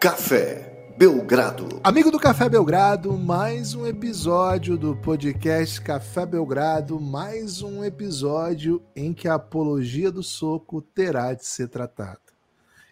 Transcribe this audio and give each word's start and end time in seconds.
Café 0.00 0.94
Belgrado. 0.96 1.78
Amigo 1.84 2.10
do 2.10 2.18
Café 2.18 2.48
Belgrado, 2.48 3.12
mais 3.18 3.74
um 3.74 3.86
episódio 3.86 4.78
do 4.78 4.96
podcast 4.96 5.78
Café 5.82 6.24
Belgrado, 6.24 6.98
mais 6.98 7.60
um 7.60 7.84
episódio 7.84 8.82
em 8.96 9.12
que 9.12 9.28
a 9.28 9.34
apologia 9.34 10.10
do 10.10 10.22
soco 10.22 10.80
terá 10.80 11.34
de 11.34 11.44
ser 11.44 11.68
tratada. 11.68 12.18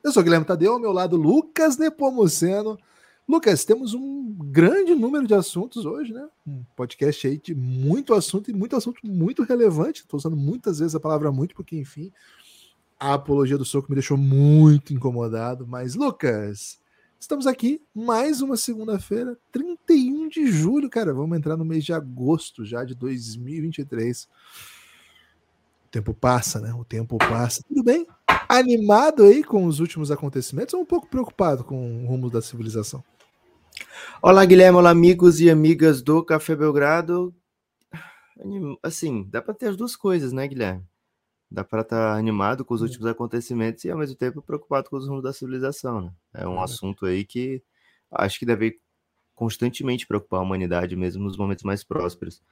Eu 0.04 0.12
sou 0.12 0.22
Guilherme 0.22 0.44
Tadeu, 0.44 0.74
ao 0.74 0.78
meu 0.78 0.92
lado 0.92 1.16
Lucas 1.16 1.78
Nepomuceno. 1.78 2.78
Lucas, 3.26 3.64
temos 3.64 3.94
um 3.94 4.30
grande 4.38 4.94
número 4.94 5.26
de 5.26 5.32
assuntos 5.32 5.86
hoje, 5.86 6.12
né? 6.12 6.28
Um 6.46 6.62
podcast 6.76 7.26
aí 7.26 7.38
de 7.38 7.54
muito 7.54 8.12
assunto 8.12 8.50
e 8.50 8.54
muito 8.54 8.76
assunto 8.76 9.00
muito 9.06 9.44
relevante. 9.44 10.02
Estou 10.02 10.18
usando 10.18 10.36
muitas 10.36 10.78
vezes 10.78 10.94
a 10.94 11.00
palavra 11.00 11.32
muito, 11.32 11.54
porque, 11.54 11.74
enfim, 11.74 12.12
a 13.00 13.14
apologia 13.14 13.56
do 13.56 13.64
soco 13.64 13.88
me 13.88 13.94
deixou 13.94 14.18
muito 14.18 14.92
incomodado. 14.92 15.66
Mas, 15.66 15.94
Lucas, 15.94 16.78
estamos 17.18 17.46
aqui 17.46 17.82
mais 17.94 18.40
uma 18.40 18.56
segunda-feira, 18.56 19.36
31 19.52 20.28
de 20.28 20.46
julho, 20.46 20.88
cara. 20.88 21.12
Vamos 21.12 21.36
entrar 21.36 21.56
no 21.56 21.64
mês 21.64 21.84
de 21.84 21.92
agosto 21.92 22.64
já 22.64 22.84
de 22.84 22.94
2023. 22.94 24.28
O 25.86 25.90
tempo 25.90 26.14
passa, 26.14 26.60
né? 26.60 26.72
O 26.74 26.84
tempo 26.84 27.18
passa. 27.18 27.62
Tudo 27.66 27.82
bem? 27.82 28.06
Animado 28.48 29.24
aí 29.24 29.42
com 29.42 29.66
os 29.66 29.80
últimos 29.80 30.10
acontecimentos 30.10 30.74
ou 30.74 30.80
um 30.80 30.86
pouco 30.86 31.08
preocupado 31.08 31.64
com 31.64 32.04
o 32.04 32.06
rumo 32.06 32.30
da 32.30 32.40
civilização? 32.40 33.02
Olá, 34.22 34.44
Guilherme, 34.44 34.78
olá, 34.78 34.90
amigos 34.90 35.40
e 35.40 35.50
amigas 35.50 36.02
do 36.02 36.24
Café 36.24 36.54
Belgrado. 36.56 37.34
Assim, 38.82 39.26
dá 39.30 39.42
para 39.42 39.54
ter 39.54 39.66
as 39.68 39.76
duas 39.76 39.96
coisas, 39.96 40.32
né, 40.32 40.46
Guilherme? 40.46 40.84
Dá 41.50 41.64
para 41.64 41.80
estar 41.80 42.12
tá 42.12 42.18
animado 42.18 42.64
com 42.64 42.74
os 42.74 42.82
últimos 42.82 43.06
acontecimentos 43.06 43.84
e, 43.84 43.90
ao 43.90 43.98
mesmo 43.98 44.16
tempo, 44.16 44.42
preocupado 44.42 44.90
com 44.90 44.96
os 44.96 45.08
rumos 45.08 45.22
da 45.22 45.32
civilização, 45.32 46.02
né? 46.02 46.12
É 46.34 46.46
um 46.46 46.60
assunto 46.60 47.06
aí 47.06 47.24
que 47.24 47.62
acho 48.10 48.38
que 48.38 48.46
deve 48.46 48.78
constantemente 49.34 50.06
preocupar 50.06 50.40
a 50.40 50.42
humanidade, 50.42 50.96
mesmo 50.96 51.24
nos 51.24 51.36
momentos 51.36 51.64
mais 51.64 51.82
prósperos. 51.82 52.42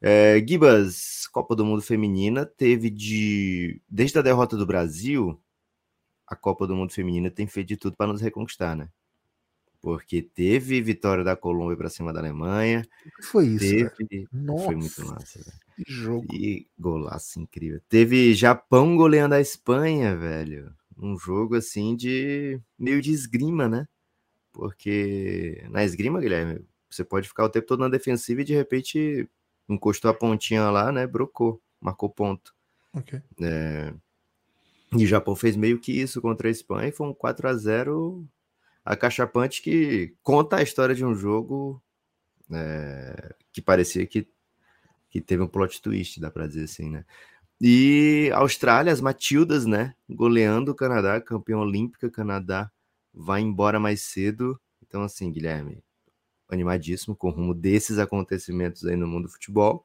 É, 0.00 0.42
Gibas, 0.46 1.28
Copa 1.28 1.54
do 1.54 1.64
Mundo 1.64 1.82
Feminina, 1.82 2.44
teve 2.44 2.90
de. 2.90 3.80
Desde 3.88 4.18
a 4.18 4.22
derrota 4.22 4.56
do 4.56 4.66
Brasil, 4.66 5.40
a 6.26 6.34
Copa 6.34 6.66
do 6.66 6.74
Mundo 6.74 6.92
Feminina 6.92 7.30
tem 7.30 7.46
feito 7.46 7.68
de 7.68 7.76
tudo 7.76 7.96
para 7.96 8.12
nos 8.12 8.20
reconquistar, 8.20 8.74
né? 8.76 8.88
porque 9.80 10.20
teve 10.20 10.80
vitória 10.82 11.24
da 11.24 11.34
Colômbia 11.34 11.76
para 11.76 11.88
cima 11.88 12.12
da 12.12 12.20
Alemanha. 12.20 12.86
que 13.16 13.22
foi 13.22 13.46
isso? 13.46 13.90
Teve... 13.96 14.28
Foi 14.30 14.76
muito 14.76 15.06
massa. 15.06 15.38
Velho. 15.38 15.58
Que 15.84 15.92
jogo. 15.92 16.26
E 16.32 16.66
golaço 16.78 17.40
incrível. 17.40 17.80
Teve 17.88 18.34
Japão 18.34 18.96
goleando 18.96 19.34
a 19.34 19.40
Espanha, 19.40 20.16
velho. 20.16 20.74
Um 20.96 21.16
jogo 21.18 21.56
assim 21.56 21.96
de 21.96 22.60
meio 22.78 23.00
de 23.00 23.10
esgrima, 23.10 23.68
né? 23.68 23.88
Porque 24.52 25.64
na 25.70 25.84
esgrima, 25.84 26.20
Guilherme, 26.20 26.64
você 26.90 27.04
pode 27.04 27.28
ficar 27.28 27.44
o 27.44 27.48
tempo 27.48 27.66
todo 27.66 27.80
na 27.80 27.88
defensiva 27.88 28.40
e 28.42 28.44
de 28.44 28.54
repente 28.54 29.28
encostou 29.68 30.10
a 30.10 30.14
pontinha 30.14 30.68
lá, 30.70 30.90
né? 30.92 31.06
Brocou, 31.06 31.62
marcou 31.80 32.10
ponto. 32.10 32.54
Ok. 32.92 33.20
É... 33.40 33.94
E 34.92 35.04
o 35.04 35.06
Japão 35.06 35.36
fez 35.36 35.56
meio 35.56 35.78
que 35.78 35.92
isso 35.92 36.20
contra 36.20 36.48
a 36.48 36.50
Espanha 36.50 36.88
e 36.88 36.92
foi 36.92 37.06
um 37.06 37.14
4 37.14 37.48
a 37.48 37.54
0 37.54 38.28
acachapante 38.84 39.62
que 39.62 40.14
conta 40.22 40.56
a 40.56 40.62
história 40.62 40.94
de 40.94 41.04
um 41.04 41.14
jogo 41.14 41.80
é, 42.50 43.34
que 43.52 43.62
parecia 43.62 44.04
que, 44.06 44.28
que 45.10 45.20
teve 45.20 45.42
um 45.42 45.48
plot 45.48 45.82
twist, 45.82 46.20
dá 46.20 46.30
para 46.30 46.46
dizer 46.46 46.64
assim, 46.64 46.90
né? 46.90 47.04
E 47.60 48.30
Austrália, 48.34 48.92
as 48.92 49.00
Matildas, 49.00 49.66
né? 49.66 49.94
Goleando 50.08 50.72
o 50.72 50.74
Canadá, 50.74 51.20
campeão 51.20 51.60
olímpica, 51.60 52.10
Canadá 52.10 52.70
vai 53.12 53.42
embora 53.42 53.78
mais 53.78 54.02
cedo. 54.02 54.58
Então, 54.82 55.02
assim, 55.02 55.30
Guilherme, 55.30 55.82
animadíssimo 56.48 57.14
com 57.14 57.28
o 57.28 57.32
rumo 57.32 57.54
desses 57.54 57.98
acontecimentos 57.98 58.86
aí 58.86 58.96
no 58.96 59.06
mundo 59.06 59.24
do 59.24 59.32
futebol. 59.32 59.84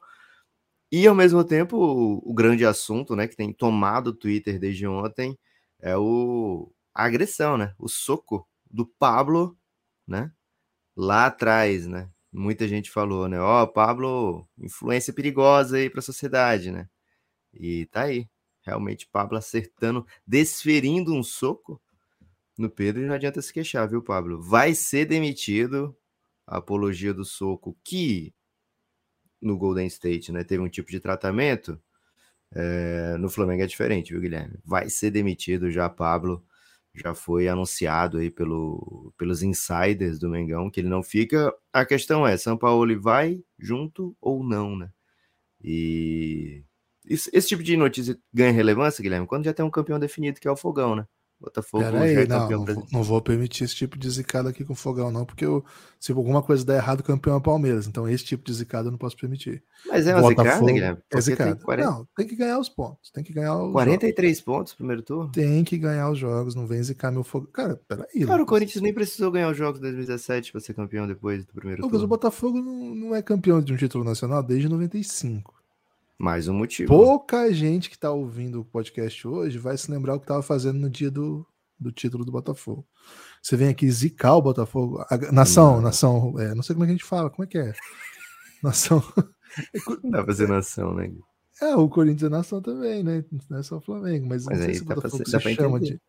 E 0.90 1.06
ao 1.06 1.14
mesmo 1.14 1.44
tempo, 1.44 1.76
o, 1.76 2.30
o 2.30 2.34
grande 2.34 2.64
assunto, 2.64 3.16
né, 3.16 3.26
que 3.28 3.36
tem 3.36 3.52
tomado 3.52 4.08
o 4.08 4.14
Twitter 4.14 4.58
desde 4.58 4.86
ontem, 4.86 5.38
é 5.80 5.96
o 5.96 6.72
a 6.94 7.04
agressão, 7.04 7.58
né? 7.58 7.74
O 7.78 7.88
soco 7.88 8.48
do 8.70 8.86
Pablo, 8.86 9.58
né? 10.06 10.32
Lá 10.96 11.26
atrás, 11.26 11.86
né? 11.86 12.10
Muita 12.36 12.68
gente 12.68 12.90
falou, 12.90 13.26
né? 13.28 13.40
Ó, 13.40 13.62
oh, 13.62 13.66
Pablo, 13.66 14.46
influência 14.58 15.10
perigosa 15.10 15.78
aí 15.78 15.88
para 15.88 16.00
a 16.00 16.02
sociedade, 16.02 16.70
né? 16.70 16.86
E 17.54 17.86
tá 17.86 18.02
aí. 18.02 18.28
Realmente, 18.60 19.08
Pablo 19.10 19.38
acertando, 19.38 20.06
desferindo 20.26 21.14
um 21.14 21.22
soco 21.22 21.80
no 22.58 22.68
Pedro 22.68 23.02
e 23.02 23.06
não 23.06 23.14
adianta 23.14 23.40
se 23.40 23.50
queixar, 23.50 23.88
viu, 23.88 24.02
Pablo? 24.02 24.42
Vai 24.42 24.74
ser 24.74 25.06
demitido 25.06 25.96
a 26.46 26.58
apologia 26.58 27.14
do 27.14 27.24
soco 27.24 27.74
que 27.82 28.34
no 29.40 29.56
Golden 29.56 29.86
State, 29.86 30.30
né? 30.30 30.44
Teve 30.44 30.62
um 30.62 30.68
tipo 30.68 30.90
de 30.90 31.00
tratamento. 31.00 31.80
É, 32.54 33.16
no 33.16 33.30
Flamengo 33.30 33.62
é 33.62 33.66
diferente, 33.66 34.12
viu, 34.12 34.20
Guilherme? 34.20 34.58
Vai 34.62 34.90
ser 34.90 35.10
demitido 35.10 35.70
já, 35.70 35.88
Pablo 35.88 36.44
já 36.96 37.14
foi 37.14 37.48
anunciado 37.48 38.18
aí 38.18 38.30
pelo, 38.30 39.12
pelos 39.18 39.42
insiders 39.42 40.18
do 40.18 40.28
Mengão 40.28 40.70
que 40.70 40.80
ele 40.80 40.88
não 40.88 41.02
fica. 41.02 41.54
A 41.72 41.84
questão 41.84 42.26
é, 42.26 42.36
São 42.36 42.56
Paulo 42.56 43.00
vai 43.00 43.42
junto 43.58 44.16
ou 44.20 44.42
não, 44.44 44.76
né? 44.76 44.90
E 45.62 46.64
esse, 47.06 47.30
esse 47.32 47.48
tipo 47.48 47.62
de 47.62 47.76
notícia 47.76 48.18
ganha 48.32 48.52
relevância, 48.52 49.02
Guilherme, 49.02 49.26
quando 49.26 49.44
já 49.44 49.52
tem 49.54 49.64
um 49.64 49.70
campeão 49.70 49.98
definido 49.98 50.40
que 50.40 50.48
é 50.48 50.50
o 50.50 50.56
Fogão, 50.56 50.96
né? 50.96 51.06
Botafogo 51.40 51.84
Pera 51.84 52.00
aí, 52.00 52.14
é 52.14 52.26
não, 52.26 52.48
não, 52.48 52.86
não, 52.90 53.02
vou 53.02 53.20
permitir 53.20 53.64
esse 53.64 53.74
tipo 53.74 53.98
de 53.98 54.08
zicada 54.08 54.48
aqui 54.48 54.64
com 54.64 54.72
o 54.72 54.76
Fogão, 54.76 55.10
não, 55.10 55.26
porque 55.26 55.44
eu, 55.44 55.62
se 56.00 56.10
alguma 56.10 56.42
coisa 56.42 56.64
der 56.64 56.76
errado, 56.76 57.00
o 57.00 57.04
campeão 57.04 57.34
é 57.34 57.36
o 57.36 57.42
Palmeiras. 57.42 57.86
Então, 57.86 58.08
esse 58.08 58.24
tipo 58.24 58.42
de 58.44 58.54
zicada 58.54 58.88
eu 58.88 58.90
não 58.90 58.98
posso 58.98 59.16
permitir. 59.16 59.62
Mas 59.86 60.06
é 60.06 60.14
uma 60.14 60.22
Botafogo, 60.22 60.50
zicada, 60.50 60.72
Guilherme? 60.72 60.98
É 61.12 61.20
zicada. 61.20 61.56
Tem 61.56 61.64
40... 61.64 61.90
Não, 61.90 62.08
tem 62.16 62.26
que 62.26 62.36
ganhar 62.36 62.58
os 62.58 62.68
pontos. 62.70 63.10
Tem 63.10 63.22
que 63.22 63.34
ganhar 63.34 63.56
os 63.56 63.72
43 63.72 64.38
jogos. 64.38 64.44
pontos 64.44 64.72
no 64.72 64.76
primeiro 64.78 65.02
turno? 65.02 65.30
Tem 65.30 65.62
que 65.62 65.76
ganhar 65.76 66.10
os 66.10 66.18
jogos, 66.18 66.54
não 66.54 66.66
vem 66.66 66.82
zicar 66.82 67.12
meu 67.12 67.22
Fogão. 67.22 67.50
Cara, 67.52 67.80
peraí. 67.86 68.24
Cara, 68.24 68.42
o 68.42 68.46
Corinthians 68.46 68.82
nem 68.82 68.94
precisou 68.94 69.30
ganhar 69.30 69.50
os 69.50 69.56
jogos 69.56 69.78
de 69.78 69.82
2017 69.82 70.52
para 70.52 70.60
ser 70.60 70.72
campeão 70.72 71.06
depois 71.06 71.44
do 71.44 71.52
primeiro 71.52 71.82
Lucas, 71.82 72.00
turno. 72.00 72.06
o 72.06 72.08
Botafogo 72.08 72.62
não, 72.62 72.94
não 72.94 73.14
é 73.14 73.20
campeão 73.20 73.60
de 73.60 73.74
um 73.74 73.76
título 73.76 74.04
nacional 74.04 74.42
desde 74.42 74.68
95. 74.68 75.55
Mais 76.18 76.48
um 76.48 76.54
motivo. 76.54 76.88
Pouca 76.88 77.52
gente 77.52 77.90
que 77.90 77.96
está 77.96 78.10
ouvindo 78.10 78.60
o 78.60 78.64
podcast 78.64 79.28
hoje 79.28 79.58
vai 79.58 79.76
se 79.76 79.90
lembrar 79.90 80.14
o 80.14 80.18
que 80.18 80.24
estava 80.24 80.42
fazendo 80.42 80.78
no 80.78 80.88
dia 80.88 81.10
do, 81.10 81.46
do 81.78 81.92
título 81.92 82.24
do 82.24 82.32
Botafogo. 82.32 82.86
Você 83.42 83.54
vem 83.54 83.68
aqui 83.68 83.90
zicar 83.90 84.34
o 84.34 84.42
Botafogo. 84.42 85.04
A, 85.10 85.30
nação, 85.30 85.74
não. 85.74 85.82
nação. 85.82 86.34
É, 86.38 86.54
não 86.54 86.62
sei 86.62 86.74
como 86.74 86.84
é 86.84 86.86
que 86.86 86.92
a 86.92 86.96
gente 86.96 87.04
fala, 87.04 87.28
como 87.28 87.44
é 87.44 87.46
que 87.46 87.58
é? 87.58 87.74
Nação. 88.62 89.02
Dá 90.10 90.24
pra 90.24 90.34
ser 90.34 90.48
nação, 90.48 90.94
né? 90.94 91.12
É, 91.60 91.76
o 91.76 91.88
Corinthians 91.88 92.24
é 92.24 92.28
nação 92.34 92.60
também, 92.60 93.02
né? 93.02 93.22
Não 93.50 93.58
é 93.58 93.62
só 93.62 93.76
o 93.76 93.80
Flamengo, 93.80 94.26
mas, 94.26 94.44
mas 94.46 94.58
não 94.58 94.64
sei 94.64 94.74
se 94.74 94.82
o 94.82 94.86
Botafogo 94.86 95.24
se, 95.28 95.54
chama 95.54 95.78
de, 95.78 96.00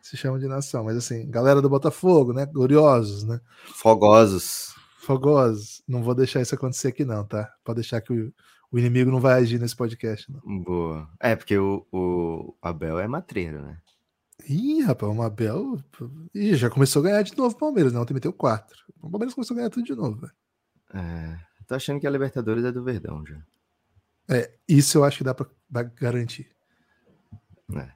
se 0.00 0.16
chama 0.16 0.38
de 0.38 0.46
nação. 0.46 0.84
Mas 0.84 0.96
assim, 0.96 1.28
galera 1.28 1.60
do 1.60 1.68
Botafogo, 1.68 2.32
né? 2.32 2.46
Gloriosos, 2.46 3.24
né? 3.24 3.40
Fogosos. 3.74 4.74
Fogosos. 5.00 5.82
Não 5.86 6.02
vou 6.02 6.14
deixar 6.14 6.40
isso 6.40 6.54
acontecer 6.54 6.88
aqui, 6.88 7.04
não, 7.04 7.24
tá? 7.24 7.52
Pode 7.64 7.80
deixar 7.80 8.00
que 8.00 8.12
o, 8.12 8.32
o 8.76 8.78
inimigo 8.78 9.10
não 9.10 9.20
vai 9.20 9.40
agir 9.40 9.58
nesse 9.58 9.74
podcast, 9.74 10.30
não. 10.30 10.62
Boa. 10.62 11.08
É, 11.18 11.34
porque 11.34 11.56
o, 11.56 11.86
o 11.90 12.54
Abel 12.60 12.98
é 12.98 13.08
matreiro, 13.08 13.62
né? 13.62 13.78
Ih, 14.46 14.82
rapaz, 14.82 15.10
o 15.10 15.14
Mabel. 15.14 15.78
Ih, 16.34 16.54
já 16.54 16.68
começou 16.68 17.00
a 17.00 17.04
ganhar 17.04 17.22
de 17.22 17.34
novo 17.34 17.56
o 17.56 17.58
Palmeiras, 17.58 17.94
não? 17.94 18.00
Né? 18.00 18.02
Ontem 18.02 18.12
meteu 18.12 18.34
quatro. 18.34 18.76
O 19.00 19.08
Palmeiras 19.08 19.32
começou 19.32 19.54
a 19.54 19.56
ganhar 19.56 19.70
tudo 19.70 19.86
de 19.86 19.94
novo, 19.94 20.20
velho. 20.20 20.32
É, 20.92 21.38
tô 21.66 21.74
achando 21.74 21.98
que 21.98 22.06
a 22.06 22.10
Libertadores 22.10 22.66
é 22.66 22.70
do 22.70 22.84
Verdão 22.84 23.24
já. 23.24 23.40
É, 24.28 24.52
isso 24.68 24.98
eu 24.98 25.04
acho 25.04 25.18
que 25.18 25.24
dá 25.24 25.32
pra, 25.32 25.46
pra 25.72 25.82
garantir. 25.82 26.46
É. 27.74 27.88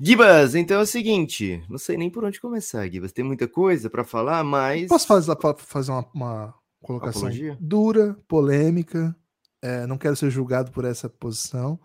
Gibas, 0.00 0.54
então 0.54 0.78
é 0.78 0.82
o 0.82 0.86
seguinte, 0.86 1.64
não 1.68 1.78
sei 1.78 1.96
nem 1.96 2.08
por 2.08 2.24
onde 2.24 2.40
começar, 2.40 2.88
Gibas. 2.88 3.10
Tem 3.10 3.24
muita 3.24 3.48
coisa 3.48 3.90
para 3.90 4.04
falar, 4.04 4.44
mas. 4.44 4.86
Posso 4.86 5.06
fazer, 5.08 5.36
fazer 5.56 5.90
uma, 5.90 6.08
uma 6.14 6.54
colocação 6.80 7.22
Apologia? 7.22 7.58
dura, 7.60 8.16
polêmica. 8.28 9.16
É, 9.60 9.86
não 9.86 9.98
quero 9.98 10.16
ser 10.16 10.30
julgado 10.30 10.70
por 10.70 10.84
essa 10.84 11.08
posição, 11.08 11.78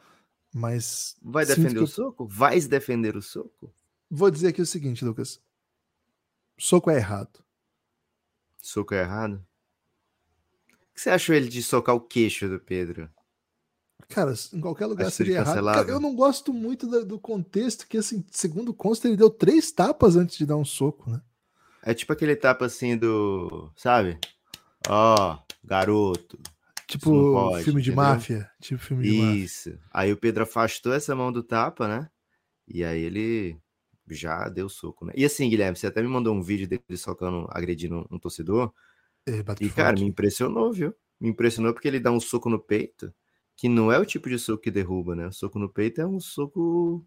mas. 0.54 1.16
Vai 1.22 1.46
defender 1.46 1.80
o 1.80 1.88
soco? 1.88 2.28
Vais 2.28 2.68
defender 2.68 3.18
o 3.18 3.22
soco? 3.22 3.74
Vou 4.10 4.30
dizer 4.30 4.50
aqui 4.50 4.62
o 4.62 4.66
seguinte, 4.66 5.04
Lucas. 5.04 5.42
Soco 6.58 6.92
é 6.92 6.98
errado. 6.98 7.44
Soco 8.62 8.94
é 8.94 9.02
errado? 9.02 9.44
O 10.72 10.94
que 10.94 11.02
você 11.02 11.10
achou 11.10 11.34
ele 11.34 11.50
de 11.50 11.64
socar 11.64 11.96
o 11.96 12.02
queixo 12.02 12.48
do 12.48 12.60
Pedro? 12.60 13.10
Cara, 14.08 14.34
em 14.54 14.62
qualquer 14.62 14.86
lugar 14.86 15.08
Acho 15.08 15.18
seria 15.18 15.38
errado. 15.38 15.66
Cara, 15.66 15.90
eu 15.90 16.00
não 16.00 16.16
gosto 16.16 16.54
muito 16.54 16.86
do, 16.86 17.04
do, 17.04 17.20
contexto 17.20 17.88
que, 17.88 17.98
assim, 17.98 18.24
segundo 18.30 18.74
consta, 18.74 19.08
ele 19.08 19.18
deu 19.18 19.30
três 19.30 19.72
tapas 19.72 20.16
antes 20.16 20.38
de 20.38 20.46
dar 20.46 20.56
um 20.56 20.66
soco, 20.66 21.10
né? 21.10 21.22
É 21.82 21.94
tipo 21.94 22.14
aquele 22.14 22.36
tapa 22.36 22.66
assim 22.66 22.96
do. 22.96 23.72
Sabe? 23.76 24.20
Ó, 24.88 25.16
oh, 25.16 25.40
garoto. 25.64 26.40
Tipo 26.88 27.10
pode, 27.32 27.64
filme 27.64 27.82
de 27.82 27.92
entendeu? 27.92 28.10
máfia. 28.10 28.52
Tipo 28.62 28.82
filme 28.82 29.04
de 29.04 29.16
Isso. 29.44 29.70
Máfia. 29.70 29.86
Aí 29.92 30.12
o 30.12 30.18
Pedro 30.18 30.44
afastou 30.44 30.94
essa 30.94 31.16
mão 31.16 31.32
do 31.32 31.44
tapa, 31.44 31.88
né? 31.88 32.10
E 32.68 32.84
aí 32.84 33.02
ele 33.02 33.58
já 34.10 34.50
deu 34.50 34.68
soco, 34.70 35.06
né? 35.06 35.14
E 35.16 35.24
assim, 35.24 35.50
Guilherme, 35.50 35.78
você 35.78 35.88
até 35.88 36.02
me 36.02 36.08
mandou 36.08 36.36
um 36.36 36.42
vídeo 36.42 36.68
dele 36.68 36.84
socando, 36.98 37.48
agredindo 37.52 38.06
um 38.12 38.20
torcedor. 38.20 38.74
É, 39.26 39.44
e, 39.62 39.70
cara, 39.70 39.98
me 39.98 40.06
impressionou, 40.06 40.72
viu? 40.74 40.94
Me 41.20 41.30
impressionou 41.30 41.74
porque 41.74 41.88
ele 41.88 42.00
dá 42.00 42.12
um 42.12 42.20
soco 42.20 42.50
no 42.50 42.60
peito, 42.60 43.14
que 43.56 43.70
não 43.70 43.92
é 43.92 43.98
o 43.98 44.06
tipo 44.06 44.30
de 44.30 44.38
soco 44.38 44.62
que 44.62 44.72
derruba, 44.72 45.16
né? 45.16 45.28
O 45.28 45.32
soco 45.32 45.58
no 45.58 45.70
peito 45.70 46.02
é 46.02 46.06
um 46.06 46.20
soco. 46.20 47.06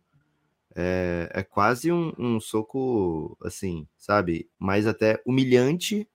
É, 0.75 1.31
é 1.33 1.43
quase 1.43 1.91
um, 1.91 2.13
um 2.19 2.41
soco, 2.41 3.37
assim, 3.43 3.87
sabe? 3.97 4.49
Mais 4.59 4.87
até 4.87 5.23
humilhante 5.27 6.09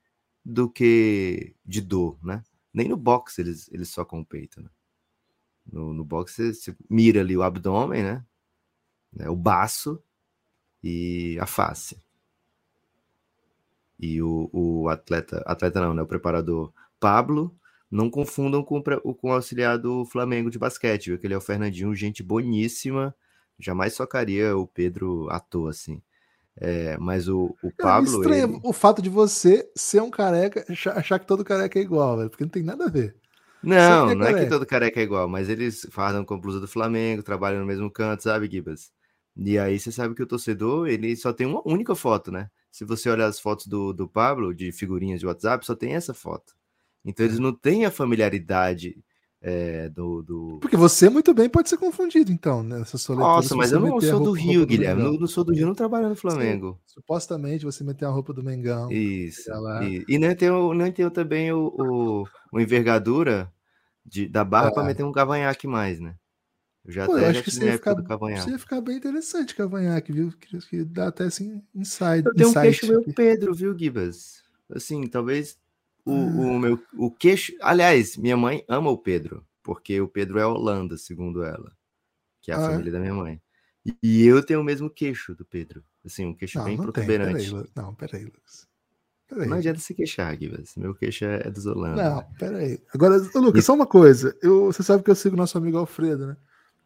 do 0.44 0.70
que 0.70 1.56
de 1.66 1.82
dor, 1.82 2.18
né? 2.24 2.44
Nem 2.74 2.88
no 2.88 2.98
boxe 2.98 3.42
eles, 3.42 3.70
eles 3.72 3.90
socam 3.90 4.20
o 4.20 4.26
peito, 4.26 4.62
né? 4.62 4.70
No, 5.66 5.94
no 5.94 6.04
boxe 6.04 6.54
você 6.54 6.76
mira 6.90 7.22
ali 7.22 7.38
o 7.38 7.44
abdômen, 7.44 8.04
né? 8.04 8.26
né? 9.14 9.30
O 9.30 9.36
baço 9.36 10.02
e 10.84 11.38
a 11.40 11.46
face. 11.46 12.02
E 14.00 14.22
o, 14.22 14.50
o 14.52 14.90
atleta, 14.90 15.44
atleta 15.46 15.80
não, 15.82 15.94
né? 15.94 16.02
O 16.02 16.08
preparador 16.08 16.74
Pablo, 17.00 17.56
não 17.92 18.10
confundam 18.10 18.64
com, 18.64 18.82
com 18.82 19.30
o 19.30 19.34
auxiliar 19.34 19.78
do 19.78 20.06
Flamengo 20.06 20.50
de 20.50 20.58
basquete, 20.58 21.08
viu? 21.08 21.20
Que 21.20 21.28
ele 21.28 21.34
é 21.34 21.38
o 21.38 21.42
Fernandinho, 21.42 21.94
gente 21.94 22.24
boníssima. 22.24 23.14
Jamais 23.60 23.94
socaria 23.94 24.56
o 24.56 24.66
Pedro 24.66 25.28
à 25.30 25.40
toa, 25.40 25.72
assim. 25.72 26.02
É, 26.58 26.98
mas 26.98 27.28
o, 27.28 27.56
o 27.64 27.72
Cara, 27.72 27.96
Pablo. 27.96 28.22
Estranho 28.22 28.50
ele... 28.50 28.60
o 28.64 28.74
fato 28.74 29.02
de 29.02 29.10
você 29.10 29.70
ser 29.76 30.02
um 30.02 30.10
careca, 30.10 30.66
achar 30.96 31.20
que 31.20 31.26
todo 31.26 31.44
careca 31.44 31.80
é 31.80 31.82
igual, 31.82 32.18
velho, 32.18 32.30
porque 32.30 32.44
não 32.44 32.52
tem 32.52 32.64
nada 32.64 32.86
a 32.86 32.90
ver. 32.90 33.16
Não, 33.64 34.10
é 34.10 34.16
não 34.16 34.22
careca. 34.22 34.40
é 34.40 34.44
que 34.44 34.50
todo 34.50 34.66
careca 34.66 35.00
é 35.00 35.04
igual, 35.04 35.28
mas 35.28 35.50
eles 35.50 35.88
fardam 35.92 36.26
com 36.26 36.34
a 36.34 36.38
blusa 36.38 36.60
do 36.60 36.68
Flamengo, 36.68 37.24
trabalham 37.24 37.60
no 37.60 37.66
mesmo 37.66 37.90
canto, 37.90 38.24
sabe, 38.24 38.50
Gibas? 38.50 38.92
E 39.38 39.58
aí 39.58 39.80
você 39.80 39.92
sabe 39.92 40.14
que 40.14 40.24
o 40.24 40.28
torcedor, 40.28 40.88
ele 40.88 41.16
só 41.16 41.32
tem 41.32 41.48
uma 41.48 41.62
única 41.66 41.96
foto, 41.96 42.32
né? 42.32 42.50
Se 42.72 42.84
você 42.84 43.10
olhar 43.10 43.28
as 43.28 43.40
fotos 43.40 43.68
do, 43.68 43.94
do 43.94 44.08
Pablo, 44.08 44.54
de 44.54 44.72
figurinhas 44.72 45.20
de 45.20 45.28
WhatsApp, 45.28 45.66
só 45.66 45.76
tem 45.76 45.94
essa 45.94 46.14
foto. 46.14 46.54
Então 47.04 47.26
eles 47.26 47.38
é. 47.38 47.42
não 47.42 47.54
têm 47.54 47.86
a 47.86 47.92
familiaridade 47.92 48.98
é, 49.44 49.90
do, 49.90 50.22
do, 50.22 50.58
Porque 50.62 50.78
você 50.78 51.10
muito 51.10 51.34
bem 51.34 51.50
pode 51.50 51.68
ser 51.68 51.78
confundido, 51.78 52.32
então, 52.32 52.62
nessa 52.62 52.98
né? 53.14 53.20
Nossa, 53.20 53.56
mas 53.56 53.72
eu 53.72 53.80
não 53.80 54.00
sou 54.00 54.20
do 54.20 54.32
Rio, 54.34 54.68
Guilherme. 54.68 55.02
Não, 55.02 55.14
não, 55.14 55.28
sou 55.28 55.44
do 55.44 55.52
Rio, 55.52 55.66
não 55.66 55.74
trabalho 55.74 56.10
no 56.10 56.16
Flamengo. 56.16 56.80
Sim, 56.86 56.94
supostamente 57.00 57.66
você 57.66 57.84
meter 57.84 58.06
a 58.06 58.10
roupa 58.10 58.34
do 58.34 58.44
Mengão. 58.44 58.92
Isso. 58.92 59.50
E, 59.82 60.06
e 60.08 60.20
nem 60.20 60.36
tenho, 60.36 60.74
nem 60.76 60.92
tenho 60.92 61.10
também 61.10 61.52
o, 61.52 61.74
o, 61.76 62.28
o 62.52 62.60
envergadura 62.60 63.52
de, 64.06 64.28
da 64.30 64.44
barra 64.44 64.68
é. 64.68 64.74
para 64.74 64.84
meter 64.84 65.04
um 65.04 65.12
cavanhaque 65.12 65.66
mais, 65.66 66.00
né? 66.00 66.14
Eu 66.86 66.92
já 66.92 67.06
Pô, 67.08 67.14
até 67.14 67.26
eu 67.26 67.30
acho 67.32 67.44
que 67.44 67.52
você 67.52 67.66
ia, 67.66 67.74
ficar, 67.74 67.96
você 67.96 68.50
ia 68.52 68.60
ficar 68.60 68.82
bem 68.82 68.98
interessante 68.98 69.56
cavanhaque, 69.56 70.12
viu? 70.12 70.32
Que, 70.40 70.60
que 70.60 70.84
dá 70.84 71.08
até 71.08 71.24
assim 71.24 71.64
inside. 71.74 72.28
Eu 72.28 72.34
tenho 72.36 72.50
um 72.50 72.54
queixo 72.54 72.88
meio 72.88 73.14
Pedro, 73.14 73.56
viu, 73.56 73.76
Gibas? 73.78 74.44
Assim, 74.70 75.08
talvez 75.08 75.58
o, 76.06 76.12
o, 76.14 76.60
meu 76.60 76.80
o 76.94 77.12
queixo. 77.12 77.54
Aliás, 77.62 78.18
minha 78.18 78.38
mãe 78.38 78.64
ama 78.68 78.90
o 78.90 78.98
Pedro, 78.98 79.46
porque 79.64 80.00
o 80.02 80.08
Pedro 80.08 80.40
é 80.40 80.46
Holanda, 80.46 80.98
segundo 80.98 81.44
ela, 81.44 81.72
que 82.42 82.52
é 82.52 82.56
a 82.56 82.58
ah, 82.58 82.62
é? 82.62 82.70
família 82.72 82.90
é? 82.90 82.94
da 82.94 83.00
minha 83.00 83.14
mãe. 83.14 83.42
E, 84.04 84.26
eu 84.26 84.44
tenho 84.46 84.62
o 84.62 84.64
mesmo 84.64 84.90
queixo 84.90 85.34
do 85.34 85.44
Pedro. 85.44 85.84
Assim, 86.06 86.26
um 86.26 86.36
queixo 86.36 86.58
não, 86.60 86.66
bem 86.66 86.78
não 86.78 86.84
protuberante. 86.84 87.50
Tem, 87.50 87.52
peraí, 87.52 87.70
não, 87.76 87.96
peraí, 87.96 88.26
Lucas. 88.26 88.68
Peraí. 89.28 89.48
Não 89.48 89.58
adianta 89.58 89.80
se 89.80 89.94
queixar, 89.94 90.38
Gibas. 90.38 90.76
Meu 90.76 90.94
queixo 90.94 91.26
é 91.26 91.50
dos 91.50 91.66
Holanda. 91.66 92.04
Não, 92.04 92.24
peraí. 92.38 92.80
Agora, 92.94 93.18
Lucas, 93.34 93.64
e... 93.64 93.66
só 93.66 93.74
uma 93.74 93.88
coisa. 93.88 94.38
Eu, 94.42 94.66
você 94.66 94.84
sabe 94.84 95.04
que 95.04 95.10
eu 95.10 95.16
sigo 95.16 95.38
nosso 95.38 95.58
amigo 95.58 95.78
Alfredo, 95.78 96.28
né? 96.28 96.38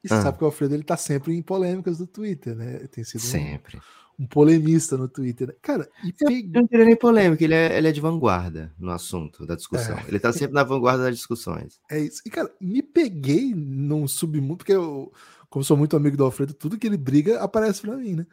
E 0.03 0.07
você 0.07 0.13
ah. 0.13 0.21
sabe 0.21 0.37
que 0.37 0.43
o 0.43 0.47
Alfredo 0.47 0.75
ele 0.75 0.83
tá 0.83 0.95
sempre 0.95 1.33
em 1.33 1.41
polêmicas 1.41 1.97
do 1.97 2.05
Twitter, 2.05 2.55
né? 2.55 2.87
Tem 2.87 3.03
sido 3.03 3.21
sempre. 3.21 3.77
Um, 3.77 3.81
um 4.19 4.25
polemista 4.25 4.97
no 4.97 5.07
Twitter. 5.07 5.57
Cara, 5.61 5.89
e 6.03 6.13
peguei... 6.13 6.47
não 6.47 6.67
queria 6.67 6.85
nem 6.85 6.95
polêmica, 6.95 7.43
ele 7.43 7.53
é, 7.53 7.77
ele 7.77 7.87
é 7.87 7.91
de 7.91 8.01
vanguarda 8.01 8.73
no 8.77 8.91
assunto 8.91 9.45
da 9.45 9.55
discussão. 9.55 9.97
É. 9.97 10.05
Ele 10.07 10.19
tá 10.19 10.31
sempre 10.31 10.53
na 10.53 10.63
vanguarda 10.63 11.03
das 11.03 11.15
discussões. 11.15 11.79
É 11.89 11.99
isso. 11.99 12.21
E, 12.25 12.29
cara, 12.29 12.51
me 12.59 12.81
peguei 12.81 13.53
num 13.53 14.07
submundo, 14.07 14.57
porque 14.57 14.73
eu, 14.73 15.11
como 15.49 15.63
sou 15.63 15.77
muito 15.77 15.95
amigo 15.95 16.17
do 16.17 16.23
Alfredo, 16.23 16.53
tudo 16.53 16.77
que 16.77 16.87
ele 16.87 16.97
briga 16.97 17.41
aparece 17.41 17.81
para 17.81 17.97
mim, 17.97 18.15
né? 18.15 18.25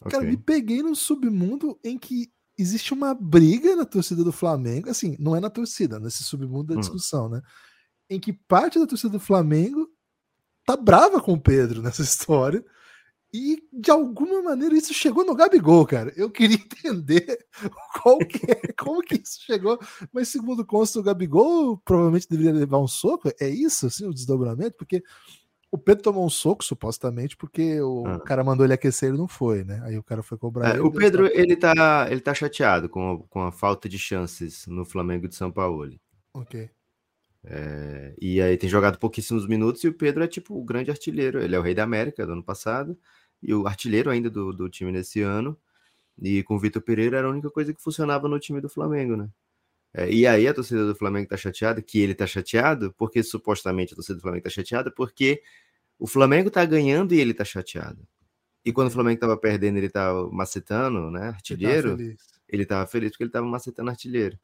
Okay. 0.00 0.12
Cara, 0.12 0.24
me 0.24 0.36
peguei 0.36 0.82
num 0.82 0.94
submundo 0.94 1.78
em 1.82 1.98
que 1.98 2.30
existe 2.58 2.94
uma 2.94 3.14
briga 3.14 3.76
na 3.76 3.84
torcida 3.84 4.24
do 4.24 4.32
Flamengo, 4.32 4.88
assim, 4.88 5.16
não 5.18 5.36
é 5.36 5.40
na 5.40 5.50
torcida, 5.50 6.00
nesse 6.00 6.24
submundo 6.24 6.68
da 6.68 6.74
hum. 6.76 6.80
discussão, 6.80 7.28
né? 7.28 7.42
Em 8.08 8.18
que 8.18 8.32
parte 8.32 8.78
da 8.78 8.86
torcida 8.86 9.12
do 9.12 9.20
Flamengo 9.20 9.88
tá 10.64 10.76
brava 10.76 11.20
com 11.20 11.34
o 11.34 11.40
Pedro 11.40 11.82
nessa 11.82 12.02
história. 12.02 12.64
E 13.32 13.62
de 13.72 13.90
alguma 13.90 14.40
maneira 14.42 14.76
isso 14.76 14.94
chegou 14.94 15.24
no 15.24 15.34
Gabigol, 15.34 15.84
cara. 15.86 16.12
Eu 16.16 16.30
queria 16.30 16.56
entender 16.64 17.46
qual 18.00 18.18
que 18.18 18.50
é, 18.50 18.72
como 18.78 19.02
que 19.02 19.16
isso 19.16 19.40
chegou. 19.44 19.78
Mas 20.12 20.28
segundo 20.28 20.64
consta 20.64 20.98
o 20.98 21.02
Gabigol, 21.02 21.76
provavelmente 21.78 22.28
deveria 22.28 22.52
levar 22.52 22.78
um 22.78 22.88
soco. 22.88 23.30
É 23.40 23.48
isso, 23.48 23.86
assim, 23.86 24.06
o 24.06 24.14
desdobramento? 24.14 24.76
Porque 24.76 25.02
o 25.70 25.76
Pedro 25.76 26.04
tomou 26.04 26.24
um 26.24 26.30
soco, 26.30 26.64
supostamente, 26.64 27.36
porque 27.36 27.80
o 27.80 28.06
ah. 28.06 28.20
cara 28.20 28.44
mandou 28.44 28.64
ele 28.64 28.72
aquecer 28.72 29.08
e 29.08 29.12
ele 29.12 29.18
não 29.18 29.28
foi, 29.28 29.64
né? 29.64 29.80
Aí 29.84 29.98
o 29.98 30.02
cara 30.02 30.22
foi 30.22 30.38
cobrar. 30.38 30.68
É, 30.68 30.72
ele, 30.74 30.80
o 30.80 30.90
Pedro, 30.90 31.26
ele 31.26 31.56
tá, 31.56 32.06
ele 32.10 32.20
tá 32.20 32.32
chateado 32.32 32.88
com 32.88 33.12
a, 33.12 33.28
com 33.28 33.42
a 33.42 33.52
falta 33.52 33.88
de 33.88 33.98
chances 33.98 34.66
no 34.66 34.84
Flamengo 34.84 35.28
de 35.28 35.34
São 35.34 35.50
Paulo. 35.50 35.92
Ok. 36.32 36.70
É, 37.48 38.12
e 38.20 38.42
aí 38.42 38.56
tem 38.56 38.68
jogado 38.68 38.98
pouquíssimos 38.98 39.46
minutos 39.46 39.84
e 39.84 39.88
o 39.88 39.94
Pedro 39.94 40.24
é 40.24 40.26
tipo 40.26 40.58
o 40.58 40.64
grande 40.64 40.90
artilheiro. 40.90 41.40
Ele 41.40 41.54
é 41.54 41.58
o 41.58 41.62
rei 41.62 41.74
da 41.74 41.84
América 41.84 42.26
do 42.26 42.32
ano 42.32 42.42
passado 42.42 42.98
e 43.42 43.54
o 43.54 43.66
artilheiro 43.66 44.10
ainda 44.10 44.28
do, 44.28 44.52
do 44.52 44.68
time 44.68 44.90
nesse 44.90 45.22
ano. 45.22 45.56
E 46.20 46.42
com 46.42 46.56
o 46.56 46.58
Vitor 46.58 46.82
Pereira 46.82 47.18
era 47.18 47.28
a 47.28 47.30
única 47.30 47.50
coisa 47.50 47.72
que 47.72 47.80
funcionava 47.80 48.28
no 48.28 48.40
time 48.40 48.60
do 48.60 48.68
Flamengo, 48.68 49.16
né? 49.16 49.28
É, 49.94 50.10
e 50.10 50.26
aí 50.26 50.48
a 50.48 50.52
torcida 50.52 50.86
do 50.86 50.94
Flamengo 50.94 51.28
tá 51.28 51.36
chateada, 51.36 51.80
que 51.80 52.00
ele 52.00 52.14
tá 52.14 52.26
chateado, 52.26 52.92
porque 52.98 53.22
supostamente 53.22 53.92
a 53.92 53.96
torcida 53.96 54.16
do 54.18 54.22
Flamengo 54.22 54.44
tá 54.44 54.50
chateada, 54.50 54.90
porque 54.90 55.42
o 55.98 56.06
Flamengo 56.06 56.50
tá 56.50 56.64
ganhando 56.64 57.14
e 57.14 57.20
ele 57.20 57.32
tá 57.32 57.44
chateado. 57.44 58.06
E 58.64 58.72
quando 58.72 58.88
o 58.88 58.90
Flamengo 58.90 59.20
tava 59.20 59.36
perdendo, 59.36 59.78
ele 59.78 59.88
tava 59.88 60.28
macetando, 60.30 61.10
né? 61.10 61.28
Artilheiro. 61.28 61.90
Ele 61.90 61.94
tava 61.94 61.96
feliz, 61.96 62.20
ele 62.48 62.66
tava 62.66 62.86
feliz 62.86 63.10
porque 63.12 63.24
ele 63.24 63.30
tava 63.30 63.46
macetando 63.46 63.90
artilheiro. 63.90 64.38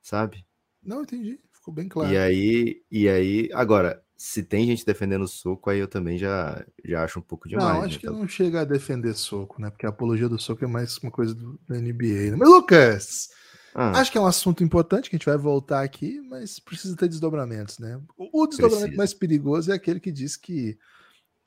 Sabe? 0.00 0.46
Não, 0.82 1.02
entendi. 1.02 1.38
Ficou 1.64 1.72
bem 1.72 1.88
claro. 1.88 2.12
E 2.12 2.18
aí, 2.18 2.82
e 2.90 3.08
aí, 3.08 3.48
agora, 3.54 4.04
se 4.18 4.42
tem 4.42 4.66
gente 4.66 4.84
defendendo 4.84 5.26
soco, 5.26 5.70
aí 5.70 5.78
eu 5.78 5.88
também 5.88 6.18
já, 6.18 6.62
já 6.84 7.02
acho 7.02 7.20
um 7.20 7.22
pouco 7.22 7.48
demais. 7.48 7.74
Não, 7.74 7.82
acho 7.82 7.94
né? 7.94 8.00
que 8.00 8.06
não 8.06 8.28
chega 8.28 8.60
a 8.60 8.64
defender 8.66 9.14
soco, 9.14 9.62
né? 9.62 9.70
Porque 9.70 9.86
a 9.86 9.88
apologia 9.88 10.28
do 10.28 10.38
soco 10.38 10.62
é 10.62 10.68
mais 10.68 10.98
uma 10.98 11.10
coisa 11.10 11.34
do, 11.34 11.58
NBA. 11.66 12.32
Né? 12.32 12.36
Mas, 12.36 12.48
Lucas, 12.50 13.28
ah. 13.74 13.98
acho 13.98 14.12
que 14.12 14.18
é 14.18 14.20
um 14.20 14.26
assunto 14.26 14.62
importante 14.62 15.08
que 15.08 15.16
a 15.16 15.18
gente 15.18 15.24
vai 15.24 15.38
voltar 15.38 15.82
aqui, 15.82 16.20
mas 16.28 16.58
precisa 16.60 16.94
ter 16.94 17.08
desdobramentos, 17.08 17.78
né? 17.78 17.98
O, 18.14 18.42
o 18.42 18.46
desdobramento 18.46 18.82
precisa. 18.82 18.98
mais 18.98 19.14
perigoso 19.14 19.72
é 19.72 19.74
aquele 19.74 20.00
que 20.00 20.12
diz 20.12 20.36
que 20.36 20.78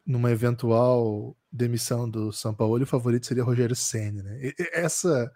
numa 0.04 0.32
eventual 0.32 1.38
demissão 1.52 2.10
do 2.10 2.32
São 2.32 2.56
Paulo, 2.56 2.82
o 2.82 2.88
favorito 2.88 3.28
seria 3.28 3.44
Rogério 3.44 3.76
Senna, 3.76 4.24
né? 4.24 4.40
E, 4.42 4.56
essa 4.74 5.32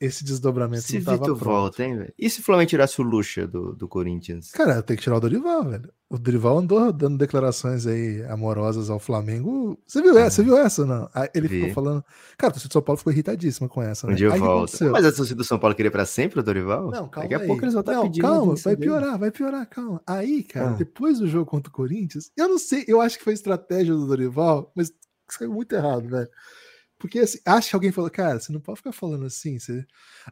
esse 0.00 0.24
desdobramento 0.24 0.82
se 0.82 1.00
não 1.00 1.12
Vitor 1.12 1.36
volta, 1.36 1.82
hein, 1.84 1.96
velho? 1.96 2.14
E 2.16 2.30
se 2.30 2.40
o 2.40 2.42
Flamengo 2.44 2.70
tirasse 2.70 3.00
o 3.00 3.04
Lucha 3.04 3.46
do, 3.46 3.74
do 3.74 3.88
Corinthians? 3.88 4.50
Cara, 4.52 4.80
tem 4.80 4.96
que 4.96 5.02
tirar 5.02 5.16
o 5.16 5.20
Dorival, 5.20 5.64
velho. 5.64 5.92
O 6.08 6.16
Dorival 6.16 6.58
andou 6.58 6.92
dando 6.92 7.18
declarações 7.18 7.86
aí 7.86 8.22
amorosas 8.24 8.88
ao 8.90 8.98
Flamengo. 8.98 9.78
Você 9.86 10.00
viu 10.00 10.16
essa? 10.16 10.36
Você 10.36 10.42
viu 10.42 10.56
essa 10.56 10.86
não? 10.86 11.10
Aí 11.12 11.28
ele 11.34 11.48
vi. 11.48 11.60
ficou 11.60 11.74
falando. 11.74 12.04
Cara, 12.36 12.50
a 12.50 12.52
torcida 12.52 12.68
do 12.68 12.72
São 12.72 12.82
Paulo 12.82 12.96
ficou 12.96 13.12
irritadíssima 13.12 13.68
com 13.68 13.82
essa. 13.82 14.06
Né? 14.06 14.12
Um 14.12 14.16
dia 14.16 14.28
eu 14.28 14.36
volto. 14.38 14.84
Mas 14.90 15.04
a 15.04 15.12
torcida 15.12 15.36
do 15.36 15.44
São 15.44 15.58
Paulo 15.58 15.74
queria 15.74 15.90
pra 15.90 16.06
sempre 16.06 16.38
o 16.40 16.42
Dorival? 16.42 16.90
Não, 16.90 17.08
calma. 17.08 17.28
Daqui 17.28 17.34
a 17.34 17.38
aí. 17.38 17.46
pouco 17.46 17.64
eles 17.64 17.74
vão 17.74 17.80
estar 17.80 17.92
tá 17.92 17.98
não, 17.98 18.04
pedindo. 18.04 18.22
Calma, 18.22 18.54
vai 18.54 18.76
piorar, 18.76 19.18
vai 19.18 19.30
piorar, 19.30 19.68
calma. 19.68 20.00
Aí, 20.06 20.44
cara, 20.44 20.70
ah. 20.70 20.74
depois 20.74 21.18
do 21.18 21.26
jogo 21.26 21.44
contra 21.44 21.68
o 21.68 21.72
Corinthians, 21.72 22.30
eu 22.36 22.48
não 22.48 22.58
sei, 22.58 22.84
eu 22.86 23.00
acho 23.00 23.18
que 23.18 23.24
foi 23.24 23.34
estratégia 23.34 23.92
do 23.92 24.06
Dorival, 24.06 24.72
mas 24.74 24.92
saiu 25.28 25.52
muito 25.52 25.74
errado, 25.74 26.08
velho. 26.08 26.28
Porque 26.98 27.20
assim, 27.20 27.38
acho 27.44 27.70
que 27.70 27.76
alguém 27.76 27.92
falou, 27.92 28.10
cara, 28.10 28.40
você 28.40 28.52
não 28.52 28.60
pode 28.60 28.78
ficar 28.78 28.92
falando 28.92 29.24
assim. 29.24 29.58
Você... 29.58 29.86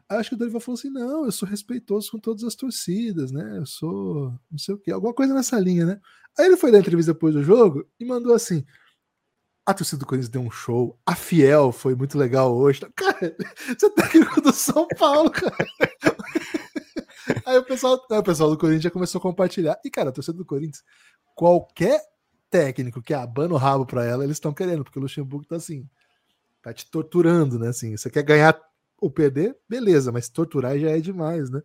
Acho 0.09 0.29
que 0.29 0.35
o 0.35 0.37
Dorival 0.37 0.59
falou 0.59 0.77
assim: 0.77 0.89
não, 0.89 1.25
eu 1.25 1.31
sou 1.31 1.47
respeitoso 1.47 2.11
com 2.11 2.19
todas 2.19 2.43
as 2.43 2.55
torcidas, 2.55 3.31
né? 3.31 3.57
Eu 3.57 3.65
sou 3.65 4.33
não 4.51 4.57
sei 4.57 4.75
o 4.75 4.77
quê, 4.77 4.91
alguma 4.91 5.13
coisa 5.13 5.33
nessa 5.33 5.59
linha, 5.59 5.85
né? 5.85 6.01
Aí 6.37 6.45
ele 6.45 6.57
foi 6.57 6.71
dar 6.71 6.79
entrevista 6.79 7.13
depois 7.13 7.33
do 7.33 7.43
jogo 7.43 7.87
e 7.97 8.05
mandou 8.05 8.33
assim: 8.33 8.65
a 9.65 9.73
torcida 9.73 9.99
do 9.99 10.05
Corinthians 10.05 10.29
deu 10.29 10.41
um 10.41 10.51
show, 10.51 10.99
a 11.05 11.15
Fiel 11.15 11.71
foi 11.71 11.95
muito 11.95 12.17
legal 12.17 12.53
hoje. 12.53 12.81
Cara, 12.95 13.35
você 13.77 13.85
é 13.85 13.89
técnico 13.89 14.41
do 14.41 14.51
São 14.51 14.87
Paulo, 14.97 15.31
cara. 15.31 15.55
Aí 17.45 17.57
o 17.57 17.63
pessoal, 17.63 17.99
o 18.09 18.23
pessoal 18.23 18.49
do 18.49 18.57
Corinthians 18.57 18.83
já 18.83 18.91
começou 18.91 19.19
a 19.19 19.21
compartilhar. 19.21 19.77
E, 19.83 19.89
cara, 19.89 20.09
a 20.09 20.13
torcida 20.13 20.37
do 20.37 20.45
Corinthians, 20.45 20.83
qualquer 21.35 22.01
técnico 22.49 23.01
que 23.01 23.13
abana 23.13 23.53
o 23.53 23.57
rabo 23.57 23.85
para 23.85 24.05
ela, 24.05 24.23
eles 24.23 24.37
estão 24.37 24.53
querendo, 24.53 24.83
porque 24.83 24.99
o 24.99 25.01
Luxemburgo 25.01 25.45
tá 25.45 25.57
assim 25.57 25.87
tá 26.67 26.73
te 26.73 26.89
torturando, 26.89 27.57
né? 27.57 27.69
Assim, 27.69 27.95
você 27.95 28.09
quer 28.09 28.23
ganhar 28.23 28.59
ou 28.99 29.09
perder, 29.09 29.57
beleza, 29.69 30.11
mas 30.11 30.27
torturar 30.29 30.77
já 30.77 30.89
é 30.89 30.99
demais, 30.99 31.49
né? 31.49 31.61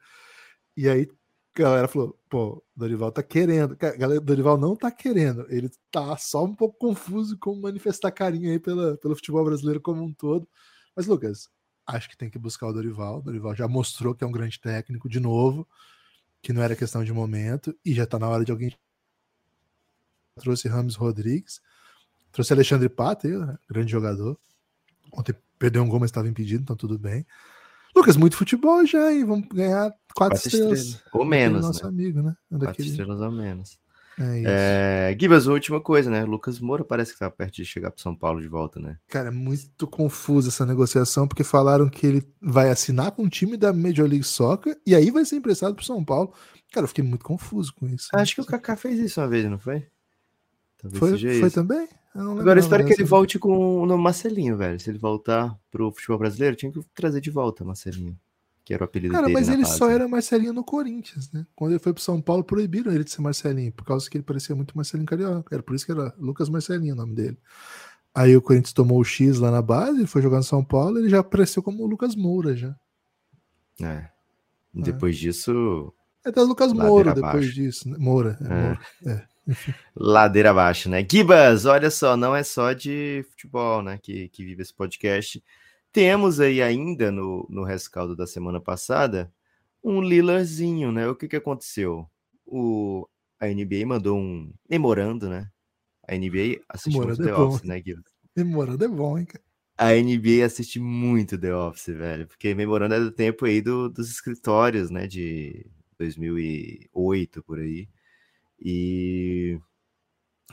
E 0.77 0.89
aí 0.89 1.09
A 1.55 1.63
galera 1.63 1.89
falou, 1.89 2.19
pô, 2.31 2.65
Dorival 2.75 3.13
tá 3.13 3.23
querendo. 3.23 3.77
Galera, 3.77 4.21
Dorival 4.21 4.57
não 4.57 4.75
tá 4.77 4.91
querendo. 4.91 5.45
Ele 5.51 5.71
tá 5.91 6.17
só 6.17 6.45
um 6.45 6.55
pouco 6.55 6.79
confuso 6.79 7.37
como 7.39 7.61
manifestar 7.61 8.11
carinho 8.11 8.51
aí 8.51 8.59
pela, 8.59 8.97
pelo 8.99 9.15
futebol 9.15 9.45
brasileiro 9.45 9.81
como 9.81 10.03
um 10.03 10.13
todo. 10.15 10.49
Mas, 10.97 11.07
Lucas, 11.07 11.51
acho 11.87 12.09
que 12.09 12.17
tem 12.17 12.31
que 12.31 12.39
buscar 12.39 12.69
o 12.69 12.73
Dorival. 12.73 13.19
O 13.19 13.23
Dorival 13.23 13.55
já 13.55 13.69
mostrou 13.69 14.15
que 14.15 14.25
é 14.25 14.27
um 14.27 14.33
grande 14.33 14.61
técnico 14.61 15.09
de 15.09 15.21
novo, 15.21 15.69
que 16.41 16.53
não 16.53 16.63
era 16.63 16.77
questão 16.77 17.05
de 17.05 17.13
momento, 17.13 17.77
e 17.85 17.93
já 17.93 18.07
tá 18.07 18.19
na 18.19 18.29
hora 18.29 18.45
de 18.45 18.53
alguém. 18.53 18.75
Trouxe 20.37 20.69
Ramos 20.69 20.97
Rodrigues, 20.97 21.61
trouxe 22.31 22.53
Alexandre 22.55 22.89
Pato, 22.89 23.29
né, 23.29 23.59
grande 23.69 23.93
jogador. 23.93 24.39
Ontem 25.13 25.35
perdeu 25.59 25.83
um 25.83 25.89
gol, 25.89 26.01
mas 26.01 26.11
estava 26.11 26.29
impedido, 26.29 26.63
então 26.63 26.77
tudo 26.77 26.99
bem. 26.99 27.27
Lucas, 27.95 28.17
muito 28.17 28.37
futebol 28.37 28.85
já, 28.87 29.13
hein? 29.13 29.25
Vamos 29.25 29.47
ganhar 29.49 29.91
quatro, 29.91 30.05
quatro 30.15 30.37
estrelas. 30.37 30.79
estrelas. 30.81 31.05
Ou 31.13 31.25
menos. 31.25 31.63
Nosso 31.63 31.83
né? 31.85 31.89
amigo, 31.89 32.23
né? 32.23 32.35
Quatro 32.59 32.83
estrelas 32.83 33.21
ou 33.21 33.31
menos. 33.31 33.79
É 34.19 34.39
isso. 34.39 34.49
É, 34.49 35.17
Gibas, 35.19 35.47
última 35.47 35.81
coisa, 35.81 36.11
né? 36.11 36.25
Lucas 36.25 36.59
Moura 36.59 36.85
parece 36.85 37.13
que 37.13 37.19
tá 37.19 37.31
perto 37.31 37.55
de 37.55 37.65
chegar 37.65 37.91
para 37.91 38.03
São 38.03 38.15
Paulo 38.15 38.41
de 38.41 38.49
volta, 38.49 38.79
né? 38.79 38.99
Cara, 39.09 39.29
é 39.29 39.31
muito 39.31 39.87
confusa 39.87 40.49
essa 40.49 40.67
negociação, 40.67 41.27
porque 41.27 41.45
falaram 41.45 41.89
que 41.89 42.07
ele 42.07 42.27
vai 42.41 42.71
assinar 42.71 43.13
com 43.13 43.25
o 43.25 43.29
time 43.29 43.57
da 43.57 43.73
Major 43.73 44.07
League 44.07 44.25
Soccer 44.25 44.79
e 44.87 44.95
aí 44.95 45.11
vai 45.11 45.25
ser 45.25 45.37
emprestado 45.37 45.75
para 45.75 45.85
São 45.85 46.05
Paulo. 46.05 46.33
Cara, 46.73 46.85
eu 46.85 46.89
fiquei 46.89 47.05
muito 47.05 47.25
confuso 47.25 47.75
com 47.75 47.87
isso. 47.87 48.09
Acho 48.15 48.35
que 48.35 48.41
o 48.41 48.47
Kaká 48.47 48.77
fez 48.77 48.99
isso 48.99 49.21
uma 49.21 49.29
vez, 49.29 49.45
não 49.51 49.59
foi? 49.59 49.87
Talvez 50.79 50.99
foi, 50.99 51.41
foi 51.41 51.51
também? 51.51 51.89
Agora 52.15 52.61
eu 52.61 52.63
espero 52.63 52.85
que 52.85 52.93
ele 52.93 53.05
volte 53.05 53.39
com 53.39 53.83
o 53.83 53.99
Marcelinho, 53.99 54.57
velho. 54.57 54.79
Se 54.79 54.91
ele 54.91 54.99
voltar 54.99 55.59
pro 55.71 55.91
futebol 55.91 56.19
brasileiro, 56.19 56.55
tinha 56.55 56.71
que 56.71 56.81
trazer 56.95 57.21
de 57.21 57.31
volta 57.31 57.65
Marcelinho. 57.65 58.19
Que 58.65 58.75
era 58.75 58.85
o 58.85 58.87
apelido 58.87 59.13
Cara, 59.13 59.27
dele. 59.27 59.39
mas 59.39 59.49
ele 59.49 59.63
base. 59.63 59.77
só 59.77 59.91
era 59.91 60.07
Marcelinho 60.07 60.53
no 60.53 60.63
Corinthians, 60.63 61.33
né? 61.33 61.45
Quando 61.57 61.73
ele 61.73 61.81
foi 61.81 61.93
pro 61.93 62.03
São 62.03 62.21
Paulo, 62.21 62.45
proibiram 62.45 62.93
ele 62.93 63.03
de 63.03 63.11
ser 63.11 63.21
Marcelinho, 63.21 63.73
por 63.73 63.85
causa 63.85 64.09
que 64.09 64.17
ele 64.17 64.25
parecia 64.25 64.55
muito 64.55 64.77
Marcelinho 64.77 65.07
Carioca. 65.07 65.55
Era 65.55 65.63
por 65.63 65.75
isso 65.75 65.85
que 65.85 65.93
era 65.93 66.15
Lucas 66.19 66.49
Marcelinho 66.49 66.95
o 66.95 66.97
nome 66.97 67.15
dele. 67.15 67.39
Aí 68.15 68.37
o 68.37 68.43
Corinthians 68.43 68.75
tomou 68.75 69.01
o 69.01 69.05
X 69.05 69.39
lá 69.39 69.51
na 69.51 69.63
base, 69.63 69.99
ele 69.99 70.07
foi 70.07 70.21
jogar 70.21 70.37
no 70.37 70.43
São 70.45 70.63
Paulo, 70.63 70.99
ele 70.99 71.09
já 71.09 71.21
apareceu 71.21 71.63
como 71.63 71.83
o 71.83 71.87
Lucas 71.87 72.15
Moura 72.15 72.55
já. 72.55 72.77
É. 73.81 74.11
Depois 74.73 75.17
é. 75.17 75.19
disso. 75.19 75.93
É 76.25 76.29
até 76.29 76.41
o 76.41 76.45
Lucas 76.45 76.73
Moura 76.73 77.15
depois 77.15 77.53
disso. 77.53 77.89
Né? 77.89 77.97
Moura. 77.99 78.39
É, 78.41 78.45
é. 78.45 78.63
Moura. 78.63 78.81
é. 79.07 79.32
Ladeira 79.95 80.51
abaixo, 80.51 80.89
né? 80.89 81.07
Gibas, 81.09 81.65
olha 81.65 81.91
só, 81.91 82.17
não 82.17 82.35
é 82.35 82.43
só 82.43 82.73
de 82.73 83.25
futebol, 83.31 83.83
né, 83.83 83.99
que, 84.03 84.29
que 84.29 84.45
vive 84.45 84.63
esse 84.63 84.73
podcast. 84.75 85.43
Temos 85.93 86.41
aí 86.41 86.63
ainda 86.63 87.11
no, 87.11 87.47
no 87.51 87.65
rescaldo 87.65 88.17
da 88.17 88.27
semana 88.27 88.61
passada 88.61 89.33
um 89.83 90.01
Lilazinho, 90.01 90.93
né? 90.93 91.09
O 91.09 91.17
que 91.17 91.27
que 91.27 91.37
aconteceu? 91.37 92.09
O, 92.47 93.09
a 93.41 93.49
NBA 93.49 93.85
mandou 93.87 94.17
um 94.17 94.53
memorando, 94.69 95.29
né? 95.29 95.51
A 96.09 96.15
NBA 96.15 96.61
assiste 96.69 96.97
muito 96.97 97.17
The 97.17 97.31
é 97.31 97.35
Office, 97.35 97.63
né, 97.65 97.83
Gibas? 97.85 98.05
Memorando 98.37 98.85
é 98.85 98.89
bom, 98.89 99.19
hein, 99.19 99.25
cara? 99.25 99.43
A 99.77 99.93
NBA 99.95 100.45
assiste 100.45 100.79
muito 100.79 101.39
The 101.39 101.55
Office, 101.55 101.87
velho, 101.87 102.27
porque 102.27 102.55
memorando 102.55 102.95
é 102.95 103.01
do 103.01 103.11
tempo 103.11 103.45
aí 103.45 103.61
do, 103.61 103.89
dos 103.89 104.11
escritórios, 104.11 104.91
né, 104.91 105.07
de 105.07 105.67
2008, 105.99 107.43
por 107.43 107.59
aí. 107.59 107.89
E 108.65 109.59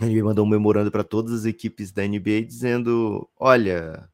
NBA 0.01 0.23
mandou 0.23 0.45
um 0.45 0.49
memorando 0.49 0.91
para 0.91 1.03
todas 1.03 1.33
as 1.33 1.45
equipes 1.45 1.91
da 1.91 2.07
NBA 2.07 2.43
dizendo: 2.47 3.29
olha, 3.37 4.09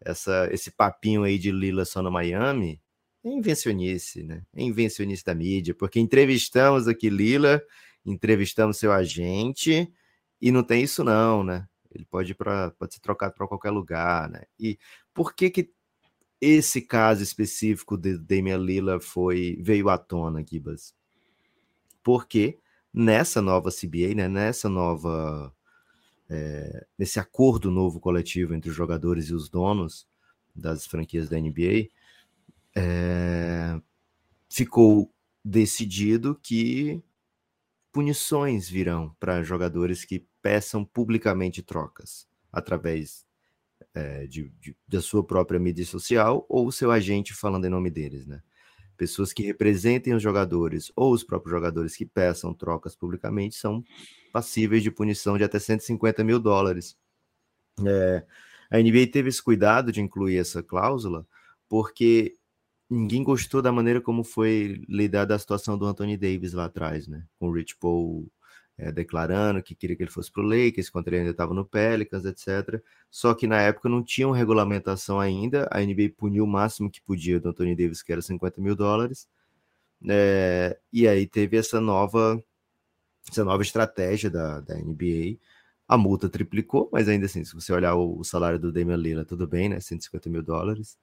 essa, 0.00 0.48
esse 0.52 0.70
papinho 0.70 1.22
aí 1.22 1.38
de 1.38 1.50
Lila 1.50 1.84
só 1.84 2.02
no 2.02 2.10
Miami 2.10 2.80
é 3.24 3.28
invencionice, 3.28 4.22
né? 4.22 4.42
É 4.54 4.62
invencionice 4.62 5.24
da 5.24 5.34
mídia, 5.34 5.74
porque 5.74 6.00
entrevistamos 6.00 6.88
aqui 6.88 7.10
Lila, 7.10 7.62
entrevistamos 8.04 8.78
seu 8.78 8.92
agente 8.92 9.92
e 10.40 10.50
não 10.50 10.62
tem 10.62 10.82
isso 10.82 11.04
não, 11.04 11.44
né? 11.44 11.68
Ele 11.90 12.04
pode, 12.04 12.34
pra, 12.34 12.70
pode 12.72 12.94
ser 12.94 13.00
trocado 13.00 13.34
para 13.34 13.48
qualquer 13.48 13.70
lugar, 13.70 14.28
né? 14.30 14.42
E 14.58 14.78
por 15.12 15.34
que 15.34 15.50
que 15.50 15.70
esse 16.40 16.80
caso 16.80 17.22
específico 17.22 17.96
de 17.96 18.16
Damian 18.16 18.58
Lila 18.58 19.00
foi 19.00 19.58
veio 19.60 19.88
à 19.88 19.98
tona, 19.98 20.44
Gibas? 20.46 20.94
Porque 22.02 22.58
nessa 22.92 23.40
nova 23.42 23.70
CBA, 23.70 24.14
né, 24.14 24.28
nessa 24.28 24.68
nova 24.68 25.54
é, 26.28 26.86
nesse 26.98 27.18
acordo 27.18 27.70
novo 27.70 28.00
coletivo 28.00 28.54
entre 28.54 28.70
os 28.70 28.76
jogadores 28.76 29.26
e 29.26 29.34
os 29.34 29.48
donos 29.48 30.06
das 30.54 30.86
franquias 30.86 31.28
da 31.28 31.38
NBA, 31.38 31.88
é, 32.76 33.80
ficou 34.48 35.12
decidido 35.44 36.38
que 36.42 37.02
punições 37.92 38.68
virão 38.68 39.14
para 39.18 39.42
jogadores 39.42 40.04
que 40.04 40.26
peçam 40.42 40.84
publicamente 40.84 41.62
trocas 41.62 42.28
através 42.52 43.26
é, 43.94 44.26
de, 44.26 44.50
de, 44.60 44.76
da 44.86 45.00
sua 45.00 45.24
própria 45.24 45.58
mídia 45.58 45.84
social 45.84 46.44
ou 46.48 46.66
o 46.66 46.72
seu 46.72 46.90
agente 46.90 47.34
falando 47.34 47.64
em 47.64 47.70
nome 47.70 47.90
deles, 47.90 48.26
né? 48.26 48.42
Pessoas 48.98 49.32
que 49.32 49.42
representem 49.44 50.12
os 50.12 50.22
jogadores 50.22 50.92
ou 50.94 51.12
os 51.12 51.22
próprios 51.22 51.52
jogadores 51.52 51.96
que 51.96 52.04
peçam 52.04 52.52
trocas 52.52 52.96
publicamente 52.96 53.54
são 53.54 53.82
passíveis 54.32 54.82
de 54.82 54.90
punição 54.90 55.38
de 55.38 55.44
até 55.44 55.58
150 55.58 56.22
mil 56.24 56.40
dólares. 56.40 56.98
É, 57.86 58.26
a 58.70 58.78
NBA 58.78 59.06
teve 59.12 59.28
esse 59.28 59.42
cuidado 59.42 59.92
de 59.92 60.00
incluir 60.00 60.36
essa 60.36 60.62
cláusula 60.62 61.24
porque 61.68 62.34
ninguém 62.90 63.22
gostou 63.22 63.62
da 63.62 63.70
maneira 63.70 64.00
como 64.00 64.24
foi 64.24 64.82
lidada 64.88 65.34
a 65.34 65.38
situação 65.38 65.78
do 65.78 65.86
Anthony 65.86 66.16
Davis 66.16 66.52
lá 66.52 66.64
atrás, 66.64 67.06
né? 67.06 67.24
Com 67.38 67.48
o 67.48 67.52
Rich 67.52 67.76
Paul 67.76 68.28
é, 68.78 68.92
declarando 68.92 69.62
que 69.62 69.74
queria 69.74 69.96
que 69.96 70.02
ele 70.04 70.10
fosse 70.10 70.30
para 70.30 70.42
o 70.42 70.46
Lakers, 70.46 70.88
quando 70.88 71.08
ele 71.08 71.18
ainda 71.18 71.30
estava 71.32 71.52
no 71.52 71.64
Pelicans, 71.64 72.24
etc. 72.24 72.80
Só 73.10 73.34
que 73.34 73.46
na 73.46 73.60
época 73.60 73.88
não 73.88 74.02
tinha 74.04 74.32
regulamentação 74.32 75.18
ainda, 75.18 75.68
a 75.70 75.80
NBA 75.80 76.10
puniu 76.16 76.44
o 76.44 76.46
máximo 76.46 76.90
que 76.90 77.00
podia 77.02 77.40
do 77.40 77.48
Anthony 77.48 77.74
Davis, 77.74 78.02
que 78.02 78.12
era 78.12 78.22
50 78.22 78.60
mil 78.60 78.76
dólares, 78.76 79.28
é, 80.08 80.78
e 80.92 81.08
aí 81.08 81.26
teve 81.26 81.56
essa 81.56 81.80
nova, 81.80 82.42
essa 83.28 83.44
nova 83.44 83.62
estratégia 83.62 84.30
da, 84.30 84.60
da 84.60 84.74
NBA, 84.76 85.38
a. 85.88 85.96
Multa 85.98 86.28
triplicou, 86.28 86.88
mas 86.92 87.08
ainda 87.08 87.26
assim, 87.26 87.44
se 87.44 87.54
você 87.54 87.72
olhar 87.72 87.94
o, 87.96 88.18
o 88.20 88.24
salário 88.24 88.58
do 88.58 88.72
Damian 88.72 88.96
Lillard, 88.96 89.28
tudo 89.28 89.46
bem, 89.46 89.68
né, 89.68 89.80
150 89.80 90.30
mil 90.30 90.42
dólares, 90.42 90.98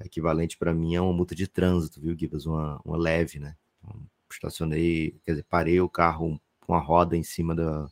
é 0.00 0.06
equivalente 0.06 0.56
para 0.58 0.72
mim 0.74 0.96
a 0.96 1.02
uma 1.02 1.12
multa 1.12 1.34
de 1.34 1.46
trânsito, 1.48 2.00
viu, 2.00 2.16
Gibas, 2.18 2.46
uma, 2.46 2.80
uma 2.84 2.96
leve, 2.96 3.38
né, 3.38 3.56
então, 3.78 4.02
estacionei, 4.32 5.20
quer 5.24 5.32
dizer, 5.32 5.46
parei 5.50 5.80
o 5.80 5.88
carro 5.88 6.40
com 6.70 6.76
a 6.76 6.78
roda 6.78 7.16
em 7.16 7.22
cima 7.24 7.52
da, 7.52 7.90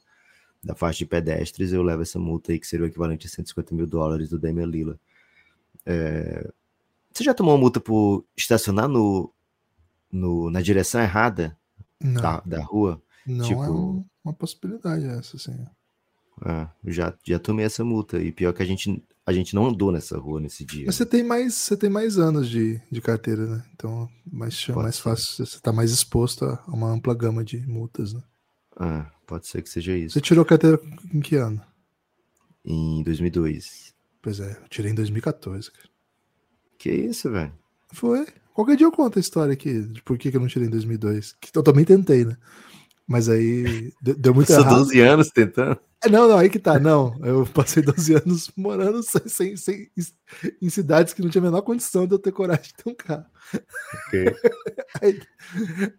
da 0.62 0.73
faixa 0.73 0.99
de 0.99 1.06
pedestres, 1.06 1.73
eu 1.73 1.82
levo 1.82 2.02
essa 2.02 2.16
multa 2.16 2.52
aí, 2.52 2.61
que 2.61 2.66
seria 2.66 2.87
o 2.87 2.88
equivalente 2.88 3.26
a 3.26 3.30
150 3.30 3.75
mil 3.75 3.88
dólares 3.88 4.28
do 4.28 4.38
Damian 4.38 4.66
Lila. 4.66 4.97
É... 5.85 6.49
Você 7.12 7.25
já 7.25 7.35
tomou 7.35 7.54
uma 7.54 7.61
multa 7.61 7.80
por 7.80 8.25
estacionar 8.37 8.88
no, 8.88 9.35
no, 10.12 10.49
na 10.49 10.62
direção 10.62 11.00
errada 11.00 11.58
da, 12.00 12.40
da 12.47 12.62
rua? 12.62 13.02
Não 13.26 13.44
tipo... 13.44 13.64
é 13.64 13.68
um, 13.68 14.04
uma 14.25 14.32
possibilidade 14.32 15.04
essa, 15.06 15.37
sim. 15.37 15.58
É, 16.47 16.68
já, 16.87 17.12
já 17.25 17.40
tomei 17.40 17.66
essa 17.66 17.82
multa. 17.82 18.20
E 18.20 18.30
pior 18.30 18.52
que 18.52 18.62
a 18.62 18.66
gente, 18.66 19.02
a 19.26 19.32
gente 19.32 19.56
não 19.56 19.66
andou 19.66 19.90
nessa 19.90 20.16
rua 20.16 20.40
nesse 20.40 20.64
dia. 20.64 20.87
Mas 20.87 20.94
você 20.94 21.04
tem 21.04 21.25
mais, 21.25 21.52
você 21.54 21.76
tem 21.76 21.90
mais 21.90 22.16
anos 22.16 22.49
de, 22.49 22.80
de 22.92 23.00
carteira, 23.00 23.44
né? 23.44 23.64
Então 23.75 24.08
mais, 24.25 24.68
mais 24.68 25.00
fácil, 25.00 25.44
você 25.44 25.56
está 25.56 25.73
mais 25.73 25.90
exposto 25.90 26.44
a 26.44 26.62
uma 26.68 26.88
ampla 26.92 27.12
gama 27.12 27.42
de 27.42 27.66
multas, 27.66 28.12
né? 28.12 28.23
Ah, 28.78 29.11
pode 29.26 29.47
ser 29.47 29.62
que 29.62 29.68
seja 29.68 29.97
isso. 29.97 30.14
Você 30.14 30.20
tirou 30.20 30.44
carteira 30.44 30.80
em 31.12 31.20
que 31.20 31.37
ano? 31.37 31.61
Em 32.64 33.02
2002. 33.02 33.94
Pois 34.23 34.40
é, 34.40 34.52
eu 34.62 34.68
tirei 34.68 34.92
em 34.92 34.94
2014. 34.94 35.70
Que 36.78 36.90
isso, 36.90 37.30
velho? 37.30 37.52
Foi. 37.92 38.26
Qualquer 38.54 38.76
dia 38.76 38.87
eu 38.87 38.92
conto 38.92 39.18
a 39.18 39.20
história 39.20 39.52
aqui 39.52 39.82
de 39.82 40.02
por 40.02 40.16
que, 40.16 40.35
eu 40.35 40.40
não 40.40 40.47
tirei 40.47 40.68
em 40.68 40.70
2002. 40.70 41.32
Que 41.40 41.56
eu 41.56 41.62
também 41.62 41.85
tentei, 41.85 42.25
né? 42.25 42.37
Mas 43.08 43.26
aí 43.26 43.90
deu 44.02 44.34
muito 44.34 44.48
Passou 44.48 44.64
errado. 44.64 44.78
12 44.80 45.00
anos 45.00 45.30
tentando? 45.30 45.80
É, 46.04 46.10
não, 46.10 46.28
não, 46.28 46.36
aí 46.36 46.50
que 46.50 46.58
tá. 46.58 46.78
Não, 46.78 47.18
eu 47.24 47.44
passei 47.46 47.82
12 47.82 48.14
anos 48.14 48.52
morando 48.54 49.02
sem, 49.02 49.26
sem, 49.26 49.56
sem, 49.56 49.90
em 50.60 50.68
cidades 50.68 51.14
que 51.14 51.22
não 51.22 51.30
tinha 51.30 51.40
a 51.40 51.44
menor 51.46 51.62
condição 51.62 52.06
de 52.06 52.14
eu 52.14 52.18
ter 52.18 52.32
coragem 52.32 52.64
de 52.64 52.74
ter 52.74 52.90
um 52.90 52.94
carro. 52.94 53.24
Okay. 54.06 54.26
Aí, 55.02 55.20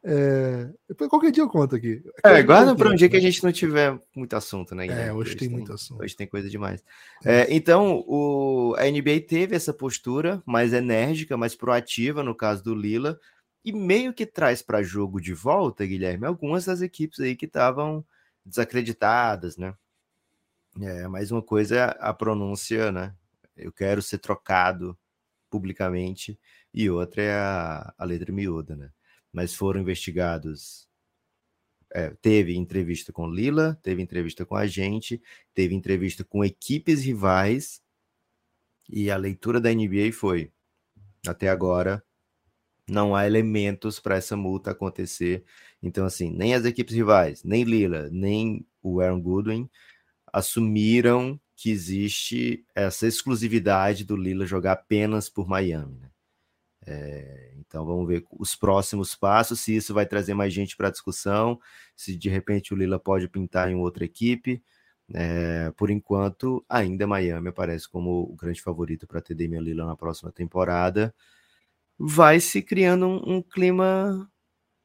é, 0.03 0.69
qualquer 1.09 1.31
dia 1.31 1.43
eu 1.43 1.49
conto 1.49 1.75
aqui. 1.75 2.03
É, 2.23 2.43
guarda 2.43 2.75
para 2.75 2.89
um 2.89 2.95
dia 2.95 3.09
que 3.09 3.17
a 3.17 3.21
gente 3.21 3.43
não 3.43 3.51
tiver 3.51 3.99
muito 4.15 4.35
assunto, 4.35 4.75
né? 4.75 4.87
Guilherme? 4.87 5.09
É, 5.09 5.13
hoje, 5.13 5.31
hoje 5.31 5.35
tem, 5.35 5.47
tem, 5.47 5.57
muito 5.57 5.73
assunto. 5.73 6.03
Hoje 6.03 6.15
tem 6.15 6.27
coisa 6.27 6.49
demais. 6.49 6.83
É. 7.25 7.41
É, 7.41 7.47
então, 7.49 8.03
o, 8.07 8.75
a 8.77 8.83
NBA 8.83 9.21
teve 9.27 9.55
essa 9.55 9.73
postura 9.73 10.41
mais 10.45 10.73
enérgica, 10.73 11.35
mais 11.35 11.55
proativa, 11.55 12.23
no 12.23 12.35
caso 12.35 12.63
do 12.63 12.75
Lila, 12.75 13.19
e 13.63 13.71
meio 13.73 14.13
que 14.13 14.25
traz 14.25 14.61
para 14.61 14.83
jogo 14.83 15.19
de 15.21 15.33
volta, 15.33 15.85
Guilherme, 15.85 16.25
algumas 16.25 16.65
das 16.65 16.81
equipes 16.81 17.19
aí 17.19 17.35
que 17.35 17.45
estavam 17.45 18.05
desacreditadas, 18.45 19.57
né? 19.57 19.75
É, 20.81 21.07
mais 21.07 21.31
uma 21.31 21.41
coisa 21.41 21.75
é 21.75 21.97
a 21.99 22.13
pronúncia, 22.13 22.91
né? 22.91 23.15
Eu 23.55 23.71
quero 23.71 24.01
ser 24.01 24.19
trocado 24.19 24.97
publicamente, 25.49 26.39
e 26.73 26.89
outra 26.89 27.23
é 27.23 27.33
a, 27.33 27.93
a 27.97 28.05
letra 28.05 28.31
miúda, 28.31 28.75
né? 28.75 28.91
mas 29.31 29.53
foram 29.53 29.81
investigados. 29.81 30.87
É, 31.91 32.11
teve 32.21 32.55
entrevista 32.55 33.11
com 33.11 33.27
Lila, 33.27 33.79
teve 33.81 34.01
entrevista 34.01 34.45
com 34.45 34.55
a 34.55 34.67
gente, 34.67 35.21
teve 35.55 35.73
entrevista 35.73 36.23
com 36.23 36.45
equipes 36.45 37.03
rivais, 37.03 37.81
e 38.87 39.09
a 39.09 39.17
leitura 39.17 39.59
da 39.59 39.73
NBA 39.73 40.11
foi: 40.13 40.51
até 41.27 41.49
agora, 41.49 42.03
não 42.89 43.15
há 43.15 43.25
elementos 43.25 44.00
para 44.00 44.15
essa 44.15 44.36
multa 44.36 44.72
acontecer. 44.72 45.43
Então, 45.81 46.05
assim, 46.05 46.29
nem 46.31 46.53
as 46.53 46.65
equipes 46.65 46.96
rivais, 46.96 47.43
nem 47.43 47.63
Lila, 47.63 48.10
nem 48.12 48.65
o 48.81 49.00
Aaron 49.00 49.22
Goodwin 49.22 49.69
assumiram 50.31 51.39
que 51.55 51.72
existe 51.72 52.65
essa 52.74 53.08
exclusividade 53.08 54.05
do 54.05 54.15
Lila 54.15 54.46
jogar 54.46 54.74
apenas 54.74 55.27
por 55.27 55.48
Miami. 55.48 56.00
Né? 56.00 56.10
É, 56.86 57.53
então 57.58 57.86
vamos 57.86 58.08
ver 58.08 58.25
os 58.31 58.55
próximos 58.55 59.13
passos, 59.13 59.60
se 59.60 59.75
isso 59.75 59.93
vai 59.93 60.05
trazer 60.05 60.34
mais 60.34 60.53
gente 60.53 60.77
para 60.77 60.88
a 60.88 60.91
discussão, 60.91 61.60
se 61.96 62.15
de 62.15 62.29
repente 62.29 62.74
o 62.74 62.77
Lila 62.77 63.00
pode 63.00 63.27
pintar 63.27 63.69
em 63.69 63.75
outra 63.75 64.05
equipe. 64.05 64.63
É, 65.13 65.72
por 65.72 65.89
enquanto, 65.89 66.63
ainda 66.69 67.08
Miami 67.08 67.50
aparece 67.50 67.89
como 67.89 68.22
o 68.22 68.36
grande 68.36 68.62
favorito 68.62 69.08
para 69.08 69.22
ter 69.22 69.34
Damian 69.36 69.62
Lila 69.62 69.86
na 69.86 69.96
próxima 69.96 70.31
temporada. 70.31 71.13
Vai 72.00 72.39
se 72.39 72.62
criando 72.62 73.06
um, 73.08 73.36
um 73.38 73.41
clima 73.41 74.29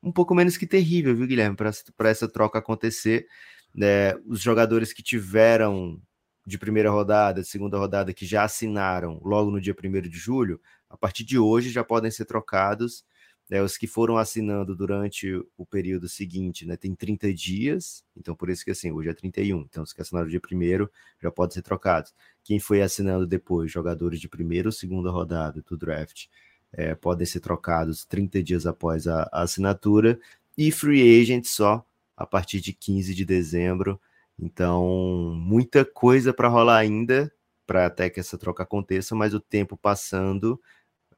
um 0.02 0.12
pouco 0.12 0.34
menos 0.34 0.56
que 0.56 0.66
terrível, 0.66 1.16
viu, 1.16 1.26
Guilherme, 1.26 1.56
para 1.56 2.10
essa 2.10 2.28
troca 2.28 2.58
acontecer. 2.58 3.26
É, 3.80 4.16
os 4.26 4.40
jogadores 4.40 4.92
que 4.92 5.02
tiveram 5.02 6.00
de 6.46 6.58
primeira 6.58 6.90
rodada, 6.90 7.40
de 7.40 7.48
segunda 7.48 7.78
rodada, 7.78 8.12
que 8.12 8.26
já 8.26 8.44
assinaram 8.44 9.18
logo 9.24 9.50
no 9.50 9.60
dia 9.60 9.74
1 9.74 10.02
de 10.02 10.18
julho, 10.18 10.60
a 10.90 10.96
partir 10.96 11.24
de 11.24 11.38
hoje 11.38 11.70
já 11.70 11.82
podem 11.82 12.10
ser 12.10 12.26
trocados. 12.26 13.04
Né, 13.48 13.62
os 13.62 13.76
que 13.76 13.86
foram 13.86 14.16
assinando 14.16 14.74
durante 14.74 15.30
o 15.58 15.66
período 15.66 16.08
seguinte, 16.08 16.64
né, 16.64 16.78
tem 16.78 16.94
30 16.94 17.30
dias, 17.34 18.02
então 18.16 18.34
por 18.34 18.48
isso 18.48 18.64
que 18.64 18.70
assim, 18.70 18.90
hoje 18.90 19.10
é 19.10 19.12
31, 19.12 19.60
então 19.60 19.82
os 19.82 19.92
que 19.92 20.00
assinaram 20.00 20.26
dia 20.26 20.40
primeiro 20.40 20.90
já 21.22 21.30
podem 21.30 21.52
ser 21.52 21.60
trocados. 21.60 22.14
Quem 22.42 22.58
foi 22.58 22.80
assinando 22.80 23.26
depois, 23.26 23.70
jogadores 23.70 24.18
de 24.18 24.30
primeira 24.30 24.68
ou 24.68 24.72
segunda 24.72 25.10
rodada 25.10 25.60
do 25.60 25.76
draft, 25.76 26.24
é, 26.76 26.94
podem 26.94 27.26
ser 27.26 27.40
trocados 27.40 28.04
30 28.04 28.42
dias 28.42 28.66
após 28.66 29.06
a, 29.06 29.28
a 29.32 29.42
assinatura, 29.42 30.18
e 30.56 30.70
free 30.70 31.20
agent 31.20 31.44
só 31.46 31.84
a 32.16 32.26
partir 32.26 32.60
de 32.60 32.72
15 32.72 33.14
de 33.14 33.24
dezembro, 33.24 34.00
então, 34.38 35.32
muita 35.36 35.84
coisa 35.84 36.32
para 36.32 36.48
rolar 36.48 36.78
ainda, 36.78 37.32
para 37.66 37.86
até 37.86 38.10
que 38.10 38.20
essa 38.20 38.36
troca 38.36 38.62
aconteça, 38.62 39.14
mas 39.14 39.32
o 39.32 39.40
tempo 39.40 39.76
passando 39.76 40.60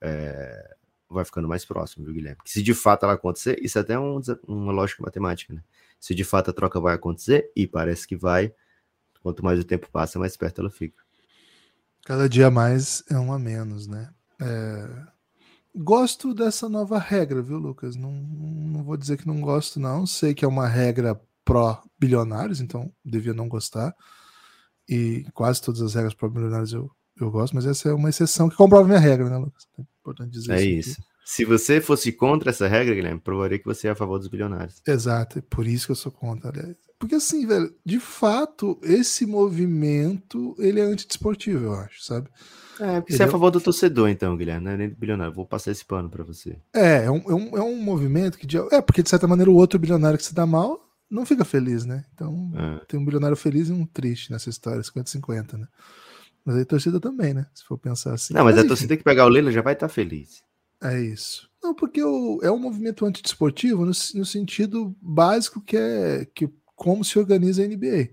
é, 0.01 0.77
vai 1.09 1.25
ficando 1.25 1.49
mais 1.49 1.65
próximo, 1.65 2.05
viu, 2.05 2.15
Guilherme? 2.15 2.41
se 2.45 2.63
de 2.63 2.75
fato 2.75 3.05
ela 3.05 3.15
acontecer, 3.15 3.59
isso 3.63 3.79
é 3.79 3.81
até 3.81 3.99
um, 3.99 4.21
uma 4.47 4.73
lógica 4.73 5.03
matemática, 5.03 5.55
né? 5.55 5.63
Se 5.99 6.15
de 6.15 6.25
fato 6.25 6.51
a 6.51 6.53
troca 6.53 6.79
vai 6.79 6.95
acontecer, 6.95 7.51
e 7.57 7.67
parece 7.67 8.07
que 8.07 8.17
vai, 8.17 8.53
quanto 9.23 9.43
mais 9.43 9.59
o 9.59 9.65
tempo 9.65 9.89
passa, 9.91 10.19
mais 10.19 10.37
perto 10.37 10.61
ela 10.61 10.71
fica. 10.71 11.03
Cada 12.05 12.29
dia 12.29 12.51
mais 12.51 13.03
é 13.11 13.19
um 13.19 13.33
a 13.33 13.39
menos, 13.39 13.87
né? 13.87 14.11
É... 14.41 15.16
Gosto 15.77 16.33
dessa 16.33 16.69
nova 16.69 16.99
regra, 16.99 17.43
viu, 17.43 17.59
Lucas? 17.59 17.97
Não, 17.97 18.11
não 18.11 18.83
vou 18.83 18.97
dizer 18.97 19.19
que 19.19 19.27
não 19.27 19.41
gosto, 19.41 19.79
não. 19.79 20.07
Sei 20.07 20.35
que 20.35 20.45
é 20.45 20.49
uma 20.49 20.67
regra 20.67 21.21
pró-bilionários, 21.45 22.61
então 22.61 22.91
devia 23.05 23.35
não 23.35 23.49
gostar. 23.49 23.95
E 24.89 25.25
quase 25.35 25.61
todas 25.61 25.83
as 25.83 25.95
regras 25.95 26.15
pró-bilionários 26.15 26.73
eu, 26.73 26.91
eu 27.21 27.31
gosto, 27.31 27.55
mas 27.55 27.67
essa 27.67 27.89
é 27.89 27.93
uma 27.93 28.09
exceção 28.09 28.49
que 28.49 28.57
comprova 28.57 28.87
minha 28.87 28.99
regra, 28.99 29.29
né, 29.29 29.37
Lucas? 29.37 29.67
É 29.79 29.83
importante 29.83 30.31
dizer 30.31 30.53
é 30.55 30.63
isso. 30.63 30.91
isso. 30.91 31.03
Se 31.25 31.45
você 31.45 31.81
fosse 31.81 32.13
contra 32.13 32.51
essa 32.51 32.69
regra, 32.69 32.95
Guilherme, 32.95 33.21
provaria 33.21 33.59
que 33.59 33.65
você 33.65 33.89
é 33.89 33.91
a 33.91 33.97
favor 33.97 34.19
dos 34.19 34.29
bilionários. 34.29 34.81
Exato, 34.87 35.41
é 35.41 35.43
por 35.43 35.67
isso 35.67 35.87
que 35.87 35.93
eu 35.93 35.97
sou 35.97 36.13
contra, 36.13 36.51
aliás. 36.51 36.77
Porque 36.99 37.17
assim, 37.17 37.45
velho, 37.45 37.75
de 37.85 37.99
fato, 37.99 38.79
esse 38.83 39.27
movimento, 39.27 40.55
ele 40.59 40.81
é 40.81 40.85
antidesportivo, 40.85 41.65
eu 41.65 41.75
acho, 41.75 42.05
sabe? 42.05 42.31
É, 42.81 43.01
porque 43.01 43.15
você 43.15 43.23
é 43.23 43.27
a 43.27 43.31
favor 43.31 43.51
do 43.51 43.61
torcedor, 43.61 44.09
então, 44.09 44.37
Guilherme, 44.37 44.65
não 44.65 44.73
é 44.73 44.77
nem 44.77 44.89
do 44.89 44.97
bilionário. 44.97 45.33
Vou 45.33 45.47
passar 45.47 45.71
esse 45.71 45.85
pano 45.85 46.11
para 46.11 46.23
você. 46.23 46.57
É, 46.75 47.05
é 47.05 47.11
um, 47.11 47.23
é, 47.27 47.35
um, 47.35 47.57
é 47.57 47.63
um 47.63 47.77
movimento 47.77 48.39
que. 48.39 48.47
É, 48.73 48.81
porque 48.81 49.03
de 49.03 49.09
certa 49.09 49.27
maneira 49.27 49.51
o 49.51 49.55
outro 49.55 49.79
bilionário 49.79 50.19
que 50.19 50.25
se 50.25 50.35
dá 50.35 50.47
mal 50.47 50.87
não 51.11 51.25
fica 51.25 51.45
feliz, 51.45 51.85
né? 51.85 52.05
Então 52.15 52.53
é. 52.55 52.85
tem 52.87 52.99
um 52.99 53.05
bilionário 53.05 53.37
feliz 53.37 53.69
e 53.69 53.73
um 53.73 53.87
triste 53.87 54.31
nessa 54.31 54.51
história, 54.51 54.83
50-50, 54.83 55.55
né? 55.55 55.69
Mas 56.45 56.57
aí 56.57 56.63
a 56.63 56.67
torcida 56.67 57.01
também, 57.01 57.35
né? 57.35 57.47
Se 57.55 57.65
for 57.65 57.79
pensar 57.79 58.15
assim. 58.15 58.35
Não, 58.35 58.45
mas, 58.45 58.57
mas 58.57 58.65
a 58.65 58.69
torcida 58.69 58.97
que 58.97 59.03
pegar 59.03 59.27
o 59.27 59.29
Leila 59.29 59.51
já 59.51 59.63
vai 59.63 59.73
estar 59.73 59.89
tá 59.89 59.93
feliz. 59.93 60.43
É 60.83 61.01
isso. 61.01 61.49
Não, 61.63 61.75
porque 61.75 62.03
o, 62.03 62.41
é 62.43 62.51
um 62.51 62.59
movimento 62.59 63.05
antidesportivo 63.05 63.85
no, 63.85 63.93
no 64.15 64.25
sentido 64.25 64.95
básico 65.01 65.61
que 65.61 65.77
é 65.77 66.27
que 66.35 66.49
como 66.75 67.05
se 67.05 67.19
organiza 67.19 67.63
a 67.63 67.67
NBA. 67.67 68.11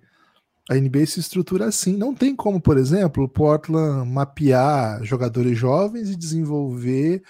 A 0.69 0.76
NBA 0.76 1.06
se 1.06 1.19
estrutura 1.19 1.65
assim. 1.65 1.97
Não 1.97 2.13
tem 2.15 2.36
como, 2.36 2.62
por 2.62 2.78
exemplo, 2.78 3.23
o 3.23 3.30
Portland 3.30 4.10
mapear 4.10 5.04
jogadores 5.04 5.58
jovens 5.58 6.10
e 6.10 6.15
desenvolver 6.15 7.21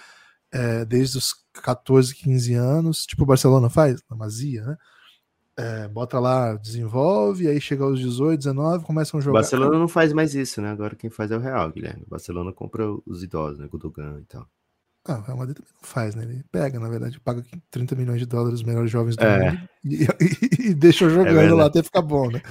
é, 0.52 0.86
desde 0.86 1.18
os 1.18 1.34
14, 1.62 2.14
15 2.14 2.54
anos, 2.54 3.06
tipo 3.06 3.24
o 3.24 3.26
Barcelona 3.26 3.70
faz, 3.70 4.02
na 4.10 4.16
Masia, 4.16 4.64
né? 4.64 4.78
É, 5.56 5.88
bota 5.88 6.20
lá, 6.20 6.56
desenvolve, 6.56 7.48
aí 7.48 7.62
chega 7.62 7.84
aos 7.84 8.00
18, 8.00 8.40
19, 8.40 8.86
começam 8.86 9.20
a 9.20 9.22
jogar. 9.22 9.38
O 9.38 9.42
Barcelona 9.42 9.78
não 9.78 9.88
faz 9.88 10.12
mais 10.12 10.34
isso, 10.34 10.62
né? 10.62 10.70
Agora 10.70 10.96
quem 10.96 11.10
faz 11.12 11.30
é 11.30 11.38
o 11.38 11.40
Real, 11.40 11.72
Guilherme. 11.72 12.04
O 12.08 12.10
Barcelona 12.10 12.52
compra 12.52 12.86
os 13.06 13.24
idosos, 13.24 13.60
né? 13.60 13.68
Gudogan 13.68 14.20
e 14.20 14.26
tal. 14.26 14.48
Ah, 15.06 15.18
o 15.18 15.22
Real 15.22 15.38
Madrid 15.38 15.58
também 15.58 15.72
não 15.74 15.88
faz, 15.88 16.16
né? 16.16 16.24
Ele 16.24 16.46
pega, 16.50 16.80
na 16.80 16.88
verdade, 16.88 17.20
paga 17.20 17.44
30 17.70 17.94
milhões 17.96 18.20
de 18.20 18.26
dólares 18.26 18.62
os 18.62 18.64
melhores 18.64 18.90
jovens 18.90 19.18
do 19.18 19.24
é. 19.24 19.52
mundo 19.52 19.70
e, 19.84 20.04
e, 20.64 20.70
e 20.70 20.74
deixa 20.74 21.10
jogando 21.10 21.38
é 21.38 21.54
lá 21.54 21.66
até 21.66 21.84
ficar 21.84 22.02
bom, 22.02 22.32
né? 22.32 22.42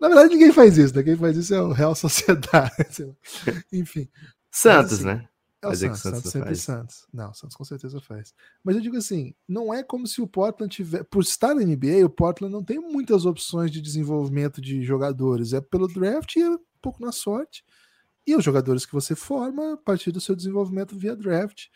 Na 0.00 0.08
verdade, 0.08 0.30
ninguém 0.34 0.52
faz 0.52 0.76
isso, 0.76 0.94
né? 0.94 1.04
Quem 1.04 1.16
faz 1.16 1.36
isso 1.36 1.54
é 1.54 1.62
o 1.62 1.70
Real 1.72 1.94
Sociedade. 1.94 2.74
Enfim. 3.72 4.08
Santos, 4.50 4.94
assim, 4.94 5.04
né? 5.04 5.28
É 5.62 5.68
o 5.68 5.74
Santos, 5.74 6.00
Santos, 6.00 6.18
Santos 6.18 6.32
sempre 6.32 6.48
faz. 6.48 6.60
Santos. 6.62 7.06
Não, 7.12 7.32
Santos 7.32 7.56
com 7.56 7.64
certeza 7.64 8.00
faz. 8.00 8.34
Mas 8.62 8.74
eu 8.74 8.82
digo 8.82 8.96
assim, 8.96 9.32
não 9.48 9.72
é 9.72 9.84
como 9.84 10.06
se 10.06 10.20
o 10.20 10.26
Portland 10.26 10.74
tiver. 10.74 11.04
Por 11.04 11.22
estar 11.22 11.54
na 11.54 11.62
NBA, 11.62 12.04
o 12.04 12.10
Portland 12.10 12.52
não 12.52 12.62
tem 12.62 12.80
muitas 12.80 13.24
opções 13.24 13.70
de 13.70 13.80
desenvolvimento 13.80 14.60
de 14.60 14.82
jogadores. 14.82 15.52
É 15.52 15.60
pelo 15.60 15.86
draft 15.86 16.34
e 16.34 16.42
é 16.42 16.50
um 16.50 16.58
pouco 16.82 17.00
na 17.00 17.12
sorte. 17.12 17.64
E 18.26 18.34
os 18.34 18.44
jogadores 18.44 18.86
que 18.86 18.92
você 18.92 19.14
forma 19.14 19.74
a 19.74 19.76
partir 19.76 20.10
do 20.10 20.20
seu 20.20 20.34
desenvolvimento 20.34 20.96
via 20.96 21.14
draft. 21.16 21.66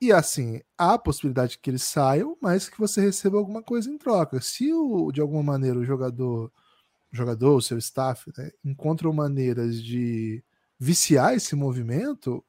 E 0.00 0.10
assim, 0.10 0.60
há 0.76 0.94
a 0.94 0.98
possibilidade 0.98 1.58
que 1.58 1.70
eles 1.70 1.82
saiam, 1.84 2.36
mas 2.40 2.68
que 2.68 2.78
você 2.78 3.00
receba 3.00 3.38
alguma 3.38 3.62
coisa 3.62 3.88
em 3.90 3.96
troca. 3.96 4.40
Se 4.40 4.72
o, 4.72 5.12
de 5.12 5.20
alguma 5.20 5.42
maneira 5.42 5.78
o 5.78 5.84
jogador, 5.84 6.50
o 7.12 7.16
jogador, 7.16 7.56
o 7.56 7.62
seu 7.62 7.78
staff, 7.78 8.32
né, 8.36 8.50
encontram 8.64 9.12
maneiras 9.12 9.80
de 9.80 10.42
viciar 10.78 11.34
esse 11.34 11.54
movimento, 11.54 12.44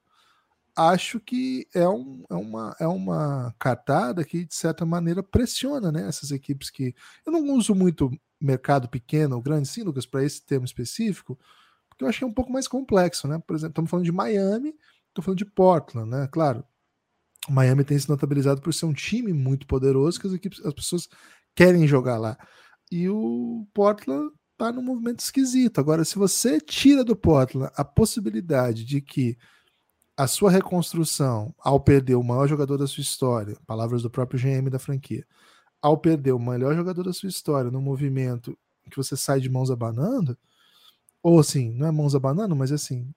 acho 0.76 1.20
que 1.20 1.68
é, 1.74 1.88
um, 1.88 2.24
é, 2.30 2.34
uma, 2.34 2.76
é 2.80 2.88
uma 2.88 3.54
cartada 3.60 4.24
que, 4.26 4.46
de 4.46 4.56
certa 4.56 4.86
maneira, 4.86 5.22
pressiona 5.22 5.92
né, 5.92 6.08
essas 6.08 6.32
equipes 6.32 6.70
que. 6.70 6.96
Eu 7.26 7.32
não 7.32 7.54
uso 7.54 7.76
muito 7.76 8.10
mercado 8.42 8.90
pequeno 8.90 9.36
ou 9.36 9.42
grande, 9.42 9.68
sim, 9.68 9.84
Lucas, 9.84 10.06
para 10.06 10.24
esse 10.24 10.44
termo 10.44 10.66
específico, 10.66 11.40
eu 12.06 12.10
achei 12.10 12.28
um 12.28 12.34
pouco 12.34 12.52
mais 12.52 12.68
complexo, 12.68 13.28
né? 13.28 13.42
Por 13.46 13.56
exemplo, 13.56 13.72
estamos 13.72 13.90
falando 13.90 14.06
de 14.06 14.12
Miami, 14.12 14.76
estou 15.10 15.24
falando 15.24 15.38
de 15.38 15.46
Portland, 15.46 16.10
né? 16.10 16.28
Claro, 16.32 16.64
Miami 17.50 17.84
tem 17.84 17.98
se 17.98 18.10
notabilizado 18.10 18.62
por 18.62 18.74
ser 18.74 18.86
um 18.86 18.94
time 18.94 19.34
muito 19.34 19.68
poderoso 19.68 20.20
que 20.20 20.28
as, 20.28 20.34
equipes, 20.34 20.66
as 20.66 20.74
pessoas 20.74 21.10
querem 21.56 21.88
jogar 21.88 22.18
lá. 22.18 22.38
E 22.92 23.10
o 23.10 23.68
Portland 23.74 24.32
está 24.52 24.72
num 24.72 24.82
movimento 24.82 25.20
esquisito. 25.20 25.80
Agora, 25.80 26.06
se 26.06 26.16
você 26.16 26.60
tira 26.60 27.04
do 27.04 27.16
Portland 27.16 27.72
a 27.76 27.84
possibilidade 27.84 28.86
de 28.86 29.02
que 29.02 29.38
a 30.16 30.28
sua 30.28 30.52
reconstrução 30.52 31.54
ao 31.60 31.80
perder 31.80 32.16
o 32.16 32.24
maior 32.24 32.48
jogador 32.48 32.78
da 32.78 32.88
sua 32.88 33.02
história, 33.02 33.58
palavras 33.66 34.04
do 34.04 34.12
próprio 34.12 34.40
GM 34.40 34.70
da 34.70 34.80
franquia, 34.80 35.26
ao 35.82 35.98
perder 35.98 36.32
o 36.32 36.40
melhor 36.40 36.76
jogador 36.76 37.04
da 37.04 37.14
sua 37.14 37.30
história 37.30 37.72
no 37.72 37.82
movimento 37.82 38.58
que 38.90 38.98
você 38.98 39.18
sai 39.18 39.40
de 39.40 39.50
mãos 39.50 39.72
abanando, 39.72 40.38
ou 41.24 41.40
assim, 41.40 41.72
não 41.74 41.88
é 41.88 41.92
mãos 41.92 42.16
abanando, 42.16 42.56
mas 42.56 42.72
assim, 42.72 43.14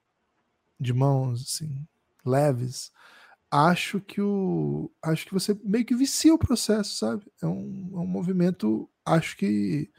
de 0.79 0.93
mãos 0.93 1.43
assim, 1.43 1.85
leves, 2.25 2.91
acho 3.51 4.01
que 4.01 4.21
o 4.21 4.91
acho 5.03 5.25
que 5.27 5.33
você 5.33 5.57
meio 5.63 5.85
que 5.85 5.95
vicia 5.95 6.33
o 6.33 6.39
processo, 6.39 6.97
sabe? 6.97 7.25
É 7.41 7.47
um, 7.47 7.91
é 7.93 7.97
um 7.99 8.07
movimento, 8.07 8.89
acho 9.05 9.37
que 9.37 9.91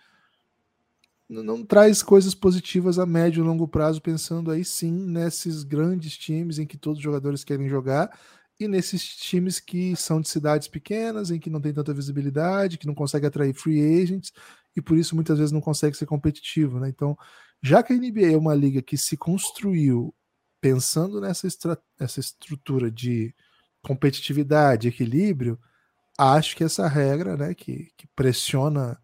não 1.28 1.62
traz 1.64 2.02
coisas 2.02 2.34
positivas 2.34 2.98
a 2.98 3.04
médio 3.04 3.44
e 3.44 3.46
longo 3.46 3.68
prazo, 3.68 4.00
pensando 4.00 4.50
aí 4.50 4.64
sim 4.64 4.90
nesses 4.92 5.62
grandes 5.62 6.16
times 6.16 6.58
em 6.58 6.66
que 6.66 6.78
todos 6.78 6.98
os 6.98 7.04
jogadores 7.04 7.44
querem 7.44 7.68
jogar 7.68 8.10
e 8.58 8.66
nesses 8.66 9.04
times 9.16 9.60
que 9.60 9.94
são 9.94 10.20
de 10.20 10.28
cidades 10.28 10.66
pequenas, 10.66 11.30
em 11.30 11.38
que 11.38 11.50
não 11.50 11.60
tem 11.60 11.72
tanta 11.72 11.94
visibilidade, 11.94 12.78
que 12.78 12.86
não 12.86 12.94
consegue 12.94 13.26
atrair 13.26 13.54
free 13.54 14.02
agents 14.02 14.32
e 14.74 14.82
por 14.82 14.96
isso 14.96 15.14
muitas 15.14 15.38
vezes 15.38 15.52
não 15.52 15.60
consegue 15.60 15.96
ser 15.96 16.06
competitivo, 16.06 16.80
né? 16.80 16.88
Então, 16.88 17.16
já 17.62 17.82
que 17.82 17.92
a 17.92 17.96
NBA 17.96 18.32
é 18.32 18.36
uma 18.36 18.54
liga 18.54 18.82
que 18.82 18.96
se 18.96 19.16
construiu 19.16 20.14
pensando 20.60 21.20
nessa 21.20 21.46
essa 21.98 22.20
estrutura 22.20 22.90
de 22.90 23.34
competitividade, 23.82 24.88
equilíbrio, 24.88 25.58
acho 26.18 26.56
que 26.56 26.64
essa 26.64 26.88
regra, 26.88 27.36
né, 27.36 27.54
que, 27.54 27.92
que 27.96 28.06
pressiona 28.08 28.98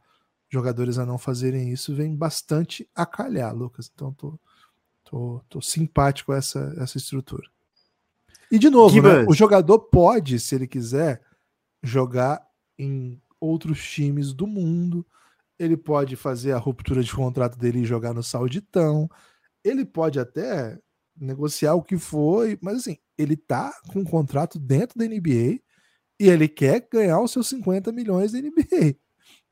jogadores 0.49 0.99
a 0.99 1.07
não 1.07 1.19
fazerem 1.19 1.73
isso, 1.73 1.95
vem 1.95 2.15
bastante 2.15 2.89
a 2.95 3.07
calhar, 3.07 3.55
Lucas. 3.55 3.91
Então 3.93 4.13
tô, 4.13 4.39
tô, 5.05 5.41
tô 5.49 5.61
simpático 5.61 6.33
a 6.33 6.37
essa, 6.37 6.75
essa 6.79 6.99
estrutura. 6.99 7.49
E 8.51 8.59
de 8.59 8.71
novo, 8.71 9.01
né, 9.01 9.25
o 9.29 9.33
jogador 9.33 9.79
pode, 9.79 10.39
se 10.39 10.55
ele 10.55 10.67
quiser, 10.67 11.23
jogar 11.83 12.45
em 12.79 13.21
outros 13.41 13.83
times 13.83 14.33
do 14.33 14.47
mundo. 14.47 15.07
Ele 15.59 15.77
pode 15.77 16.17
fazer 16.17 16.53
a 16.53 16.59
ruptura 16.59 17.03
de 17.03 17.13
contrato 17.13 17.59
dele 17.59 17.81
e 17.81 17.85
jogar 17.85 18.13
no 18.13 18.23
Sauditão. 18.23 19.09
Ele 19.63 19.85
pode 19.85 20.19
até 20.19 20.79
negociar 21.17 21.75
o 21.75 21.83
que 21.83 21.97
foi, 21.97 22.59
mas 22.61 22.79
assim, 22.79 22.97
ele 23.17 23.37
tá 23.37 23.73
com 23.93 24.01
um 24.01 24.05
contrato 24.05 24.59
dentro 24.59 24.99
da 24.99 25.07
NBA 25.07 25.61
e 26.19 26.29
ele 26.29 26.49
quer 26.49 26.87
ganhar 26.91 27.21
os 27.21 27.33
seus 27.33 27.49
50 27.49 27.93
milhões 27.93 28.33
da 28.33 28.41
NBA. 28.41 28.97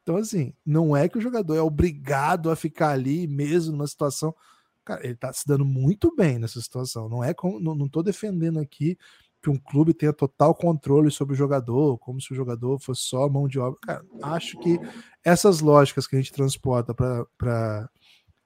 Então, 0.03 0.17
assim, 0.17 0.53
não 0.67 0.97
é 0.97 1.09
que 1.09 1.19
o 1.19 1.21
jogador 1.21 1.55
é 1.55 1.63
obrigado 1.63 2.51
a 2.51 2.57
ficar 2.57 2.91
ali 2.91 3.27
mesmo 3.29 3.73
numa 3.73 3.87
situação. 3.87 4.35
Cara, 4.85 5.07
ele 5.07 5.15
tá 5.15 5.33
se 5.33 5.47
dando 5.47 5.65
muito 5.65 6.15
bem 6.15 6.39
nessa 6.39 6.61
situação. 6.61 7.09
Não 7.09 7.23
é 7.23 7.33
como. 7.33 7.61
Não, 7.61 7.75
não 7.75 7.89
tô 7.89 8.03
defendendo 8.03 8.59
aqui 8.59 8.99
que 9.43 9.51
um 9.51 9.59
clube 9.59 9.93
tenha 9.93 10.13
total 10.13 10.55
controle 10.55 11.11
sobre 11.11 11.35
o 11.35 11.37
jogador, 11.37 11.99
como 11.99 12.21
se 12.21 12.33
o 12.33 12.37
jogador 12.37 12.79
fosse 12.79 13.03
só 13.03 13.29
mão 13.29 13.49
de 13.49 13.59
obra. 13.59 13.79
Cara, 13.83 14.05
acho 14.23 14.59
que 14.61 14.79
essas 15.25 15.61
lógicas 15.61 16.07
que 16.07 16.15
a 16.15 16.19
gente 16.19 16.33
transporta 16.33 16.95
para 16.95 17.91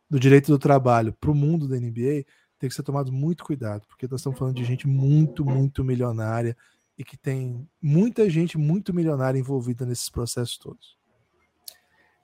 do 0.08 0.20
direito 0.20 0.50
do 0.50 0.58
trabalho 0.58 1.12
para 1.12 1.30
o 1.30 1.34
mundo 1.34 1.68
da 1.68 1.76
NBA 1.76 2.24
tem 2.58 2.70
que 2.70 2.74
ser 2.74 2.82
tomado 2.82 3.12
muito 3.12 3.44
cuidado, 3.44 3.86
porque 3.88 4.08
nós 4.08 4.20
estamos 4.20 4.38
falando 4.38 4.56
de 4.56 4.64
gente 4.64 4.86
muito, 4.86 5.44
muito 5.44 5.84
milionária 5.84 6.56
e 6.96 7.04
que 7.04 7.16
tem 7.16 7.68
muita 7.82 8.30
gente 8.30 8.56
muito 8.56 8.94
milionária 8.94 9.38
envolvida 9.38 9.84
nesses 9.84 10.08
processos 10.08 10.56
todos. 10.56 10.96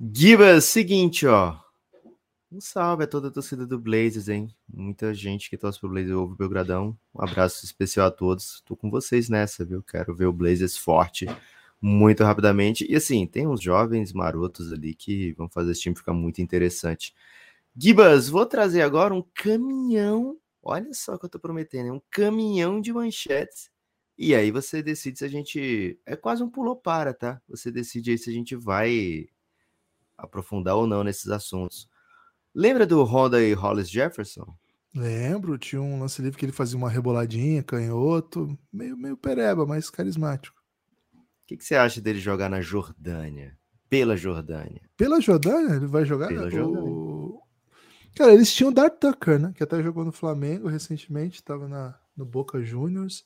Gibas, 0.01 0.65
seguinte, 0.65 1.27
ó. 1.27 1.62
Um 2.53 2.61
salve 2.61 3.05
a 3.05 3.07
toda 3.07 3.29
a 3.29 3.31
torcida 3.31 3.67
do 3.67 3.79
Blazers, 3.79 4.29
hein? 4.29 4.55
Muita 4.69 5.15
gente 5.15 5.49
que 5.49 5.57
torce 5.57 5.81
pro 5.81 5.89
Blazers 5.89 6.13
ouve 6.13 6.35
o 6.35 6.37
Belgradão. 6.37 6.95
Um 7.15 7.25
abraço 7.25 7.65
especial 7.65 8.09
a 8.09 8.11
todos. 8.11 8.61
Tô 8.67 8.77
com 8.77 8.91
vocês 8.91 9.31
nessa, 9.31 9.65
viu? 9.65 9.83
Quero 9.83 10.15
ver 10.15 10.27
o 10.27 10.33
Blazers 10.35 10.77
forte 10.77 11.27
muito 11.81 12.23
rapidamente. 12.23 12.87
E 12.87 12.95
assim, 12.95 13.27
tem 13.27 13.47
uns 13.49 13.63
jovens 13.63 14.13
marotos 14.13 14.71
ali 14.71 14.95
que 14.95 15.33
vão 15.33 15.49
fazer 15.49 15.73
esse 15.73 15.81
time 15.81 15.97
ficar 15.97 16.13
muito 16.13 16.43
interessante. 16.43 17.15
Gibas, 17.75 18.29
vou 18.29 18.45
trazer 18.45 18.83
agora 18.83 19.15
um 19.15 19.25
caminhão. 19.35 20.37
Olha 20.63 20.93
só 20.93 21.15
o 21.15 21.19
que 21.19 21.25
eu 21.25 21.31
tô 21.31 21.39
prometendo, 21.39 21.89
é 21.89 21.93
um 21.93 22.03
caminhão 22.11 22.83
de 22.83 22.93
manchetes. 22.93 23.71
E 24.19 24.35
aí 24.35 24.51
você 24.51 24.83
decide 24.83 25.19
se 25.19 25.25
a 25.25 25.29
gente. 25.29 25.99
É 26.05 26.17
quase 26.17 26.43
um 26.43 26.51
pulou 26.51 26.77
para, 26.77 27.15
tá? 27.15 27.41
Você 27.49 27.71
decide 27.71 28.11
aí 28.11 28.19
se 28.19 28.29
a 28.29 28.33
gente 28.33 28.55
vai 28.55 29.27
aprofundar 30.19 30.77
ou 30.77 30.87
não 30.87 31.03
nesses 31.03 31.29
assuntos. 31.31 31.91
Lembra 32.55 32.87
do 32.87 33.03
Honda 33.03 33.43
e 33.43 33.55
Hollis 33.55 33.89
Jefferson? 33.89 34.47
Lembro, 34.95 35.57
tinha 35.57 35.81
um 35.81 36.01
lance 36.01 36.21
livre 36.21 36.39
que 36.39 36.45
ele 36.45 36.53
fazia 36.53 36.77
uma 36.77 36.91
reboladinha, 36.91 37.63
canhoto, 37.63 38.59
meio, 38.71 38.97
meio 38.97 39.17
pereba, 39.17 39.65
mas 39.65 39.89
carismático. 39.89 40.61
O 41.15 41.47
que, 41.47 41.57
que 41.57 41.65
você 41.65 41.75
acha 41.75 42.01
dele 42.01 42.19
jogar 42.19 42.51
na 42.51 42.61
Jordânia? 42.61 43.57
Pela 43.89 44.17
Jordânia. 44.17 44.83
Pela 44.97 45.21
Jordânia? 45.21 45.77
Ele 45.77 45.87
vai 45.87 46.05
jogar? 46.05 46.29
Pela 46.29 46.51
Jordânia. 46.51 46.91
O... 46.91 47.43
Cara, 48.15 48.35
eles 48.35 48.53
tinham 48.53 48.71
o 48.71 48.75
Dart 48.75 48.99
Tucker, 48.99 49.39
né? 49.39 49.53
Que 49.55 49.63
até 49.63 49.83
jogou 49.83 50.05
no 50.05 50.13
Flamengo 50.13 50.69
recentemente, 50.69 51.37
estava 51.37 51.67
na, 51.67 51.99
no 52.15 52.27
Boca 52.27 52.63
Juniors. 52.63 53.25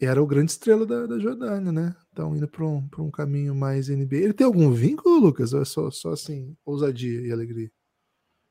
Era 0.00 0.20
o 0.20 0.26
grande 0.26 0.50
estrela 0.50 0.84
da, 0.84 1.06
da 1.06 1.18
Jordânia, 1.18 1.70
né? 1.70 1.94
Então, 2.12 2.36
indo 2.36 2.48
para 2.48 2.64
um, 2.64 2.88
um 2.98 3.10
caminho 3.10 3.54
mais 3.54 3.88
NBA. 3.88 4.16
Ele 4.16 4.32
tem 4.32 4.44
algum 4.44 4.70
vínculo, 4.72 5.18
Lucas? 5.18 5.52
Ou 5.52 5.62
é 5.62 5.64
só, 5.64 5.90
só 5.90 6.10
assim, 6.10 6.56
ousadia 6.64 7.20
e 7.20 7.32
alegria? 7.32 7.70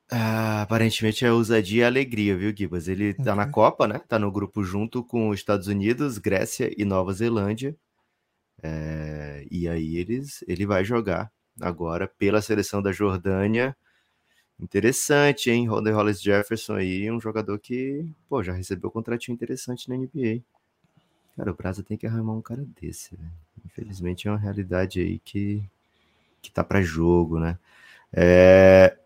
Ah, 0.09 0.61
aparentemente 0.61 1.25
é 1.25 1.31
ousadia 1.31 1.81
e 1.81 1.85
alegria, 1.85 2.37
viu, 2.37 2.55
Gibas? 2.55 2.87
Ele 2.87 3.11
okay. 3.11 3.25
tá 3.25 3.35
na 3.35 3.47
Copa, 3.47 3.87
né? 3.87 3.99
Tá 4.07 4.19
no 4.19 4.31
grupo 4.31 4.63
junto 4.63 5.03
com 5.03 5.29
os 5.29 5.39
Estados 5.39 5.67
Unidos, 5.67 6.17
Grécia 6.17 6.71
e 6.77 6.85
Nova 6.85 7.11
Zelândia. 7.13 7.75
É... 8.61 9.45
E 9.51 9.67
aí 9.67 9.97
eles, 9.97 10.43
ele 10.47 10.65
vai 10.65 10.85
jogar 10.85 11.31
agora 11.59 12.07
pela 12.07 12.41
seleção 12.41 12.81
da 12.81 12.91
Jordânia 12.91 13.75
Interessante, 14.59 15.51
hein? 15.51 15.67
Rodney 15.67 15.91
Hollis 15.91 16.21
Jefferson 16.21 16.75
aí, 16.75 17.11
um 17.11 17.19
jogador 17.19 17.59
que, 17.59 18.09
pô, 18.29 18.41
já 18.41 18.53
recebeu 18.53 18.89
um 18.89 18.93
contratinho 18.93 19.33
interessante 19.33 19.89
na 19.89 19.97
NBA. 19.97 20.41
Cara, 21.35 21.51
o 21.51 21.53
Brasa 21.53 21.83
tem 21.83 21.97
que 21.97 22.07
arrumar 22.07 22.33
um 22.33 22.41
cara 22.41 22.65
desse, 22.81 23.17
né? 23.17 23.29
Infelizmente 23.65 24.27
é 24.27 24.31
uma 24.31 24.37
realidade 24.37 25.01
aí 25.01 25.19
que, 25.19 25.61
que 26.41 26.49
tá 26.49 26.63
para 26.63 26.81
jogo, 26.81 27.37
né? 27.37 27.59
É... 28.13 28.97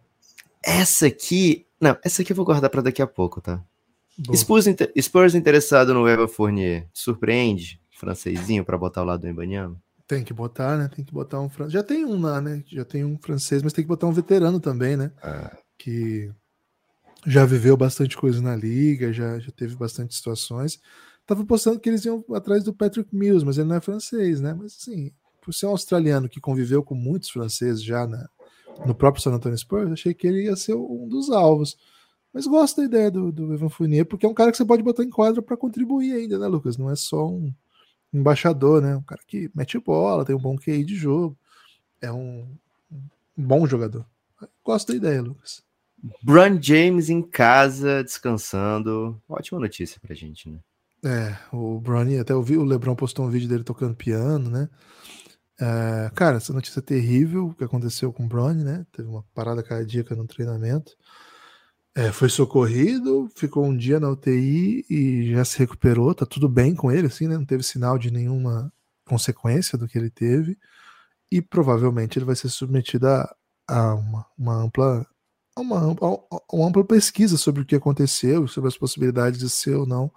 Essa 0.69 1.07
aqui. 1.07 1.65
Não, 1.81 1.97
essa 2.03 2.21
aqui 2.21 2.31
eu 2.31 2.35
vou 2.35 2.45
guardar 2.45 2.69
para 2.69 2.81
daqui 2.81 3.01
a 3.01 3.07
pouco, 3.07 3.41
tá? 3.41 3.63
Spurs, 4.35 4.67
inter... 4.67 4.91
Spurs 4.99 5.33
interessado 5.33 5.93
no 5.93 6.07
Evan 6.07 6.27
Fournier. 6.27 6.87
Surpreende? 6.93 7.81
Francesinho 7.89 8.63
para 8.63 8.77
botar 8.77 9.01
ao 9.01 9.07
lado 9.07 9.21
do 9.21 9.27
Embanyama? 9.27 9.81
Tem 10.07 10.23
que 10.23 10.33
botar, 10.33 10.77
né? 10.77 10.89
Tem 10.93 11.03
que 11.03 11.13
botar 11.13 11.39
um 11.39 11.49
francês. 11.49 11.73
Já 11.73 11.83
tem 11.83 12.05
um 12.05 12.21
lá, 12.21 12.41
né? 12.41 12.63
Já 12.67 12.83
tem 12.83 13.03
um 13.03 13.17
francês, 13.17 13.63
mas 13.63 13.73
tem 13.73 13.83
que 13.83 13.87
botar 13.87 14.07
um 14.07 14.11
veterano 14.11 14.59
também, 14.59 14.95
né? 14.95 15.11
É. 15.23 15.57
Que 15.77 16.31
já 17.25 17.45
viveu 17.45 17.75
bastante 17.75 18.15
coisa 18.17 18.41
na 18.41 18.55
liga, 18.55 19.11
já, 19.11 19.39
já 19.39 19.51
teve 19.51 19.75
bastante 19.75 20.15
situações. 20.15 20.79
Tava 21.25 21.45
postando 21.45 21.79
que 21.79 21.89
eles 21.89 22.05
iam 22.05 22.23
atrás 22.33 22.63
do 22.63 22.73
Patrick 22.73 23.15
Mills, 23.15 23.45
mas 23.45 23.57
ele 23.57 23.67
não 23.67 23.75
é 23.75 23.81
francês, 23.81 24.41
né? 24.41 24.53
Mas 24.53 24.77
assim, 24.79 25.11
por 25.41 25.53
ser 25.53 25.67
um 25.67 25.71
australiano 25.71 26.29
que 26.29 26.39
conviveu 26.39 26.83
com 26.83 26.95
muitos 26.95 27.29
franceses 27.29 27.83
já 27.83 28.07
na, 28.07 28.27
no 28.85 28.95
próprio 28.95 29.21
San 29.21 29.33
Antonio 29.33 29.57
Spurs, 29.57 29.91
achei 29.91 30.13
que 30.13 30.27
ele 30.27 30.43
ia 30.43 30.55
ser 30.55 30.75
um 30.75 31.07
dos 31.07 31.29
alvos. 31.29 31.77
Mas 32.33 32.45
gosto 32.45 32.77
da 32.77 32.85
ideia 32.85 33.09
do, 33.09 33.31
do 33.31 33.53
Evan 33.53 33.69
Fournier, 33.69 34.05
porque 34.05 34.25
é 34.25 34.29
um 34.29 34.33
cara 34.33 34.51
que 34.51 34.57
você 34.57 34.65
pode 34.65 34.83
botar 34.83 35.03
em 35.03 35.09
quadra 35.09 35.41
para 35.41 35.57
contribuir 35.57 36.13
ainda, 36.13 36.37
né, 36.37 36.47
Lucas? 36.47 36.77
Não 36.77 36.89
é 36.89 36.95
só 36.95 37.27
um, 37.27 37.53
embaixador, 38.13 38.81
né? 38.81 38.95
Um 38.95 39.01
cara 39.01 39.21
que 39.25 39.49
mete 39.53 39.79
bola, 39.79 40.25
tem 40.25 40.35
um 40.35 40.39
bom 40.39 40.55
QI 40.55 40.83
de 40.83 40.95
jogo, 40.95 41.37
é 42.01 42.11
um, 42.11 42.47
um 42.91 43.43
bom 43.43 43.65
jogador. 43.65 44.05
Gosto 44.63 44.89
da 44.89 44.95
ideia, 44.95 45.21
Lucas. 45.21 45.63
Bron 46.23 46.61
James 46.61 47.09
em 47.09 47.21
casa, 47.21 48.03
descansando. 48.03 49.21
Ótima 49.27 49.59
notícia 49.59 49.99
pra 49.99 50.15
gente, 50.15 50.49
né? 50.49 50.59
É, 51.03 51.37
o 51.53 51.79
Bronny, 51.79 52.17
até 52.17 52.33
eu 52.33 52.41
vi, 52.41 52.57
o 52.57 52.63
Lebron 52.63 52.95
postou 52.95 53.25
um 53.25 53.29
vídeo 53.29 53.47
dele 53.47 53.63
tocando 53.63 53.95
piano, 53.95 54.49
né? 54.49 54.69
É, 55.61 56.09
cara, 56.15 56.37
essa 56.37 56.53
notícia 56.53 56.81
terrível 56.81 57.53
que 57.57 57.63
aconteceu 57.63 58.13
com 58.13 58.23
o 58.23 58.27
Bronny, 58.27 58.63
né? 58.63 58.85
Teve 58.93 59.09
uma 59.09 59.23
parada 59.33 59.61
cardíaca 59.61 60.15
no 60.15 60.25
treinamento. 60.25 60.95
É, 61.93 62.11
foi 62.11 62.29
socorrido, 62.29 63.29
ficou 63.35 63.65
um 63.65 63.75
dia 63.75 63.99
na 63.99 64.09
UTI 64.09 64.85
e 64.89 65.33
já 65.33 65.43
se 65.43 65.57
recuperou, 65.59 66.15
tá 66.15 66.25
tudo 66.25 66.47
bem 66.47 66.73
com 66.73 66.91
ele, 66.91 67.07
assim, 67.07 67.27
né? 67.27 67.35
Não 67.35 67.45
teve 67.45 67.63
sinal 67.63 67.97
de 67.97 68.11
nenhuma 68.11 68.71
consequência 69.05 69.77
do 69.77 69.87
que 69.87 69.97
ele 69.97 70.09
teve. 70.09 70.57
E 71.31 71.41
provavelmente 71.41 72.17
ele 72.17 72.25
vai 72.25 72.35
ser 72.35 72.49
submetido 72.49 73.07
a, 73.07 73.35
a 73.67 73.95
uma, 73.95 74.25
uma, 74.37 74.55
ampla 74.63 75.05
uma, 75.57 75.95
uma 76.51 76.67
ampla 76.67 76.85
pesquisa 76.85 77.37
sobre 77.37 77.63
o 77.63 77.65
que 77.65 77.75
aconteceu, 77.75 78.47
sobre 78.47 78.69
as 78.69 78.77
possibilidades 78.77 79.39
de 79.39 79.49
ser 79.49 79.75
ou 79.75 79.85
não, 79.85 80.11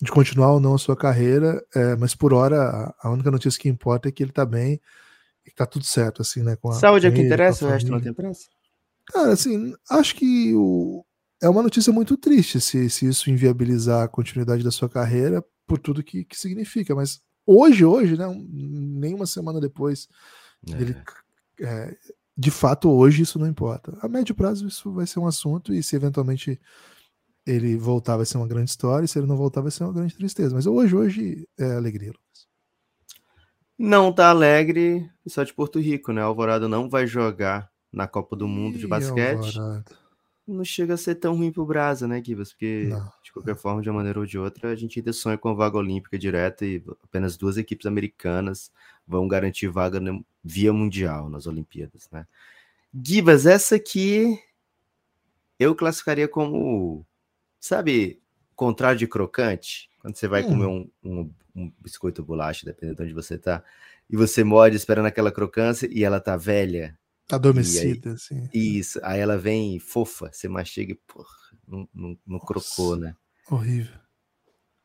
de 0.00 0.10
continuar 0.10 0.52
ou 0.52 0.60
não 0.60 0.74
a 0.74 0.78
sua 0.78 0.96
carreira. 0.96 1.64
É, 1.74 1.96
mas 1.96 2.14
por 2.14 2.32
hora, 2.32 2.94
a, 3.00 3.10
única 3.10 3.30
notícia 3.30 3.60
que 3.60 3.68
importa 3.68 4.08
é 4.08 4.12
que 4.12 4.22
ele 4.22 4.32
tá 4.32 4.44
bem 4.44 4.80
e 5.46 5.50
que 5.50 5.56
tá 5.56 5.66
tudo 5.66 5.84
certo, 5.84 6.22
assim, 6.22 6.42
né? 6.42 6.56
Com 6.56 6.70
a, 6.70 6.74
Saúde 6.74 7.06
é 7.06 7.10
o 7.10 7.12
que 7.12 7.22
interessa, 7.22 7.66
o 7.66 7.68
resto 7.68 7.90
não 7.90 8.00
tem 8.00 8.12
pressa. 8.12 8.48
Cara, 9.06 9.32
assim, 9.32 9.74
acho 9.90 10.14
que 10.16 10.54
o, 10.54 11.04
é 11.42 11.48
uma 11.48 11.62
notícia 11.62 11.92
muito 11.92 12.16
triste 12.16 12.60
se, 12.60 12.88
se 12.88 13.06
isso 13.06 13.30
inviabilizar 13.30 14.02
a 14.02 14.08
continuidade 14.08 14.64
da 14.64 14.70
sua 14.70 14.88
carreira 14.88 15.44
por 15.66 15.78
tudo 15.78 16.02
que, 16.02 16.24
que 16.24 16.38
significa. 16.38 16.94
Mas 16.94 17.20
hoje, 17.46 17.84
hoje, 17.84 18.16
né, 18.16 18.26
nem 18.50 19.14
uma 19.14 19.26
semana 19.26 19.60
depois, 19.60 20.08
é. 20.66 20.80
ele, 20.80 20.96
é, 21.60 21.94
de 22.36 22.50
fato, 22.50 22.90
hoje 22.90 23.22
isso 23.22 23.38
não 23.38 23.46
importa. 23.46 23.96
A 24.00 24.08
médio 24.08 24.34
prazo 24.34 24.66
isso 24.66 24.90
vai 24.92 25.06
ser 25.06 25.18
um 25.20 25.26
assunto 25.26 25.72
e 25.72 25.82
se 25.82 25.94
eventualmente 25.94 26.58
ele 27.46 27.76
voltar 27.76 28.16
vai 28.16 28.26
ser 28.26 28.36
uma 28.36 28.48
grande 28.48 28.70
história, 28.70 29.04
e 29.04 29.08
se 29.08 29.18
ele 29.18 29.26
não 29.26 29.36
voltar 29.36 29.60
vai 29.60 29.70
ser 29.70 29.84
uma 29.84 29.92
grande 29.92 30.14
tristeza. 30.14 30.54
Mas 30.54 30.66
hoje, 30.66 30.94
hoje 30.94 31.48
é 31.58 31.74
alegria, 31.76 32.08
Lucas. 32.08 32.48
Não 33.78 34.12
tá 34.12 34.30
alegre 34.30 35.10
só 35.26 35.42
de 35.42 35.52
Porto 35.52 35.80
Rico, 35.80 36.12
né? 36.12 36.22
Alvorada 36.22 36.68
não 36.68 36.88
vai 36.88 37.06
jogar 37.06 37.70
na 37.92 38.06
Copa 38.06 38.36
do 38.36 38.46
Mundo 38.46 38.78
de 38.78 38.86
basquete. 38.86 39.58
Não 40.46 40.64
chega 40.64 40.94
a 40.94 40.96
ser 40.98 41.14
tão 41.14 41.34
ruim 41.36 41.50
pro 41.50 41.64
Brasa, 41.64 42.06
né, 42.06 42.22
Gibas? 42.22 42.52
Porque, 42.52 42.86
não. 42.90 43.10
de 43.22 43.32
qualquer 43.32 43.56
forma, 43.56 43.80
de 43.80 43.88
uma 43.88 43.96
maneira 43.96 44.20
ou 44.20 44.26
de 44.26 44.38
outra, 44.38 44.70
a 44.70 44.76
gente 44.76 44.98
ainda 44.98 45.12
sonha 45.12 45.38
com 45.38 45.48
a 45.48 45.54
vaga 45.54 45.78
olímpica 45.78 46.18
direta 46.18 46.66
e 46.66 46.84
apenas 47.02 47.36
duas 47.36 47.56
equipes 47.56 47.86
americanas 47.86 48.70
vão 49.06 49.26
garantir 49.26 49.68
vaga 49.68 49.98
via 50.42 50.72
mundial 50.72 51.30
nas 51.30 51.46
Olimpíadas, 51.46 52.08
né? 52.12 52.26
Gibas, 52.92 53.46
essa 53.46 53.76
aqui 53.76 54.38
eu 55.58 55.74
classificaria 55.74 56.28
como, 56.28 57.06
sabe, 57.64 58.20
contrário 58.54 58.98
de 58.98 59.06
crocante, 59.06 59.88
quando 59.98 60.16
você 60.16 60.28
vai 60.28 60.42
hum. 60.42 60.48
comer 60.48 60.66
um, 60.66 60.90
um, 61.02 61.34
um 61.56 61.72
biscoito 61.80 62.22
bolacha, 62.22 62.66
dependendo 62.66 62.98
de 62.98 63.02
onde 63.04 63.14
você 63.14 63.38
tá. 63.38 63.64
e 64.08 64.16
você 64.16 64.44
morde 64.44 64.76
esperando 64.76 65.06
aquela 65.06 65.32
crocância 65.32 65.88
e 65.90 66.04
ela 66.04 66.20
tá 66.20 66.36
velha. 66.36 66.98
Adormecida, 67.30 68.10
aí, 68.10 68.14
assim. 68.14 68.48
Isso, 68.52 69.00
aí 69.02 69.18
ela 69.18 69.38
vem 69.38 69.78
fofa, 69.78 70.30
você 70.30 70.46
mastiga 70.46 70.92
e, 70.92 70.94
porra, 70.94 71.34
não, 71.66 71.88
não, 71.94 72.18
não 72.26 72.38
crocou, 72.38 72.96
né? 72.96 73.16
Horrível. 73.50 73.98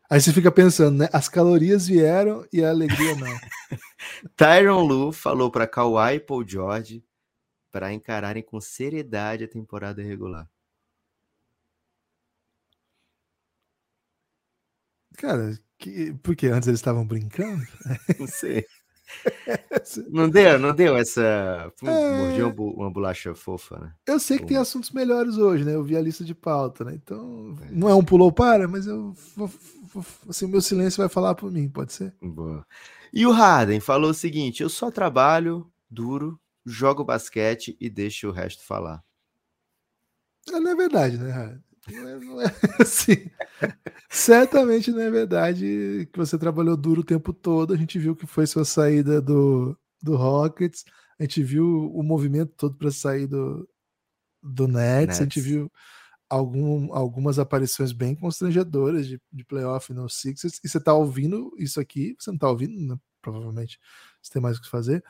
Aí 0.10 0.22
você 0.22 0.32
fica 0.32 0.50
pensando, 0.50 1.00
né? 1.00 1.10
As 1.12 1.28
calorias 1.28 1.86
vieram 1.86 2.48
e 2.52 2.63
a 2.63 2.70
alegria 2.70 3.13
não. 3.15 3.28
Tyron 4.38 4.84
Lu 4.84 5.12
falou 5.12 5.52
para 5.52 5.68
Kawhi 5.68 6.15
e 6.15 6.20
Paul 6.20 6.48
George 6.48 7.04
para 7.72 7.92
encararem 7.92 8.42
com 8.42 8.62
seriedade 8.62 9.44
a 9.44 9.48
temporada 9.50 10.02
regular. 10.02 10.50
Cara, 15.19 15.60
que, 15.77 16.13
porque 16.23 16.47
antes 16.47 16.69
eles 16.69 16.79
estavam 16.79 17.05
brincando? 17.05 17.62
Não 18.17 18.25
sei. 18.25 18.65
Não 20.08 20.29
deu, 20.29 20.60
não 20.60 20.73
deu 20.73 20.95
essa. 20.95 21.73
É... 21.84 22.43
Uma 22.45 22.91
bolacha 22.91 23.34
fofa, 23.34 23.79
né? 23.79 23.93
Eu 24.05 24.19
sei 24.19 24.38
que 24.38 24.45
tem 24.45 24.55
assuntos 24.55 24.91
melhores 24.91 25.36
hoje, 25.36 25.65
né? 25.65 25.73
Eu 25.73 25.84
vi 25.84 25.97
a 25.97 26.01
lista 26.01 26.23
de 26.23 26.36
pauta, 26.36 26.86
né? 26.86 26.93
Então, 26.93 27.58
é. 27.63 27.71
não 27.71 27.89
é 27.89 27.95
um 27.95 28.05
pulou 28.05 28.32
para, 28.32 28.67
mas 28.67 28.86
eu 28.86 29.12
vou, 29.36 29.51
vou, 29.91 30.05
assim, 30.29 30.45
o 30.45 30.49
meu 30.49 30.62
silêncio 30.62 31.01
vai 31.01 31.10
falar 31.10 31.34
por 31.34 31.51
mim, 31.51 31.67
pode 31.67 31.91
ser? 31.91 32.13
Boa. 32.21 32.63
E 33.12 33.25
o 33.25 33.32
Harden 33.32 33.79
falou 33.79 34.12
o 34.12 34.13
seguinte: 34.13 34.62
eu 34.62 34.69
só 34.69 34.91
trabalho 34.91 35.67
duro, 35.89 36.39
jogo 36.63 37.03
basquete 37.03 37.75
e 37.82 37.89
deixo 37.89 38.29
o 38.29 38.32
resto 38.32 38.63
falar. 38.63 39.03
Não 40.47 40.69
é 40.69 40.75
verdade, 40.75 41.17
né, 41.17 41.32
Harden? 41.32 41.63
É, 41.88 41.94
é 41.94 42.82
assim. 42.82 43.30
Certamente 44.10 44.92
não 44.92 45.02
é 45.02 45.10
verdade 45.10 46.10
que 46.12 46.18
você 46.18 46.38
trabalhou 46.38 46.76
duro 46.76 47.02
o 47.02 47.06
tempo 47.06 47.34
todo. 47.34 47.74
A 47.74 47.78
gente 47.78 47.98
viu 47.98 48.15
que 48.15 48.28
foi 48.28 48.46
sua 48.48 48.65
saída 48.65 49.22
do, 49.22 49.78
do 50.02 50.15
Rockets. 50.15 50.84
A 51.20 51.24
gente 51.24 51.44
viu 51.44 51.92
o 51.94 52.04
movimento 52.04 52.54
todo 52.56 52.76
para 52.76 52.92
sair 52.92 53.28
do, 53.28 53.68
do 54.42 54.68
Nets. 54.68 55.08
Nets. 55.08 55.20
A 55.20 55.24
gente 55.24 55.42
viu 55.42 55.72
algum, 56.30 56.94
algumas 56.94 57.39
aparições 57.39 57.92
bem 57.92 58.15
constrangedoras 58.15 59.08
de, 59.08 59.22
de 59.32 59.46
playoff 59.46 59.94
no 59.94 60.10
Sixers. 60.10 60.60
E 60.63 60.70
você 60.70 60.78
está 60.78 60.94
ouvindo 60.94 61.54
isso 61.58 61.80
aqui, 61.80 62.15
você 62.20 62.30
não 62.30 62.36
está 62.36 62.50
ouvindo, 62.50 62.80
né? 62.80 63.00
provavelmente 63.22 63.80
você 64.22 64.34
tem 64.34 64.42
mais 64.42 64.58
o 64.58 64.62
que 64.62 64.70
fazer, 64.70 65.04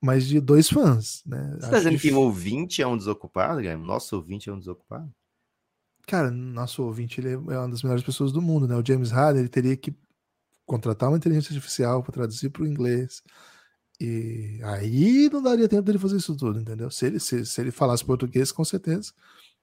mas 0.00 0.26
de 0.26 0.40
dois 0.40 0.68
fãs. 0.68 1.22
Né? 1.24 1.56
Você 1.58 1.66
está 1.66 1.78
dizendo 1.78 1.98
que 1.98 2.12
o 2.12 2.20
ouvinte 2.20 2.82
é 2.82 2.86
um 2.86 2.96
desocupado, 2.96 3.60
Guilherme? 3.60 3.86
Nosso 3.86 4.16
ouvinte 4.16 4.48
é 4.48 4.52
um 4.52 4.58
desocupado? 4.58 5.12
Cara, 6.06 6.30
nosso 6.30 6.82
ouvinte 6.82 7.20
ele 7.20 7.32
é 7.32 7.36
uma 7.36 7.68
das 7.68 7.82
melhores 7.82 8.04
pessoas 8.04 8.32
do 8.32 8.42
mundo, 8.42 8.68
né? 8.68 8.76
O 8.76 8.84
James 8.86 9.10
Harden 9.10 9.40
ele 9.40 9.48
teria 9.48 9.76
que 9.76 9.94
contratar 10.66 11.08
uma 11.08 11.16
inteligência 11.16 11.54
artificial 11.54 12.02
para 12.02 12.12
traduzir 12.12 12.50
para 12.50 12.62
o 12.62 12.66
inglês. 12.66 13.22
E 14.00 14.60
aí 14.64 15.30
não 15.32 15.42
daria 15.42 15.68
tempo 15.68 15.82
dele 15.82 15.98
fazer 15.98 16.16
isso 16.16 16.36
tudo, 16.36 16.60
entendeu? 16.60 16.90
Se 16.90 17.06
ele, 17.06 17.20
se, 17.20 17.46
se 17.46 17.60
ele 17.60 17.70
falasse 17.70 18.04
português, 18.04 18.50
com 18.50 18.64
certeza 18.64 19.12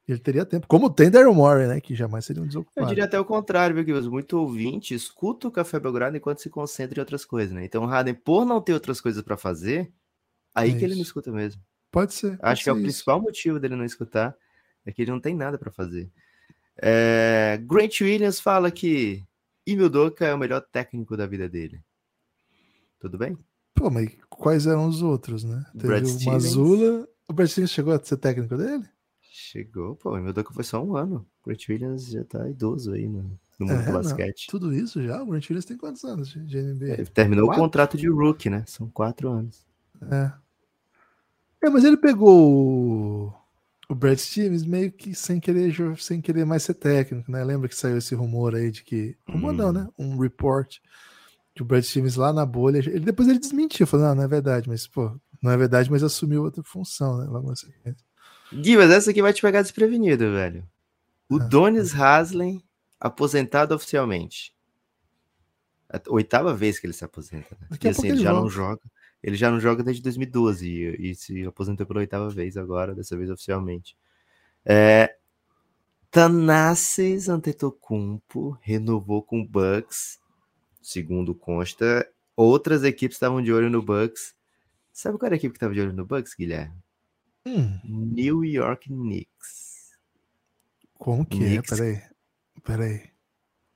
ele 0.07 0.19
teria 0.19 0.45
tempo. 0.45 0.67
Como 0.67 0.89
tem 0.89 1.09
Daryl 1.09 1.33
Morey, 1.33 1.67
né? 1.67 1.79
Que 1.79 1.95
jamais 1.95 2.25
seria 2.25 2.41
um 2.41 2.47
desocupado. 2.47 2.85
Eu 2.85 2.89
diria 2.89 3.05
até 3.05 3.19
o 3.19 3.25
contrário, 3.25 3.75
viu, 3.75 3.83
Guilherme? 3.83 4.09
Muito 4.09 4.37
ouvinte 4.37 4.93
escuta 4.93 5.47
o 5.47 5.51
Café 5.51 5.79
Belgrado 5.79 6.17
enquanto 6.17 6.39
se 6.39 6.49
concentra 6.49 6.99
em 6.99 7.01
outras 7.01 7.23
coisas, 7.23 7.53
né? 7.53 7.63
Então 7.63 7.83
o 7.83 7.85
Harden, 7.85 8.15
por 8.15 8.45
não 8.45 8.61
ter 8.61 8.73
outras 8.73 8.99
coisas 8.99 9.21
para 9.21 9.37
fazer, 9.37 9.91
aí 10.53 10.71
é 10.71 10.77
que 10.77 10.83
ele 10.83 10.95
não 10.95 11.01
escuta 11.01 11.31
mesmo. 11.31 11.61
Pode 11.91 12.13
ser. 12.13 12.37
Pode 12.37 12.51
Acho 12.51 12.61
ser 12.61 12.63
que 12.65 12.69
é 12.69 12.73
o 12.73 12.77
isso. 12.77 12.83
principal 12.83 13.21
motivo 13.21 13.59
dele 13.59 13.75
não 13.75 13.85
escutar, 13.85 14.35
é 14.85 14.91
que 14.91 15.01
ele 15.01 15.11
não 15.11 15.19
tem 15.19 15.35
nada 15.35 15.57
para 15.57 15.71
fazer. 15.71 16.09
É, 16.77 17.59
Grant 17.63 18.01
Williams 18.01 18.39
fala 18.39 18.71
que 18.71 19.23
Emil 19.65 19.89
Doka 19.89 20.25
é 20.25 20.33
o 20.33 20.37
melhor 20.37 20.61
técnico 20.71 21.15
da 21.15 21.27
vida 21.27 21.47
dele. 21.47 21.81
Tudo 22.99 23.17
bem? 23.17 23.37
Pô, 23.73 23.89
mas 23.89 24.09
quais 24.29 24.67
eram 24.67 24.87
os 24.87 25.01
outros, 25.01 25.43
né? 25.43 25.65
Teve 25.73 25.87
Brad 25.87 26.05
o 26.07 26.25
Mazula. 26.25 27.07
O 27.27 27.33
Brad 27.33 27.49
Stevens 27.49 27.71
chegou 27.71 27.93
a 27.93 28.03
ser 28.03 28.17
técnico 28.17 28.57
dele? 28.57 28.83
Chegou, 29.21 29.95
pô. 29.95 30.11
Foi 30.53 30.63
só 30.63 30.83
um 30.83 30.95
ano. 30.95 31.25
O 31.43 31.47
Grant 31.47 31.67
Williams 31.69 32.07
já 32.07 32.23
tá 32.23 32.47
idoso 32.49 32.93
aí 32.93 33.07
no, 33.07 33.23
no 33.59 33.65
mundo 33.65 33.71
É, 33.71 33.77
do 33.85 33.85
não, 33.85 33.93
basquete. 33.93 34.47
tudo 34.49 34.73
isso 34.73 35.01
já? 35.01 35.21
O 35.21 35.25
Grant 35.27 35.49
Williams 35.49 35.65
tem 35.65 35.77
quantos 35.77 36.03
anos 36.03 36.29
de, 36.29 36.45
de 36.45 36.61
NBA? 36.61 36.85
Ele 36.93 37.05
terminou 37.05 37.45
Quatro? 37.47 37.61
o 37.61 37.65
contrato 37.65 37.97
de 37.97 38.07
rookie, 38.09 38.49
né? 38.49 38.63
São 38.67 38.89
quatro 38.89 39.29
anos. 39.29 39.65
É. 40.11 40.31
É, 41.63 41.69
mas 41.69 41.83
ele 41.83 41.97
pegou 41.97 43.33
o, 43.91 43.95
Brad 43.95 44.17
Stevens 44.17 44.63
meio 44.65 44.91
que 44.91 45.13
sem 45.15 45.39
querer, 45.39 45.73
sem 45.99 46.21
querer 46.21 46.45
mais 46.45 46.63
ser 46.63 46.73
técnico, 46.75 47.31
né? 47.31 47.43
Lembra 47.43 47.67
que 47.69 47.75
saiu 47.75 47.97
esse 47.97 48.15
rumor 48.15 48.55
aí 48.55 48.71
de 48.71 48.83
que. 48.83 49.17
Rumor 49.27 49.53
não, 49.53 49.69
Hum. 49.69 49.73
né? 49.73 49.87
Um 49.97 50.17
report 50.17 50.77
que 51.53 51.61
o 51.61 51.65
Brad 51.65 51.83
Stevens 51.83 52.15
lá 52.15 52.31
na 52.33 52.45
bolha. 52.45 52.77
Ele, 52.79 52.99
depois 53.01 53.27
ele 53.27 53.39
desmentiu, 53.39 53.85
falou: 53.87 54.07
não, 54.07 54.15
não 54.15 54.23
é 54.23 54.27
verdade, 54.27 54.67
mas, 54.69 54.87
pô, 54.87 55.19
não 55.41 55.51
é 55.51 55.57
verdade, 55.57 55.89
mas 55.91 56.03
assumiu 56.03 56.43
outra 56.43 56.63
função, 56.63 57.17
né? 57.17 57.25
Logo 57.25 57.55
sequência. 57.55 58.05
Gui, 58.53 58.75
mas 58.77 58.91
essa 58.91 59.11
aqui 59.11 59.21
vai 59.21 59.33
te 59.33 59.41
pegar 59.41 59.61
desprevenido, 59.61 60.31
velho. 60.31 60.67
O 61.29 61.35
Ah. 61.37 61.39
Donis 61.39 61.93
Haslem 61.95 62.61
aposentado 62.99 63.73
oficialmente. 63.73 64.53
A 65.89 65.99
oitava 66.09 66.53
vez 66.53 66.79
que 66.79 66.85
ele 66.85 66.93
se 66.93 67.03
aposenta. 67.03 67.57
Né? 67.59 67.67
Daqui 67.71 67.87
E 67.87 67.89
a 67.89 67.91
assim, 67.91 68.01
pouco 68.03 68.15
ele 68.15 68.23
já 68.23 68.33
não 68.33 68.49
joga. 68.49 68.81
Ele 69.23 69.35
já 69.35 69.51
não 69.51 69.59
joga 69.59 69.83
desde 69.83 70.01
2012 70.01 70.67
e, 70.67 71.11
e 71.11 71.15
se 71.15 71.45
aposentou 71.45 71.85
pela 71.85 71.99
oitava 71.99 72.29
vez 72.29 72.57
agora, 72.57 72.95
dessa 72.95 73.15
vez 73.15 73.29
oficialmente. 73.29 73.95
É, 74.65 75.15
Tanassis 76.11 77.29
Antetokounmpo 77.29 78.57
renovou 78.61 79.23
com 79.23 79.41
o 79.41 79.47
Bucks, 79.47 80.19
segundo 80.81 81.33
consta. 81.33 82.05
Outras 82.35 82.83
equipes 82.83 83.15
estavam 83.15 83.41
de 83.41 83.53
olho 83.53 83.69
no 83.69 83.81
Bucks. 83.81 84.35
Sabe 84.91 85.17
qual 85.17 85.27
era 85.27 85.35
a 85.35 85.37
equipe 85.37 85.53
que 85.53 85.57
estava 85.57 85.73
de 85.73 85.81
olho 85.81 85.93
no 85.93 86.05
Bucks, 86.05 86.33
Guilherme? 86.33 86.75
Hum, 87.45 87.79
New 87.83 88.43
York 88.43 88.89
Knicks. 88.89 89.97
como 90.95 91.25
que 91.25 91.37
Knicks. 91.37 91.71
é? 91.71 91.75
Peraí. 91.75 92.01
Peraí. 92.63 93.11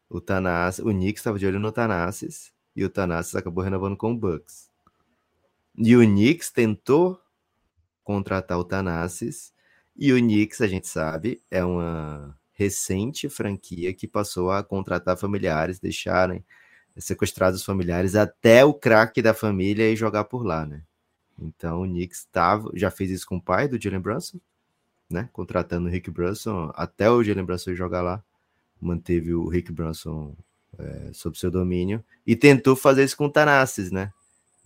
O 0.09 0.19
Tanassis, 0.19 0.83
o 0.83 0.89
Knicks 0.89 1.21
estava 1.21 1.39
de 1.39 1.47
olho 1.47 1.59
no 1.59 1.71
Tanassis 1.71 2.53
e 2.75 2.83
o 2.83 2.89
Tanassis 2.89 3.35
acabou 3.35 3.63
renovando 3.63 3.95
com 3.95 4.11
o 4.11 4.17
Bucks. 4.17 4.69
E 5.77 5.95
o 5.95 6.01
Knicks 6.01 6.51
tentou 6.51 7.19
contratar 8.03 8.57
o 8.57 8.63
Tanassis 8.63 9.53
e 9.97 10.13
o 10.13 10.17
Knicks, 10.17 10.61
a 10.61 10.67
gente 10.67 10.87
sabe, 10.87 11.41
é 11.49 11.63
uma 11.63 12.37
recente 12.53 13.27
franquia 13.29 13.93
que 13.93 14.07
passou 14.07 14.51
a 14.51 14.63
contratar 14.63 15.17
familiares, 15.17 15.79
deixarem 15.79 16.43
sequestrados 16.97 17.59
os 17.59 17.65
familiares 17.65 18.15
até 18.15 18.63
o 18.63 18.73
craque 18.73 19.21
da 19.21 19.33
família 19.33 19.89
e 19.91 19.95
jogar 19.95 20.25
por 20.25 20.45
lá, 20.45 20.65
né? 20.65 20.81
Então 21.37 21.81
o 21.81 21.85
Knicks 21.85 22.25
tava, 22.31 22.71
já 22.73 22.89
fez 22.89 23.11
isso 23.11 23.27
com 23.27 23.37
o 23.37 23.41
pai 23.41 23.67
do 23.67 23.81
Jalen 23.81 23.99
Brunson, 23.99 24.39
né? 25.09 25.29
Contratando 25.33 25.87
o 25.87 25.91
Rick 25.91 26.09
Brunson 26.09 26.71
até 26.75 27.09
o 27.09 27.23
Jalen 27.23 27.45
Brunson 27.45 27.73
jogar 27.73 28.01
lá 28.01 28.23
manteve 28.81 29.33
o 29.33 29.47
Rick 29.47 29.71
Brunson 29.71 30.35
é, 30.77 31.11
sob 31.13 31.37
seu 31.37 31.49
domínio 31.49 32.03
e 32.25 32.35
tentou 32.35 32.75
fazer 32.75 33.03
isso 33.03 33.17
com 33.17 33.25
o 33.25 33.31
Tanassis, 33.31 33.91
né? 33.91 34.11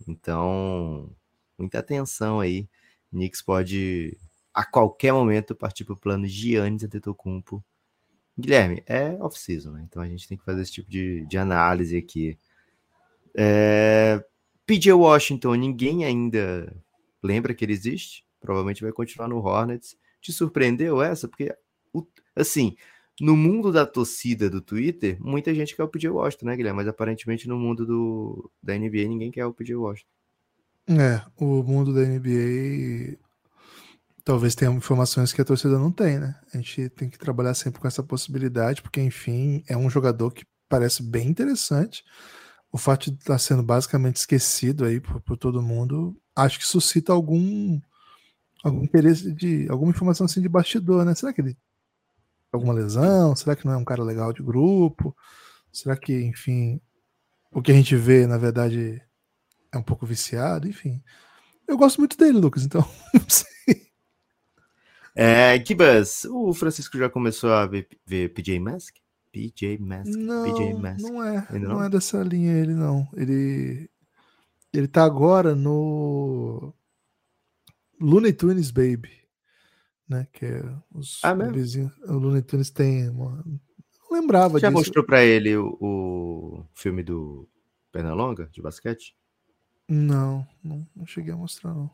Então, 0.08 1.10
muita 1.58 1.78
atenção 1.78 2.40
aí. 2.40 2.68
Knicks 3.10 3.42
pode 3.42 4.16
a 4.52 4.64
qualquer 4.64 5.12
momento 5.12 5.54
partir 5.54 5.84
para 5.84 5.94
o 5.94 5.98
plano 5.98 6.26
Giannis 6.26 6.84
Antetokounmpo. 6.84 7.64
Guilherme, 8.38 8.82
é 8.86 9.10
off-season, 9.20 9.72
né? 9.72 9.86
Então 9.88 10.02
a 10.02 10.08
gente 10.08 10.26
tem 10.26 10.36
que 10.38 10.44
fazer 10.44 10.62
esse 10.62 10.72
tipo 10.72 10.90
de, 10.90 11.26
de 11.26 11.38
análise 11.38 11.96
aqui. 11.96 12.38
É, 13.36 14.24
PJ 14.66 14.92
Washington, 14.92 15.54
ninguém 15.54 16.04
ainda 16.04 16.74
lembra 17.22 17.54
que 17.54 17.64
ele 17.64 17.72
existe. 17.72 18.24
Provavelmente 18.40 18.82
vai 18.82 18.92
continuar 18.92 19.28
no 19.28 19.38
Hornets. 19.38 19.96
Te 20.20 20.32
surpreendeu 20.32 21.02
essa? 21.02 21.28
Porque, 21.28 21.54
assim, 22.34 22.76
no 23.20 23.36
mundo 23.36 23.70
da 23.70 23.84
torcida 23.84 24.48
do 24.48 24.60
Twitter, 24.60 25.18
muita 25.20 25.54
gente 25.54 25.76
quer 25.76 25.82
o 25.82 25.88
PJ 25.88 26.08
Washington, 26.08 26.46
né, 26.46 26.56
Guilherme? 26.56 26.78
Mas 26.78 26.88
aparentemente 26.88 27.46
no 27.46 27.58
mundo 27.58 27.84
do, 27.84 28.50
da 28.62 28.76
NBA 28.76 29.08
ninguém 29.08 29.30
quer 29.30 29.44
o 29.46 29.52
PJ 29.52 29.76
Washington. 29.76 30.08
É, 30.88 31.22
o 31.36 31.62
mundo 31.62 31.94
da 31.94 32.00
NBA 32.00 33.18
talvez 34.24 34.54
tenha 34.54 34.70
informações 34.70 35.32
que 35.32 35.40
a 35.40 35.44
torcida 35.44 35.78
não 35.78 35.92
tem, 35.92 36.18
né? 36.18 36.34
A 36.52 36.56
gente 36.56 36.88
tem 36.90 37.08
que 37.08 37.18
trabalhar 37.18 37.54
sempre 37.54 37.80
com 37.80 37.88
essa 37.88 38.02
possibilidade, 38.02 38.82
porque, 38.82 39.00
enfim, 39.00 39.62
é 39.68 39.76
um 39.76 39.90
jogador 39.90 40.32
que 40.32 40.44
parece 40.68 41.02
bem 41.02 41.28
interessante. 41.28 42.04
O 42.72 42.78
fato 42.78 43.10
de 43.10 43.18
estar 43.18 43.38
sendo 43.38 43.62
basicamente 43.62 44.16
esquecido 44.16 44.84
aí 44.84 45.00
por, 45.00 45.20
por 45.20 45.36
todo 45.36 45.62
mundo, 45.62 46.16
acho 46.34 46.58
que 46.58 46.66
suscita 46.66 47.12
algum, 47.12 47.80
algum 48.62 48.84
interesse 48.84 49.32
de 49.32 49.68
alguma 49.68 49.90
informação 49.90 50.26
assim 50.26 50.40
de 50.40 50.48
bastidor, 50.48 51.04
né? 51.04 51.14
Será 51.14 51.32
que 51.32 51.40
ele 51.40 51.56
alguma 52.52 52.72
lesão? 52.74 53.34
Será 53.36 53.54
que 53.56 53.64
não 53.66 53.74
é 53.74 53.76
um 53.76 53.84
cara 53.84 54.02
legal 54.02 54.32
de 54.32 54.42
grupo? 54.42 55.16
Será 55.72 55.96
que, 55.96 56.12
enfim, 56.22 56.80
o 57.52 57.62
que 57.62 57.70
a 57.72 57.74
gente 57.74 57.94
vê, 57.96 58.26
na 58.26 58.38
verdade, 58.38 59.00
é 59.72 59.78
um 59.78 59.82
pouco 59.82 60.06
viciado? 60.06 60.68
Enfim. 60.68 61.02
Eu 61.66 61.76
gosto 61.78 61.98
muito 61.98 62.16
dele, 62.16 62.38
Lucas, 62.38 62.64
então 62.64 62.80
não 63.14 63.28
sei. 63.28 63.90
É, 65.14 65.58
Kibas, 65.58 66.24
o 66.24 66.52
Francisco 66.54 66.96
já 66.96 67.08
começou 67.10 67.52
a 67.52 67.66
ver, 67.66 67.88
ver 68.06 68.32
PJ 68.32 68.58
Mask? 68.60 68.96
PJ 69.32 69.78
Mask, 69.78 70.12
Não, 70.16 70.44
PJ 70.44 70.74
Mask. 70.74 71.00
não 71.00 71.22
é. 71.24 71.46
Ainda 71.50 71.68
Não 71.68 71.76
não? 71.76 71.84
é 71.84 71.88
dessa 71.90 72.22
linha 72.22 72.52
ele, 72.52 72.74
não. 72.74 73.08
Ele. 73.14 73.88
Ele 74.72 74.86
tá 74.88 75.04
agora 75.04 75.54
no 75.54 76.72
Looney 78.00 78.32
Tunes 78.32 78.70
Baby, 78.70 79.10
né? 80.10 80.26
Que 80.32 80.44
é 80.46 80.62
os 80.92 81.20
Ah, 81.22 81.34
bebezinhos. 81.34 81.92
O 82.06 82.12
Looney 82.14 82.42
Tunes 82.42 82.70
tem 82.70 83.08
uma. 83.08 83.42
Não 83.46 84.20
lembrava 84.20 84.58
Já 84.58 84.68
disso. 84.68 84.78
mostrou 84.78 85.04
pra 85.06 85.22
ele 85.24 85.56
o, 85.56 85.76
o 85.80 86.66
filme 86.74 87.02
do 87.02 87.48
Pernalonga, 87.92 88.48
de 88.52 88.60
basquete? 88.60 89.14
Não, 89.88 90.46
não, 90.62 90.86
não 90.94 91.06
cheguei 91.06 91.32
a 91.32 91.36
mostrar, 91.36 91.72
não. 91.74 91.90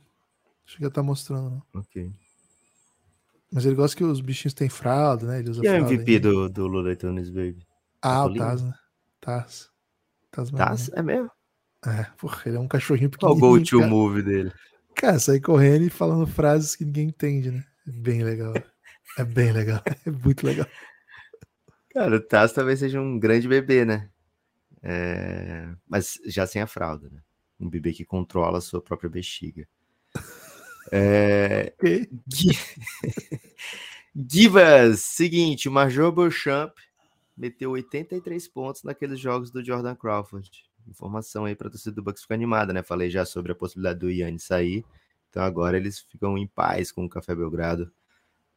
Cheguei 0.64 0.86
a 0.86 0.88
estar 0.88 1.02
mostrando, 1.02 1.50
não. 1.50 1.80
Ok. 1.80 2.10
Mas 3.52 3.64
ele 3.64 3.74
gosta 3.76 3.96
que 3.96 4.02
os 4.04 4.20
bichinhos 4.20 4.54
têm 4.54 4.68
fralda, 4.68 5.26
né? 5.26 5.38
Ele 5.38 5.50
usa 5.50 5.60
Quem 5.62 5.70
é 5.70 5.74
o 5.74 5.86
MVP 5.86 6.18
do, 6.18 6.48
do 6.48 6.66
Looney 6.66 6.96
Tunes 6.96 7.30
Baby? 7.30 7.64
Ah, 8.02 8.24
o 8.24 8.28
Topolino? 8.28 8.44
Taz, 8.46 8.62
né? 8.62 8.74
Taz. 9.20 9.70
Taz 10.30 10.50
Tá? 10.50 10.66
Mania. 10.70 10.84
É 10.94 11.02
mesmo? 11.02 11.30
É, 11.86 12.04
porra, 12.18 12.42
ele 12.46 12.56
é 12.56 12.60
um 12.60 12.66
cachorrinho 12.68 13.10
Qual 13.10 13.32
o 13.32 13.34
pequenininho. 13.36 13.60
go-to 13.64 13.88
move 13.88 14.22
dele? 14.22 14.52
Cara, 14.96 15.18
sair 15.18 15.40
correndo 15.40 15.84
e 15.84 15.90
falando 15.90 16.26
frases 16.26 16.74
que 16.74 16.84
ninguém 16.84 17.08
entende, 17.08 17.50
né? 17.52 17.64
É 17.86 17.90
bem 17.90 18.24
legal. 18.24 18.54
É 19.18 19.24
bem 19.24 19.52
legal. 19.52 19.82
É 20.06 20.10
muito 20.10 20.46
legal. 20.46 20.66
Cara, 21.90 22.16
o 22.16 22.20
Taz 22.20 22.52
talvez 22.52 22.78
seja 22.78 23.00
um 23.00 23.18
grande 23.18 23.48
bebê, 23.48 23.84
né? 23.84 24.10
É, 24.82 25.68
Mas 25.88 26.18
já 26.26 26.46
sem 26.46 26.60
a 26.60 26.66
fralda, 26.66 27.08
né? 27.08 27.20
Um 27.58 27.70
bebê 27.70 27.92
que 27.92 28.04
controla 28.04 28.58
a 28.58 28.60
sua 28.60 28.82
própria 28.82 29.08
bexiga. 29.08 29.66
É... 30.92 31.72
Givas, 34.30 35.00
seguinte, 35.00 35.68
o 35.68 35.72
Major 35.72 36.12
Beauchamp 36.12 36.72
meteu 37.36 37.72
83 37.72 38.48
pontos 38.48 38.82
naqueles 38.82 39.20
jogos 39.20 39.50
do 39.50 39.64
Jordan 39.64 39.94
Crawford. 39.94 40.50
Informação 40.88 41.44
aí 41.44 41.54
para 41.54 41.68
torcida 41.68 41.94
do 41.94 42.02
Bucks 42.02 42.22
ficar 42.22 42.34
animada, 42.34 42.72
né? 42.72 42.82
Falei 42.82 43.10
já 43.10 43.24
sobre 43.24 43.52
a 43.52 43.54
possibilidade 43.54 44.00
do 44.00 44.10
Yannis 44.10 44.44
sair. 44.44 44.84
Então 45.36 45.44
agora 45.44 45.76
eles 45.76 46.00
ficam 46.00 46.38
em 46.38 46.46
paz 46.46 46.90
com 46.90 47.04
o 47.04 47.08
Café 47.10 47.34
Belgrado. 47.34 47.92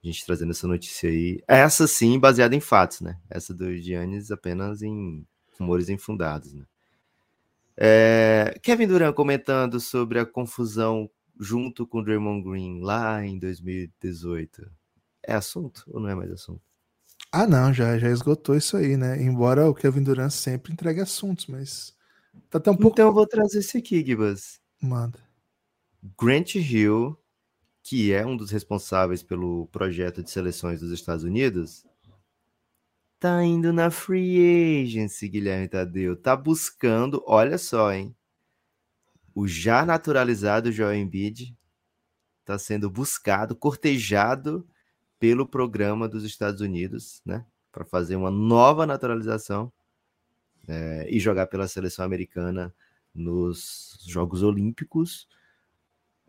A 0.02 0.08
gente 0.08 0.26
trazendo 0.26 0.52
essa 0.52 0.66
notícia 0.66 1.10
aí. 1.10 1.44
Essa 1.46 1.86
sim, 1.86 2.18
baseada 2.18 2.56
em 2.56 2.62
fatos, 2.62 3.02
né? 3.02 3.20
Essa 3.30 3.54
do 3.54 3.76
Giannis 3.76 4.32
apenas 4.32 4.82
em 4.82 5.28
rumores 5.60 5.90
infundados, 5.90 6.54
né? 6.54 6.64
É, 7.76 8.58
Kevin 8.64 8.88
Durant 8.88 9.14
comentando 9.14 9.78
sobre 9.78 10.20
a 10.20 10.26
confusão 10.26 11.10
junto 11.38 11.86
com 11.86 12.00
o 12.00 12.02
Draymond 12.02 12.50
Green 12.50 12.80
lá 12.80 13.26
em 13.26 13.38
2018. 13.38 14.72
É 15.22 15.34
assunto 15.34 15.84
ou 15.88 16.00
não 16.00 16.08
é 16.08 16.16
mais 16.16 16.32
assunto? 16.32 16.62
Ah, 17.30 17.46
não, 17.46 17.74
já, 17.74 18.00
já 18.00 18.10
esgotou 18.10 18.56
isso 18.56 18.78
aí, 18.78 18.96
né? 18.96 19.22
Embora 19.22 19.70
o 19.70 19.76
Kevin 19.76 20.04
Durant 20.04 20.32
sempre 20.32 20.72
entregue 20.72 21.02
assuntos, 21.02 21.48
mas 21.48 21.94
tá 22.50 22.58
até 22.58 22.72
um 22.72 22.78
pouco. 22.78 22.96
Então 22.96 23.08
eu 23.08 23.14
vou 23.14 23.28
trazer 23.28 23.60
esse 23.60 23.78
aqui, 23.80 24.02
Gibas. 24.02 24.62
Manda. 24.82 25.29
Grant 26.18 26.56
Hill, 26.56 27.18
que 27.84 28.14
é 28.14 28.26
um 28.26 28.38
dos 28.38 28.52
responsáveis 28.52 29.22
pelo 29.24 29.68
projeto 29.68 30.24
de 30.24 30.30
seleções 30.30 30.80
dos 30.80 30.92
Estados 30.92 31.24
Unidos, 31.24 31.86
tá 33.20 33.44
indo 33.44 33.74
na 33.74 33.92
free 33.92 34.84
agency, 34.84 35.28
Guilherme 35.28 35.68
Tadeu. 35.68 36.16
Tá 36.16 36.36
buscando, 36.36 37.24
olha 37.28 37.58
só, 37.58 37.92
hein? 37.92 38.16
O 39.36 39.48
já 39.48 39.86
naturalizado 39.86 40.72
Joel 40.72 40.96
Embiid 40.96 41.56
tá 42.46 42.58
sendo 42.58 42.90
buscado, 42.90 43.56
cortejado 43.56 44.68
pelo 45.20 45.48
programa 45.48 46.08
dos 46.08 46.24
Estados 46.24 46.62
Unidos, 46.62 47.22
né? 47.26 47.46
Para 47.72 47.86
fazer 47.86 48.16
uma 48.16 48.32
nova 48.32 48.88
naturalização 48.88 49.72
é, 50.68 51.08
e 51.10 51.20
jogar 51.20 51.48
pela 51.48 51.68
seleção 51.68 52.06
americana 52.06 52.74
nos 53.14 54.04
Jogos 54.08 54.42
Olímpicos. 54.44 55.28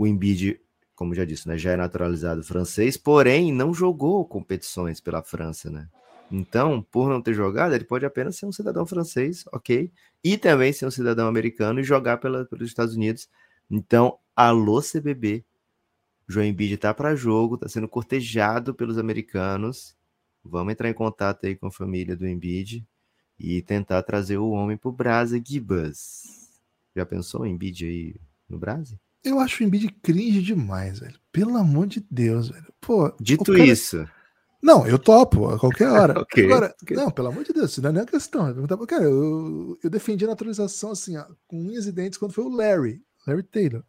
O 0.01 0.07
Embiid, 0.07 0.59
como 0.95 1.15
já 1.15 1.27
disse, 1.27 1.47
né, 1.47 1.59
já 1.59 1.73
é 1.73 1.77
naturalizado 1.77 2.43
francês, 2.43 2.97
porém 2.97 3.53
não 3.53 3.75
jogou 3.75 4.25
competições 4.25 4.99
pela 4.99 5.23
França, 5.23 5.69
né? 5.69 5.91
Então, 6.33 6.81
por 6.91 7.11
não 7.11 7.21
ter 7.21 7.35
jogado, 7.35 7.75
ele 7.75 7.85
pode 7.85 8.07
apenas 8.07 8.37
ser 8.37 8.47
um 8.47 8.53
cidadão 8.53 8.87
francês, 8.87 9.45
ok? 9.53 9.93
E 10.25 10.39
também 10.39 10.73
ser 10.73 10.87
um 10.87 10.91
cidadão 10.91 11.29
americano 11.29 11.81
e 11.81 11.85
jogar 11.85 12.17
pela, 12.17 12.47
pelos 12.47 12.67
Estados 12.67 12.95
Unidos. 12.95 13.29
Então, 13.71 14.19
alô 14.35 14.81
CBB, 14.81 15.45
João 16.27 16.47
Embiid 16.47 16.79
tá 16.79 16.95
para 16.95 17.15
jogo, 17.15 17.59
tá 17.59 17.69
sendo 17.69 17.87
cortejado 17.87 18.75
pelos 18.75 18.97
americanos. 18.97 19.95
Vamos 20.43 20.73
entrar 20.73 20.89
em 20.89 20.95
contato 20.95 21.45
aí 21.45 21.55
com 21.55 21.67
a 21.67 21.71
família 21.71 22.17
do 22.17 22.27
Embiid 22.27 22.89
e 23.39 23.61
tentar 23.61 24.03
trazer 24.03 24.39
o 24.39 24.49
homem 24.49 24.79
pro 24.79 24.91
Brasa 24.91 25.39
Gibas. 25.45 26.23
Já 26.97 27.05
pensou 27.05 27.45
em 27.45 27.53
Embiid 27.53 27.85
aí 27.85 28.17
no 28.49 28.59
Brasa? 28.59 28.99
Eu 29.25 29.39
acho 29.39 29.63
o 29.63 29.67
Embiid 29.67 29.89
cringe 30.03 30.43
demais, 30.43 31.01
velho. 31.01 31.19
Pelo 31.33 31.57
amor 31.57 31.87
de 31.87 32.05
Deus, 32.11 32.49
velho. 32.49 32.73
Pô, 32.81 33.13
Dito 33.21 33.45
cara- 33.53 33.65
isso, 33.67 34.09
Não, 34.63 34.87
eu 34.87 34.99
topo 34.99 35.49
a 35.49 35.59
qualquer 35.59 35.89
hora. 35.93 36.21
Ok, 36.21 36.45
Agora, 36.45 36.75
ok. 36.83 36.97
não, 36.97 37.11
pelo 37.11 37.29
amor 37.29 37.45
de 37.45 37.53
Deus, 37.53 37.71
isso 37.71 37.83
não 37.83 37.91
é 37.91 37.93
nem 37.93 38.03
a 38.03 38.07
questão. 38.07 38.67
Cara, 38.87 39.05
eu, 39.05 39.79
eu 39.83 39.91
defendi 39.91 40.25
a 40.25 40.29
naturalização 40.29 40.91
assim, 40.93 41.17
ó, 41.17 41.25
com 41.47 41.61
unhas 41.61 41.87
e 41.87 41.93
dentes 41.93 42.19
quando 42.19 42.33
foi 42.33 42.45
o 42.45 42.49
Larry, 42.49 43.03
Larry 43.27 43.43
Taylor, 43.43 43.83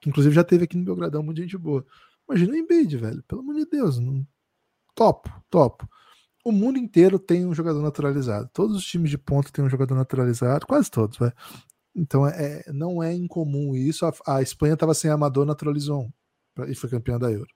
que 0.00 0.08
inclusive 0.08 0.34
já 0.34 0.44
teve 0.44 0.64
aqui 0.64 0.76
no 0.76 0.84
Belgradão, 0.84 1.22
muita 1.22 1.42
gente 1.42 1.58
boa. 1.58 1.84
Imagina 2.28 2.52
o 2.52 2.56
Embiid, 2.56 2.96
velho, 2.96 3.22
pelo 3.26 3.40
amor 3.40 3.54
de 3.56 3.66
Deus, 3.66 3.98
não... 3.98 4.24
topo, 4.94 5.30
topo. 5.50 5.88
O 6.44 6.52
mundo 6.52 6.78
inteiro 6.78 7.18
tem 7.18 7.44
um 7.44 7.54
jogador 7.54 7.82
naturalizado. 7.82 8.48
Todos 8.52 8.76
os 8.76 8.84
times 8.84 9.10
de 9.10 9.18
ponta 9.18 9.50
têm 9.50 9.64
um 9.64 9.68
jogador 9.68 9.94
naturalizado, 9.94 10.66
quase 10.66 10.90
todos, 10.90 11.18
vai. 11.18 11.32
Então 11.94 12.26
é, 12.26 12.62
não 12.72 13.02
é 13.02 13.14
incomum 13.14 13.74
isso. 13.74 14.06
A, 14.06 14.12
a 14.26 14.42
Espanha 14.42 14.74
estava 14.74 14.94
sem 14.94 15.10
amador, 15.10 15.44
naturalizou 15.46 16.08
pra- 16.54 16.70
e 16.70 16.74
foi 16.74 16.88
campeão 16.90 17.18
da 17.18 17.30
Euro. 17.30 17.48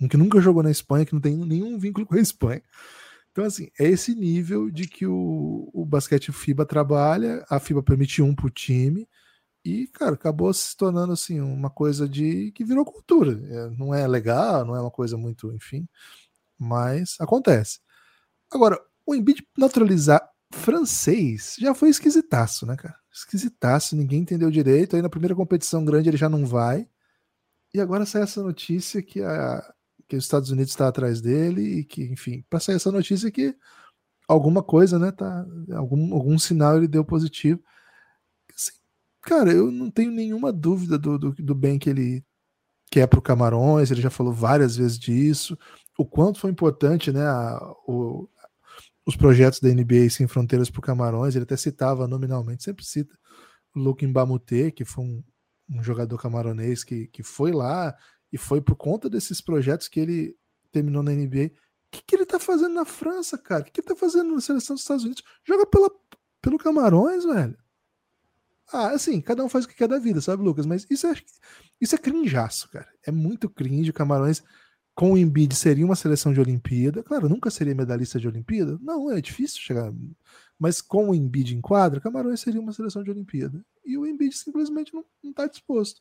Um 0.00 0.08
que 0.08 0.16
nunca 0.16 0.40
jogou 0.40 0.62
na 0.62 0.70
Espanha, 0.70 1.06
que 1.06 1.14
não 1.14 1.20
tem 1.20 1.36
nenhum 1.36 1.78
vínculo 1.78 2.06
com 2.06 2.16
a 2.16 2.20
Espanha. 2.20 2.62
Então, 3.32 3.44
assim, 3.44 3.68
é 3.78 3.84
esse 3.88 4.14
nível 4.14 4.70
de 4.70 4.86
que 4.88 5.06
o, 5.06 5.70
o 5.72 5.84
basquete 5.84 6.32
FIBA 6.32 6.64
trabalha, 6.66 7.44
a 7.50 7.58
FIBA 7.60 7.82
permite 7.82 8.22
um 8.22 8.34
pro 8.34 8.50
time, 8.50 9.08
e, 9.64 9.86
cara, 9.88 10.14
acabou 10.14 10.52
se 10.54 10.76
tornando, 10.76 11.12
assim, 11.14 11.40
uma 11.40 11.70
coisa 11.70 12.08
de 12.08 12.52
que 12.52 12.64
virou 12.64 12.84
cultura. 12.84 13.32
É, 13.32 13.70
não 13.70 13.94
é 13.94 14.06
legal, 14.06 14.64
não 14.64 14.76
é 14.76 14.80
uma 14.80 14.90
coisa 14.90 15.16
muito, 15.16 15.52
enfim, 15.54 15.88
mas 16.58 17.16
acontece. 17.20 17.80
Agora, 18.52 18.80
o 19.06 19.14
Embiid 19.14 19.46
naturalizar 19.58 20.22
francês 20.52 21.56
já 21.58 21.74
foi 21.74 21.90
esquisitaço, 21.90 22.66
né, 22.66 22.76
cara? 22.76 22.96
Esquisitaço, 23.14 23.94
ninguém 23.94 24.22
entendeu 24.22 24.50
direito. 24.50 24.96
Aí 24.96 25.02
na 25.02 25.08
primeira 25.08 25.34
competição 25.34 25.84
grande 25.84 26.08
ele 26.08 26.16
já 26.16 26.28
não 26.28 26.44
vai. 26.44 26.88
E 27.72 27.80
agora 27.80 28.04
sai 28.04 28.22
essa 28.22 28.42
notícia 28.42 29.00
que, 29.00 29.22
a, 29.22 29.74
que 30.08 30.16
os 30.16 30.24
Estados 30.24 30.50
Unidos 30.50 30.72
está 30.72 30.88
atrás 30.88 31.20
dele 31.20 31.80
e 31.80 31.84
que, 31.84 32.02
enfim, 32.04 32.44
para 32.50 32.58
sair 32.58 32.76
essa 32.76 32.90
notícia 32.90 33.30
que 33.30 33.56
alguma 34.28 34.62
coisa, 34.62 34.98
né, 34.98 35.12
tá, 35.12 35.46
algum, 35.74 36.14
algum 36.14 36.38
sinal 36.38 36.76
ele 36.76 36.88
deu 36.88 37.04
positivo. 37.04 37.62
Assim, 38.54 38.72
cara, 39.22 39.52
eu 39.52 39.70
não 39.70 39.90
tenho 39.90 40.10
nenhuma 40.10 40.52
dúvida 40.52 40.98
do, 40.98 41.18
do, 41.18 41.32
do 41.32 41.54
bem 41.54 41.78
que 41.78 41.90
ele 41.90 42.24
quer 42.90 43.06
para 43.06 43.18
o 43.18 43.22
Camarões, 43.22 43.90
ele 43.90 44.00
já 44.00 44.10
falou 44.10 44.32
várias 44.32 44.76
vezes 44.76 44.98
disso, 44.98 45.58
o 45.98 46.04
quanto 46.04 46.38
foi 46.38 46.50
importante, 46.50 47.12
né, 47.12 47.26
a, 47.26 47.58
o, 47.86 48.28
os 49.06 49.16
projetos 49.16 49.60
da 49.60 49.68
NBA 49.68 50.08
Sem 50.10 50.26
Fronteiras 50.26 50.70
para 50.70 50.80
Camarões, 50.80 51.34
ele 51.34 51.44
até 51.44 51.56
citava 51.56 52.08
nominalmente, 52.08 52.64
sempre 52.64 52.84
cita 52.84 53.14
o 53.74 53.80
Luke 53.80 54.06
Mbamute, 54.06 54.70
que 54.72 54.84
foi 54.84 55.04
um, 55.04 55.24
um 55.68 55.82
jogador 55.82 56.16
camaronês 56.18 56.84
que, 56.84 57.08
que 57.08 57.22
foi 57.22 57.52
lá 57.52 57.94
e 58.32 58.38
foi 58.38 58.60
por 58.60 58.76
conta 58.76 59.10
desses 59.10 59.40
projetos 59.40 59.88
que 59.88 60.00
ele 60.00 60.36
terminou 60.70 61.02
na 61.02 61.12
NBA. 61.12 61.46
O 61.46 61.90
que, 61.90 62.02
que 62.06 62.14
ele 62.16 62.26
tá 62.26 62.38
fazendo 62.38 62.74
na 62.74 62.84
França, 62.84 63.36
cara? 63.36 63.62
O 63.62 63.64
que, 63.64 63.72
que 63.72 63.80
ele 63.80 63.88
tá 63.88 63.96
fazendo 63.96 64.34
na 64.34 64.40
seleção 64.40 64.74
dos 64.74 64.82
Estados 64.82 65.04
Unidos? 65.04 65.22
Joga 65.44 65.66
pela, 65.66 65.90
pelo 66.40 66.58
Camarões, 66.58 67.24
velho. 67.24 67.56
Ah, 68.72 68.88
assim, 68.88 69.20
cada 69.20 69.44
um 69.44 69.48
faz 69.48 69.64
o 69.64 69.68
que 69.68 69.74
quer 69.74 69.88
da 69.88 69.98
vida, 69.98 70.20
sabe, 70.20 70.42
Lucas? 70.42 70.66
Mas 70.66 70.86
isso 70.90 71.06
é, 71.06 71.14
isso 71.80 71.94
é 71.94 71.98
crinjaço, 71.98 72.68
cara. 72.70 72.88
É 73.06 73.12
muito 73.12 73.48
cringe. 73.48 73.92
Camarões 73.92 74.42
com 74.94 75.12
o 75.12 75.18
Embiid 75.18 75.54
seria 75.54 75.84
uma 75.84 75.96
seleção 75.96 76.32
de 76.32 76.40
Olimpíada. 76.40 77.02
Claro, 77.02 77.28
nunca 77.28 77.50
seria 77.50 77.74
medalhista 77.74 78.20
de 78.20 78.28
Olimpíada. 78.28 78.78
Não, 78.80 79.10
é 79.10 79.20
difícil 79.20 79.60
chegar. 79.60 79.92
Mas 80.58 80.80
com 80.80 81.10
o 81.10 81.14
Embiid 81.14 81.56
em 81.56 81.60
quadra, 81.60 82.00
Camarões 82.00 82.40
seria 82.40 82.60
uma 82.60 82.72
seleção 82.72 83.02
de 83.02 83.10
Olimpíada. 83.10 83.64
E 83.84 83.98
o 83.98 84.06
Embiid 84.06 84.36
simplesmente 84.36 84.94
não, 84.94 85.04
não 85.22 85.32
tá 85.32 85.46
disposto. 85.46 86.00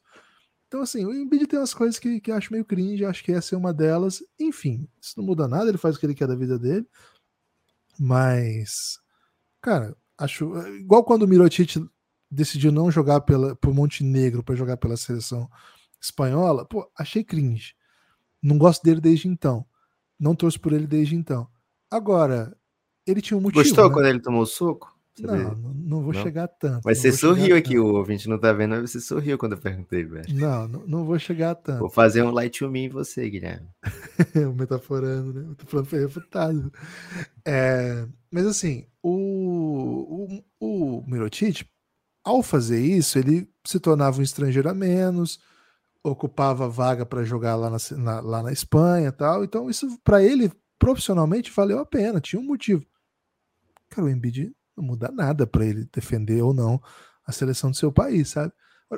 Então, 0.68 0.82
assim, 0.82 1.06
o 1.06 1.14
Embiid 1.14 1.48
tem 1.48 1.60
umas 1.60 1.74
coisas 1.74 2.00
que, 2.00 2.20
que 2.20 2.32
acho 2.32 2.52
meio 2.52 2.66
cringe, 2.66 3.06
acho 3.06 3.24
que 3.24 3.32
essa 3.32 3.56
é 3.56 3.58
uma 3.58 3.74
delas. 3.74 4.24
Enfim, 4.40 4.88
isso 5.02 5.14
não 5.18 5.26
muda 5.26 5.48
nada, 5.48 5.70
ele 5.70 5.78
faz 5.78 5.96
o 5.96 6.00
que 6.00 6.06
ele 6.06 6.16
quer 6.16 6.28
da 6.28 6.36
vida 6.36 6.58
dele. 6.58 6.88
Mas, 8.00 9.00
cara, 9.62 9.96
acho. 10.18 10.56
Igual 10.78 11.04
quando 11.04 11.24
o 11.24 11.28
Mirotic 11.28 11.76
decidiu 12.30 12.72
não 12.72 12.90
jogar 12.92 13.22
pela, 13.22 13.56
por 13.56 13.74
Montenegro 13.74 14.44
para 14.44 14.56
jogar 14.56 14.78
pela 14.78 14.98
seleção 14.98 15.50
espanhola, 16.02 16.66
pô, 16.66 16.90
achei 16.98 17.24
cringe. 17.24 17.76
Não 18.44 18.58
gosto 18.58 18.84
dele 18.84 19.00
desde 19.00 19.30
então. 19.30 19.66
Não 20.20 20.36
torço 20.36 20.60
por 20.60 20.74
ele 20.74 20.86
desde 20.86 21.16
então. 21.16 21.48
Agora, 21.90 22.56
ele 23.08 23.22
tinha 23.22 23.38
um 23.38 23.42
motivo. 23.42 23.64
Gostou 23.64 23.88
né? 23.88 23.94
quando 23.94 24.06
ele 24.08 24.20
tomou 24.20 24.42
o 24.42 24.46
soco? 24.46 24.94
Não, 25.20 25.38
não, 25.38 25.74
não, 25.76 26.02
vou 26.02 26.14
não? 26.14 26.24
chegar 26.24 26.48
tanto. 26.48 26.82
Mas 26.84 26.98
você 26.98 27.12
sorriu 27.12 27.56
aqui, 27.56 27.76
tanto. 27.76 27.86
o 27.86 27.96
ouvinte 27.98 28.28
não 28.28 28.40
tá 28.40 28.52
vendo, 28.52 28.72
mas 28.72 28.90
você 28.90 29.00
sorriu 29.00 29.38
quando 29.38 29.52
eu 29.52 29.60
perguntei, 29.60 30.04
velho. 30.04 30.26
Não, 30.34 30.68
não, 30.68 30.88
não 30.88 31.06
vou 31.06 31.20
chegar 31.20 31.54
tanto. 31.54 31.80
Vou 31.80 31.90
fazer 31.90 32.24
um 32.24 32.32
light 32.32 32.58
to 32.58 32.70
me 32.70 32.86
em 32.86 32.90
você, 32.90 33.30
Guilherme. 33.30 33.68
metaforando, 34.56 35.34
né? 35.34 35.42
O 35.42 35.50
metaforando 35.50 35.88
foi 35.88 36.00
refutado. 36.00 36.74
É, 37.46 38.08
mas 38.32 38.48
assim, 38.48 38.88
o, 39.04 40.40
o, 40.60 40.98
o 40.98 41.04
Mirotic, 41.08 41.64
ao 42.24 42.42
fazer 42.42 42.84
isso, 42.84 43.20
ele 43.20 43.48
se 43.64 43.80
tornava 43.80 44.20
um 44.20 44.24
estrangeiro 44.24 44.68
a 44.68 44.74
menos, 44.74 45.40
ocupava 46.04 46.68
vaga 46.68 47.06
para 47.06 47.24
jogar 47.24 47.56
lá 47.56 47.70
na, 47.70 47.78
na, 47.98 48.20
lá 48.20 48.44
na 48.44 48.52
Espanha 48.52 49.12
tal. 49.12 49.44
Então, 49.44 49.70
isso 49.70 49.98
para 50.04 50.22
ele, 50.22 50.52
profissionalmente, 50.78 51.52
valeu 51.56 51.80
a 51.80 51.86
pena, 51.86 52.20
tinha 52.20 52.40
um 52.40 52.46
motivo. 52.46 52.86
Cara, 53.90 54.08
o 54.08 54.10
Embiid 54.10 54.54
não 54.76 54.84
muda 54.84 55.10
nada 55.12 55.48
para 55.48 55.66
ele 55.66 55.88
defender 55.94 56.42
ou 56.42 56.54
não 56.54 56.82
a 57.26 57.32
seleção 57.32 57.72
do 57.72 57.78
seu 57.78 57.92
país, 57.92 58.30
sabe? 58.30 58.52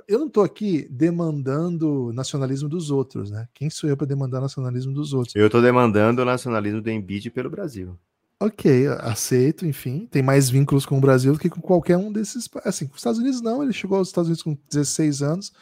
Eu 0.07 0.19
não 0.19 0.27
estou 0.27 0.43
aqui 0.43 0.87
demandando 0.89 2.11
nacionalismo 2.11 2.67
dos 2.67 2.91
outros, 2.91 3.29
né? 3.31 3.47
Quem 3.53 3.69
sou 3.69 3.89
eu 3.89 3.95
para 3.95 4.07
demandar 4.07 4.41
nacionalismo 4.41 4.93
dos 4.93 5.13
outros? 5.13 5.35
Eu 5.35 5.45
estou 5.45 5.61
demandando 5.61 6.21
o 6.21 6.25
nacionalismo 6.25 6.81
do 6.81 6.89
Embiid 6.89 7.29
pelo 7.29 7.49
Brasil. 7.49 7.97
Ok, 8.37 8.87
aceito, 8.99 9.65
enfim. 9.65 10.07
Tem 10.11 10.21
mais 10.21 10.49
vínculos 10.49 10.85
com 10.85 10.97
o 10.97 11.01
Brasil 11.01 11.31
do 11.31 11.39
que 11.39 11.49
com 11.49 11.61
qualquer 11.61 11.95
um 11.95 12.11
desses. 12.11 12.49
Assim, 12.65 12.87
com 12.87 12.93
os 12.93 12.99
Estados 12.99 13.19
Unidos 13.19 13.41
não, 13.41 13.63
ele 13.63 13.71
chegou 13.71 13.97
aos 13.97 14.09
Estados 14.09 14.27
Unidos 14.27 14.43
com 14.43 14.57
16 14.69 15.21
anos 15.21 15.53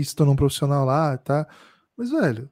e 0.00 0.04
se 0.04 0.14
tornou 0.14 0.34
um 0.34 0.36
profissional 0.36 0.84
lá, 0.84 1.18
tá? 1.18 1.46
Mas, 1.96 2.10
velho, 2.10 2.50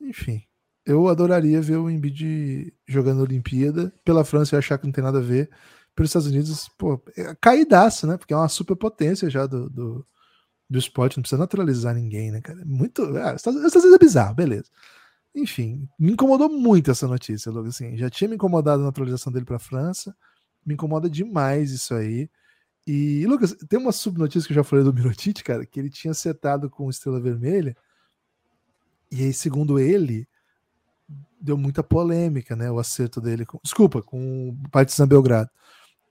enfim. 0.00 0.42
Eu 0.84 1.08
adoraria 1.08 1.60
ver 1.60 1.76
o 1.76 1.90
Embiid 1.90 2.72
jogando 2.86 3.22
Olimpíada. 3.22 3.92
Pela 4.04 4.24
França 4.24 4.54
eu 4.54 4.58
achar 4.58 4.78
que 4.78 4.86
não 4.86 4.92
tem 4.92 5.04
nada 5.04 5.18
a 5.18 5.22
ver 5.22 5.50
pelos 5.96 6.10
Estados 6.10 6.28
Unidos, 6.28 6.68
pô, 6.78 7.02
é 7.16 7.34
caídaço, 7.40 8.06
né? 8.06 8.18
Porque 8.18 8.34
é 8.34 8.36
uma 8.36 8.48
superpotência 8.48 9.30
já 9.30 9.46
do, 9.46 9.70
do, 9.70 10.06
do 10.68 10.78
esporte, 10.78 11.16
não 11.16 11.22
precisa 11.22 11.40
naturalizar 11.40 11.94
ninguém, 11.94 12.30
né, 12.30 12.40
cara? 12.42 12.62
Muito. 12.66 13.02
Ah, 13.16 13.34
Estados 13.34 13.60
Unidos 13.60 13.94
é 13.94 13.98
bizarro, 13.98 14.34
beleza. 14.34 14.70
Enfim, 15.34 15.88
me 15.98 16.12
incomodou 16.12 16.50
muito 16.50 16.90
essa 16.90 17.08
notícia, 17.08 17.50
logo 17.50 17.68
assim. 17.68 17.96
Já 17.96 18.10
tinha 18.10 18.28
me 18.28 18.36
incomodado 18.36 18.82
a 18.82 18.86
naturalização 18.86 19.32
dele 19.32 19.46
para 19.46 19.56
a 19.56 19.58
França, 19.60 20.14
me 20.64 20.74
incomoda 20.74 21.08
demais 21.10 21.72
isso 21.72 21.94
aí. 21.94 22.28
E, 22.86 23.26
Lucas, 23.26 23.56
tem 23.68 23.78
uma 23.78 23.92
subnotícia 23.92 24.46
que 24.46 24.52
eu 24.52 24.56
já 24.56 24.64
falei 24.64 24.84
do 24.84 24.92
Mirotic, 24.92 25.42
cara, 25.42 25.66
que 25.66 25.80
ele 25.80 25.90
tinha 25.90 26.12
acertado 26.12 26.70
com 26.70 26.88
Estrela 26.88 27.20
Vermelha, 27.20 27.76
e 29.10 29.22
aí, 29.22 29.32
segundo 29.32 29.78
ele, 29.78 30.28
deu 31.40 31.56
muita 31.56 31.82
polêmica, 31.82 32.56
né? 32.56 32.70
O 32.70 32.78
acerto 32.78 33.20
dele 33.20 33.46
com. 33.46 33.58
Desculpa, 33.62 34.02
com 34.02 34.50
o 34.50 34.68
Partizan 34.70 35.06
Belgrado 35.06 35.50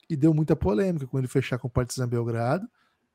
e 0.10 0.16
deu 0.16 0.34
muita 0.34 0.56
polêmica 0.56 1.08
com 1.08 1.18
ele 1.18 1.28
fechar 1.28 1.58
com 1.58 1.68
o 1.68 1.72
Partizan 1.72 2.08
Belgrado. 2.08 2.68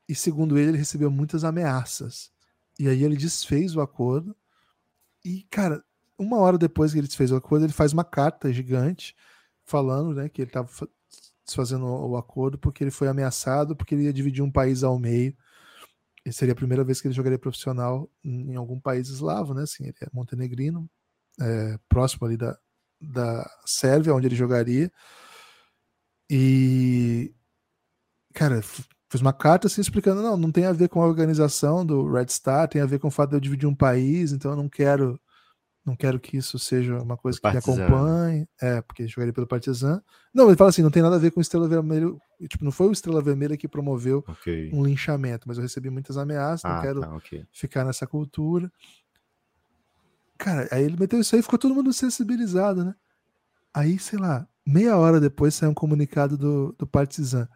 E 0.08 0.14
segundo 0.14 0.58
ele, 0.58 0.70
ele 0.70 0.78
recebeu 0.78 1.11
muitas 1.11 1.44
ameaças. 1.44 2.30
E 2.78 2.88
aí 2.88 3.04
ele 3.04 3.16
desfez 3.16 3.76
o 3.76 3.80
acordo. 3.80 4.36
E, 5.24 5.46
cara, 5.50 5.84
uma 6.18 6.38
hora 6.38 6.58
depois 6.58 6.92
que 6.92 6.98
ele 6.98 7.06
desfez 7.06 7.30
o 7.30 7.36
acordo, 7.36 7.64
ele 7.64 7.72
faz 7.72 7.92
uma 7.92 8.04
carta 8.04 8.52
gigante 8.52 9.14
falando 9.64 10.14
né, 10.14 10.28
que 10.28 10.42
ele 10.42 10.50
estava 10.50 10.68
desfazendo 11.51 11.84
o 11.84 12.16
acordo 12.16 12.59
porque 12.59 12.82
ele 12.82 12.90
foi 12.90 13.09
ameaçado, 13.09 13.76
porque 13.76 13.94
ele 13.94 14.05
ia 14.05 14.12
dividir 14.12 14.42
um 14.42 14.51
país 14.51 14.82
ao 14.82 14.98
meio. 14.98 15.36
E 16.24 16.32
seria 16.32 16.53
a 16.53 16.57
primeira 16.57 16.84
vez 16.84 17.01
que 17.01 17.09
ele 17.09 17.14
jogaria 17.14 17.38
profissional 17.38 18.09
em 18.22 18.55
algum 18.55 18.78
país 18.78 19.09
eslavo, 19.09 19.55
né? 19.55 19.62
Assim, 19.62 19.84
ele 19.84 19.94
é 20.01 20.09
montenegrino, 20.12 20.88
é, 21.40 21.78
próximo 21.88 22.26
ali 22.26 22.36
da, 22.36 22.59
da 23.01 23.51
Sérvia, 23.64 24.14
onde 24.14 24.26
ele 24.26 24.36
jogaria. 24.36 24.90
E, 26.30 27.34
cara, 28.34 28.62
fiz 28.62 29.20
uma 29.20 29.32
carta 29.32 29.66
assim 29.66 29.80
explicando: 29.80 30.22
não, 30.22 30.36
não 30.36 30.53
tem 30.53 30.66
a 30.66 30.72
ver 30.72 30.88
com 30.88 31.03
a 31.03 31.07
organização 31.07 31.84
do 31.84 32.11
Red 32.11 32.28
Star, 32.28 32.68
tem 32.68 32.82
a 32.82 32.86
ver 32.86 32.98
com 32.98 33.09
o 33.09 33.11
fato 33.11 33.30
de 33.30 33.36
eu 33.36 33.40
dividir 33.40 33.68
um 33.68 33.74
país, 33.74 34.32
então 34.32 34.53
eu 34.53 34.57
não 34.57 34.68
quero. 34.68 35.20
Não 35.85 35.97
quero 35.97 36.20
que 36.20 36.37
isso 36.37 36.59
seja 36.59 37.03
uma 37.03 37.16
coisa 37.16 37.41
que 37.41 37.51
me 37.51 37.57
acompanhe. 37.57 38.47
É, 38.61 38.83
porque 38.83 39.07
jogaria 39.07 39.33
pelo 39.33 39.47
Partizan. 39.47 40.03
Não, 40.33 40.47
ele 40.47 40.57
fala 40.57 40.70
assim: 40.70 40.83
não 40.83 40.91
tem 40.91 41.03
nada 41.03 41.16
a 41.16 41.18
ver 41.18 41.31
com 41.31 41.41
o 41.41 41.43
Estrela 41.43 41.66
Vermelha. 41.66 42.12
Tipo, 42.49 42.64
não 42.64 42.72
foi 42.72 42.89
o 42.89 42.93
Estrela 42.93 43.22
Vermelha 43.22 43.57
que 43.57 43.66
promoveu 43.66 44.24
okay. 44.28 44.70
um 44.72 44.85
linchamento, 44.85 45.49
mas 45.49 45.57
eu 45.57 45.62
recebi 45.62 45.91
muitas 45.91 46.16
ameaças, 46.16 46.64
ah, 46.64 46.74
não 46.74 46.83
quero 46.83 47.01
tá, 47.01 47.14
okay. 47.14 47.47
ficar 47.53 47.85
nessa 47.85 48.07
cultura. 48.07 48.70
Cara, 50.39 50.68
aí 50.70 50.85
ele 50.85 50.97
meteu 50.99 51.20
isso 51.20 51.37
aí 51.37 51.43
ficou 51.43 51.59
todo 51.59 51.74
mundo 51.74 51.93
sensibilizado, 51.93 52.85
né? 52.85 52.95
Aí, 53.74 53.99
sei 53.99 54.18
lá, 54.18 54.49
meia 54.66 54.97
hora 54.97 55.20
depois 55.20 55.55
saiu 55.55 55.70
um 55.70 55.74
comunicado 55.74 56.37
do, 56.39 56.74
do 56.78 56.87
Partizan. 56.87 57.47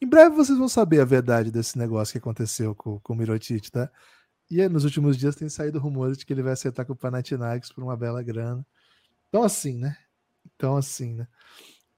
Em 0.00 0.06
breve 0.06 0.36
vocês 0.36 0.58
vão 0.58 0.68
saber 0.68 1.00
a 1.00 1.04
verdade 1.04 1.50
desse 1.50 1.78
negócio 1.78 2.12
que 2.12 2.18
aconteceu 2.18 2.74
com, 2.74 3.00
com 3.00 3.14
o 3.14 3.16
Mirotic, 3.16 3.70
tá? 3.70 3.90
E 4.50 4.68
nos 4.68 4.84
últimos 4.84 5.16
dias 5.16 5.34
tem 5.34 5.48
saído 5.48 5.78
rumores 5.78 6.16
de 6.16 6.24
que 6.24 6.32
ele 6.32 6.42
vai 6.42 6.52
acertar 6.52 6.86
com 6.86 6.92
o 6.92 6.96
Panathinaikos 6.96 7.72
por 7.72 7.82
uma 7.82 7.96
bela 7.96 8.22
grana. 8.22 8.64
Então 9.28 9.42
assim, 9.42 9.76
né? 9.76 9.96
Então 10.54 10.76
assim, 10.76 11.14
né? 11.14 11.28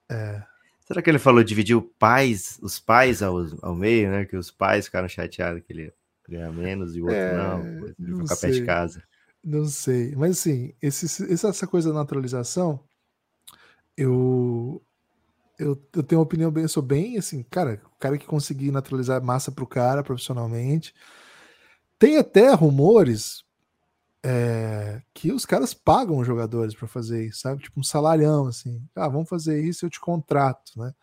É... 0.09 0.43
Será 0.85 1.01
que 1.01 1.09
ele 1.09 1.19
falou 1.19 1.43
dividir 1.43 1.75
o 1.75 1.81
pais, 1.81 2.57
os 2.63 2.79
pais 2.79 3.21
ao, 3.21 3.37
ao 3.61 3.75
meio, 3.75 4.09
né? 4.09 4.25
Que 4.25 4.35
os 4.35 4.49
pais 4.49 4.85
ficaram 4.85 5.07
chateados 5.07 5.61
que 5.63 5.71
ele 5.71 5.93
ganha 6.27 6.51
menos 6.51 6.95
e 6.95 7.01
o 7.01 7.03
outro 7.03 7.17
é, 7.17 7.37
não, 7.37 7.61
ele 7.61 7.95
não 7.99 8.19
ficar 8.21 8.37
perto 8.37 8.53
de 8.53 8.65
casa. 8.65 9.03
Não 9.43 9.65
sei, 9.65 10.15
mas 10.15 10.31
assim, 10.31 10.73
esse, 10.81 11.31
essa 11.31 11.65
coisa 11.65 11.89
da 11.89 11.99
naturalização 11.99 12.83
eu, 13.99 14.81
eu, 15.57 15.77
eu 15.93 16.03
tenho 16.03 16.19
uma 16.19 16.25
opinião 16.25 16.49
bem, 16.49 16.63
eu 16.63 16.69
sou 16.69 16.81
bem 16.81 17.17
assim, 17.17 17.43
cara, 17.43 17.81
o 17.93 17.99
cara 17.99 18.17
que 18.17 18.25
conseguir 18.25 18.71
naturalizar 18.71 19.21
massa 19.21 19.51
pro 19.51 19.67
cara 19.67 20.01
profissionalmente. 20.01 20.93
Tem 21.99 22.17
até 22.17 22.51
rumores 22.53 23.43
é, 24.23 25.01
que 25.13 25.31
os 25.31 25.45
caras 25.45 25.73
pagam 25.73 26.17
os 26.17 26.27
jogadores 26.27 26.73
para 26.73 26.87
fazer 26.87 27.27
isso, 27.27 27.41
sabe? 27.41 27.61
Tipo 27.61 27.79
um 27.79 27.83
salarião, 27.83 28.47
assim. 28.47 28.81
Ah, 28.95 29.07
vamos 29.07 29.29
fazer 29.29 29.63
isso, 29.63 29.85
eu 29.85 29.89
te 29.89 29.99
contrato, 29.99 30.71
né? 30.77 30.93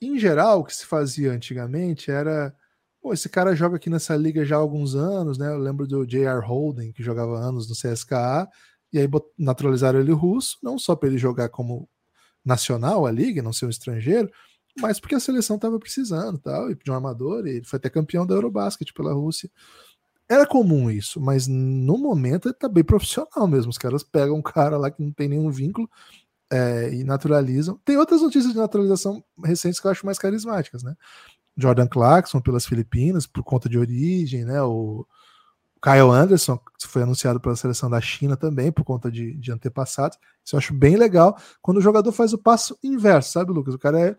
Em 0.00 0.18
geral, 0.18 0.60
o 0.60 0.64
que 0.64 0.74
se 0.74 0.86
fazia 0.86 1.32
antigamente 1.32 2.10
era. 2.10 2.54
Pô, 3.02 3.12
esse 3.12 3.28
cara 3.28 3.54
joga 3.54 3.76
aqui 3.76 3.88
nessa 3.88 4.16
liga 4.16 4.44
já 4.44 4.56
há 4.56 4.58
alguns 4.58 4.94
anos, 4.94 5.38
né? 5.38 5.48
Eu 5.48 5.58
lembro 5.58 5.86
do 5.86 6.06
J.R. 6.06 6.40
Holden, 6.44 6.92
que 6.92 7.02
jogava 7.02 7.38
anos 7.38 7.68
no 7.68 7.74
CSKA, 7.74 8.48
e 8.92 8.98
aí 8.98 9.08
naturalizaram 9.38 10.00
ele 10.00 10.12
russo, 10.12 10.58
não 10.62 10.78
só 10.78 10.96
para 10.96 11.08
ele 11.08 11.18
jogar 11.18 11.48
como 11.48 11.88
nacional 12.44 13.06
a 13.06 13.10
liga, 13.10 13.42
não 13.42 13.52
ser 13.52 13.66
um 13.66 13.70
estrangeiro, 13.70 14.30
mas 14.78 15.00
porque 15.00 15.14
a 15.14 15.20
seleção 15.20 15.56
estava 15.56 15.78
precisando 15.78 16.38
tal, 16.38 16.70
e 16.70 16.74
de 16.74 16.90
um 16.90 16.94
armador, 16.94 17.46
e 17.46 17.56
ele 17.56 17.64
foi 17.64 17.76
até 17.78 17.90
campeão 17.90 18.26
da 18.26 18.34
Eurobasket 18.34 18.92
pela 18.92 19.12
Rússia. 19.12 19.50
Era 20.30 20.46
comum 20.46 20.90
isso, 20.90 21.20
mas 21.20 21.48
no 21.48 21.98
momento 21.98 22.48
ele 22.48 22.54
tá 22.54 22.68
bem 22.68 22.84
profissional 22.84 23.48
mesmo. 23.48 23.70
Os 23.70 23.78
caras 23.78 24.04
pegam 24.04 24.36
um 24.36 24.42
cara 24.42 24.76
lá 24.76 24.90
que 24.90 25.02
não 25.02 25.10
tem 25.10 25.28
nenhum 25.28 25.50
vínculo 25.50 25.90
é, 26.52 26.94
e 26.94 27.02
naturalizam. 27.02 27.80
Tem 27.84 27.96
outras 27.96 28.22
notícias 28.22 28.52
de 28.52 28.58
naturalização 28.58 29.24
recentes 29.44 29.80
que 29.80 29.86
eu 29.86 29.90
acho 29.90 30.06
mais 30.06 30.18
carismáticas, 30.18 30.84
né? 30.84 30.94
Jordan 31.56 31.88
Clarkson 31.88 32.40
pelas 32.40 32.64
Filipinas, 32.64 33.26
por 33.26 33.42
conta 33.42 33.68
de 33.68 33.76
origem, 33.76 34.44
né? 34.44 34.62
O, 34.62 35.04
Kyle 35.82 36.10
Anderson, 36.10 36.58
que 36.78 36.86
foi 36.86 37.02
anunciado 37.02 37.40
pela 37.40 37.56
seleção 37.56 37.88
da 37.88 38.00
China 38.00 38.36
também, 38.36 38.70
por 38.70 38.84
conta 38.84 39.10
de, 39.10 39.34
de 39.36 39.50
antepassados. 39.50 40.18
Isso 40.44 40.54
eu 40.54 40.58
acho 40.58 40.74
bem 40.74 40.96
legal. 40.96 41.36
Quando 41.62 41.78
o 41.78 41.80
jogador 41.82 42.12
faz 42.12 42.32
o 42.32 42.38
passo 42.38 42.78
inverso, 42.82 43.32
sabe, 43.32 43.50
Lucas? 43.50 43.74
O 43.74 43.78
cara 43.78 43.98
é, 43.98 44.16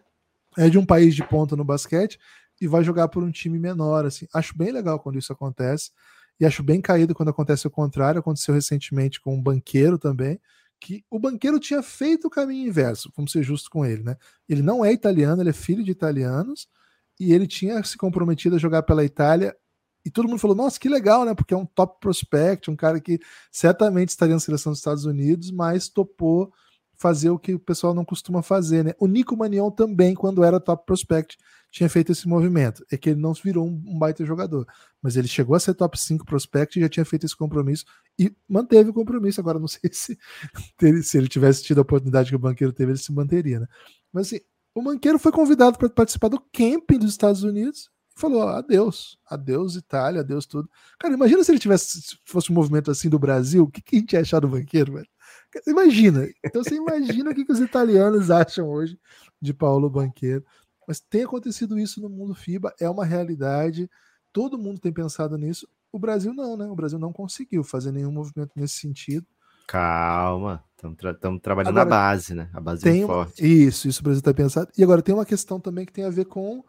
é 0.57 0.69
de 0.69 0.79
um 0.79 0.85
país 0.85 1.13
de 1.15 1.23
ponta 1.23 1.55
no 1.55 1.63
basquete 1.63 2.19
e 2.61 2.67
vai 2.67 2.83
jogar 2.83 3.07
por 3.07 3.23
um 3.23 3.31
time 3.31 3.57
menor. 3.57 4.05
Assim. 4.05 4.27
Acho 4.33 4.55
bem 4.55 4.71
legal 4.71 4.99
quando 4.99 5.17
isso 5.17 5.33
acontece. 5.33 5.89
E 6.39 6.45
acho 6.45 6.63
bem 6.63 6.79
caído 6.79 7.15
quando 7.15 7.29
acontece 7.29 7.67
o 7.67 7.71
contrário. 7.71 8.19
Aconteceu 8.19 8.53
recentemente 8.53 9.19
com 9.19 9.35
um 9.35 9.41
banqueiro 9.41 9.97
também, 9.97 10.39
que 10.79 11.03
o 11.09 11.19
banqueiro 11.19 11.59
tinha 11.59 11.83
feito 11.83 12.27
o 12.27 12.29
caminho 12.29 12.67
inverso, 12.67 13.11
vamos 13.15 13.31
ser 13.31 13.43
justos 13.43 13.67
com 13.67 13.85
ele, 13.85 14.01
né? 14.01 14.15
Ele 14.49 14.63
não 14.63 14.83
é 14.83 14.91
italiano, 14.91 15.41
ele 15.41 15.51
é 15.51 15.53
filho 15.53 15.83
de 15.83 15.91
italianos, 15.91 16.67
e 17.19 17.33
ele 17.33 17.45
tinha 17.45 17.83
se 17.83 17.95
comprometido 17.97 18.55
a 18.55 18.59
jogar 18.59 18.81
pela 18.81 19.05
Itália 19.05 19.55
e 20.03 20.09
todo 20.09 20.27
mundo 20.27 20.39
falou: 20.39 20.55
nossa, 20.55 20.79
que 20.79 20.89
legal, 20.89 21.25
né? 21.25 21.35
Porque 21.35 21.53
é 21.53 21.57
um 21.57 21.65
top 21.65 21.99
prospect, 21.99 22.69
um 22.71 22.75
cara 22.75 22.99
que 22.99 23.19
certamente 23.51 24.09
estaria 24.09 24.33
na 24.33 24.39
seleção 24.39 24.71
dos 24.71 24.79
Estados 24.79 25.05
Unidos, 25.05 25.51
mas 25.51 25.87
topou 25.87 26.51
fazer 26.95 27.29
o 27.29 27.39
que 27.39 27.53
o 27.53 27.59
pessoal 27.59 27.93
não 27.93 28.05
costuma 28.05 28.41
fazer, 28.41 28.83
né? 28.83 28.93
O 28.99 29.07
Nico 29.07 29.35
Manion 29.37 29.71
também, 29.71 30.13
quando 30.13 30.43
era 30.43 30.59
top 30.59 30.85
prospect, 30.85 31.37
tinha 31.71 31.89
feito 31.89 32.11
esse 32.11 32.27
movimento. 32.27 32.85
É 32.91 32.97
que 32.97 33.09
ele 33.09 33.19
não 33.19 33.33
virou 33.33 33.65
um, 33.65 33.81
um 33.85 33.97
baita 33.97 34.25
jogador, 34.25 34.67
mas 35.01 35.15
ele 35.15 35.27
chegou 35.27 35.55
a 35.55 35.59
ser 35.59 35.73
top 35.73 35.99
5 35.99 36.25
prospect 36.25 36.77
e 36.77 36.81
já 36.81 36.89
tinha 36.89 37.05
feito 37.05 37.25
esse 37.25 37.35
compromisso 37.35 37.85
e 38.19 38.35
manteve 38.47 38.89
o 38.89 38.93
compromisso. 38.93 39.39
Agora, 39.39 39.57
não 39.57 39.67
sei 39.69 39.89
se, 39.91 40.17
se 41.03 41.17
ele 41.17 41.27
tivesse 41.27 41.63
tido 41.63 41.79
a 41.79 41.81
oportunidade 41.81 42.29
que 42.29 42.35
o 42.35 42.39
banqueiro 42.39 42.73
teve, 42.73 42.91
ele 42.91 42.99
se 42.99 43.11
manteria, 43.11 43.61
né? 43.61 43.67
Mas 44.11 44.27
assim, 44.27 44.41
o 44.75 44.83
banqueiro 44.83 45.17
foi 45.17 45.31
convidado 45.31 45.77
para 45.77 45.89
participar 45.89 46.27
do 46.27 46.39
camping 46.53 46.99
dos 46.99 47.11
Estados 47.11 47.43
Unidos 47.43 47.89
falou 48.15 48.43
adeus, 48.43 49.17
adeus 49.25 49.75
Itália, 49.75 50.21
adeus 50.21 50.45
tudo. 50.45 50.69
Cara, 50.99 51.13
imagina 51.13 51.43
se 51.43 51.51
ele 51.51 51.59
tivesse, 51.59 52.01
se 52.01 52.17
fosse 52.25 52.51
um 52.51 52.55
movimento 52.55 52.91
assim 52.91 53.09
do 53.09 53.17
Brasil, 53.17 53.63
o 53.63 53.67
que, 53.67 53.81
que 53.81 53.95
a 53.95 53.99
gente 53.99 54.13
ia 54.13 54.21
achar 54.21 54.39
do 54.39 54.47
banqueiro, 54.47 54.93
velho? 54.93 55.07
Imagina. 55.67 56.27
Então 56.45 56.63
você 56.63 56.75
imagina 56.75 57.31
o 57.31 57.35
que, 57.35 57.45
que 57.45 57.51
os 57.51 57.59
italianos 57.59 58.29
acham 58.31 58.69
hoje 58.69 58.97
de 59.41 59.53
Paulo 59.53 59.89
Banqueiro. 59.89 60.45
Mas 60.91 60.99
tem 60.99 61.23
acontecido 61.23 61.79
isso 61.79 62.01
no 62.01 62.09
mundo 62.09 62.35
FIBA, 62.35 62.75
é 62.77 62.89
uma 62.89 63.05
realidade, 63.05 63.89
todo 64.33 64.57
mundo 64.57 64.77
tem 64.77 64.91
pensado 64.91 65.37
nisso. 65.37 65.65
O 65.89 65.97
Brasil 65.97 66.33
não, 66.33 66.57
né? 66.57 66.65
O 66.65 66.75
Brasil 66.75 66.99
não 66.99 67.13
conseguiu 67.13 67.63
fazer 67.63 67.93
nenhum 67.93 68.11
movimento 68.11 68.51
nesse 68.57 68.79
sentido. 68.79 69.25
Calma, 69.65 70.61
estamos 70.75 70.97
tra 70.97 71.13
trabalhando 71.13 71.79
agora, 71.79 71.85
na 71.85 71.89
base, 71.89 72.33
né? 72.33 72.49
A 72.51 72.59
base 72.59 72.85
é 72.85 72.91
tem, 72.91 73.05
forte. 73.05 73.41
Isso, 73.41 73.87
isso 73.87 74.01
o 74.01 74.03
Brasil 74.03 74.19
está 74.19 74.33
pensando. 74.33 74.67
E 74.77 74.83
agora 74.83 75.01
tem 75.01 75.15
uma 75.15 75.25
questão 75.25 75.61
também 75.61 75.85
que 75.85 75.93
tem 75.93 76.03
a 76.03 76.09
ver 76.09 76.25
com 76.25 76.61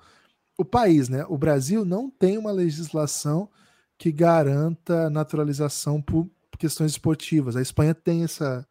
o 0.56 0.64
país, 0.64 1.08
né? 1.08 1.26
O 1.28 1.36
Brasil 1.36 1.84
não 1.84 2.08
tem 2.08 2.38
uma 2.38 2.52
legislação 2.52 3.50
que 3.98 4.12
garanta 4.12 5.10
naturalização 5.10 6.00
por 6.00 6.30
questões 6.60 6.92
esportivas. 6.92 7.56
A 7.56 7.60
Espanha 7.60 7.92
tem 7.92 8.22
essa, 8.22 8.64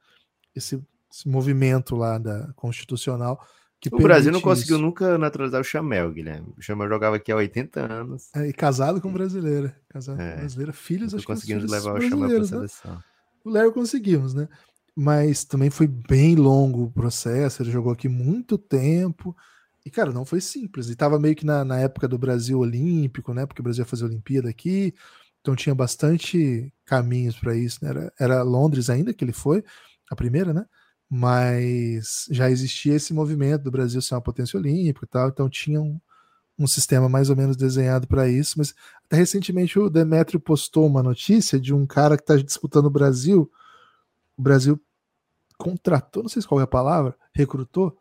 esse, 0.56 0.82
esse 1.12 1.28
movimento 1.28 1.98
lá 1.98 2.18
da 2.18 2.54
constitucional 2.54 3.46
que 3.90 3.96
o 3.96 3.98
Brasil 3.98 4.32
não 4.32 4.42
conseguiu 4.42 4.76
isso. 4.76 4.86
nunca 4.86 5.18
naturalizar 5.18 5.60
o 5.60 5.64
Chamel, 5.64 6.12
Guilherme. 6.12 6.54
O 6.56 6.62
Chamel 6.62 6.88
jogava 6.88 7.16
aqui 7.16 7.32
há 7.32 7.36
80 7.36 7.80
anos. 7.80 8.30
É, 8.36 8.48
e 8.48 8.54
casado 8.54 9.02
com 9.02 9.12
brasileira. 9.12 9.76
Casado 9.90 10.22
é. 10.22 10.34
com 10.34 10.40
brasileira. 10.40 10.72
Filhos, 10.72 11.16
acho 11.16 11.26
que 11.26 11.34
conseguimos 11.34 11.70
levar 11.70 11.96
o 11.96 12.02
Chamel 12.02 12.28
para 12.28 12.38
a 12.38 12.42
né? 12.42 12.46
seleção. 12.46 12.94
Né? 12.94 13.02
O 13.44 13.50
Léo 13.50 13.72
conseguimos, 13.72 14.36
né? 14.36 14.48
Mas 14.96 15.44
também 15.44 15.72
foi 15.72 15.88
bem 15.88 16.36
longo 16.36 16.84
o 16.84 16.92
processo. 16.92 17.64
Ele 17.64 17.72
jogou 17.72 17.92
aqui 17.92 18.08
muito 18.08 18.56
tempo. 18.56 19.36
E, 19.84 19.90
cara, 19.90 20.12
não 20.12 20.26
foi 20.26 20.42
simples. 20.42 20.88
E 20.90 20.96
tava 20.96 21.20
meio 21.20 21.36
que 21.36 21.46
na, 21.46 21.66
na 21.66 21.80
época 21.80 22.08
do 22.08 22.20
Brasil 22.20 22.60
Olímpico, 22.60 23.34
né? 23.34 23.48
Porque 23.48 23.62
o 23.62 23.64
Brasil 23.64 23.82
ia 23.82 23.88
fazer 23.90 24.04
a 24.04 24.08
Olimpíada 24.08 24.48
aqui. 24.48 24.94
Então 25.40 25.56
tinha 25.56 25.74
bastante 25.74 26.72
caminhos 26.86 27.36
para 27.36 27.56
isso. 27.56 27.80
Né? 27.84 27.90
Era, 27.90 28.14
era 28.20 28.44
Londres 28.44 28.92
ainda 28.92 29.12
que 29.12 29.26
ele 29.26 29.34
foi, 29.34 29.64
a 30.10 30.16
primeira, 30.16 30.54
né? 30.54 30.66
Mas 31.14 32.26
já 32.32 32.50
existia 32.50 32.96
esse 32.96 33.14
movimento 33.14 33.64
do 33.64 33.72
Brasil 33.72 34.02
ser 34.02 34.16
uma 34.16 34.22
potência 34.22 34.58
olímpica 34.58 35.06
e 35.06 35.10
tal, 35.10 35.28
então 35.28 35.50
tinha 35.50 35.82
um, 35.82 36.00
um 36.58 36.66
sistema 36.66 37.10
mais 37.10 37.30
ou 37.30 37.36
menos 37.36 37.58
desenhado 37.58 38.08
para 38.08 38.30
isso, 38.30 38.58
mas 38.58 38.74
até 39.06 39.18
recentemente 39.18 39.78
o 39.78 39.90
Demetrio 39.90 40.40
postou 40.40 40.88
uma 40.88 41.04
notícia 41.04 41.60
de 41.60 41.74
um 41.74 41.86
cara 41.86 42.16
que 42.16 42.24
está 42.24 42.38
disputando 42.38 42.86
o 42.86 42.90
Brasil, 42.90 43.52
o 44.38 44.42
Brasil 44.42 44.82
contratou, 45.58 46.24
não 46.24 46.30
sei 46.30 46.42
qual 46.44 46.62
é 46.62 46.64
a 46.64 46.68
palavra, 46.68 47.14
recrutou 47.34 47.98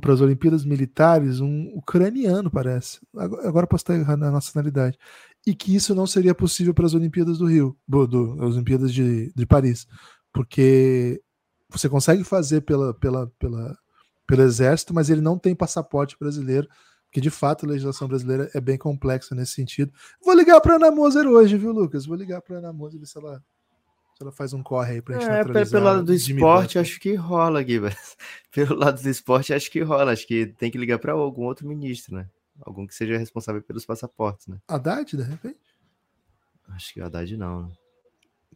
para 0.00 0.12
as 0.12 0.20
Olimpíadas 0.20 0.64
Militares 0.64 1.38
um 1.38 1.70
ucraniano, 1.76 2.50
parece. 2.50 2.98
Agora 3.14 3.68
posso 3.68 3.82
estar 3.82 3.94
errado 3.94 4.18
na 4.18 4.32
nacionalidade. 4.32 4.98
E 5.46 5.54
que 5.54 5.76
isso 5.76 5.94
não 5.94 6.08
seria 6.08 6.34
possível 6.34 6.74
para 6.74 6.86
as 6.86 6.94
Olimpíadas 6.94 7.38
do 7.38 7.46
Rio, 7.46 7.78
do, 7.86 8.36
as 8.42 8.54
Olimpíadas 8.54 8.92
de, 8.92 9.32
de 9.32 9.46
Paris, 9.46 9.86
porque 10.32 11.22
você 11.70 11.88
consegue 11.88 12.24
fazer 12.24 12.62
pela, 12.62 12.92
pela, 12.94 13.26
pela, 13.38 13.78
pelo 14.26 14.42
exército, 14.42 14.94
mas 14.94 15.10
ele 15.10 15.20
não 15.20 15.38
tem 15.38 15.54
passaporte 15.54 16.16
brasileiro, 16.18 16.68
que 17.10 17.20
de 17.20 17.30
fato 17.30 17.66
a 17.66 17.68
legislação 17.68 18.06
brasileira 18.06 18.50
é 18.54 18.60
bem 18.60 18.78
complexa 18.78 19.34
nesse 19.34 19.52
sentido. 19.52 19.92
Vou 20.24 20.34
ligar 20.34 20.60
para 20.60 20.76
Ana 20.76 20.90
Moser 20.90 21.26
hoje, 21.26 21.56
viu, 21.56 21.72
Lucas? 21.72 22.06
Vou 22.06 22.16
ligar 22.16 22.40
para 22.40 22.58
Ana 22.58 22.72
Moser 22.72 23.00
ver 23.00 23.06
se 23.06 23.18
ela, 23.18 23.42
se 24.14 24.22
ela 24.22 24.32
faz 24.32 24.52
um 24.52 24.62
corre 24.62 24.94
aí 24.94 25.02
para 25.02 25.18
gente 25.18 25.30
é, 25.30 25.64
Pelo 25.70 25.84
lado 25.84 26.04
do 26.04 26.14
esporte, 26.14 26.78
acho 26.78 27.00
que 27.00 27.14
rola, 27.14 27.62
Guilherme. 27.62 27.96
Pelo 28.52 28.76
lado 28.76 29.02
do 29.02 29.08
esporte, 29.08 29.52
acho 29.52 29.70
que 29.70 29.80
rola. 29.80 30.12
Acho 30.12 30.26
que 30.26 30.46
tem 30.46 30.70
que 30.70 30.78
ligar 30.78 30.98
para 30.98 31.12
algum 31.12 31.42
outro 31.42 31.66
ministro, 31.66 32.14
né? 32.14 32.28
Algum 32.60 32.86
que 32.86 32.94
seja 32.94 33.16
responsável 33.16 33.62
pelos 33.62 33.86
passaportes, 33.86 34.46
né? 34.46 34.58
Haddad, 34.68 35.16
de 35.16 35.22
repente? 35.22 35.58
Acho 36.68 36.92
que 36.92 37.00
o 37.00 37.04
Haddad 37.04 37.36
não. 37.36 37.62
Né? 37.62 37.72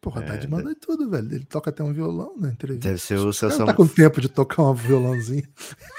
Porra, 0.05 0.21
é, 0.21 0.25
Haddad 0.25 0.49
manda 0.49 0.75
tudo, 0.75 1.09
velho. 1.09 1.35
Ele 1.35 1.45
toca 1.47 1.71
até 1.71 1.83
um 1.83 1.91
violão 1.91 2.37
na 2.37 2.51
entrevista. 2.51 2.89
Deve 2.89 3.01
ser 3.01 3.15
o 3.15 3.33
Celso 3.33 3.65
Tá 3.65 3.73
com 3.73 3.87
tempo 3.87 4.21
de 4.21 4.29
tocar 4.29 4.63
um 4.63 4.75
violãozinho. 4.75 5.49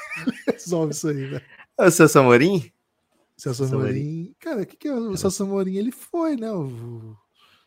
Resolve 0.47 0.93
isso 0.93 1.07
aí, 1.07 1.25
velho. 1.25 1.41
É 1.75 1.87
o 1.87 1.91
Celso 1.91 2.19
Amorim? 2.19 2.71
Celso 3.35 3.63
Amorim. 3.63 4.35
Cara, 4.39 4.61
o 4.61 4.65
que, 4.67 4.77
que 4.77 4.87
é 4.87 4.93
o 4.93 5.17
Celso 5.17 5.41
Amorim? 5.41 5.77
Ele 5.77 5.91
foi, 5.91 6.35
né? 6.35 6.51
O... 6.51 7.17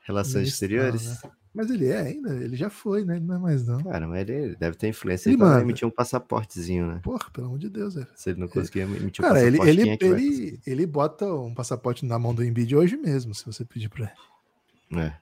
Relações 0.06 0.46
Exteriores? 0.46 1.06
Né? 1.06 1.30
Mas 1.52 1.70
ele 1.70 1.88
é 1.88 1.98
ainda, 1.98 2.32
ele 2.36 2.54
já 2.54 2.70
foi, 2.70 3.04
né? 3.04 3.16
Ele 3.16 3.24
não 3.24 3.34
é 3.34 3.38
mais 3.40 3.66
não. 3.66 3.82
Cara, 3.82 4.06
mas 4.06 4.28
ele 4.28 4.54
deve 4.54 4.76
ter 4.76 4.86
influência. 4.86 5.28
Ele, 5.28 5.42
ele 5.42 5.60
emitir 5.60 5.88
um 5.88 5.90
passaportezinho, 5.90 6.86
né? 6.86 7.00
Porra, 7.02 7.28
pelo 7.32 7.48
amor 7.48 7.58
de 7.58 7.68
Deus, 7.68 7.96
velho. 7.96 8.06
Se 8.14 8.30
ele 8.30 8.38
não 8.38 8.46
conseguir 8.46 8.80
emitir 8.80 9.24
um 9.24 9.28
Cara, 9.28 9.40
passaporte, 9.40 9.68
ele, 9.68 9.80
ele, 9.82 9.90
é 9.90 9.98
ele, 10.00 10.60
ele 10.64 10.86
bota 10.86 11.26
um 11.26 11.52
passaporte 11.52 12.06
na 12.06 12.16
mão 12.16 12.32
do 12.32 12.44
Embiid 12.44 12.76
hoje 12.76 12.96
mesmo, 12.96 13.34
se 13.34 13.44
você 13.44 13.64
pedir 13.64 13.88
pra 13.88 14.04
ele. 14.04 15.02
É. 15.02 15.16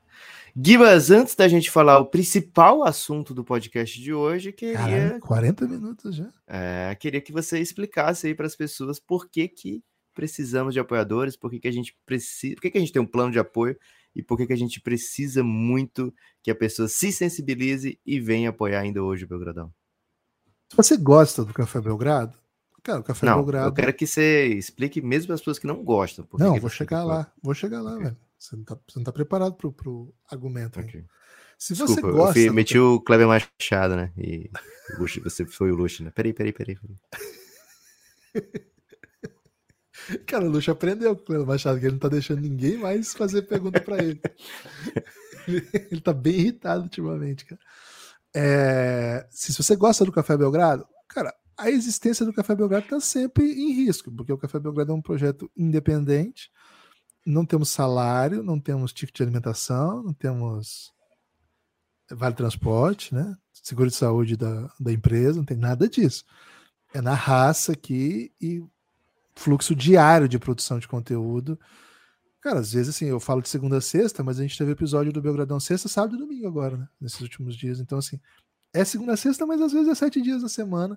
Gibas, 0.59 1.11
antes 1.11 1.35
da 1.35 1.47
gente 1.49 1.71
falar 1.71 1.99
o 1.99 2.07
principal 2.07 2.83
assunto 2.83 3.35
do 3.35 3.45
podcast 3.45 4.01
de 4.01 4.15
hoje, 4.15 4.53
queria. 4.53 4.79
Caralho, 4.79 5.21
40 5.21 5.69
minutos 5.69 6.17
já. 6.17 6.33
É, 6.47 6.97
queria 6.99 7.21
que 7.21 7.31
você 7.31 7.61
explicasse 7.61 8.27
aí 8.27 8.35
para 8.35 8.47
as 8.47 8.57
pessoas 8.57 8.99
por 8.99 9.29
que, 9.29 9.49
que 9.49 9.85
precisamos 10.15 10.73
de 10.73 10.81
apoiadores, 10.81 11.37
por 11.37 11.51
que, 11.51 11.61
que 11.61 11.69
a 11.69 11.73
gente 11.73 11.95
precisa. 12.07 12.55
Por 12.55 12.63
que, 12.63 12.71
que 12.71 12.79
a 12.79 12.81
gente 12.81 12.93
tem 12.93 13.03
um 13.03 13.07
plano 13.07 13.31
de 13.31 13.39
apoio 13.39 13.77
e 14.15 14.23
por 14.23 14.39
que, 14.39 14.47
que 14.47 14.53
a 14.55 14.57
gente 14.57 14.81
precisa 14.81 15.45
muito 15.45 16.13
que 16.43 16.51
a 16.51 16.55
pessoa 16.55 16.89
se 16.89 17.13
sensibilize 17.13 18.01
e 18.07 18.19
venha 18.19 18.49
apoiar 18.49 18.81
ainda 18.81 19.03
hoje 19.03 19.27
o 19.27 19.29
Belgradão. 19.29 19.71
Se 20.71 20.77
você 20.77 20.97
gosta 20.97 21.45
do 21.45 21.53
Café 21.53 21.83
Belgrado, 21.83 22.35
cara, 22.83 23.01
o 23.01 23.05
Café 23.05 23.27
não, 23.27 23.37
Belgrado. 23.37 23.69
Eu 23.69 23.75
quero 23.75 23.93
que 23.93 24.07
você 24.07 24.47
explique 24.55 25.03
mesmo 25.03 25.35
as 25.35 25.41
pessoas 25.41 25.59
que 25.59 25.67
não 25.67 25.85
gostam. 25.85 26.27
Não, 26.39 26.59
vou 26.59 26.71
chegar 26.71 27.05
lá, 27.05 27.31
vou 27.43 27.53
chegar 27.53 27.83
lá, 27.83 27.99
velho. 27.99 28.17
Você 28.39 28.57
não 28.57 28.63
está 28.63 28.77
tá 29.05 29.13
preparado 29.13 29.55
pro, 29.55 29.73
pro 29.73 30.15
argumento. 30.31 30.81
Okay. 30.81 31.05
Se 31.59 31.75
você 31.75 31.95
Desculpa, 31.95 32.17
gosta. 32.17 32.39
Eu 32.39 32.53
meti 32.53 32.79
o 32.79 33.01
Kleber 33.01 33.27
Machado, 33.27 33.97
né? 33.97 34.13
E 34.17 34.51
Luxo, 34.99 35.23
você 35.23 35.47
foi 35.47 35.73
o 35.73 35.75
Luxo, 35.75 36.05
né? 36.05 36.11
Peraí, 36.11 36.33
peraí, 36.33 36.53
peraí. 36.53 36.77
peraí. 36.77 36.97
Cara, 40.27 40.45
o 40.45 40.51
Luxo 40.51 40.71
aprendeu 40.71 41.17
com 41.17 41.23
o 41.23 41.25
Kleber 41.25 41.47
Machado, 41.47 41.81
que 41.81 41.87
ele 41.87 41.93
não 41.93 41.99
tá 41.99 42.09
deixando 42.09 42.43
ninguém 42.43 42.77
mais 42.77 43.15
fazer 43.15 43.43
pergunta 43.43 43.81
para 43.81 43.97
ele. 44.05 44.21
ele 45.91 46.01
tá 46.01 46.13
bem 46.13 46.35
irritado 46.35 46.83
ultimamente, 46.83 47.47
cara. 47.47 47.61
É, 48.35 49.27
se 49.31 49.51
você 49.57 49.75
gosta 49.75 50.05
do 50.05 50.13
Café 50.13 50.37
Belgrado, 50.37 50.87
cara, 51.09 51.35
a 51.57 51.71
existência 51.71 52.27
do 52.27 52.35
Café 52.35 52.55
Belgrado 52.55 52.85
está 52.85 53.01
sempre 53.01 53.45
em 53.51 53.73
risco, 53.73 54.13
porque 54.13 54.31
o 54.31 54.37
Café 54.37 54.61
Belgrado 54.61 54.93
é 54.93 54.95
um 54.95 55.01
projeto 55.01 55.51
independente 55.57 56.51
não 57.27 57.45
temos 57.45 57.71
salário, 57.71 58.43
não 58.43 58.61
temos 58.61 58.93
ticket 58.93 59.17
de 59.17 59.23
alimentação, 59.23 60.03
não 60.03 60.13
temos 60.13 60.95
vale 62.11 62.37
transporte, 62.37 63.13
né? 63.13 63.37
Seguro 63.53 63.91
de 63.91 63.97
saúde 63.97 64.37
da, 64.37 64.73
da 64.79 64.93
empresa, 64.93 65.39
não 65.39 65.45
tem 65.45 65.57
nada 65.57 65.89
disso. 65.89 66.25
É 66.95 67.01
na 67.01 67.15
raça 67.15 67.73
aqui 67.73 68.33
e 68.41 68.65
fluxo 69.35 69.75
diário 69.75 70.29
de 70.29 70.39
produção 70.39 70.79
de 70.79 70.87
conteúdo. 70.87 71.59
Cara, 72.41 72.61
às 72.61 72.73
vezes 72.73 72.95
assim, 72.95 73.07
eu 73.07 73.19
falo 73.19 73.43
de 73.43 73.49
segunda 73.49 73.79
a 73.79 73.81
sexta, 73.81 74.23
mas 74.23 74.39
a 74.39 74.43
gente 74.43 74.57
teve 74.57 74.71
episódio 74.71 75.13
do 75.13 75.21
Belgradão 75.21 75.59
sexta, 75.59 75.89
sábado 75.89 76.15
e 76.15 76.19
domingo 76.19 76.47
agora, 76.47 76.77
né? 76.77 76.89
Nesses 77.01 77.21
últimos 77.21 77.57
dias. 77.57 77.81
Então, 77.81 77.99
assim, 77.99 78.21
é 78.73 78.85
segunda 78.85 79.15
a 79.15 79.17
sexta, 79.17 79.45
mas 79.45 79.61
às 79.61 79.73
vezes 79.73 79.89
é 79.89 79.95
sete 79.97 80.23
dias 80.23 80.43
na 80.43 80.49
semana. 80.49 80.97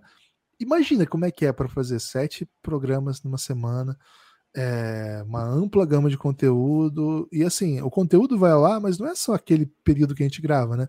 Imagina 0.59 1.07
como 1.07 1.25
é 1.25 1.31
que 1.31 1.45
é 1.45 1.51
para 1.51 1.67
fazer 1.67 1.99
sete 1.99 2.47
programas 2.61 3.23
numa 3.23 3.37
semana 3.39 3.97
é, 4.55 5.23
uma 5.25 5.43
ampla 5.43 5.85
gama 5.85 6.09
de 6.09 6.17
conteúdo. 6.17 7.27
E 7.31 7.43
assim, 7.43 7.81
o 7.81 7.89
conteúdo 7.89 8.37
vai 8.37 8.51
ar, 8.51 8.79
mas 8.79 8.97
não 8.97 9.07
é 9.07 9.15
só 9.15 9.33
aquele 9.33 9.65
período 9.83 10.15
que 10.15 10.23
a 10.23 10.27
gente 10.27 10.41
grava, 10.41 10.75
né? 10.75 10.87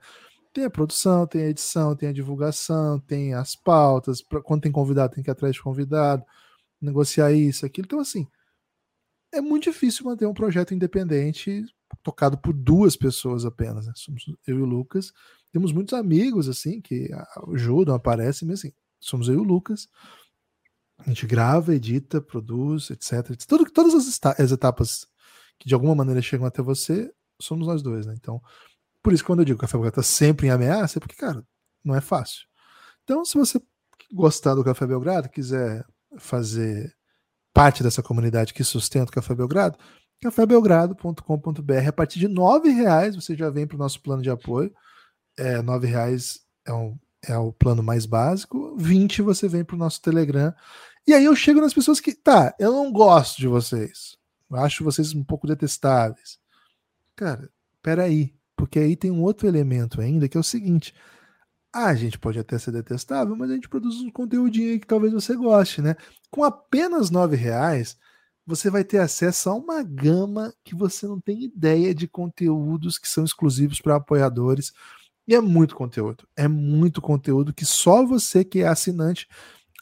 Tem 0.52 0.64
a 0.64 0.70
produção, 0.70 1.26
tem 1.26 1.42
a 1.42 1.48
edição, 1.48 1.94
tem 1.94 2.08
a 2.08 2.12
divulgação, 2.12 2.98
tem 2.98 3.34
as 3.34 3.54
pautas. 3.54 4.22
Pra, 4.22 4.42
quando 4.42 4.62
tem 4.62 4.72
convidado, 4.72 5.14
tem 5.14 5.22
que 5.22 5.30
ir 5.30 5.32
atrás 5.32 5.54
de 5.54 5.62
convidado, 5.62 6.24
negociar 6.80 7.32
isso, 7.32 7.64
aquilo. 7.64 7.86
Então, 7.86 8.00
assim, 8.00 8.26
é 9.32 9.40
muito 9.40 9.64
difícil 9.64 10.04
manter 10.04 10.26
um 10.26 10.34
projeto 10.34 10.74
independente 10.74 11.64
tocado 12.02 12.38
por 12.38 12.52
duas 12.52 12.96
pessoas 12.96 13.44
apenas. 13.44 13.86
Né? 13.86 13.92
Somos 13.96 14.24
eu 14.46 14.58
e 14.58 14.62
o 14.62 14.66
Lucas. 14.66 15.12
Temos 15.52 15.72
muitos 15.72 15.94
amigos, 15.94 16.48
assim, 16.48 16.80
que 16.80 17.10
ajudam, 17.52 17.94
aparecem, 17.94 18.46
mas 18.48 18.60
assim, 18.60 18.72
somos 19.00 19.28
eu 19.28 19.34
e 19.34 19.38
o 19.38 19.44
Lucas. 19.44 19.88
A 21.06 21.08
gente 21.08 21.26
grava, 21.26 21.74
edita, 21.74 22.20
produz, 22.20 22.90
etc. 22.90 23.36
Tudo, 23.46 23.70
todas 23.70 23.94
as, 23.94 24.20
as, 24.38 24.52
etapas 24.52 25.06
que 25.58 25.68
de 25.68 25.74
alguma 25.74 25.94
maneira 25.94 26.22
chegam 26.22 26.46
até 26.46 26.62
você, 26.62 27.12
somos 27.40 27.66
nós 27.66 27.82
dois, 27.82 28.06
né? 28.06 28.14
Então, 28.16 28.40
por 29.02 29.12
isso 29.12 29.22
que 29.22 29.26
quando 29.26 29.40
eu 29.40 29.44
digo 29.44 29.58
que 29.58 29.64
o 29.64 29.66
Café 29.66 29.78
Belgrado 29.78 30.00
está 30.00 30.02
sempre 30.02 30.46
em 30.46 30.50
ameaça, 30.50 30.98
é 30.98 31.00
porque, 31.00 31.16
cara, 31.16 31.44
não 31.84 31.94
é 31.94 32.00
fácil. 32.00 32.46
Então, 33.04 33.24
se 33.24 33.36
você 33.36 33.60
gostar 34.12 34.54
do 34.54 34.64
Café 34.64 34.86
Belgrado, 34.86 35.28
quiser 35.28 35.84
fazer 36.18 36.94
parte 37.52 37.82
dessa 37.82 38.02
comunidade 38.02 38.52
que 38.52 38.64
sustenta 38.64 39.10
o 39.10 39.14
Café 39.14 39.34
Belgrado, 39.34 39.78
cafébelgrado.com.br. 40.20 41.88
A 41.88 41.92
partir 41.92 42.18
de 42.18 42.26
R$ 42.26 42.72
reais 42.72 43.16
você 43.16 43.34
já 43.34 43.48
vem 43.50 43.66
para 43.66 43.76
o 43.76 43.78
nosso 43.78 44.00
plano 44.02 44.22
de 44.22 44.30
apoio. 44.30 44.72
É, 45.38 45.56
R$ 45.60 45.86
reais 45.86 46.40
é, 46.66 46.72
um, 46.72 46.98
é 47.26 47.36
o 47.38 47.52
plano 47.52 47.82
mais 47.82 48.04
básico. 48.06 48.76
20 48.76 49.22
você 49.22 49.48
vem 49.48 49.64
para 49.64 49.76
o 49.76 49.78
nosso 49.78 50.00
Telegram 50.02 50.54
e 51.06 51.14
aí 51.14 51.24
eu 51.24 51.34
chego 51.34 51.60
nas 51.60 51.74
pessoas 51.74 52.00
que, 52.00 52.14
tá, 52.14 52.54
eu 52.58 52.72
não 52.72 52.92
gosto 52.92 53.38
de 53.38 53.48
vocês. 53.48 54.16
Eu 54.50 54.56
acho 54.58 54.84
vocês 54.84 55.14
um 55.14 55.24
pouco 55.24 55.46
detestáveis. 55.46 56.38
Cara, 57.16 57.50
peraí. 57.82 58.34
Porque 58.56 58.78
aí 58.78 58.94
tem 58.94 59.10
um 59.10 59.22
outro 59.22 59.48
elemento 59.48 60.00
ainda 60.00 60.28
que 60.28 60.36
é 60.36 60.40
o 60.40 60.44
seguinte: 60.44 60.94
a 61.72 61.94
gente 61.94 62.18
pode 62.18 62.38
até 62.38 62.58
ser 62.58 62.72
detestável, 62.72 63.34
mas 63.36 63.50
a 63.50 63.54
gente 63.54 63.68
produz 63.68 63.96
um 64.02 64.10
conteúdinho 64.10 64.72
aí 64.72 64.78
que 64.78 64.86
talvez 64.86 65.12
você 65.12 65.34
goste, 65.34 65.80
né? 65.80 65.96
Com 66.30 66.44
apenas 66.44 67.10
nove 67.10 67.36
reais, 67.36 67.96
você 68.46 68.68
vai 68.68 68.84
ter 68.84 68.98
acesso 68.98 69.48
a 69.48 69.54
uma 69.54 69.82
gama 69.82 70.52
que 70.64 70.74
você 70.74 71.06
não 71.06 71.20
tem 71.20 71.44
ideia 71.44 71.94
de 71.94 72.08
conteúdos 72.08 72.98
que 72.98 73.08
são 73.08 73.24
exclusivos 73.24 73.80
para 73.80 73.96
apoiadores. 73.96 74.72
E 75.26 75.34
é 75.34 75.40
muito 75.40 75.76
conteúdo. 75.76 76.26
É 76.36 76.48
muito 76.48 77.00
conteúdo 77.00 77.54
que 77.54 77.64
só 77.64 78.04
você 78.04 78.44
que 78.44 78.60
é 78.60 78.68
assinante. 78.68 79.28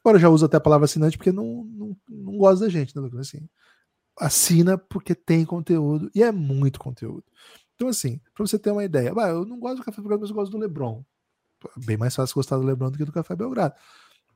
Agora 0.08 0.16
eu 0.16 0.22
já 0.22 0.30
uso 0.30 0.46
até 0.46 0.56
a 0.56 0.60
palavra 0.60 0.86
assinante 0.86 1.18
porque 1.18 1.30
não, 1.30 1.64
não, 1.64 1.96
não 2.08 2.38
gosta 2.38 2.64
da 2.64 2.70
gente, 2.70 2.96
né, 2.96 3.02
Lucas? 3.02 3.20
Assim, 3.20 3.46
assina 4.18 4.78
porque 4.78 5.14
tem 5.14 5.44
conteúdo 5.44 6.10
e 6.14 6.22
é 6.22 6.32
muito 6.32 6.80
conteúdo. 6.80 7.24
Então, 7.74 7.88
assim, 7.88 8.18
para 8.34 8.46
você 8.46 8.58
ter 8.58 8.70
uma 8.70 8.82
ideia, 8.82 9.12
bah, 9.12 9.28
eu 9.28 9.44
não 9.44 9.60
gosto 9.60 9.76
do 9.76 9.84
Café 9.84 10.00
Belgrado, 10.00 10.22
mas 10.22 10.30
eu 10.30 10.36
gosto 10.36 10.50
do 10.50 10.56
Lebron. 10.56 11.04
Bem 11.76 11.98
mais 11.98 12.14
fácil 12.16 12.34
gostar 12.36 12.56
do 12.56 12.62
Lebron 12.62 12.90
do 12.90 12.96
que 12.96 13.04
do 13.04 13.12
Café 13.12 13.36
Belgrado. 13.36 13.74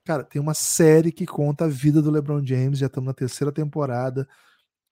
Cara, 0.05 0.25
tem 0.25 0.43
uma 0.43 0.53
série 0.53 1.11
que 1.11 1.25
conta 1.25 1.65
a 1.65 1.69
vida 1.69 2.03
do 2.03 2.11
LeBron 2.11 2.45
James, 2.45 2.79
já 2.79 2.87
estamos 2.87 3.07
na 3.07 3.15
terceira 3.15 3.51
temporada, 3.51 4.29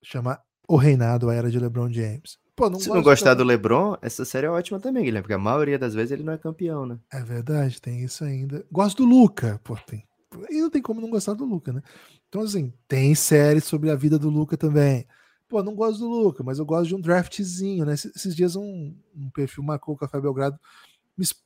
chama 0.03 0.41
O 0.67 0.77
Reinado, 0.77 1.29
a 1.29 1.35
Era 1.35 1.51
de 1.51 1.59
LeBron 1.59 1.93
James. 1.93 2.39
Pô, 2.57 2.71
não 2.71 2.81
Se 2.81 2.89
não 2.89 3.03
gostar 3.03 3.35
do 3.35 3.45
LeBron, 3.45 3.97
essa 4.01 4.25
série 4.25 4.47
é 4.47 4.51
ótima 4.51 4.81
também, 4.81 5.05
Guilherme, 5.05 5.25
porque 5.25 5.35
a 5.35 5.39
maioria 5.39 5.79
das 5.79 5.95
vezes 5.95 6.13
ele 6.13 6.23
não 6.23 6.33
é 6.33 6.39
campeão, 6.39 6.87
né? 6.87 6.99
É 7.13 7.23
verdade, 7.23 7.83
tem 7.83 8.03
isso 8.03 8.25
ainda. 8.25 8.65
Gosto 8.73 9.05
do 9.05 9.09
Luca, 9.09 9.61
pô, 9.63 9.77
tem. 9.87 10.09
E 10.51 10.61
não 10.61 10.71
tem 10.71 10.83
como 10.83 11.01
não 11.01 11.11
gostar 11.11 11.35
do 11.35 11.45
Luca, 11.45 11.73
né? 11.73 11.83
Então, 12.29 12.43
assim, 12.43 12.73
tem 12.87 13.15
série 13.15 13.61
sobre 13.61 13.91
a 13.91 13.97
vida 13.97 14.19
do 14.19 14.31
Luca 14.31 14.57
também. 14.57 15.07
Pô, 15.49 15.63
não 15.63 15.75
gosto 15.75 15.99
do 16.01 16.09
Luca, 16.09 16.45
mas 16.45 16.59
eu 16.59 16.65
gosto 16.65 16.89
de 16.89 16.95
um 16.95 17.01
draftzinho, 17.01 17.85
né? 17.85 17.95
Esses 17.95 18.37
dias 18.37 18.55
um, 18.55 18.95
um 19.15 19.31
perfil 19.31 19.65
marcou 19.65 19.95
o 19.95 19.99
Café 19.99 20.21
Belgrado 20.21 20.59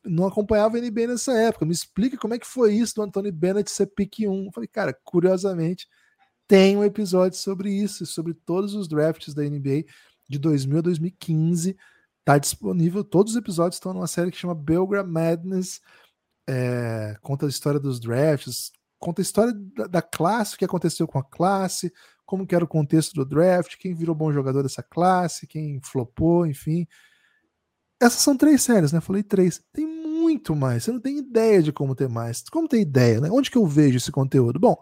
não 0.04 0.26
acompanhava 0.26 0.76
a 0.76 0.80
NBA 0.80 1.08
nessa 1.08 1.32
época. 1.32 1.64
Me 1.64 1.72
explica 1.72 2.16
como 2.16 2.34
é 2.34 2.38
que 2.38 2.46
foi 2.46 2.74
isso 2.74 2.94
do 2.94 3.02
Anthony 3.02 3.30
Bennett 3.30 3.70
ser 3.70 3.86
pick 3.86 4.20
1. 4.20 4.46
Eu 4.46 4.52
falei, 4.52 4.68
cara, 4.68 4.92
curiosamente, 5.04 5.88
tem 6.46 6.76
um 6.76 6.84
episódio 6.84 7.38
sobre 7.38 7.70
isso, 7.72 8.06
sobre 8.06 8.34
todos 8.34 8.74
os 8.74 8.88
drafts 8.88 9.34
da 9.34 9.42
NBA 9.42 9.84
de 10.28 10.38
2000 10.38 10.78
a 10.78 10.82
2015. 10.82 11.76
Tá 12.24 12.38
disponível, 12.38 13.04
todos 13.04 13.32
os 13.32 13.38
episódios 13.38 13.76
estão 13.76 13.92
numa 13.92 14.06
série 14.06 14.30
que 14.30 14.38
chama 14.38 14.54
Belgra 14.54 15.04
Madness. 15.04 15.80
É, 16.48 17.16
conta 17.22 17.46
a 17.46 17.48
história 17.48 17.80
dos 17.80 17.98
drafts, 17.98 18.70
conta 18.98 19.20
a 19.20 19.24
história 19.24 19.52
da, 19.52 19.86
da, 19.86 20.02
classe, 20.02 20.54
o 20.54 20.58
que 20.58 20.64
aconteceu 20.64 21.06
com 21.06 21.18
a 21.18 21.24
classe, 21.24 21.92
como 22.26 22.46
que 22.46 22.54
era 22.54 22.64
o 22.64 22.68
contexto 22.68 23.14
do 23.14 23.24
draft, 23.24 23.76
quem 23.78 23.94
virou 23.94 24.14
bom 24.14 24.32
jogador 24.32 24.62
dessa 24.62 24.82
classe, 24.82 25.46
quem 25.46 25.80
flopou, 25.82 26.46
enfim. 26.46 26.86
Essas 28.00 28.20
são 28.20 28.36
três 28.36 28.62
séries, 28.62 28.92
né? 28.92 29.00
Falei 29.00 29.22
três. 29.22 29.62
Tem 29.72 29.86
muito 29.86 30.54
mais. 30.54 30.84
Você 30.84 30.92
não 30.92 31.00
tem 31.00 31.18
ideia 31.18 31.62
de 31.62 31.72
como 31.72 31.94
ter 31.94 32.08
mais. 32.08 32.42
Como 32.50 32.68
ter 32.68 32.80
ideia, 32.80 33.20
né? 33.20 33.30
Onde 33.30 33.50
que 33.50 33.58
eu 33.58 33.66
vejo 33.66 33.96
esse 33.96 34.10
conteúdo? 34.10 34.58
Bom, 34.58 34.76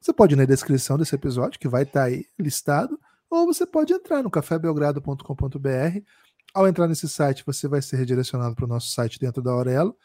você 0.00 0.12
pode 0.12 0.34
ir 0.34 0.36
na 0.36 0.44
descrição 0.44 0.96
desse 0.96 1.14
episódio, 1.14 1.58
que 1.58 1.68
vai 1.68 1.82
estar 1.82 2.00
tá 2.00 2.06
aí 2.06 2.24
listado, 2.38 2.98
ou 3.30 3.46
você 3.46 3.66
pode 3.66 3.92
entrar 3.92 4.22
no 4.22 4.30
cafébelgrado.com.br. 4.30 6.00
Ao 6.54 6.66
entrar 6.66 6.88
nesse 6.88 7.08
site, 7.08 7.44
você 7.44 7.68
vai 7.68 7.82
ser 7.82 7.96
redirecionado 7.96 8.54
para 8.54 8.64
o 8.64 8.68
nosso 8.68 8.90
site 8.90 9.18
dentro 9.18 9.42
da 9.42 9.50
Aurelo. 9.50 9.96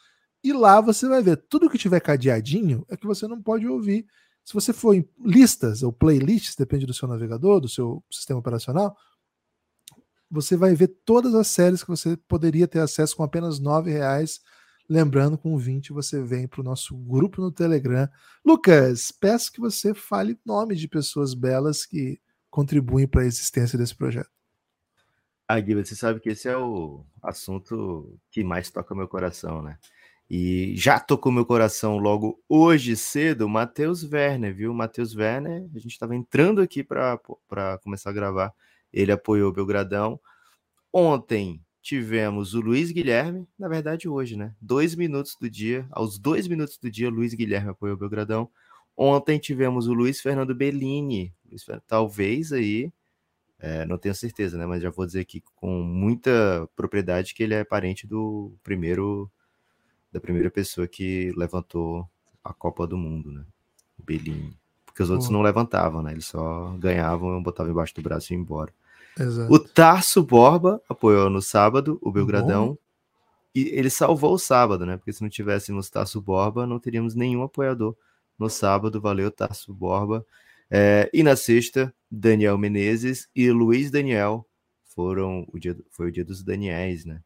E 0.43 0.51
lá 0.51 0.81
você 0.81 1.07
vai 1.07 1.21
ver 1.21 1.37
tudo 1.37 1.69
que 1.69 1.77
tiver 1.77 1.99
cadeadinho 1.99 2.85
é 2.89 2.97
que 2.97 3.05
você 3.05 3.27
não 3.27 3.41
pode 3.41 3.67
ouvir. 3.67 4.05
Se 4.43 4.53
você 4.53 4.73
for 4.73 4.95
em 4.95 5.07
listas 5.23 5.83
ou 5.83 5.93
playlists, 5.93 6.55
depende 6.55 6.85
do 6.85 6.93
seu 6.93 7.07
navegador, 7.07 7.59
do 7.59 7.69
seu 7.69 8.03
sistema 8.09 8.39
operacional, 8.39 8.97
você 10.29 10.55
vai 10.55 10.73
ver 10.73 10.87
todas 11.05 11.35
as 11.35 11.47
séries 11.47 11.83
que 11.83 11.89
você 11.89 12.15
poderia 12.15 12.67
ter 12.67 12.79
acesso 12.79 13.15
com 13.15 13.23
apenas 13.23 13.59
R$ 13.59 13.91
reais. 13.91 14.41
Lembrando, 14.89 15.37
com 15.37 15.57
20 15.57 15.93
você 15.93 16.23
vem 16.23 16.47
para 16.47 16.61
o 16.61 16.63
nosso 16.63 16.97
grupo 16.97 17.41
no 17.41 17.51
Telegram. 17.51 18.09
Lucas, 18.43 19.11
peço 19.11 19.51
que 19.51 19.59
você 19.59 19.93
fale 19.93 20.39
nome 20.45 20.75
de 20.75 20.87
pessoas 20.87 21.33
belas 21.33 21.85
que 21.85 22.19
contribuem 22.49 23.07
para 23.07 23.21
a 23.21 23.25
existência 23.25 23.77
desse 23.77 23.95
projeto. 23.95 24.29
Ah, 25.47 25.59
Guilherme, 25.59 25.85
você 25.85 25.95
sabe 25.95 26.19
que 26.19 26.29
esse 26.29 26.47
é 26.47 26.57
o 26.57 27.05
assunto 27.21 28.17
que 28.31 28.41
mais 28.41 28.69
toca 28.71 28.95
meu 28.95 29.07
coração, 29.07 29.61
né? 29.61 29.77
E 30.33 30.73
já 30.77 30.97
tocou 30.97 31.29
meu 31.29 31.45
coração 31.45 31.97
logo 31.97 32.41
hoje 32.47 32.95
cedo, 32.95 33.49
Matheus 33.49 34.01
Werner, 34.03 34.55
viu? 34.55 34.73
Matheus 34.73 35.13
Werner, 35.13 35.69
a 35.75 35.77
gente 35.77 35.91
estava 35.91 36.15
entrando 36.15 36.61
aqui 36.61 36.83
para 36.83 37.19
começar 37.83 38.11
a 38.11 38.13
gravar 38.13 38.53
ele 38.91 39.11
apoiou 39.11 39.49
o 39.49 39.53
Belgradão. 39.53 40.19
Ontem 40.93 41.61
tivemos 41.81 42.53
o 42.53 42.61
Luiz 42.61 42.91
Guilherme, 42.91 43.47
na 43.57 43.67
verdade 43.67 44.07
hoje, 44.07 44.35
né? 44.35 44.53
Dois 44.61 44.95
minutos 44.95 45.35
do 45.39 45.49
dia, 45.49 45.87
aos 45.91 46.19
dois 46.19 46.47
minutos 46.47 46.77
do 46.77 46.91
dia, 46.91 47.09
Luiz 47.09 47.33
Guilherme 47.33 47.69
apoiou 47.69 47.95
o 47.95 47.99
Belgradão. 47.99 48.49
Ontem 48.95 49.39
tivemos 49.39 49.87
o 49.87 49.93
Luiz 49.93 50.21
Fernando 50.21 50.53
Bellini, 50.53 51.33
talvez 51.87 52.51
aí, 52.51 52.91
é, 53.57 53.85
não 53.85 53.97
tenho 53.97 54.13
certeza, 54.13 54.57
né? 54.57 54.65
Mas 54.65 54.81
já 54.81 54.89
vou 54.89 55.05
dizer 55.05 55.21
aqui 55.21 55.41
com 55.55 55.81
muita 55.81 56.69
propriedade 56.75 57.33
que 57.33 57.41
ele 57.43 57.53
é 57.53 57.63
parente 57.63 58.05
do 58.05 58.53
primeiro, 58.63 59.31
da 60.11 60.19
primeira 60.19 60.51
pessoa 60.51 60.87
que 60.87 61.31
levantou 61.35 62.07
a 62.43 62.53
Copa 62.53 62.85
do 62.85 62.97
Mundo, 62.97 63.31
né? 63.31 63.43
O 63.97 64.03
Bellini. 64.03 64.57
Porque 64.85 65.03
os 65.03 65.09
outros 65.09 65.29
não 65.29 65.41
levantavam, 65.41 66.01
né? 66.01 66.11
Eles 66.11 66.25
só 66.25 66.75
ganhavam, 66.77 67.41
botavam 67.41 67.71
embaixo 67.71 67.95
do 67.95 68.01
braço 68.01 68.31
e 68.31 68.35
iam 68.35 68.41
embora. 68.41 68.73
Exato. 69.17 69.53
O 69.53 69.59
Tarso 69.59 70.23
Borba 70.23 70.81
apoiou 70.89 71.29
no 71.29 71.41
sábado 71.41 71.97
o 72.01 72.11
Belgradão. 72.11 72.69
Bom. 72.69 72.77
E 73.53 73.67
ele 73.69 73.89
salvou 73.89 74.33
o 74.33 74.39
sábado, 74.39 74.85
né? 74.85 74.97
Porque 74.97 75.13
se 75.13 75.21
não 75.21 75.29
tivéssemos 75.29 75.89
Tarso 75.89 76.21
Borba, 76.21 76.65
não 76.65 76.79
teríamos 76.79 77.15
nenhum 77.15 77.43
apoiador 77.43 77.95
no 78.37 78.49
sábado. 78.49 78.99
Valeu, 79.01 79.29
Tarso 79.31 79.73
Borba. 79.73 80.25
É, 80.69 81.09
e 81.13 81.21
na 81.21 81.35
sexta, 81.35 81.93
Daniel 82.09 82.57
Menezes 82.57 83.29
e 83.35 83.51
Luiz 83.51 83.91
Daniel 83.91 84.47
foram 84.83 85.45
o 85.51 85.59
dia, 85.59 85.77
foi 85.89 86.07
o 86.07 86.11
dia 86.11 86.23
dos 86.23 86.43
Daniels, 86.43 87.05
né? 87.05 87.21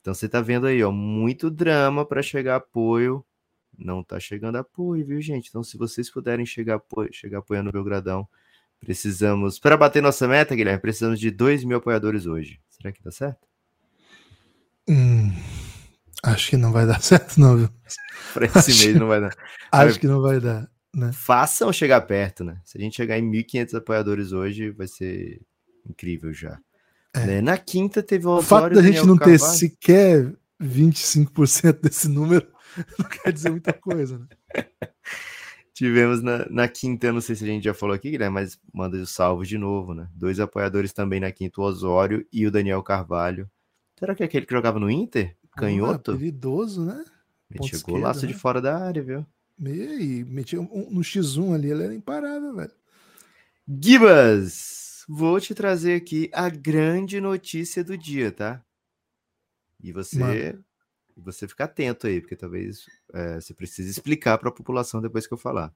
Então 0.00 0.14
você 0.14 0.28
tá 0.28 0.40
vendo 0.40 0.66
aí, 0.66 0.82
ó, 0.82 0.90
muito 0.90 1.50
drama 1.50 2.04
para 2.04 2.22
chegar 2.22 2.56
apoio. 2.56 3.24
Não 3.76 4.02
tá 4.02 4.20
chegando 4.20 4.56
apoio, 4.56 5.06
viu, 5.06 5.20
gente? 5.22 5.48
Então, 5.48 5.62
se 5.62 5.78
vocês 5.78 6.10
puderem 6.10 6.44
chegar, 6.44 6.76
apoio, 6.76 7.08
chegar 7.12 7.38
apoiando 7.38 7.70
o 7.70 7.72
Belgradão, 7.72 8.28
Precisamos, 8.80 9.58
para 9.58 9.76
bater 9.76 10.02
nossa 10.02 10.26
meta, 10.26 10.56
Guilherme, 10.56 10.80
precisamos 10.80 11.20
de 11.20 11.30
2 11.30 11.64
mil 11.64 11.76
apoiadores 11.76 12.24
hoje. 12.24 12.58
Será 12.70 12.90
que 12.90 13.02
dá 13.02 13.10
certo? 13.10 13.46
Hum, 14.88 15.30
acho 16.22 16.48
que 16.48 16.56
não 16.56 16.72
vai 16.72 16.86
dar 16.86 17.00
certo, 17.02 17.38
não, 17.38 17.58
viu? 17.58 17.68
para 18.32 18.46
esse 18.46 18.86
mês 18.86 18.96
não 18.98 19.06
vai 19.06 19.20
dar. 19.20 19.36
Acho 19.70 20.00
que 20.00 20.06
não 20.06 20.22
vai 20.22 20.40
dar. 20.40 20.68
Né? 20.94 21.12
Façam 21.12 21.72
chegar 21.72 22.00
perto, 22.02 22.42
né? 22.42 22.60
Se 22.64 22.78
a 22.78 22.80
gente 22.80 22.96
chegar 22.96 23.18
em 23.18 23.30
1.500 23.30 23.74
apoiadores 23.74 24.32
hoje, 24.32 24.70
vai 24.70 24.88
ser 24.88 25.40
incrível 25.88 26.32
já. 26.32 26.58
É. 27.14 27.26
Né? 27.26 27.40
Na 27.40 27.58
quinta 27.58 28.02
teve 28.02 28.26
o 28.26 28.36
O 28.36 28.42
fato 28.42 28.74
da 28.74 28.82
gente 28.82 29.04
não 29.04 29.16
Carvalho. 29.16 29.38
ter 29.38 29.44
sequer 29.44 30.32
25% 30.60 31.80
desse 31.80 32.08
número 32.08 32.46
não 32.98 33.08
quer 33.08 33.32
dizer 33.32 33.50
muita 33.50 33.72
coisa, 33.72 34.18
né? 34.18 34.26
Tivemos 35.74 36.22
na, 36.22 36.46
na 36.50 36.68
quinta, 36.68 37.10
não 37.10 37.22
sei 37.22 37.34
se 37.34 37.44
a 37.44 37.46
gente 37.46 37.64
já 37.64 37.72
falou 37.72 37.94
aqui, 37.94 38.18
né? 38.18 38.28
Mas 38.28 38.58
manda 38.72 38.98
os 38.98 39.10
salvos 39.10 39.48
de 39.48 39.56
novo, 39.56 39.94
né? 39.94 40.08
Dois 40.14 40.38
apoiadores 40.38 40.92
também 40.92 41.20
na 41.20 41.32
quinta, 41.32 41.60
o 41.60 41.64
Osório 41.64 42.26
e 42.30 42.46
o 42.46 42.50
Daniel 42.50 42.82
Carvalho. 42.82 43.50
Será 43.98 44.14
que 44.14 44.22
é 44.22 44.26
aquele 44.26 44.44
que 44.44 44.52
jogava 44.52 44.78
no 44.78 44.90
Inter? 44.90 45.34
Canhoto? 45.56 46.12
Ah, 46.12 46.16
né? 46.16 47.04
chegou 47.64 47.96
o 47.96 47.98
laço 47.98 48.26
né? 48.26 48.32
de 48.32 48.38
fora 48.38 48.60
da 48.60 48.78
área, 48.78 49.02
viu? 49.02 49.26
E 49.58 50.24
metia 50.28 50.60
um, 50.60 50.88
no 50.90 51.00
X1 51.00 51.54
ali, 51.54 51.70
ele 51.70 51.82
era 51.82 51.94
imparável, 51.94 52.54
velho. 52.54 52.72
Gibas, 53.82 54.89
vou 55.12 55.40
te 55.40 55.54
trazer 55.54 55.96
aqui 55.96 56.30
a 56.32 56.48
grande 56.48 57.20
notícia 57.20 57.82
do 57.82 57.98
dia, 57.98 58.30
tá? 58.30 58.64
E 59.82 59.92
você 59.92 60.18
Mano 60.18 60.64
você 61.16 61.46
ficar 61.46 61.64
atento 61.64 62.06
aí, 62.06 62.20
porque 62.20 62.36
talvez 62.36 62.86
é, 63.12 63.40
você 63.40 63.52
precise 63.54 63.90
explicar 63.90 64.38
para 64.38 64.48
a 64.48 64.52
população 64.52 65.00
depois 65.00 65.26
que 65.26 65.34
eu 65.34 65.38
falar. 65.38 65.74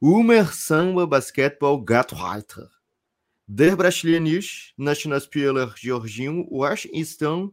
Umer 0.00 0.54
Samba 0.54 1.06
Basketball 1.06 1.82
Gatreiter. 1.82 2.68
Der 3.46 3.74
brasilianische 3.76 4.74
Nationalspieler 4.76 5.74
Georginho 5.76 6.46
Washington 6.50 7.52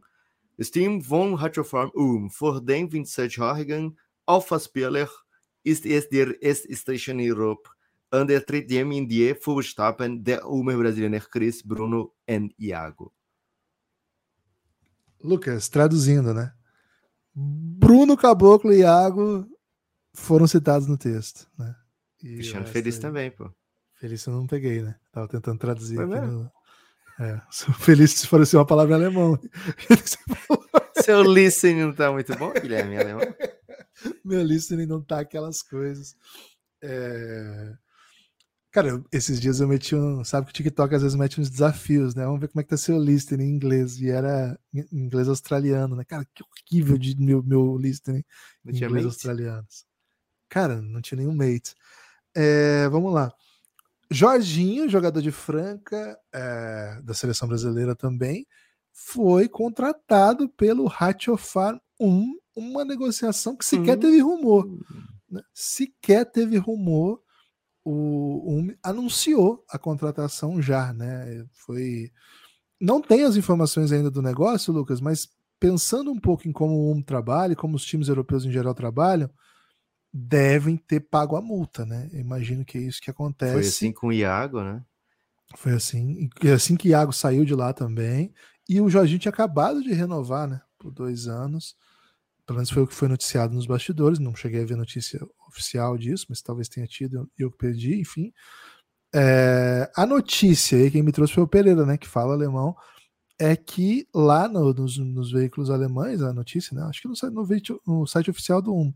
Steam 0.62 1.00
von 1.00 1.40
Hatchofarm 1.40 1.90
um. 1.94 2.30
Voor 2.30 2.60
den 2.60 2.88
27-jährigen 2.88 3.98
Alpha-Spieler 4.26 5.08
ist 5.64 5.84
es 5.86 6.08
der 6.08 6.40
erste 6.42 6.74
Station 6.76 7.18
Europe 7.18 7.68
an 8.16 8.26
der 8.26 8.44
in 8.50 9.08
die 9.08 9.34
Fußstapfen 9.34 10.22
der 10.22 10.46
Umer 10.48 10.76
brasileiro 10.76 11.24
Chris, 11.30 11.62
Bruno 11.62 12.12
e 12.26 12.48
Iago. 12.58 13.12
Lucas, 15.22 15.68
traduzindo, 15.68 16.32
né? 16.32 16.52
Bruno 17.34 18.16
Caboclo 18.16 18.72
e 18.72 18.78
Iago 18.78 19.46
foram 20.14 20.46
citados 20.46 20.86
no 20.86 20.96
texto, 20.96 21.46
né? 21.58 21.74
E 22.22 22.34
Cristiano 22.34 22.66
Feliz 22.66 22.96
aí... 22.96 23.00
também, 23.00 23.30
pô. 23.30 23.50
Feliz 23.94 24.26
eu 24.26 24.32
não 24.32 24.46
peguei, 24.46 24.82
né? 24.82 24.94
Tava 25.12 25.28
tentando 25.28 25.58
traduzir 25.58 25.96
Foi 25.96 26.04
aqui 26.04 26.26
no... 26.26 26.50
É, 27.18 27.40
feliz 27.80 28.12
se 28.12 28.28
parecia 28.28 28.58
uma 28.58 28.66
palavra 28.66 28.94
alemão. 28.94 29.38
Seu 31.02 31.22
listening 31.22 31.86
não 31.86 31.94
tá 31.94 32.12
muito 32.12 32.36
bom, 32.36 32.52
Guilherme, 32.52 32.96
alemão? 32.96 33.22
meu 34.24 34.42
listening 34.42 34.86
não 34.86 35.02
tá 35.02 35.20
aquelas 35.20 35.62
coisas. 35.62 36.14
É... 36.82 37.74
Cara, 38.76 39.02
esses 39.10 39.40
dias 39.40 39.58
eu 39.58 39.66
meti 39.66 39.96
um. 39.96 40.22
Sabe 40.22 40.44
que 40.44 40.50
o 40.50 40.54
TikTok 40.54 40.94
às 40.94 41.00
vezes 41.00 41.16
mete 41.16 41.40
uns 41.40 41.48
desafios, 41.48 42.14
né? 42.14 42.26
Vamos 42.26 42.42
ver 42.42 42.48
como 42.48 42.60
é 42.60 42.62
que 42.62 42.68
tá 42.68 42.76
seu 42.76 43.02
listening 43.02 43.44
em 43.44 43.54
inglês. 43.54 43.98
E 44.02 44.10
era 44.10 44.60
em 44.74 44.84
inglês 44.92 45.30
australiano, 45.30 45.96
né? 45.96 46.04
Cara, 46.04 46.26
que 46.34 46.44
horrível 46.44 46.98
de 46.98 47.18
meu, 47.18 47.42
meu 47.42 47.78
listening 47.78 48.22
em 48.66 48.76
inglês 48.76 48.92
mate? 48.92 49.06
australiano. 49.06 49.66
Cara, 50.50 50.82
não 50.82 51.00
tinha 51.00 51.16
nenhum 51.16 51.34
mate. 51.34 51.74
É, 52.34 52.86
vamos 52.90 53.14
lá. 53.14 53.32
Jorginho, 54.10 54.90
jogador 54.90 55.22
de 55.22 55.30
Franca, 55.30 56.14
é, 56.30 57.00
da 57.02 57.14
seleção 57.14 57.48
brasileira 57.48 57.96
também, 57.96 58.46
foi 58.92 59.48
contratado 59.48 60.50
pelo 60.50 60.84
Ratio 60.84 61.38
Farm 61.38 61.78
1, 61.98 62.38
uma 62.54 62.84
negociação 62.84 63.56
que 63.56 63.64
sequer 63.64 63.96
hum. 63.96 64.00
teve 64.00 64.20
rumor. 64.20 64.68
Né? 65.30 65.40
Sequer 65.54 66.30
teve 66.30 66.58
rumor 66.58 67.24
o 67.88 68.58
UM 68.58 68.74
anunciou 68.82 69.64
a 69.70 69.78
contratação 69.78 70.60
já, 70.60 70.92
né? 70.92 71.46
Foi. 71.52 72.10
Não 72.80 73.00
tem 73.00 73.22
as 73.22 73.36
informações 73.36 73.92
ainda 73.92 74.10
do 74.10 74.20
negócio, 74.20 74.72
Lucas, 74.72 75.00
mas 75.00 75.28
pensando 75.60 76.10
um 76.10 76.18
pouco 76.18 76.48
em 76.48 76.52
como 76.52 76.74
o 76.74 76.90
UM 76.90 77.00
trabalha, 77.00 77.54
como 77.54 77.76
os 77.76 77.84
times 77.84 78.08
europeus 78.08 78.44
em 78.44 78.50
geral 78.50 78.74
trabalham, 78.74 79.30
devem 80.12 80.76
ter 80.76 80.98
pago 80.98 81.36
a 81.36 81.40
multa, 81.40 81.86
né? 81.86 82.10
Eu 82.12 82.18
imagino 82.18 82.64
que 82.64 82.76
é 82.76 82.80
isso 82.80 83.00
que 83.00 83.10
acontece. 83.10 83.52
Foi 83.52 83.62
assim 83.62 83.92
com 83.92 84.08
o 84.08 84.12
Iago, 84.12 84.62
né? 84.62 84.82
Foi 85.54 85.72
assim. 85.72 86.28
E 86.42 86.50
assim 86.50 86.76
que 86.76 86.88
o 86.88 86.90
Iago 86.90 87.12
saiu 87.12 87.44
de 87.44 87.54
lá 87.54 87.72
também. 87.72 88.34
E 88.68 88.80
o 88.80 88.90
Jorginho 88.90 89.20
tinha 89.20 89.30
acabado 89.30 89.80
de 89.80 89.92
renovar, 89.92 90.48
né? 90.48 90.60
Por 90.76 90.90
dois 90.90 91.28
anos. 91.28 91.76
Pelo 92.46 92.58
menos 92.58 92.70
foi 92.70 92.84
o 92.84 92.86
que 92.86 92.94
foi 92.94 93.08
noticiado 93.08 93.54
nos 93.54 93.66
bastidores. 93.66 94.20
Não 94.20 94.34
cheguei 94.34 94.62
a 94.62 94.66
ver 94.66 94.76
notícia 94.76 95.20
oficial 95.48 95.98
disso, 95.98 96.26
mas 96.28 96.40
talvez 96.40 96.68
tenha 96.68 96.86
tido 96.86 97.28
e 97.36 97.42
eu 97.42 97.50
perdi, 97.50 97.98
enfim. 98.00 98.32
É, 99.14 99.90
a 99.96 100.06
notícia 100.06 100.78
aí, 100.78 100.90
quem 100.90 101.02
me 101.02 101.10
trouxe 101.10 101.34
foi 101.34 101.42
o 101.42 101.48
Pereira, 101.48 101.84
né, 101.84 101.96
que 101.96 102.06
fala 102.06 102.34
alemão, 102.34 102.76
é 103.38 103.56
que 103.56 104.06
lá 104.14 104.48
no, 104.48 104.72
nos, 104.72 104.98
nos, 104.98 105.32
veículos 105.32 105.70
alemães, 105.70 106.22
a 106.22 106.32
notícia, 106.32 106.74
né, 106.76 106.82
acho 106.82 107.02
que 107.02 107.08
no, 107.08 107.14
no, 107.30 107.80
no, 107.86 108.06
site 108.06 108.30
oficial 108.30 108.62
do 108.62 108.74
UM, 108.74 108.92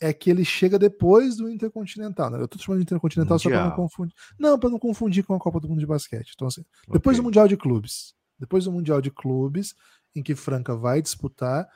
é 0.00 0.12
que 0.12 0.30
ele 0.30 0.44
chega 0.44 0.78
depois 0.78 1.36
do 1.36 1.48
Intercontinental. 1.48 2.30
Né? 2.30 2.40
Eu 2.40 2.48
tô 2.48 2.58
chamando 2.58 2.78
de 2.78 2.84
Intercontinental 2.84 3.36
mundial. 3.36 3.52
só 3.52 3.58
para 3.58 3.68
não 3.68 3.76
confundir. 3.76 4.14
Não, 4.38 4.58
para 4.58 4.70
não 4.70 4.78
confundir 4.78 5.24
com 5.24 5.34
a 5.34 5.38
Copa 5.38 5.60
do 5.60 5.68
Mundo 5.68 5.78
de 5.80 5.86
Basquete. 5.86 6.32
Então, 6.34 6.48
assim, 6.48 6.64
depois 6.88 7.16
okay. 7.16 7.20
do 7.20 7.24
Mundial 7.24 7.46
de 7.46 7.56
Clubes. 7.56 8.14
Depois 8.38 8.64
do 8.64 8.72
Mundial 8.72 9.02
de 9.02 9.10
Clubes, 9.10 9.74
em 10.16 10.22
que 10.22 10.34
Franca 10.34 10.74
vai 10.74 11.02
disputar, 11.02 11.68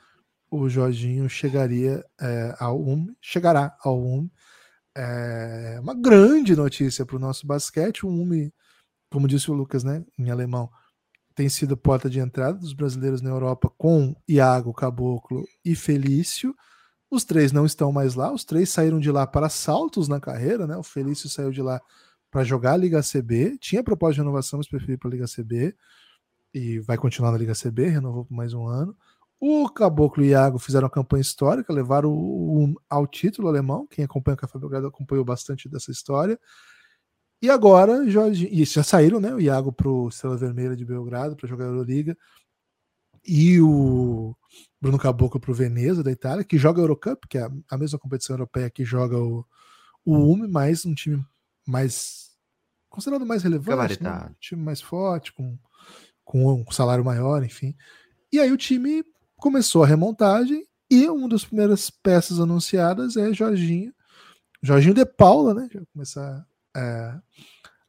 o 0.49 0.69
Jorginho 0.69 1.29
chegaria 1.29 2.03
é, 2.19 2.55
ao 2.59 2.81
UM, 2.81 3.07
chegará 3.21 3.75
ao 3.81 3.99
UM. 4.01 4.29
É 4.97 5.79
uma 5.81 5.93
grande 5.93 6.55
notícia 6.55 7.05
para 7.05 7.17
o 7.17 7.19
nosso 7.19 7.45
basquete. 7.45 8.05
O 8.05 8.09
UM, 8.09 8.51
como 9.11 9.27
disse 9.27 9.51
o 9.51 9.53
Lucas, 9.53 9.83
né, 9.83 10.03
em 10.17 10.29
alemão, 10.29 10.69
tem 11.35 11.49
sido 11.49 11.75
porta 11.75 12.09
de 12.09 12.19
entrada 12.19 12.57
dos 12.57 12.73
brasileiros 12.73 13.21
na 13.21 13.29
Europa 13.29 13.69
com 13.77 14.15
Iago, 14.27 14.73
Caboclo 14.73 15.45
e 15.63 15.75
Felício. 15.75 16.55
Os 17.11 17.25
três 17.25 17.51
não 17.51 17.65
estão 17.65 17.91
mais 17.91 18.15
lá, 18.15 18.33
os 18.33 18.45
três 18.45 18.69
saíram 18.69 18.99
de 18.99 19.11
lá 19.11 19.27
para 19.27 19.49
saltos 19.49 20.07
na 20.07 20.19
carreira, 20.19 20.65
né? 20.65 20.77
O 20.77 20.83
Felício 20.83 21.29
saiu 21.29 21.51
de 21.51 21.61
lá 21.61 21.81
para 22.31 22.43
jogar 22.43 22.73
a 22.73 22.77
Liga 22.77 23.01
CB, 23.01 23.57
tinha 23.59 23.83
proposta 23.83 24.15
de 24.15 24.21
renovação, 24.21 24.57
mas 24.57 24.67
preferiu 24.67 24.97
para 24.97 25.09
a 25.09 25.11
Liga 25.11 25.25
CB 25.25 25.75
e 26.53 26.79
vai 26.79 26.97
continuar 26.97 27.31
na 27.31 27.37
Liga 27.37 27.53
CB, 27.53 27.87
renovou 27.87 28.25
por 28.25 28.33
mais 28.33 28.53
um 28.53 28.65
ano. 28.65 28.95
O 29.39 29.69
Caboclo 29.69 30.23
e 30.23 30.27
o 30.27 30.29
Iago 30.29 30.57
fizeram 30.57 30.85
uma 30.85 30.91
campanha 30.91 31.21
histórica, 31.21 31.73
levaram 31.73 32.11
o, 32.11 32.63
o, 32.63 32.81
ao 32.89 33.05
título 33.05 33.47
alemão. 33.47 33.85
Quem 33.87 34.05
acompanha 34.05 34.35
o 34.35 34.37
Café 34.37 34.57
Belgrado 34.57 34.87
acompanhou 34.87 35.25
bastante 35.25 35.67
dessa 35.69 35.91
história. 35.91 36.39
E 37.41 37.49
agora, 37.49 38.09
Jorge, 38.09 38.47
e 38.51 38.63
já 38.65 38.81
saíram, 38.81 39.19
né? 39.19 39.33
O 39.33 39.39
Iago 39.39 39.71
para 39.71 39.89
o 39.89 40.07
Estrela 40.07 40.37
Vermelha 40.37 40.75
de 40.75 40.85
Belgrado 40.85 41.35
para 41.35 41.47
jogar 41.47 41.65
a 41.65 41.67
Euroliga. 41.67 42.17
E 43.27 43.59
o 43.59 44.35
Bruno 44.79 44.97
Caboclo 44.97 45.39
para 45.39 45.51
o 45.51 45.55
Veneza 45.55 46.03
da 46.03 46.11
Itália, 46.11 46.43
que 46.43 46.57
joga 46.57 46.79
a 46.79 46.83
Eurocup, 46.83 47.27
que 47.27 47.37
é 47.37 47.49
a 47.69 47.77
mesma 47.77 47.99
competição 47.99 48.35
europeia 48.35 48.69
que 48.69 48.85
joga 48.85 49.17
o, 49.17 49.45
o 50.05 50.15
UME, 50.31 50.47
mas 50.47 50.85
um 50.85 50.93
time 50.93 51.25
mais 51.67 52.31
considerado 52.87 53.25
mais 53.25 53.43
relevante, 53.43 54.01
né? 54.01 54.27
um 54.29 54.35
time 54.39 54.61
mais 54.61 54.79
forte, 54.79 55.33
com, 55.33 55.57
com 56.23 56.61
um 56.61 56.71
salário 56.71 57.03
maior, 57.03 57.43
enfim. 57.43 57.75
E 58.31 58.39
aí 58.39 58.51
o 58.51 58.57
time 58.57 59.03
começou 59.45 59.83
a 59.83 59.87
remontagem 59.87 60.65
e 60.89 61.07
uma 61.07 61.29
das 61.29 61.45
primeiras 61.45 61.91
peças 61.91 62.39
anunciadas 62.39 63.15
é 63.15 63.31
Jorginho. 63.31 63.93
Jorginho 64.59 64.95
de 64.95 65.05
Paula, 65.05 65.53
né? 65.53 65.69
Já 65.71 65.81
começar 65.93 66.43
é, 66.75 67.13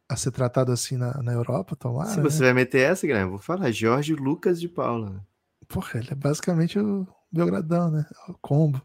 a 0.07 0.17
ser 0.17 0.33
tratado 0.33 0.71
assim 0.71 0.99
na, 0.99 1.23
na 1.23 1.33
Europa, 1.33 1.75
tomara. 1.75 2.11
Se 2.11 2.21
você 2.21 2.41
né? 2.41 2.45
vai 2.49 2.53
meter 2.53 2.81
essa, 2.81 3.07
Guilherme, 3.07 3.31
vou 3.31 3.39
falar 3.39 3.71
Jorge 3.71 4.15
Lucas 4.15 4.61
de 4.61 4.69
Paula. 4.69 5.25
Porra, 5.67 5.99
ele 5.99 6.09
é 6.11 6.15
basicamente 6.15 6.79
o 6.79 7.09
Belgradão, 7.33 7.91
né? 7.91 8.05
O 8.29 8.35
combo. 8.35 8.83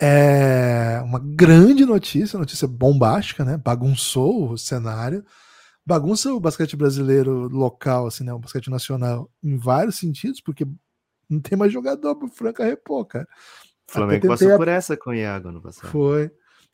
É 0.00 1.00
uma 1.04 1.20
grande 1.20 1.86
notícia, 1.86 2.36
notícia 2.36 2.66
bombástica, 2.66 3.44
né? 3.44 3.56
Bagunçou 3.56 4.50
o 4.50 4.58
cenário. 4.58 5.24
Bagunça 5.86 6.34
o 6.34 6.40
basquete 6.40 6.74
brasileiro 6.74 7.46
local, 7.46 8.08
assim, 8.08 8.24
né? 8.24 8.32
O 8.32 8.40
basquete 8.40 8.70
nacional 8.70 9.30
em 9.40 9.56
vários 9.56 9.98
sentidos, 9.98 10.40
porque 10.40 10.66
não 11.32 11.40
tem 11.40 11.56
mais 11.56 11.72
jogador 11.72 12.14
pro 12.16 12.28
Franca 12.28 12.64
repor, 12.64 13.04
cara. 13.06 13.26
O 13.88 13.92
Flamengo 13.92 14.28
passou 14.28 14.56
por 14.56 14.68
essa 14.68 14.96
com 14.96 15.10
o 15.10 15.14
Iago 15.14 15.50
no 15.50 15.60
passado. 15.60 15.90
Foi. 15.90 16.30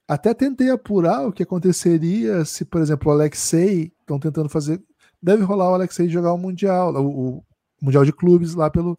Até 0.06 0.32
tentei 0.32 0.70
apurar 0.70 1.26
o 1.26 1.32
que 1.32 1.42
aconteceria 1.42 2.44
se, 2.44 2.64
por 2.64 2.80
exemplo, 2.80 3.10
o 3.10 3.14
Alexei 3.14 3.92
estão 4.00 4.18
tentando 4.18 4.48
fazer. 4.48 4.82
Deve 5.22 5.42
rolar 5.42 5.70
o 5.70 5.74
Alexei 5.74 6.08
jogar 6.08 6.32
o 6.32 6.38
Mundial, 6.38 6.94
o, 6.94 7.38
o, 7.38 7.44
Mundial 7.80 8.04
de 8.04 8.12
Clubes 8.12 8.54
lá 8.54 8.70
pelo, 8.70 8.98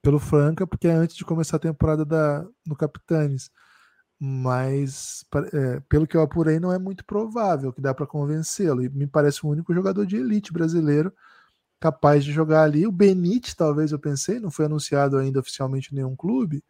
pelo 0.00 0.18
Franca, 0.18 0.66
porque 0.66 0.88
é 0.88 0.92
antes 0.92 1.16
de 1.16 1.24
começar 1.24 1.56
a 1.56 1.60
temporada 1.60 2.04
da, 2.04 2.46
no 2.66 2.74
Capitanes. 2.74 3.50
Mas, 4.18 5.26
é, 5.52 5.80
pelo 5.90 6.06
que 6.06 6.16
eu 6.16 6.22
apurei, 6.22 6.58
não 6.58 6.72
é 6.72 6.78
muito 6.78 7.04
provável 7.04 7.70
que 7.70 7.82
dá 7.82 7.92
para 7.92 8.06
convencê-lo. 8.06 8.82
E 8.82 8.88
me 8.88 9.06
parece 9.06 9.44
o 9.44 9.50
único 9.50 9.74
jogador 9.74 10.06
de 10.06 10.16
elite 10.16 10.52
brasileiro 10.52 11.12
capaz 11.86 12.24
de 12.24 12.32
jogar 12.32 12.64
ali. 12.64 12.86
O 12.86 12.92
Benite, 12.92 13.54
talvez 13.54 13.92
eu 13.92 13.98
pensei, 13.98 14.40
não 14.40 14.50
foi 14.50 14.66
anunciado 14.66 15.16
ainda 15.16 15.38
oficialmente 15.38 15.92
em 15.92 15.96
nenhum 15.96 16.16
clube. 16.16 16.64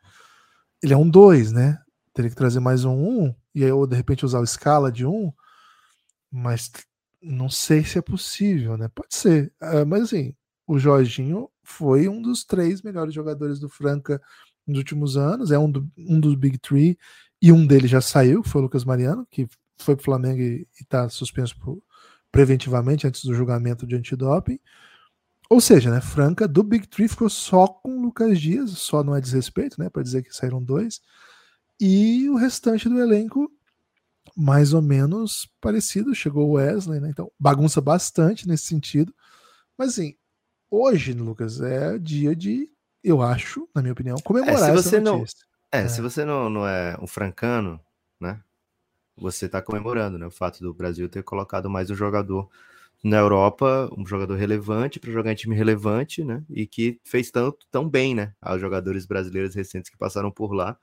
Ele 0.83 0.93
é 0.93 0.97
um 0.97 1.09
2, 1.09 1.53
né? 1.53 1.79
Teria 2.12 2.31
que 2.31 2.37
trazer 2.37 2.61
mais 2.61 2.85
um 2.85 2.95
1, 2.95 3.23
um, 3.25 3.35
e 3.55 3.64
aí, 3.64 3.73
ou 3.73 3.87
de 3.87 3.97
repente 3.97 4.25
usar 4.25 4.41
o 4.41 4.45
escala 4.45 4.93
de 4.93 5.07
1, 5.07 5.11
um, 5.11 5.33
mas 6.31 6.71
não 7.23 7.49
sei 7.49 7.83
se 7.83 7.99
é 7.99 8.03
possível, 8.03 8.77
né? 8.77 8.89
Pode 8.89 9.14
ser. 9.14 9.53
Uh, 9.62 9.87
mas 9.87 10.03
assim, 10.03 10.35
o 10.67 10.79
Jorginho 10.79 11.49
foi 11.62 12.09
um 12.09 12.21
dos 12.21 12.45
três 12.45 12.83
melhores 12.83 13.14
jogadores 13.14 13.59
do 13.59 13.69
Franca 13.69 14.21
nos 14.67 14.79
últimos 14.79 15.17
anos, 15.17 15.51
é 15.51 15.59
um, 15.59 15.71
do, 15.71 15.91
um 15.97 16.21
dos 16.21 16.35
Big 16.35 16.59
Three, 16.59 16.99
e 17.41 17.53
um 17.53 17.67
deles 17.67 17.91
já 17.91 18.01
saiu, 18.01 18.43
foi 18.43 18.61
o 18.61 18.64
Lucas 18.64 18.85
Mariano, 18.85 19.27
que 19.31 19.49
foi 19.79 19.97
para 19.97 20.03
o 20.03 20.05
Flamengo 20.05 20.41
e 20.43 20.67
está 20.81 21.09
suspenso 21.09 21.59
por, 21.59 21.83
preventivamente 22.31 23.07
antes 23.07 23.25
do 23.25 23.35
julgamento 23.35 23.87
de 23.87 23.97
antidoping. 23.97 24.59
Ou 25.49 25.61
seja, 25.61 25.90
né, 25.90 26.01
Franca 26.01 26.49
do 26.49 26.62
Big 26.62 26.86
Three 26.88 27.09
ficou 27.09 27.30
só 27.30 27.66
com 27.66 28.01
Lucas 28.01 28.40
Dias, 28.40 28.70
só 28.70 29.05
não 29.05 29.14
é 29.14 29.20
desrespeito, 29.20 29.80
né, 29.80 29.88
para 29.88 30.03
dizer 30.03 30.22
que 30.22 30.34
saíram 30.34 30.62
dois, 30.62 31.01
e 31.80 32.28
o 32.28 32.36
restante 32.36 32.88
do 32.88 33.01
elenco 33.01 33.51
mais 34.36 34.74
ou 34.74 34.82
menos 34.82 35.49
parecido, 35.61 36.14
chegou 36.14 36.49
o 36.49 36.53
Wesley, 36.55 37.01
né, 37.01 37.09
então 37.11 37.30
bagunça 37.38 37.80
bastante 37.80 38.49
nesse 38.49 38.64
sentido, 38.64 39.14
mas 39.78 39.90
assim, 39.90 40.16
hoje, 40.70 41.12
Lucas, 41.12 41.61
é 41.61 41.97
dia 41.97 42.34
de, 42.34 42.68
eu 43.05 43.22
acho, 43.22 43.68
na 43.74 43.82
minha 43.82 43.92
opinião, 43.92 44.16
comemorar 44.24 44.70
é, 44.70 44.76
se 44.76 44.82
você 44.82 45.01
Não, 45.01 45.24
é, 45.70 45.82
é, 45.82 45.88
se 45.88 46.01
você 46.01 46.24
não, 46.24 46.51
não 46.51 46.66
é 46.66 46.97
um 47.01 47.07
francano, 47.07 47.80
né, 48.20 48.40
você 49.16 49.47
está 49.47 49.62
comemorando, 49.62 50.18
né, 50.18 50.26
o 50.26 50.30
fato 50.30 50.59
do 50.59 50.74
Brasil 50.74 51.09
ter 51.09 51.22
colocado 51.22 51.70
mais 51.70 51.88
um 51.88 51.94
jogador 51.94 52.51
na 53.05 53.18
Europa, 53.18 53.88
um 53.97 54.07
jogador 54.07 54.34
relevante 54.36 54.99
para 54.99 55.12
jogar 55.12 55.32
em 55.32 55.36
time 55.36 55.55
relevante, 55.55 56.24
né? 56.24 56.44
E 56.51 56.66
que 56.66 57.01
fez 57.05 57.30
tanto 57.30 57.66
tão 57.70 57.88
bem, 57.88 58.14
né? 58.14 58.34
Aos 58.40 58.61
jogadores 58.61 59.07
brasileiros 59.07 59.55
recentes 59.55 59.90
que 59.90 59.97
passaram 59.97 60.30
por 60.30 60.53
lá. 60.53 60.78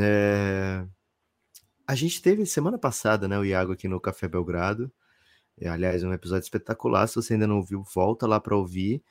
É... 0.00 0.84
A 1.86 1.94
gente 1.94 2.20
teve 2.20 2.44
semana 2.46 2.78
passada, 2.78 3.28
né? 3.28 3.38
O 3.38 3.44
Iago 3.44 3.72
aqui 3.72 3.88
no 3.88 4.00
Café 4.00 4.28
Belgrado. 4.28 4.92
Aliás, 5.64 6.04
um 6.04 6.12
episódio 6.12 6.44
espetacular. 6.44 7.06
Se 7.08 7.16
você 7.16 7.34
ainda 7.34 7.46
não 7.46 7.56
ouviu, 7.56 7.82
volta 7.82 8.26
lá 8.26 8.40
para 8.40 8.56
ouvir. 8.56 9.02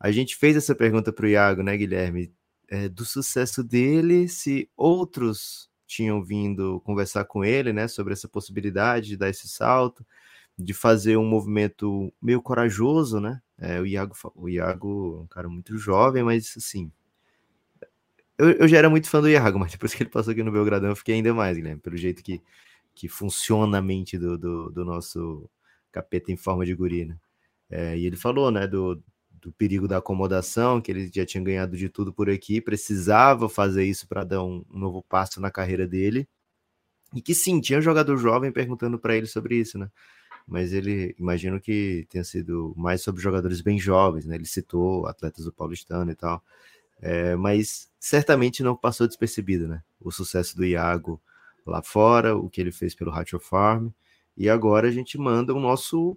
A 0.00 0.10
gente 0.10 0.36
fez 0.36 0.56
essa 0.56 0.74
pergunta 0.74 1.12
para 1.12 1.26
o 1.26 1.28
Iago, 1.28 1.62
né, 1.62 1.76
Guilherme? 1.76 2.34
É, 2.68 2.88
do 2.88 3.04
sucesso 3.04 3.62
dele, 3.62 4.28
se 4.28 4.70
outros 4.76 5.70
tinham 5.86 6.22
vindo 6.24 6.80
conversar 6.80 7.24
com 7.26 7.44
ele, 7.44 7.72
né, 7.72 7.86
sobre 7.86 8.14
essa 8.14 8.26
possibilidade 8.26 9.08
de 9.08 9.16
dar 9.16 9.28
esse 9.28 9.46
salto 9.48 10.04
de 10.58 10.74
fazer 10.74 11.16
um 11.16 11.26
movimento 11.26 12.12
meio 12.20 12.42
corajoso, 12.42 13.20
né? 13.20 13.40
É, 13.58 13.80
o, 13.80 13.86
Iago, 13.86 14.14
o 14.34 14.48
Iago 14.48 15.18
é 15.20 15.22
um 15.22 15.26
cara 15.26 15.48
muito 15.48 15.76
jovem, 15.78 16.22
mas 16.22 16.54
assim, 16.56 16.90
eu, 18.38 18.50
eu, 18.52 18.68
já 18.68 18.78
era 18.78 18.90
muito 18.90 19.08
fã 19.08 19.20
do 19.20 19.28
Iago, 19.28 19.58
mas 19.60 19.72
depois 19.72 19.94
que 19.94 20.02
ele 20.02 20.10
passou 20.10 20.32
aqui 20.32 20.42
no 20.42 20.52
Belgradão, 20.52 20.90
eu 20.90 20.96
fiquei 20.96 21.14
ainda 21.14 21.32
mais, 21.34 21.56
Guilherme, 21.56 21.80
pelo 21.80 21.96
jeito 21.96 22.22
que, 22.22 22.42
que 22.94 23.08
funciona 23.08 23.78
a 23.78 23.82
mente 23.82 24.18
do, 24.18 24.36
do, 24.38 24.70
do 24.70 24.84
nosso 24.84 25.48
capeta 25.92 26.32
em 26.32 26.36
forma 26.36 26.64
de 26.66 26.74
guri, 26.74 27.04
né? 27.04 27.16
É, 27.70 27.96
e 27.96 28.06
ele 28.06 28.16
falou, 28.16 28.50
né, 28.50 28.66
do, 28.66 29.02
do 29.30 29.52
perigo 29.52 29.88
da 29.88 29.98
acomodação, 29.98 30.80
que 30.80 30.90
ele 30.92 31.10
já 31.12 31.24
tinha 31.24 31.42
ganhado 31.42 31.76
de 31.76 31.88
tudo 31.88 32.12
por 32.12 32.28
aqui, 32.30 32.60
precisava 32.60 33.48
fazer 33.48 33.84
isso 33.84 34.06
para 34.08 34.24
dar 34.24 34.42
um, 34.44 34.64
um, 34.70 34.78
novo 34.78 35.02
passo 35.02 35.40
na 35.40 35.50
carreira 35.50 35.86
dele. 35.86 36.28
E 37.14 37.20
que 37.22 37.34
sim, 37.34 37.60
tinha 37.60 37.78
um 37.78 37.82
jogador 37.82 38.16
jovem 38.18 38.52
perguntando 38.52 38.98
para 38.98 39.16
ele 39.16 39.26
sobre 39.26 39.56
isso, 39.56 39.78
né? 39.78 39.90
Mas 40.46 40.72
ele, 40.72 41.14
imagino 41.18 41.60
que 41.60 42.06
tenha 42.10 42.24
sido 42.24 42.74
mais 42.76 43.02
sobre 43.02 43.22
jogadores 43.22 43.60
bem 43.60 43.78
jovens, 43.78 44.26
né? 44.26 44.34
Ele 44.34 44.46
citou 44.46 45.06
atletas 45.06 45.44
do 45.44 45.52
Paulistano 45.52 46.10
e 46.10 46.14
tal. 46.14 46.42
É, 47.00 47.34
mas 47.36 47.90
certamente 47.98 48.62
não 48.62 48.76
passou 48.76 49.06
despercebido, 49.06 49.66
né? 49.68 49.82
O 50.00 50.10
sucesso 50.10 50.56
do 50.56 50.64
Iago 50.64 51.20
lá 51.66 51.82
fora, 51.82 52.36
o 52.36 52.48
que 52.48 52.60
ele 52.60 52.72
fez 52.72 52.94
pelo 52.94 53.10
Ratio 53.10 53.38
Farm. 53.40 53.88
E 54.36 54.48
agora 54.48 54.88
a 54.88 54.90
gente 54.90 55.18
manda 55.18 55.54
o 55.54 55.60
nosso 55.60 56.16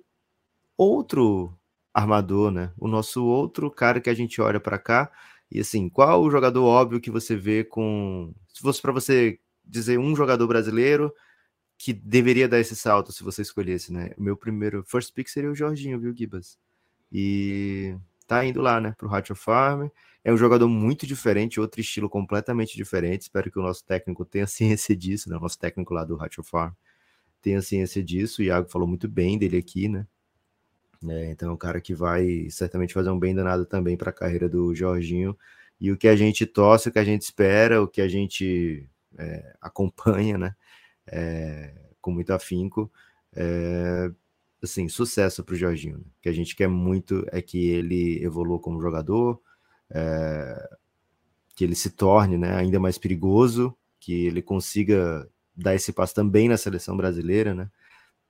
outro 0.77 1.53
armador, 1.93 2.51
né? 2.51 2.71
O 2.77 2.87
nosso 2.87 3.25
outro 3.25 3.71
cara 3.71 4.01
que 4.01 4.09
a 4.09 4.13
gente 4.13 4.41
olha 4.41 4.59
para 4.59 4.77
cá. 4.77 5.11
E 5.51 5.59
assim, 5.59 5.89
qual 5.89 6.21
o 6.23 6.31
jogador 6.31 6.63
óbvio 6.65 6.99
que 6.99 7.11
você 7.11 7.35
vê 7.35 7.63
com. 7.63 8.33
Se 8.53 8.61
fosse 8.61 8.81
para 8.81 8.91
você 8.91 9.39
dizer 9.63 9.97
um 9.99 10.15
jogador 10.15 10.47
brasileiro 10.47 11.13
que 11.77 11.93
deveria 11.93 12.47
dar 12.47 12.59
esse 12.59 12.75
salto 12.75 13.11
se 13.11 13.23
você 13.23 13.41
escolhesse, 13.41 13.91
né? 13.91 14.11
O 14.17 14.23
meu 14.23 14.37
primeiro 14.37 14.83
first 14.83 15.13
pick 15.13 15.27
seria 15.27 15.51
o 15.51 15.55
Jorginho, 15.55 15.99
viu, 15.99 16.15
Gibas? 16.15 16.57
E 17.11 17.95
tá 18.27 18.45
indo 18.45 18.61
lá, 18.61 18.79
né, 18.81 18.95
pro 18.97 19.13
Hatch 19.13 19.31
Farm. 19.35 19.89
É 20.23 20.33
um 20.33 20.37
jogador 20.37 20.67
muito 20.67 21.05
diferente, 21.05 21.59
outro 21.59 21.79
estilo 21.79 22.09
completamente 22.09 22.75
diferente. 22.75 23.23
Espero 23.23 23.51
que 23.51 23.59
o 23.59 23.61
nosso 23.61 23.85
técnico 23.85 24.25
tenha 24.25 24.47
ciência 24.47 24.95
disso, 24.95 25.29
né? 25.29 25.37
O 25.37 25.39
nosso 25.39 25.59
técnico 25.59 25.93
lá 25.93 26.03
do 26.03 26.21
Hatch 26.21 26.37
Farm 26.43 26.73
tenha 27.41 27.61
ciência 27.61 28.03
disso. 28.03 28.41
O 28.41 28.45
Iago 28.45 28.69
falou 28.69 28.87
muito 28.87 29.07
bem 29.07 29.37
dele 29.37 29.57
aqui, 29.57 29.87
né? 29.87 30.07
É, 31.07 31.31
então 31.31 31.49
é 31.49 31.53
um 31.53 31.57
cara 31.57 31.79
que 31.79 31.93
vai 31.93 32.49
certamente 32.49 32.93
fazer 32.93 33.11
um 33.11 33.19
bem 33.19 33.35
danado 33.35 33.65
também 33.65 33.95
para 33.95 34.09
a 34.09 34.13
carreira 34.13 34.49
do 34.49 34.73
Jorginho. 34.73 35.37
E 35.79 35.91
o 35.91 35.97
que 35.97 36.07
a 36.07 36.15
gente 36.15 36.45
torce, 36.45 36.89
o 36.89 36.91
que 36.91 36.99
a 36.99 37.03
gente 37.03 37.21
espera, 37.21 37.81
o 37.81 37.87
que 37.87 38.01
a 38.01 38.07
gente 38.07 38.89
é, 39.17 39.55
acompanha, 39.61 40.37
né? 40.37 40.55
É, 41.07 41.73
com 42.01 42.11
muito 42.11 42.31
afinco. 42.31 42.91
É, 43.33 44.11
assim, 44.63 44.87
sucesso 44.89 45.43
para 45.43 45.53
o 45.53 45.57
Jorginho. 45.57 45.97
Né? 45.97 46.03
O 46.03 46.21
que 46.21 46.29
a 46.29 46.33
gente 46.33 46.55
quer 46.55 46.67
muito 46.67 47.25
é 47.31 47.41
que 47.41 47.69
ele 47.69 48.23
evolua 48.23 48.59
como 48.59 48.81
jogador, 48.81 49.41
é, 49.89 50.69
que 51.55 51.63
ele 51.63 51.75
se 51.75 51.91
torne 51.91 52.37
né, 52.37 52.55
ainda 52.55 52.79
mais 52.79 52.97
perigoso, 52.97 53.75
que 53.99 54.25
ele 54.25 54.41
consiga 54.41 55.27
dar 55.55 55.75
esse 55.75 55.93
passo 55.93 56.13
também 56.13 56.49
na 56.49 56.57
seleção 56.57 56.97
brasileira, 56.97 57.53
né? 57.53 57.69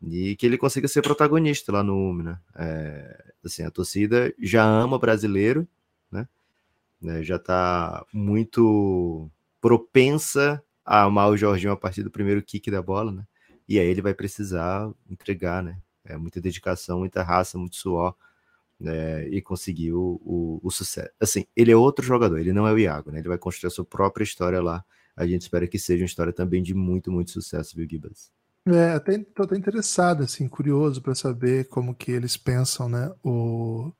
e 0.01 0.35
que 0.35 0.45
ele 0.45 0.57
consiga 0.57 0.87
ser 0.87 1.01
protagonista 1.01 1.71
lá 1.71 1.83
no 1.83 1.95
UME, 1.95 2.23
né? 2.23 2.39
É, 2.55 3.33
assim, 3.43 3.63
a 3.63 3.71
torcida 3.71 4.33
já 4.39 4.63
ama 4.63 4.99
brasileiro, 4.99 5.67
né? 6.11 6.27
Já 7.23 7.37
está 7.37 8.05
muito 8.13 9.29
propensa 9.61 10.63
amar 10.85 11.29
o 11.29 11.37
Jorginho 11.37 11.71
a 11.73 11.77
partir 11.77 12.03
do 12.03 12.11
primeiro 12.11 12.41
kick 12.43 12.69
da 12.69 12.81
bola, 12.81 13.11
né? 13.11 13.25
E 13.67 13.79
aí 13.79 13.87
ele 13.87 14.01
vai 14.01 14.13
precisar 14.13 14.89
entregar, 15.09 15.63
né? 15.63 15.77
É, 16.03 16.15
muita 16.17 16.39
dedicação, 16.39 16.99
muita 16.99 17.23
raça, 17.23 17.57
muito 17.57 17.75
suor, 17.75 18.15
né? 18.79 19.27
E 19.29 19.41
conseguir 19.41 19.93
o, 19.93 20.61
o, 20.63 20.69
sucesso. 20.69 21.09
Assim, 21.19 21.45
ele 21.55 21.71
é 21.71 21.75
outro 21.75 22.05
jogador, 22.05 22.37
ele 22.37 22.53
não 22.53 22.67
é 22.67 22.73
o 22.73 22.79
Iago, 22.79 23.11
né? 23.11 23.19
Ele 23.19 23.29
vai 23.29 23.37
construir 23.37 23.69
a 23.69 23.71
sua 23.71 23.85
própria 23.85 24.23
história 24.23 24.61
lá. 24.61 24.85
A 25.15 25.25
gente 25.25 25.41
espera 25.41 25.67
que 25.67 25.79
seja 25.79 26.03
uma 26.03 26.07
história 26.07 26.33
também 26.33 26.61
de 26.61 26.73
muito, 26.73 27.11
muito 27.11 27.31
sucesso, 27.31 27.75
viu, 27.75 27.87
Gibas? 27.89 28.29
É, 28.67 28.93
até, 28.93 29.19
tô 29.19 29.43
até 29.43 29.55
interessado, 29.55 30.23
assim, 30.23 30.47
curioso 30.47 31.01
para 31.01 31.13
saber 31.13 31.67
como 31.67 31.93
que 31.93 32.11
eles 32.11 32.35
pensam, 32.35 32.89
né, 32.89 33.13
o, 33.23 33.91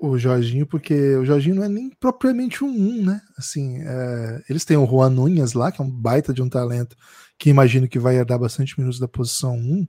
o 0.00 0.16
Jorginho, 0.18 0.66
porque 0.66 0.94
o 1.16 1.24
Jorginho 1.26 1.56
não 1.56 1.64
é 1.64 1.68
nem 1.68 1.90
propriamente 1.90 2.64
um 2.64 2.68
1, 2.68 3.04
né, 3.04 3.20
assim, 3.36 3.78
é, 3.82 4.42
eles 4.48 4.64
têm 4.64 4.76
o 4.76 4.86
Juan 4.86 5.10
Nunhas 5.10 5.52
lá, 5.52 5.70
que 5.70 5.80
é 5.80 5.84
um 5.84 5.90
baita 5.90 6.32
de 6.32 6.42
um 6.42 6.48
talento, 6.48 6.96
que 7.38 7.50
imagino 7.50 7.86
que 7.86 7.98
vai 7.98 8.16
herdar 8.16 8.38
bastante 8.38 8.78
minutos 8.78 8.98
da 8.98 9.06
posição 9.06 9.54
1, 9.54 9.86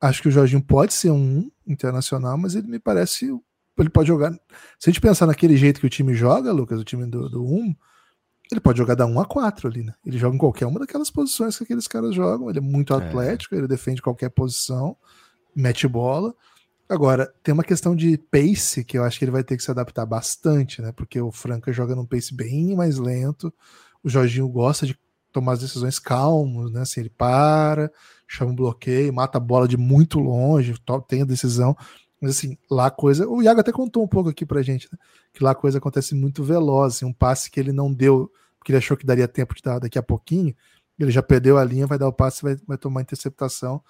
acho 0.00 0.20
que 0.20 0.28
o 0.28 0.32
Jorginho 0.32 0.62
pode 0.62 0.92
ser 0.92 1.10
um 1.10 1.38
1 1.66 1.72
internacional, 1.72 2.36
mas 2.36 2.56
ele 2.56 2.66
me 2.66 2.80
parece, 2.80 3.26
ele 3.78 3.88
pode 3.88 4.08
jogar, 4.08 4.32
se 4.78 4.88
a 4.88 4.92
gente 4.92 5.00
pensar 5.00 5.26
naquele 5.26 5.56
jeito 5.56 5.80
que 5.80 5.86
o 5.86 5.90
time 5.90 6.12
joga, 6.12 6.50
Lucas, 6.50 6.80
o 6.80 6.84
time 6.84 7.06
do, 7.06 7.28
do 7.28 7.44
1, 7.44 7.74
ele 8.50 8.60
pode 8.60 8.78
jogar 8.78 8.94
da 8.94 9.06
1 9.06 9.20
a 9.20 9.24
4 9.24 9.68
ali, 9.68 9.82
né? 9.82 9.92
Ele 10.04 10.18
joga 10.18 10.36
em 10.36 10.38
qualquer 10.38 10.66
uma 10.66 10.78
daquelas 10.78 11.10
posições 11.10 11.56
que 11.56 11.64
aqueles 11.64 11.88
caras 11.88 12.14
jogam. 12.14 12.48
Ele 12.48 12.58
é 12.58 12.62
muito 12.62 12.94
é. 12.94 12.96
atlético, 12.96 13.56
ele 13.56 13.66
defende 13.66 14.00
qualquer 14.00 14.28
posição, 14.28 14.96
mete 15.54 15.88
bola. 15.88 16.32
Agora, 16.88 17.32
tem 17.42 17.52
uma 17.52 17.64
questão 17.64 17.96
de 17.96 18.16
pace 18.16 18.84
que 18.84 18.96
eu 18.96 19.02
acho 19.02 19.18
que 19.18 19.24
ele 19.24 19.32
vai 19.32 19.42
ter 19.42 19.56
que 19.56 19.62
se 19.62 19.70
adaptar 19.70 20.06
bastante, 20.06 20.80
né? 20.80 20.92
Porque 20.92 21.20
o 21.20 21.32
Franca 21.32 21.72
joga 21.72 21.96
num 21.96 22.06
pace 22.06 22.32
bem 22.32 22.76
mais 22.76 22.96
lento. 22.96 23.52
O 24.04 24.08
Jorginho 24.08 24.48
gosta 24.48 24.86
de 24.86 24.96
tomar 25.32 25.52
as 25.52 25.60
decisões 25.60 25.98
calmos, 25.98 26.70
né? 26.70 26.82
Assim, 26.82 27.00
ele 27.00 27.10
para, 27.10 27.90
chama 28.28 28.52
um 28.52 28.54
bloqueio, 28.54 29.12
mata 29.12 29.38
a 29.38 29.40
bola 29.40 29.66
de 29.66 29.76
muito 29.76 30.20
longe, 30.20 30.74
tem 31.08 31.22
a 31.22 31.24
decisão. 31.24 31.76
Mas 32.20 32.36
assim, 32.36 32.56
lá 32.70 32.86
a 32.86 32.90
coisa. 32.90 33.28
O 33.28 33.42
Iago 33.42 33.60
até 33.60 33.72
contou 33.72 34.04
um 34.04 34.08
pouco 34.08 34.30
aqui 34.30 34.46
pra 34.46 34.62
gente, 34.62 34.88
né? 34.92 34.98
Que 35.32 35.42
lá 35.42 35.50
a 35.50 35.54
coisa 35.54 35.78
acontece 35.78 36.14
muito 36.14 36.44
veloz. 36.44 36.96
Assim, 36.96 37.04
um 37.04 37.12
passe 37.12 37.50
que 37.50 37.58
ele 37.58 37.72
não 37.72 37.92
deu, 37.92 38.30
porque 38.58 38.70
ele 38.70 38.78
achou 38.78 38.96
que 38.96 39.04
daria 39.04 39.26
tempo 39.26 39.54
de 39.54 39.62
dar 39.62 39.80
daqui 39.80 39.98
a 39.98 40.02
pouquinho. 40.02 40.54
Ele 40.98 41.10
já 41.10 41.22
perdeu 41.22 41.58
a 41.58 41.64
linha, 41.64 41.86
vai 41.86 41.98
dar 41.98 42.08
o 42.08 42.12
passe, 42.12 42.42
vai, 42.42 42.56
vai 42.66 42.78
tomar 42.78 43.02
interceptação. 43.02 43.82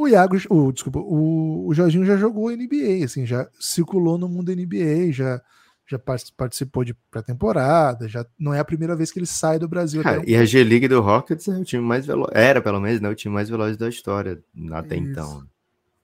O 0.00 0.08
Iago, 0.08 0.34
o, 0.48 0.72
desculpa, 0.72 0.98
o, 0.98 1.66
o 1.66 1.74
Jorginho 1.74 2.06
já 2.06 2.16
jogou 2.16 2.50
NBA, 2.50 3.04
assim, 3.04 3.26
já 3.26 3.46
circulou 3.60 4.16
no 4.16 4.30
mundo 4.30 4.50
NBA, 4.50 5.12
já, 5.12 5.42
já 5.86 5.98
participou 5.98 6.82
de 6.82 6.94
pré-temporada, 7.10 8.08
já 8.08 8.24
não 8.38 8.54
é 8.54 8.60
a 8.60 8.64
primeira 8.64 8.96
vez 8.96 9.12
que 9.12 9.18
ele 9.18 9.26
sai 9.26 9.58
do 9.58 9.68
Brasil. 9.68 10.02
Cara, 10.02 10.22
e 10.26 10.34
a 10.34 10.42
G-League 10.42 10.88
do 10.88 11.02
Rockets 11.02 11.46
é 11.48 11.52
o 11.58 11.64
time 11.66 11.82
mais 11.82 12.06
veloz, 12.06 12.30
era 12.32 12.62
pelo 12.62 12.80
menos, 12.80 12.98
né, 13.02 13.10
o 13.10 13.14
time 13.14 13.34
mais 13.34 13.50
veloz 13.50 13.76
da 13.76 13.90
história 13.90 14.42
até 14.72 14.96
Isso. 14.96 15.04
então. 15.04 15.46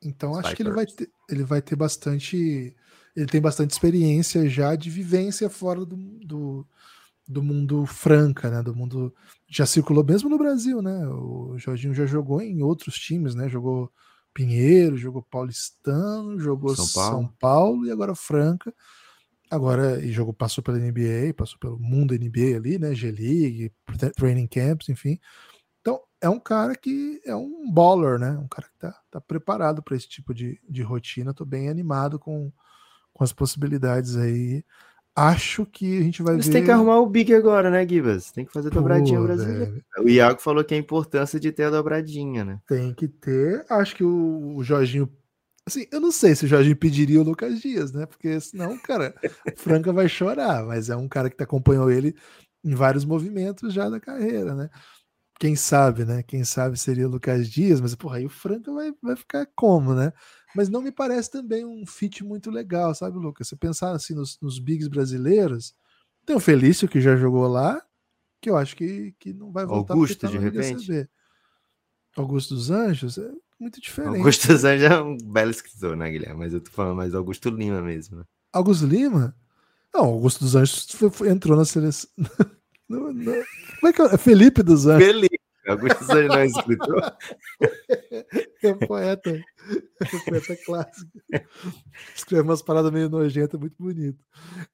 Então 0.03 0.39
acho 0.39 0.55
que 0.55 0.63
ele 0.63 0.73
vai, 0.73 0.85
ter, 0.85 1.09
ele 1.31 1.43
vai 1.43 1.63
ter 1.63 1.75
bastante. 1.75 2.77
Ele 3.17 3.27
tem 3.27 3.41
bastante 3.41 3.71
experiência 3.71 4.47
já 4.47 4.77
de 4.77 4.91
vivência 4.91 5.49
fora 5.49 5.87
do, 5.87 5.97
do, 5.97 6.67
do 7.29 7.43
mundo 7.43 7.87
franca, 7.87 8.51
né? 8.51 8.63
Do 8.63 8.75
mundo. 8.75 9.15
Já 9.49 9.67
circulou 9.67 10.05
mesmo 10.05 10.29
no 10.29 10.39
Brasil, 10.39 10.83
né? 10.83 11.07
O 11.09 11.57
Jorginho 11.59 11.95
já 11.95 12.07
jogou 12.07 12.41
em 12.41 12.63
outros 12.63 12.97
times, 12.97 13.35
né? 13.35 13.49
Jogou 13.49 13.91
Pinheiro, 14.33 14.97
jogou 14.97 15.23
Paulistano, 15.23 16.39
jogou 16.39 16.77
São 16.77 16.89
Paulo, 16.89 17.17
São 17.17 17.35
Paulo 17.39 17.87
e 17.87 17.91
agora 17.91 18.15
Franca. 18.15 18.73
Agora, 19.51 20.05
e 20.05 20.13
jogou, 20.13 20.35
passou 20.35 20.63
pela 20.63 20.79
NBA, 20.79 21.33
passou 21.37 21.59
pelo 21.59 21.79
mundo 21.79 22.15
NBA 22.15 22.57
ali, 22.57 22.79
né? 22.79 22.95
G-League, 22.95 23.73
Training 24.17 24.49
Camps, 24.49 24.89
enfim 24.89 25.19
é 26.21 26.29
um 26.29 26.41
cara 26.41 26.75
que 26.75 27.21
é 27.25 27.35
um 27.35 27.71
baller, 27.71 28.19
né? 28.19 28.31
Um 28.33 28.49
cara 28.49 28.69
que 28.69 28.79
tá, 28.79 29.01
tá 29.11 29.21
preparado 29.21 29.83
para 29.83 29.97
esse 29.97 30.09
tipo 30.09 30.35
de, 30.35 30.61
de 30.69 30.83
rotina. 30.83 31.35
Tô 31.35 31.45
bem 31.45 31.69
animado 31.69 32.19
com, 32.19 32.53
com 33.13 33.25
as 33.25 33.33
possibilidades 33.33 34.17
aí. 34.17 34.65
Acho 35.17 35.65
que 35.65 35.99
a 35.99 36.03
gente 36.03 36.23
vai 36.23 36.37
Você 36.37 36.49
ver. 36.49 36.53
tem 36.53 36.65
que 36.65 36.71
arrumar 36.71 36.99
o 36.99 37.09
Big 37.09 37.35
agora, 37.35 37.71
né, 37.71 37.89
Gibas? 37.89 38.31
Tem 38.31 38.45
que 38.45 38.53
fazer 38.53 38.69
dobradinha 38.69 39.19
brasileira. 39.19 39.73
O 39.99 40.09
Iago 40.09 40.41
falou 40.43 40.63
que 40.63 40.75
é 40.75 40.77
a 40.77 40.81
importância 40.81 41.41
de 41.41 41.51
ter 41.51 41.65
a 41.65 41.71
dobradinha, 41.71 42.45
né? 42.45 42.61
Tem 42.69 42.93
que 42.93 43.09
ter. 43.09 43.65
Acho 43.71 43.97
que 43.97 44.05
o, 44.05 44.57
o 44.57 44.63
Jorginho. 44.63 45.11
Assim, 45.67 45.87
eu 45.91 46.01
não 46.01 46.13
sei 46.13 46.35
se 46.35 46.45
o 46.45 46.49
Jorginho 46.49 46.77
pediria 46.77 47.19
o 47.19 47.25
Lucas 47.25 47.61
Dias, 47.61 47.93
né? 47.93 48.05
Porque 48.05 48.39
senão, 48.41 48.77
cara, 48.79 49.15
Franca 49.57 49.91
vai 49.91 50.07
chorar, 50.07 50.65
mas 50.67 50.91
é 50.91 50.97
um 50.97 51.09
cara 51.09 51.31
que 51.31 51.43
acompanhou 51.43 51.91
ele 51.91 52.15
em 52.63 52.75
vários 52.75 53.05
movimentos 53.05 53.73
já 53.73 53.89
da 53.89 53.99
carreira, 53.99 54.55
né? 54.55 54.69
quem 55.39 55.55
sabe, 55.55 56.05
né? 56.05 56.23
Quem 56.23 56.45
sabe 56.45 56.79
seria 56.79 57.07
o 57.07 57.11
Lucas 57.11 57.49
Dias, 57.49 57.81
mas 57.81 57.95
porra, 57.95 58.17
aí 58.19 58.27
o 58.27 58.31
Franca 58.31 58.73
vai, 58.73 58.93
vai 59.03 59.17
ficar 59.17 59.47
como, 59.55 59.95
né? 59.95 60.13
Mas 60.57 60.71
não 60.71 60.81
me 60.81 60.91
parece 60.91 61.31
também 61.31 61.67
um 61.67 61.85
fit 61.85 62.25
muito 62.25 62.51
legal, 62.51 62.95
sabe, 62.95 63.19
Lucas? 63.19 63.47
Se 63.47 63.55
pensar 63.55 63.93
assim 63.93 64.15
nos, 64.15 64.41
nos 64.41 64.59
bigs 64.59 64.89
brasileiros, 64.89 65.75
tem 66.25 66.35
o 66.35 66.41
Felício 66.41 66.89
que 66.89 66.99
já 66.99 67.15
jogou 67.15 67.47
lá, 67.47 67.83
que 68.41 68.49
eu 68.49 68.57
acho 68.57 68.75
que, 68.75 69.15
que 69.19 69.35
não 69.35 69.53
vai 69.53 69.67
voltar 69.67 69.93
Augusto, 69.93 70.19
tá 70.19 70.29
de 70.29 70.39
repente. 70.39 71.11
Augusto 72.17 72.55
dos 72.55 72.71
Anjos 72.71 73.19
é 73.19 73.31
muito 73.61 73.83
diferente. 73.83 74.17
Augusto 74.17 74.49
dos 74.49 74.65
Anjos 74.65 74.91
é 74.91 75.03
um 75.03 75.19
belo 75.19 75.51
escritor, 75.51 75.95
né, 75.95 76.11
Guilherme? 76.11 76.39
Mas 76.39 76.55
eu 76.55 76.61
tô 76.63 76.71
falando 76.71 76.97
mais 76.97 77.15
Augusto 77.15 77.51
Lima 77.51 77.83
mesmo, 77.83 78.17
né? 78.17 78.25
Augusto 78.51 78.87
Lima? 78.87 79.37
Não, 79.93 80.07
Augusto 80.07 80.43
dos 80.43 80.57
Anjos 80.57 80.87
foi, 80.91 81.11
foi, 81.11 81.29
entrou 81.29 81.55
na 81.55 81.67
seleção. 81.67 82.09
Não, 82.89 83.13
não. 83.13 83.33
Como 83.81 83.89
é 83.89 83.93
que 83.93 84.01
é? 84.01 84.17
Felipe 84.17 84.63
dos 84.63 84.87
Anjos. 84.87 85.05
Felipe. 85.05 85.41
Augusto 85.67 86.05
não 86.07 86.37
é 86.37 86.47
escritor? 86.47 87.17
É 88.63 88.75
poeta. 88.87 89.31
É 89.31 90.19
poeta 90.25 90.57
clássico. 90.65 91.11
Escreve 92.15 92.43
umas 92.43 92.63
paradas 92.63 92.91
meio 92.91 93.09
nojentas, 93.09 93.61
muito 93.61 93.77
bonito. 93.79 94.25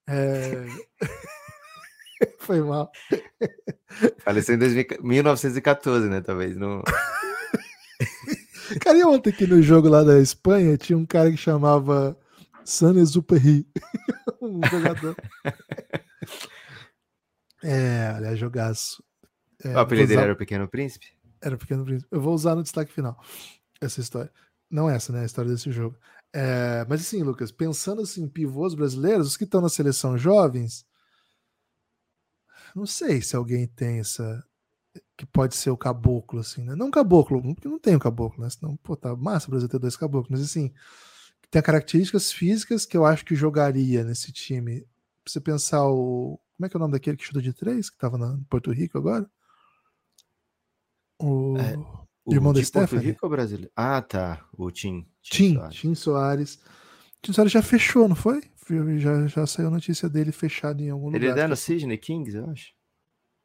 É... 0.09 0.67
Foi 2.39 2.63
mal. 2.63 2.91
Faleceu 4.19 4.55
em 4.55 4.59
2000, 4.59 4.85
1914, 5.03 6.09
né? 6.09 6.21
Talvez. 6.21 6.57
Não... 6.57 6.83
Cara, 8.81 8.97
e 8.97 9.05
ontem 9.05 9.31
aqui 9.31 9.47
no 9.47 9.61
jogo 9.61 9.89
lá 9.89 10.03
da 10.03 10.19
Espanha 10.19 10.79
tinha 10.79 10.97
um 10.97 11.05
cara 11.05 11.31
que 11.31 11.37
chamava 11.37 12.17
San 12.65 12.99
Exupéry. 12.99 13.67
um 14.41 14.61
jogador. 14.71 15.17
É, 17.63 18.13
aliás, 18.17 18.39
jogaço. 18.39 19.03
É, 19.65 19.75
o 19.75 19.79
apelido 19.79 20.09
dele 20.09 20.19
usar... 20.19 20.25
era 20.25 20.33
o 20.33 20.37
Pequeno 20.37 20.69
Príncipe? 20.69 21.07
Era 21.41 21.55
o 21.55 21.59
Pequeno 21.59 21.85
Príncipe. 21.85 22.09
Eu 22.11 22.21
vou 22.21 22.35
usar 22.35 22.55
no 22.55 22.63
destaque 22.63 22.93
final 22.93 23.21
essa 23.81 24.01
história. 24.01 24.33
Não 24.71 24.89
essa, 24.89 25.13
né? 25.13 25.23
A 25.23 25.27
história 25.27 25.51
desse 25.51 25.71
jogo. 25.71 25.97
É, 26.33 26.87
mas 26.89 27.03
assim, 27.03 27.23
Lucas, 27.23 27.53
pensando 27.53 28.01
assim, 28.01 28.27
pivôs 28.27 28.75
brasileiros, 28.75 29.29
os 29.29 29.37
que 29.37 29.45
estão 29.45 29.61
na 29.61 29.69
seleção 29.69 30.17
jovens, 30.17 30.87
não 32.75 32.87
sei 32.87 33.21
se 33.21 33.37
alguém 33.37 33.67
tem 33.67 34.01
essa. 34.01 34.45
Que 35.17 35.27
pode 35.27 35.55
ser 35.55 35.71
o 35.71 35.77
caboclo, 35.77 36.41
assim, 36.41 36.65
né? 36.65 36.75
Não 36.75 36.91
caboclo, 36.91 37.43
porque 37.55 37.69
não 37.69 37.79
tem 37.79 37.95
o 37.95 38.01
caboclo, 38.01 38.43
né? 38.43 38.51
Senão, 38.51 38.77
pô, 38.77 38.97
tá 38.97 39.15
massa 39.15 39.47
o 39.47 39.51
Brasil 39.51 39.69
ter 39.69 39.79
dois 39.79 39.97
caboclos, 39.97 40.31
mas 40.31 40.43
assim, 40.43 40.73
tem 41.51 41.63
características 41.63 42.33
físicas 42.33 42.85
que 42.87 42.97
eu 42.97 43.05
acho 43.05 43.25
que 43.25 43.35
jogaria 43.35 44.05
nesse 44.05 44.33
time. 44.33 44.81
Pra 45.25 45.33
você 45.33 45.41
pensar 45.41 45.87
o. 45.87 46.41
Como 46.57 46.67
é 46.67 46.69
que 46.69 46.77
é 46.77 46.79
o 46.79 46.81
nome 46.81 46.93
daquele 46.93 47.17
que 47.17 47.25
chuta 47.25 47.43
de 47.43 47.53
três, 47.53 47.91
que 47.91 47.99
tava 47.99 48.19
na 48.19 48.39
Porto 48.49 48.71
Rico 48.71 48.99
agora? 48.99 49.29
O. 51.23 51.57
É. 51.57 51.77
O 52.25 52.35
irmão 52.35 52.53
de 52.53 52.65
Porto 52.71 52.97
Rico 52.97 53.21
ou 53.23 53.31
brasileiro? 53.31 53.71
Ah, 53.75 54.01
tá. 54.01 54.47
O 54.57 54.71
Tim. 54.71 55.07
Tim, 55.23 55.55
Tim 55.55 55.55
Soares. 55.55 55.81
Tim 55.81 55.95
Soares. 55.95 56.61
Tim 57.21 57.33
Soares 57.33 57.53
já 57.53 57.63
fechou, 57.63 58.09
não 58.09 58.15
foi? 58.15 58.43
Já, 58.99 59.27
já 59.27 59.47
saiu 59.47 59.71
notícia 59.71 60.09
dele 60.09 60.31
fechado 60.31 60.81
em 60.83 60.91
algum 60.91 61.09
Ele 61.09 61.19
lugar. 61.19 61.33
Ele 61.33 61.41
é 61.45 61.49
no 61.49 61.57
Sydney 61.57 61.99
Kings, 61.99 62.37
eu 62.37 62.49
acho. 62.49 62.73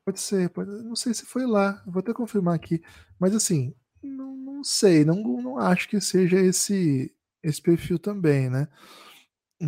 Pode 0.05 0.19
ser, 0.19 0.49
pode... 0.51 0.69
não 0.84 0.95
sei 0.95 1.13
se 1.13 1.25
foi 1.25 1.45
lá. 1.45 1.84
Vou 1.88 1.99
até 1.99 2.13
confirmar 2.13 2.55
aqui. 2.55 2.82
Mas 3.19 3.36
assim, 3.36 3.73
não, 4.01 4.36
não 4.38 4.63
sei. 4.63 5.03
Não, 5.03 5.15
não 5.23 5.57
acho 5.57 5.89
que 5.89 5.99
seja 5.99 6.39
esse, 6.39 7.11
esse 7.43 7.61
perfil 7.61 7.97
também, 7.97 8.49
né? 8.49 8.67
É... 9.61 9.65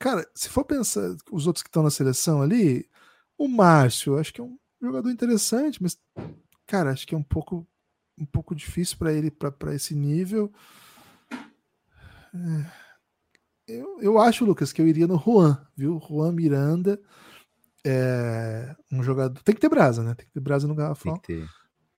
Cara, 0.00 0.28
se 0.34 0.48
for 0.48 0.64
pensar 0.64 1.16
os 1.30 1.46
outros 1.46 1.62
que 1.62 1.68
estão 1.68 1.82
na 1.82 1.90
seleção 1.90 2.42
ali, 2.42 2.88
o 3.36 3.48
Márcio, 3.48 4.18
acho 4.18 4.32
que 4.32 4.40
é 4.40 4.44
um 4.44 4.58
jogador 4.80 5.10
interessante, 5.10 5.82
mas 5.82 5.96
cara, 6.68 6.92
acho 6.92 7.06
que 7.06 7.14
é 7.14 7.18
um 7.18 7.22
pouco 7.22 7.66
um 8.16 8.26
pouco 8.26 8.54
difícil 8.54 8.96
para 8.98 9.12
ele 9.12 9.30
para 9.30 9.74
esse 9.74 9.94
nível. 9.94 10.52
É, 12.34 12.70
eu, 13.66 14.00
eu 14.00 14.18
acho, 14.18 14.44
Lucas, 14.44 14.72
que 14.72 14.82
eu 14.82 14.88
iria 14.88 15.06
no 15.06 15.18
Juan, 15.18 15.64
viu? 15.76 16.00
Juan 16.00 16.32
Miranda 16.32 17.00
é 17.84 18.74
um 18.90 19.02
jogador. 19.02 19.40
Tem 19.42 19.54
que 19.54 19.60
ter 19.60 19.68
brasa, 19.68 20.02
né? 20.02 20.14
Tem 20.14 20.26
que 20.26 20.32
ter 20.32 20.40
brasa 20.40 20.66
no 20.66 20.74
garrafão. 20.74 21.14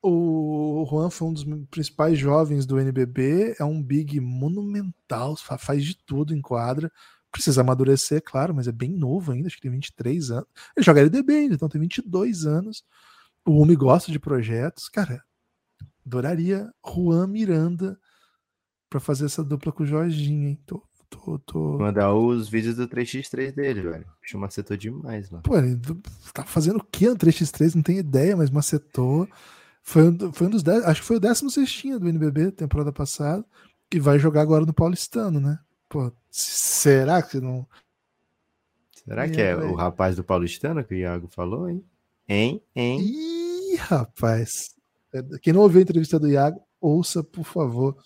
O 0.02 0.86
Juan 0.88 1.10
foi 1.10 1.28
um 1.28 1.32
dos 1.32 1.44
principais 1.70 2.18
jovens 2.18 2.64
do 2.64 2.78
NBB, 2.78 3.56
é 3.58 3.64
um 3.64 3.82
big 3.82 4.18
monumental, 4.18 5.36
faz 5.36 5.84
de 5.84 5.96
tudo 6.06 6.34
em 6.34 6.40
quadra. 6.40 6.90
Precisa 7.30 7.60
amadurecer, 7.60 8.22
claro, 8.24 8.54
mas 8.54 8.66
é 8.66 8.72
bem 8.72 8.90
novo 8.90 9.30
ainda, 9.30 9.46
acho 9.46 9.56
que 9.56 9.62
tem 9.62 9.70
23 9.70 10.30
anos. 10.30 10.48
Ele 10.76 10.84
joga 10.84 11.00
LDB 11.00 11.34
ainda, 11.34 11.54
então 11.54 11.68
tem 11.68 11.80
22 11.80 12.46
anos. 12.46 12.82
O 13.50 13.58
homem 13.58 13.76
gosta 13.76 14.12
de 14.12 14.20
projetos. 14.20 14.88
Cara, 14.88 15.24
adoraria 16.06 16.72
Juan 16.86 17.26
Miranda 17.26 17.98
para 18.88 19.00
fazer 19.00 19.24
essa 19.26 19.42
dupla 19.42 19.72
com 19.72 19.82
o 19.82 19.86
Jorginho, 19.86 20.46
hein? 20.46 20.62
Tô, 20.64 20.80
tô, 21.08 21.36
tô... 21.40 21.78
Mandar 21.78 22.14
os 22.14 22.48
vídeos 22.48 22.76
do 22.76 22.86
3x3 22.86 23.52
dele, 23.52 23.80
velho. 23.80 24.06
Bicho 24.22 24.38
macetou 24.38 24.76
demais, 24.76 25.28
mano. 25.30 25.42
Pô, 25.42 25.58
ele 25.58 25.80
tá 26.32 26.44
fazendo 26.44 26.76
o 26.76 26.84
que 26.84 27.08
no 27.08 27.16
3x3? 27.16 27.74
Não 27.74 27.82
tenho 27.82 27.98
ideia, 27.98 28.36
mas 28.36 28.50
macetou. 28.50 29.28
Foi 29.82 30.08
um, 30.08 30.32
foi 30.32 30.46
um 30.46 30.50
dos 30.50 30.62
10, 30.62 30.84
acho 30.84 31.00
que 31.00 31.06
foi 31.08 31.16
o 31.16 31.20
16 31.20 31.98
do 31.98 32.08
NBB, 32.08 32.52
temporada 32.52 32.92
passada. 32.92 33.44
E 33.92 33.98
vai 33.98 34.20
jogar 34.20 34.42
agora 34.42 34.64
no 34.64 34.72
Paulistano, 34.72 35.40
né? 35.40 35.58
Pô, 35.88 36.12
será 36.30 37.20
que 37.20 37.40
não. 37.40 37.66
Será 38.92 39.28
que 39.28 39.40
é, 39.40 39.50
é 39.50 39.56
o 39.56 39.74
rapaz 39.74 40.14
do 40.14 40.22
Paulistano 40.22 40.84
que 40.84 40.94
o 40.94 40.98
Iago 40.98 41.26
falou, 41.26 41.68
hein? 41.68 41.84
Hein? 42.32 42.62
Hein? 42.76 43.00
Ih, 43.00 43.39
rapaz. 43.76 44.70
É, 45.12 45.22
quem 45.40 45.52
não 45.52 45.62
ouviu 45.62 45.80
a 45.80 45.82
entrevista 45.82 46.18
do 46.18 46.28
Iago, 46.28 46.60
ouça, 46.80 47.22
por 47.22 47.44
favor. 47.44 47.96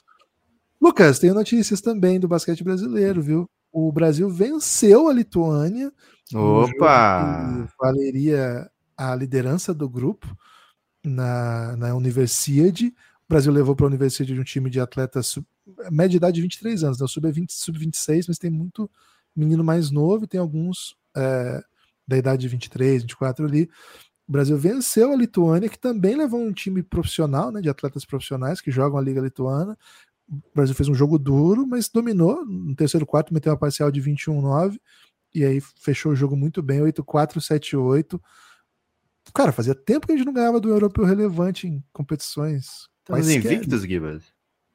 Lucas, 0.81 1.19
tem 1.19 1.33
notícias 1.33 1.81
também 1.81 2.19
do 2.21 2.29
basquete 2.29 2.65
brasileiro, 2.65 3.23
viu? 3.23 3.49
O 3.73 3.91
Brasil 3.91 4.29
venceu 4.29 5.09
a 5.09 5.13
Lituânia. 5.13 5.93
Opa! 6.33 7.67
Valeria 7.81 8.71
a 8.97 9.15
liderança 9.15 9.75
do 9.75 9.89
grupo 9.89 10.37
na, 11.05 11.77
na 11.77 11.95
Universiade. 11.95 12.89
O 12.89 13.29
Brasil 13.29 13.53
levou 13.53 13.75
para 13.75 13.87
a 13.87 13.89
Universidade 13.89 14.35
de 14.35 14.41
um 14.41 14.45
time 14.45 14.71
de 14.71 14.81
atletas 14.81 15.27
sub, 15.27 15.47
média 15.91 16.17
idade 16.17 16.37
de 16.37 16.43
23 16.43 16.85
anos, 16.85 17.01
né? 17.01 17.07
sub-20, 17.07 17.47
sub-26, 17.51 18.27
mas 18.29 18.39
tem 18.39 18.51
muito 18.51 18.91
menino 19.35 19.65
mais 19.65 19.91
novo 19.91 20.25
e 20.25 20.29
tem 20.29 20.39
alguns 20.39 20.97
é, 21.17 21.63
da 22.07 22.17
idade 22.17 22.43
de 22.43 22.49
23, 22.49 23.03
24 23.03 23.47
ali. 23.47 23.69
O 24.27 24.33
Brasil 24.33 24.57
venceu 24.57 25.13
a 25.13 25.17
Lituânia, 25.17 25.69
que 25.69 25.79
também 25.79 26.17
levou 26.17 26.41
um 26.41 26.53
time 26.53 26.83
profissional, 26.83 27.53
né, 27.53 27.61
de 27.61 27.69
atletas 27.69 28.05
profissionais 28.05 28.61
que 28.61 28.71
jogam 28.71 28.99
a 28.99 29.03
Liga 29.03 29.21
Lituana. 29.21 29.77
O 30.29 30.41
Brasil 30.55 30.75
fez 30.75 30.89
um 30.89 30.95
jogo 30.95 31.19
duro, 31.19 31.67
mas 31.67 31.89
dominou. 31.89 32.45
No 32.47 32.75
terceiro 32.75 33.05
quarto, 33.05 33.35
meteu 33.35 33.53
uma 33.53 33.59
parcial 33.59 33.91
de 33.91 34.01
21-9. 34.01 34.81
E 35.35 35.45
aí 35.45 35.61
fechou 35.61 36.13
o 36.13 36.17
jogo 36.17 36.37
muito 36.37 36.63
bem, 36.63 36.81
8-4, 36.81 37.41
7-8. 37.41 38.21
Cara, 39.35 39.53
fazia 39.53 39.75
tempo 39.75 40.07
que 40.07 40.13
a 40.13 40.17
gente 40.17 40.27
não 40.27 40.33
ganhava 40.33 40.61
do 40.61 40.71
europeu 40.71 41.05
relevante 41.05 41.67
em 41.67 41.85
competições. 41.93 42.89
Estamos 43.01 43.29
invictos, 43.29 43.83
Gibas. 43.83 44.25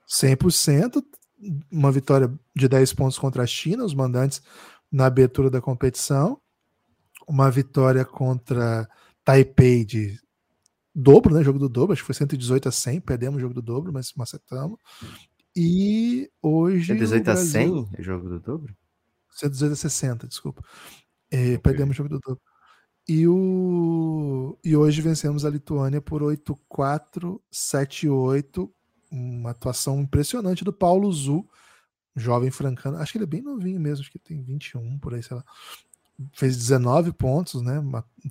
100%. 0.07 1.03
Uma 1.71 1.91
vitória 1.91 2.31
de 2.55 2.67
10 2.67 2.93
pontos 2.93 3.17
contra 3.17 3.43
a 3.43 3.47
China, 3.47 3.85
os 3.85 3.93
mandantes 3.93 4.41
na 4.91 5.05
abertura 5.05 5.49
da 5.49 5.61
competição. 5.61 6.39
Uma 7.27 7.49
vitória 7.49 8.03
contra 8.03 8.87
Taipei 9.30 9.86
de 9.86 10.19
dobro, 10.93 11.36
né? 11.36 11.43
Jogo 11.43 11.59
do 11.59 11.69
dobro, 11.69 11.93
acho 11.93 12.01
que 12.01 12.07
foi 12.07 12.15
118 12.15 12.67
a 12.67 12.71
100, 12.71 13.01
perdemos 13.01 13.38
o 13.38 13.39
jogo 13.39 13.53
do 13.53 13.61
dobro, 13.61 13.93
mas 13.93 14.11
macetamos. 14.15 14.80
E 15.55 16.32
hoje. 16.41 16.88
118 16.88 17.23
Brasil... 17.23 17.61
a 17.61 17.95
100 17.95 17.99
é 17.99 18.01
jogo 18.01 18.27
do 18.27 18.39
dobro? 18.39 18.75
118 19.30 19.73
a 19.73 19.75
60, 19.75 20.27
desculpa. 20.27 20.63
É. 21.30 21.59
Perdemos 21.59 21.93
o 21.93 21.97
jogo 21.97 22.09
do 22.09 22.19
dobro. 22.19 22.41
E, 23.07 23.27
o... 23.27 24.57
e 24.63 24.75
hoje 24.75 24.99
vencemos 24.99 25.45
a 25.45 25.49
Lituânia 25.51 26.01
por 26.01 26.23
8-4, 26.23 27.39
7-8. 27.53 28.67
Uma 29.11 29.51
atuação 29.51 30.01
impressionante 30.01 30.63
do 30.63 30.73
Paulo 30.73 31.11
Zu, 31.11 31.47
jovem 32.15 32.49
francano. 32.49 32.97
Acho 32.97 33.11
que 33.11 33.19
ele 33.19 33.25
é 33.25 33.27
bem 33.27 33.43
novinho 33.43 33.80
mesmo, 33.80 34.01
acho 34.01 34.11
que 34.11 34.17
tem 34.17 34.41
21 34.41 34.97
por 34.97 35.13
aí, 35.13 35.21
sei 35.21 35.38
lá 35.38 35.45
fez 36.34 36.57
19 36.57 37.13
pontos, 37.13 37.61
né? 37.61 37.82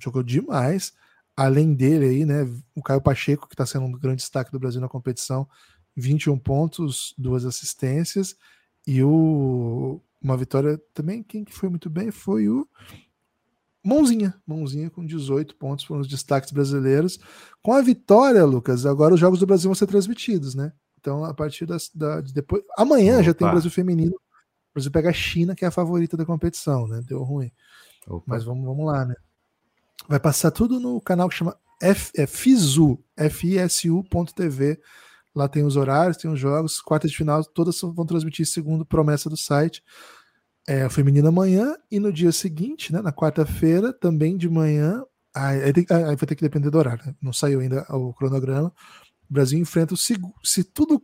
Jogou 0.01 0.23
demais. 0.23 0.93
Além 1.35 1.73
dele 1.73 2.05
aí, 2.05 2.25
né? 2.25 2.49
O 2.75 2.81
Caio 2.81 3.01
Pacheco, 3.01 3.47
que 3.47 3.53
está 3.53 3.65
sendo 3.65 3.85
um 3.85 3.91
grande 3.91 4.17
destaque 4.17 4.51
do 4.51 4.59
Brasil 4.59 4.81
na 4.81 4.89
competição, 4.89 5.47
21 5.95 6.37
pontos, 6.37 7.13
duas 7.17 7.45
assistências. 7.45 8.35
E 8.85 9.03
o 9.03 10.01
uma 10.21 10.35
vitória 10.35 10.77
também, 10.93 11.23
quem 11.23 11.45
que 11.45 11.53
foi 11.53 11.69
muito 11.69 11.89
bem 11.89 12.11
foi 12.11 12.49
o 12.49 12.67
Mãozinha, 13.81 14.35
Mãozinha 14.45 14.89
com 14.89 15.05
18 15.05 15.55
pontos 15.55 15.85
foram 15.85 16.01
os 16.01 16.07
destaques 16.07 16.51
brasileiros. 16.51 17.17
Com 17.61 17.71
a 17.71 17.81
vitória, 17.81 18.43
Lucas, 18.43 18.85
agora 18.85 19.13
os 19.13 19.19
jogos 19.19 19.39
do 19.39 19.45
Brasil 19.45 19.69
vão 19.69 19.75
ser 19.75 19.87
transmitidos, 19.87 20.53
né? 20.53 20.73
Então, 20.99 21.23
a 21.23 21.33
partir 21.33 21.65
das, 21.65 21.89
da, 21.95 22.19
de 22.19 22.33
depois. 22.33 22.61
Amanhã 22.77 23.15
Opa. 23.15 23.23
já 23.23 23.33
tem 23.33 23.47
o 23.47 23.51
Brasil 23.51 23.71
Feminino 23.71 24.19
Brasil 24.79 24.91
pega 24.91 25.09
a 25.09 25.13
China, 25.13 25.55
que 25.55 25.63
é 25.63 25.67
a 25.67 25.71
favorita 25.71 26.17
da 26.17 26.25
competição, 26.25 26.87
né? 26.87 27.01
Deu 27.05 27.23
ruim. 27.23 27.51
Opa. 28.07 28.23
Mas 28.27 28.43
vamos, 28.43 28.65
vamos 28.65 28.85
lá, 28.85 29.05
né? 29.05 29.15
Vai 30.07 30.19
passar 30.19 30.51
tudo 30.51 30.79
no 30.79 30.99
canal 30.99 31.29
que 31.29 31.35
chama 31.35 31.55
F, 31.81 32.11
é 32.15 32.25
FISU, 32.25 32.99
F-I-S-U.tv. 33.15 34.79
Lá 35.35 35.47
tem 35.47 35.63
os 35.63 35.75
horários, 35.75 36.17
tem 36.17 36.29
os 36.29 36.39
jogos, 36.39 36.81
quartas 36.81 37.11
de 37.11 37.17
final, 37.17 37.43
todas 37.43 37.79
vão 37.81 38.05
transmitir 38.05 38.45
segundo 38.45 38.85
promessa 38.85 39.29
do 39.29 39.37
site. 39.37 39.83
É, 40.67 40.83
a 40.83 40.89
feminina 40.89 41.29
amanhã 41.29 41.75
e 41.89 41.99
no 41.99 42.11
dia 42.11 42.31
seguinte, 42.31 42.91
né, 42.91 43.01
na 43.01 43.11
quarta-feira, 43.11 43.93
também 43.93 44.37
de 44.37 44.49
manhã, 44.49 45.03
aí, 45.33 45.61
aí, 45.63 45.73
aí, 45.89 46.15
vai 46.15 46.27
ter 46.27 46.35
que 46.35 46.41
depender 46.41 46.69
do 46.69 46.77
horário, 46.77 47.05
né? 47.05 47.15
não 47.21 47.33
saiu 47.33 47.59
ainda 47.59 47.85
o 47.89 48.13
cronograma. 48.13 48.73
O 49.29 49.33
Brasil 49.33 49.59
enfrenta 49.59 49.93
o 49.93 49.97
se 49.97 50.63
tudo, 50.63 51.01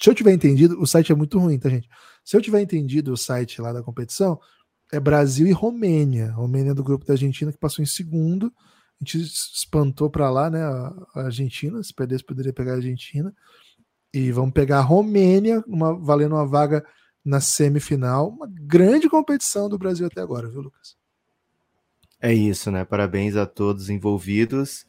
se 0.00 0.10
eu 0.10 0.14
tiver 0.14 0.32
entendido, 0.32 0.80
o 0.80 0.86
site 0.86 1.10
é 1.10 1.14
muito 1.14 1.38
ruim, 1.38 1.58
tá 1.58 1.68
gente? 1.68 1.88
Se 2.28 2.36
eu 2.36 2.42
tiver 2.42 2.60
entendido 2.60 3.10
o 3.10 3.16
site 3.16 3.58
lá 3.58 3.72
da 3.72 3.82
competição, 3.82 4.38
é 4.92 5.00
Brasil 5.00 5.46
e 5.46 5.50
Romênia. 5.50 6.30
Romênia 6.30 6.74
do 6.74 6.84
grupo 6.84 7.06
da 7.06 7.14
Argentina 7.14 7.50
que 7.50 7.56
passou 7.56 7.82
em 7.82 7.86
segundo. 7.86 8.52
A 9.00 9.02
gente 9.02 9.18
espantou 9.22 10.10
para 10.10 10.28
lá, 10.28 10.50
né? 10.50 10.62
A 10.62 11.22
Argentina. 11.22 11.82
Se 11.82 11.94
perdesse, 11.94 12.22
poderia 12.22 12.52
pegar 12.52 12.72
a 12.72 12.76
Argentina. 12.76 13.34
E 14.12 14.30
vamos 14.30 14.52
pegar 14.52 14.80
a 14.80 14.82
Romênia, 14.82 15.64
uma, 15.66 15.98
valendo 15.98 16.34
uma 16.34 16.46
vaga 16.46 16.84
na 17.24 17.40
semifinal. 17.40 18.28
Uma 18.28 18.46
grande 18.46 19.08
competição 19.08 19.66
do 19.66 19.78
Brasil 19.78 20.06
até 20.06 20.20
agora, 20.20 20.50
viu, 20.50 20.60
Lucas? 20.60 20.98
É 22.20 22.34
isso, 22.34 22.70
né? 22.70 22.84
Parabéns 22.84 23.36
a 23.36 23.46
todos 23.46 23.88
envolvidos. 23.88 24.84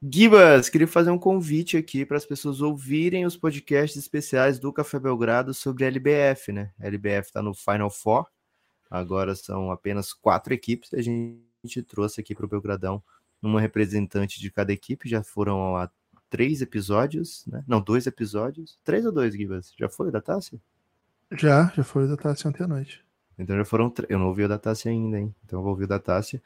Gibas, 0.00 0.68
queria 0.68 0.86
fazer 0.86 1.10
um 1.10 1.18
convite 1.18 1.76
aqui 1.76 2.06
para 2.06 2.16
as 2.16 2.24
pessoas 2.24 2.60
ouvirem 2.60 3.26
os 3.26 3.36
podcasts 3.36 3.96
especiais 3.96 4.60
do 4.60 4.72
Café 4.72 4.98
Belgrado 5.00 5.52
sobre 5.52 5.84
a 5.84 5.88
LBF, 5.88 6.52
né? 6.52 6.72
A 6.78 6.86
LBF 6.86 7.26
está 7.28 7.42
no 7.42 7.52
Final 7.52 7.90
Four, 7.90 8.26
agora 8.88 9.34
são 9.34 9.72
apenas 9.72 10.12
quatro 10.12 10.54
equipes, 10.54 10.94
a 10.94 11.02
gente 11.02 11.82
trouxe 11.88 12.20
aqui 12.20 12.32
para 12.32 12.46
o 12.46 12.48
Belgradão 12.48 13.02
uma 13.42 13.60
representante 13.60 14.40
de 14.40 14.52
cada 14.52 14.72
equipe, 14.72 15.08
já 15.08 15.24
foram 15.24 15.76
a 15.76 15.90
três 16.30 16.62
episódios, 16.62 17.44
né? 17.46 17.64
Não, 17.66 17.80
dois 17.80 18.06
episódios. 18.06 18.78
Três 18.84 19.04
ou 19.04 19.10
dois, 19.10 19.34
Gibas? 19.34 19.72
Já 19.76 19.88
foi 19.88 20.12
da 20.12 20.20
Tássia? 20.20 20.60
Já, 21.32 21.72
já 21.76 21.82
foi 21.82 22.06
da 22.06 22.16
Tássia 22.16 22.48
ontem 22.48 22.62
à 22.62 22.68
noite. 22.68 23.04
Então 23.36 23.56
já 23.56 23.64
foram. 23.64 23.92
Eu 24.08 24.18
não 24.18 24.28
ouvi 24.28 24.44
o 24.44 24.48
da 24.48 24.58
Tássia 24.58 24.90
ainda, 24.90 25.18
hein? 25.18 25.34
Então 25.44 25.58
eu 25.58 25.62
vou 25.62 25.72
ouvir 25.72 25.84
o 25.84 25.88
da 25.88 25.98
Tássia. 25.98 26.42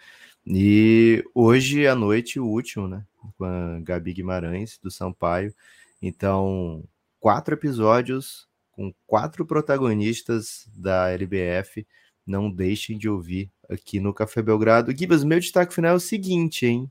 E 0.46 1.24
hoje 1.34 1.86
à 1.86 1.94
noite, 1.94 2.40
o 2.40 2.46
último, 2.46 2.88
né? 2.88 3.05
Com 3.36 3.44
a 3.44 3.80
Gabi 3.80 4.12
Guimarães, 4.12 4.78
do 4.78 4.90
Sampaio. 4.90 5.54
Então, 6.00 6.84
quatro 7.20 7.54
episódios 7.54 8.48
com 8.72 8.92
quatro 9.06 9.44
protagonistas 9.46 10.68
da 10.74 11.10
LBF. 11.10 11.86
Não 12.26 12.50
deixem 12.50 12.96
de 12.96 13.08
ouvir 13.08 13.50
aqui 13.68 14.00
no 14.00 14.14
Café 14.14 14.42
Belgrado. 14.42 14.96
Gibas, 14.96 15.24
meu 15.24 15.40
destaque 15.40 15.74
final 15.74 15.92
é 15.92 15.96
o 15.96 16.00
seguinte, 16.00 16.66
hein? 16.66 16.90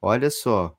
Olha 0.00 0.30
só. 0.30 0.76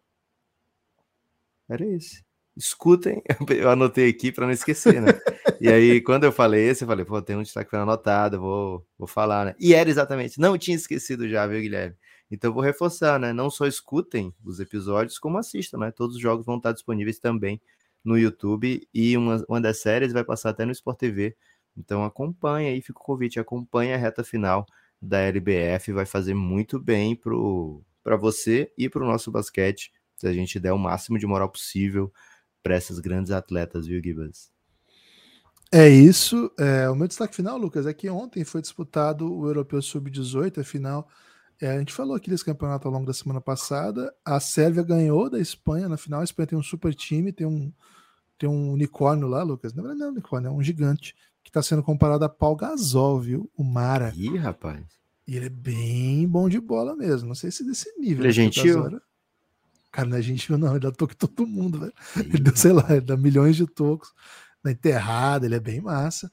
Era 1.69 1.85
esse 1.85 2.23
escutem, 2.55 3.21
eu 3.49 3.69
anotei 3.69 4.09
aqui 4.09 4.31
para 4.31 4.45
não 4.45 4.53
esquecer, 4.53 5.01
né? 5.01 5.11
e 5.59 5.67
aí, 5.67 6.01
quando 6.01 6.23
eu 6.23 6.31
falei 6.31 6.69
esse, 6.69 6.83
eu 6.83 6.87
falei, 6.87 7.03
pô, 7.05 7.21
tem 7.21 7.35
um 7.35 7.43
destaque 7.43 7.69
foi 7.69 7.79
anotado, 7.79 8.39
vou, 8.39 8.85
vou 8.97 9.07
falar, 9.07 9.45
né? 9.45 9.55
E 9.59 9.73
era 9.73 9.89
exatamente, 9.89 10.39
não 10.39 10.57
tinha 10.57 10.77
esquecido 10.77 11.27
já, 11.27 11.45
viu, 11.47 11.61
Guilherme? 11.61 11.95
Então 12.33 12.49
eu 12.49 12.53
vou 12.55 12.63
reforçar, 12.63 13.19
né? 13.19 13.31
Não 13.31 13.47
só 13.47 13.67
escutem 13.67 14.33
os 14.43 14.59
episódios, 14.59 15.19
como 15.19 15.37
assistam, 15.37 15.77
né? 15.77 15.91
Todos 15.91 16.15
os 16.15 16.21
jogos 16.21 16.43
vão 16.43 16.57
estar 16.57 16.71
disponíveis 16.71 17.19
também 17.19 17.61
no 18.03 18.17
YouTube 18.17 18.87
e 18.91 19.15
uma, 19.15 19.45
uma 19.47 19.61
das 19.61 19.81
séries 19.81 20.11
vai 20.11 20.23
passar 20.23 20.49
até 20.49 20.65
no 20.65 20.71
Sport 20.71 20.97
TV. 20.97 21.37
Então 21.77 22.03
acompanha 22.03 22.71
aí, 22.71 22.81
fica 22.81 22.99
o 22.99 23.03
convite, 23.03 23.39
acompanha 23.39 23.93
a 23.93 23.99
reta 23.99 24.23
final 24.23 24.65
da 24.99 25.19
LBF, 25.19 25.91
vai 25.93 26.07
fazer 26.07 26.33
muito 26.33 26.79
bem 26.79 27.15
para 27.15 28.17
você 28.17 28.73
e 28.75 28.89
para 28.89 29.03
o 29.03 29.07
nosso 29.07 29.29
basquete, 29.29 29.91
se 30.15 30.25
a 30.25 30.33
gente 30.33 30.59
der 30.59 30.73
o 30.73 30.77
máximo 30.79 31.19
de 31.19 31.27
moral 31.27 31.49
possível 31.49 32.11
para 32.63 32.73
essas 32.73 32.97
grandes 32.97 33.31
atletas, 33.31 33.85
viu, 33.85 34.01
Gibas? 34.03 34.51
É 35.71 35.87
isso. 35.87 36.51
É, 36.57 36.89
o 36.89 36.95
meu 36.95 37.07
destaque 37.07 37.35
final, 37.35 37.59
Lucas, 37.59 37.85
é 37.85 37.93
que 37.93 38.09
ontem 38.09 38.43
foi 38.43 38.61
disputado 38.61 39.31
o 39.31 39.45
Europeu 39.45 39.79
Sub-18, 39.83 40.61
a 40.61 40.63
final. 40.63 41.07
É, 41.61 41.71
a 41.71 41.79
gente 41.79 41.93
falou 41.93 42.15
aqui 42.15 42.29
desse 42.29 42.43
campeonato 42.43 42.87
ao 42.87 42.93
longo 42.93 43.05
da 43.05 43.13
semana 43.13 43.39
passada. 43.39 44.13
A 44.25 44.39
Sérvia 44.39 44.83
ganhou 44.83 45.29
da 45.29 45.39
Espanha 45.39 45.87
na 45.87 45.97
final. 45.97 46.21
A 46.21 46.23
Espanha 46.23 46.47
tem 46.47 46.57
um 46.57 46.63
super 46.63 46.93
time, 46.93 47.31
tem 47.31 47.47
um, 47.47 47.71
tem 48.37 48.49
um 48.49 48.71
unicórnio 48.71 49.27
lá, 49.27 49.43
Lucas. 49.43 49.73
Não 49.73 49.89
é 49.89 49.93
um 49.93 50.09
unicórnio, 50.09 50.49
é 50.49 50.51
um 50.51 50.61
gigante 50.61 51.15
que 51.43 51.49
está 51.49 51.61
sendo 51.61 51.83
comparado 51.83 52.25
a 52.25 52.29
Paul 52.29 52.55
Gasol, 52.55 53.19
viu? 53.19 53.51
O 53.55 53.63
Mara. 53.63 54.11
Ih, 54.15 54.37
rapaz. 54.37 54.83
E 55.27 55.35
ele 55.37 55.45
é 55.45 55.49
bem 55.49 56.27
bom 56.27 56.49
de 56.49 56.59
bola 56.59 56.95
mesmo. 56.95 57.29
Não 57.29 57.35
sei 57.35 57.51
se 57.51 57.65
desse 57.65 57.97
nível. 57.97 58.23
Ele 58.23 58.29
é 58.29 58.31
gentil? 58.31 59.01
Cara, 59.91 60.07
não 60.07 60.17
é 60.17 60.21
gentil, 60.21 60.57
não. 60.57 60.71
Ele 60.71 60.79
dá 60.79 60.91
toque 60.91 61.15
todo 61.15 61.45
mundo, 61.45 61.79
velho. 61.79 61.93
Ele 62.17 62.39
deu, 62.39 62.55
sei 62.55 62.73
lá, 62.73 62.85
ele 62.89 63.01
dá 63.01 63.15
milhões 63.15 63.55
de 63.55 63.65
tocos 63.65 64.11
na 64.63 64.71
enterrada, 64.71 65.45
ele 65.45 65.55
é 65.55 65.59
bem 65.59 65.81
massa, 65.81 66.31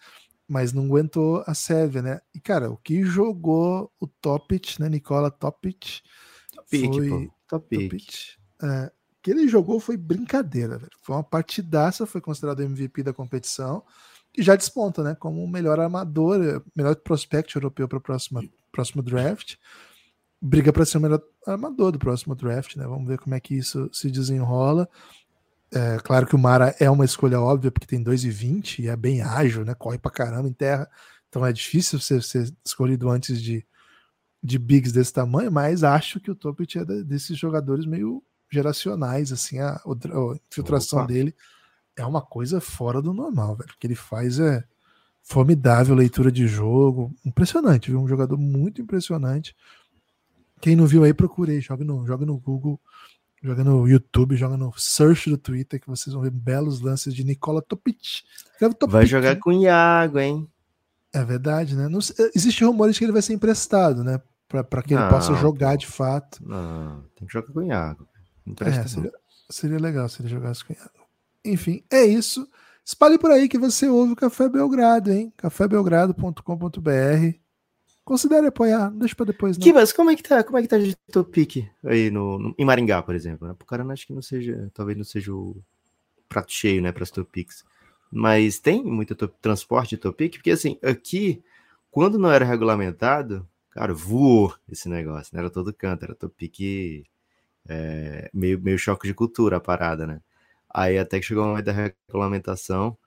mas 0.50 0.72
não 0.72 0.86
aguentou 0.86 1.44
a 1.46 1.54
Sérvia, 1.54 2.02
né? 2.02 2.20
E, 2.34 2.40
cara, 2.40 2.70
o 2.70 2.76
que 2.76 3.04
jogou 3.04 3.92
o 4.00 4.06
Topic, 4.06 4.80
né? 4.80 4.88
Nicola 4.88 5.30
Topic. 5.30 6.00
Topic, 6.52 6.92
foi... 6.92 7.08
pô. 7.08 7.34
Topic. 7.46 7.90
Topic 7.90 8.40
é, 8.62 8.92
que 9.22 9.30
ele 9.30 9.46
jogou 9.46 9.78
foi 9.78 9.96
brincadeira, 9.96 10.76
velho. 10.76 10.92
Foi 11.02 11.14
uma 11.14 11.22
partidaça, 11.22 12.04
foi 12.04 12.20
considerado 12.20 12.62
MVP 12.62 13.02
da 13.02 13.12
competição 13.12 13.84
e 14.36 14.42
já 14.42 14.56
desponta, 14.56 15.04
né? 15.04 15.14
Como 15.14 15.42
o 15.42 15.48
melhor 15.48 15.78
armador, 15.78 16.62
melhor 16.74 16.96
prospect 16.96 17.54
europeu 17.54 17.86
para 17.86 17.98
o 17.98 18.00
próximo 18.00 19.02
draft 19.02 19.56
briga 20.40 20.72
para 20.72 20.86
ser 20.86 20.98
o 20.98 21.00
melhor 21.00 21.22
armador 21.46 21.92
do 21.92 21.98
próximo 21.98 22.34
draft, 22.34 22.76
né? 22.76 22.86
Vamos 22.86 23.06
ver 23.06 23.18
como 23.18 23.34
é 23.34 23.40
que 23.40 23.54
isso 23.54 23.90
se 23.92 24.10
desenrola. 24.10 24.88
É, 25.72 25.98
claro 25.98 26.26
que 26.26 26.34
o 26.34 26.38
Mara 26.38 26.74
é 26.80 26.90
uma 26.90 27.04
escolha 27.04 27.40
óbvia, 27.40 27.70
porque 27.70 27.86
tem 27.86 28.02
2,20 28.02 28.80
e 28.80 28.88
é 28.88 28.96
bem 28.96 29.22
ágil, 29.22 29.64
né? 29.64 29.74
Corre 29.74 29.98
pra 29.98 30.10
caramba 30.10 30.48
em 30.48 30.52
terra. 30.52 30.90
Então 31.28 31.46
é 31.46 31.52
difícil 31.52 32.00
ser, 32.00 32.22
ser 32.22 32.52
escolhido 32.64 33.08
antes 33.08 33.40
de, 33.40 33.64
de 34.42 34.58
bigs 34.58 34.92
desse 34.92 35.12
tamanho, 35.12 35.50
mas 35.50 35.84
acho 35.84 36.18
que 36.18 36.30
o 36.30 36.34
Topit 36.34 36.78
é 36.78 36.84
desses 36.84 37.38
jogadores 37.38 37.86
meio 37.86 38.22
geracionais, 38.50 39.30
assim, 39.30 39.60
a, 39.60 39.76
a 39.76 40.36
infiltração 40.50 40.98
Opa. 41.00 41.08
dele 41.08 41.34
é 41.96 42.04
uma 42.04 42.20
coisa 42.20 42.60
fora 42.60 43.00
do 43.00 43.14
normal, 43.14 43.54
velho. 43.54 43.70
O 43.70 43.78
que 43.78 43.86
ele 43.86 43.94
faz 43.94 44.40
é 44.40 44.64
formidável 45.22 45.94
leitura 45.94 46.32
de 46.32 46.48
jogo, 46.48 47.14
impressionante, 47.24 47.90
viu? 47.90 48.00
Um 48.00 48.08
jogador 48.08 48.36
muito 48.36 48.82
impressionante. 48.82 49.54
Quem 50.60 50.74
não 50.74 50.86
viu 50.86 51.04
aí, 51.04 51.14
procurei. 51.14 51.60
Joga 51.60 51.84
no, 51.84 52.04
joga 52.06 52.26
no 52.26 52.36
Google, 52.36 52.80
joga 53.42 53.64
no 53.64 53.88
YouTube, 53.88 54.36
joga 54.36 54.56
no 54.56 54.72
search 54.76 55.30
do 55.30 55.38
Twitter, 55.38 55.80
que 55.80 55.88
vocês 55.88 56.12
vão 56.12 56.22
ver 56.22 56.30
belos 56.30 56.80
lances 56.80 57.14
de 57.14 57.24
Nicola 57.24 57.62
Topic. 57.62 58.22
Topic 58.58 58.90
vai 58.90 59.06
jogar 59.06 59.36
com 59.36 59.50
o 59.50 59.62
Iago, 59.62 60.18
hein? 60.18 60.48
É 61.12 61.24
verdade, 61.24 61.74
né? 61.74 61.88
Não, 61.88 61.98
existe 62.34 62.64
rumores 62.64 62.98
que 62.98 63.04
ele 63.04 63.12
vai 63.12 63.22
ser 63.22 63.32
emprestado, 63.32 64.04
né? 64.04 64.20
Para 64.48 64.82
que 64.82 64.94
ele 64.94 65.02
não, 65.02 65.08
possa 65.08 65.34
jogar 65.34 65.76
de 65.76 65.86
fato. 65.86 66.46
Não, 66.46 67.04
tem 67.16 67.26
que 67.26 67.32
jogar 67.32 67.52
com 67.52 67.60
o 67.60 67.62
Iago. 67.62 68.06
É, 68.60 68.86
seria, 68.86 69.12
seria 69.48 69.78
legal 69.78 70.08
se 70.08 70.22
ele 70.22 70.28
jogasse 70.28 70.64
com 70.64 70.72
o 70.72 70.76
Iago. 70.76 70.90
Enfim, 71.44 71.82
é 71.90 72.04
isso. 72.04 72.48
Espalhe 72.84 73.18
por 73.18 73.30
aí 73.30 73.48
que 73.48 73.58
você 73.58 73.88
ouve 73.88 74.12
o 74.12 74.16
Café 74.16 74.48
Belgrado, 74.48 75.12
hein? 75.12 75.32
cafébelgrado.com.br 75.36 77.49
Considere 78.10 78.48
apoiar, 78.48 78.90
não 78.90 78.98
deixa 78.98 79.14
pra 79.14 79.24
depois. 79.24 79.56
Não. 79.56 79.62
Kivas, 79.62 79.92
como 79.92 80.10
é 80.10 80.16
que 80.16 80.22
tá? 80.24 80.42
Como 80.42 80.58
é 80.58 80.62
que 80.62 80.66
tá 80.66 80.76
de 80.76 80.96
Topic 81.12 81.68
aí 81.84 82.10
no, 82.10 82.40
no, 82.40 82.54
em 82.58 82.64
Maringá, 82.64 83.00
por 83.00 83.14
exemplo? 83.14 83.46
Né? 83.46 83.54
Pro 83.56 83.64
cara 83.64 83.84
acho 83.84 84.04
que 84.04 84.12
não 84.12 84.20
seja, 84.20 84.68
talvez 84.74 84.98
não 84.98 85.04
seja 85.04 85.32
o 85.32 85.56
prato 86.28 86.50
cheio, 86.50 86.82
né, 86.82 86.90
para 86.90 87.04
as 87.04 87.10
Topics. 87.12 87.64
Mas 88.10 88.58
tem 88.58 88.82
muito 88.82 89.14
transporte 89.14 89.90
de 89.90 89.98
Topic, 89.98 90.32
porque 90.32 90.50
assim, 90.50 90.76
aqui, 90.82 91.40
quando 91.88 92.18
não 92.18 92.32
era 92.32 92.44
regulamentado, 92.44 93.48
cara, 93.70 93.94
voou 93.94 94.52
esse 94.68 94.88
negócio, 94.88 95.32
né? 95.32 95.42
Era 95.42 95.48
todo 95.48 95.72
canto, 95.72 96.02
era 96.02 96.14
Topic 96.16 97.06
é, 97.68 98.28
meio, 98.34 98.60
meio 98.60 98.76
choque 98.76 99.06
de 99.06 99.14
cultura 99.14 99.58
a 99.58 99.60
parada, 99.60 100.04
né? 100.04 100.20
Aí 100.68 100.98
até 100.98 101.20
que 101.20 101.26
chegou 101.26 101.44
o 101.44 101.46
momento 101.46 101.66
da 101.66 101.92
regulamentação, 102.08 102.98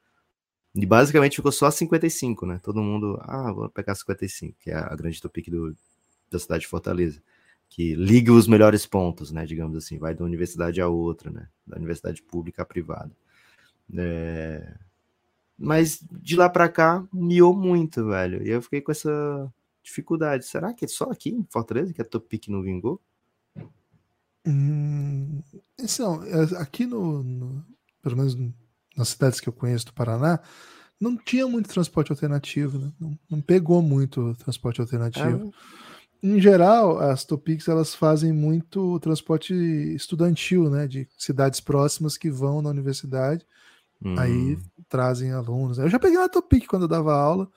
e 0.75 0.85
basicamente 0.85 1.35
ficou 1.35 1.51
só 1.51 1.69
55, 1.69 2.45
né? 2.45 2.59
Todo 2.61 2.81
mundo, 2.81 3.19
ah, 3.21 3.51
vou 3.51 3.69
pegar 3.69 3.93
55, 3.93 4.57
que 4.59 4.71
é 4.71 4.75
a 4.75 4.95
grande 4.95 5.21
topic 5.21 5.49
do, 5.49 5.75
da 6.31 6.39
cidade 6.39 6.61
de 6.61 6.67
Fortaleza. 6.67 7.21
Que 7.69 7.95
liga 7.95 8.31
os 8.33 8.47
melhores 8.47 8.85
pontos, 8.85 9.31
né? 9.31 9.45
Digamos 9.45 9.77
assim, 9.77 9.99
vai 9.99 10.15
da 10.15 10.23
universidade 10.25 10.81
a 10.81 10.87
outra, 10.87 11.29
né? 11.29 11.47
Da 11.65 11.77
universidade 11.77 12.23
pública 12.23 12.63
à 12.63 12.65
privada. 12.65 13.11
É... 13.95 14.75
Mas 15.57 15.99
de 16.11 16.35
lá 16.35 16.49
para 16.49 16.67
cá, 16.67 17.07
miou 17.13 17.55
muito, 17.55 18.07
velho. 18.07 18.41
E 18.43 18.49
eu 18.49 18.61
fiquei 18.61 18.81
com 18.81 18.91
essa 18.91 19.51
dificuldade. 19.83 20.45
Será 20.45 20.73
que 20.73 20.85
é 20.85 20.87
só 20.87 21.05
aqui 21.05 21.29
em 21.29 21.45
Fortaleza 21.51 21.93
que 21.93 22.01
a 22.01 22.05
Topic 22.05 22.47
não 22.47 22.63
vingou? 22.63 22.99
Hum, 24.45 25.41
então, 25.79 26.21
aqui 26.57 26.85
no, 26.85 27.23
no, 27.23 27.65
pelo 28.01 28.17
menos 28.17 28.35
nas 28.95 29.09
cidades 29.09 29.39
que 29.39 29.49
eu 29.49 29.53
conheço 29.53 29.87
do 29.87 29.93
Paraná, 29.93 30.39
não 30.99 31.17
tinha 31.17 31.47
muito 31.47 31.69
transporte 31.69 32.11
alternativo, 32.11 32.77
né? 32.77 32.91
não, 32.99 33.19
não, 33.29 33.41
pegou 33.41 33.81
muito 33.81 34.33
transporte 34.35 34.79
alternativo. 34.79 35.53
Ah. 35.53 35.83
Em 36.23 36.39
geral, 36.39 36.99
as 36.99 37.25
Topics 37.25 37.67
elas 37.67 37.93
fazem 37.93 38.31
muito 38.31 38.97
transporte 39.01 39.53
estudantil, 39.53 40.69
né? 40.69 40.87
De 40.87 41.05
cidades 41.17 41.59
próximas 41.59 42.17
que 42.17 42.31
vão 42.31 42.61
na 42.61 42.69
universidade, 42.69 43.45
hum. 44.01 44.15
aí 44.17 44.57
trazem 44.87 45.33
alunos. 45.33 45.77
Eu 45.77 45.89
já 45.89 45.99
peguei 45.99 46.17
uma 46.17 46.29
Topic 46.29 46.65
quando 46.65 46.83
eu 46.83 46.87
dava 46.87 47.13
aula, 47.13 47.51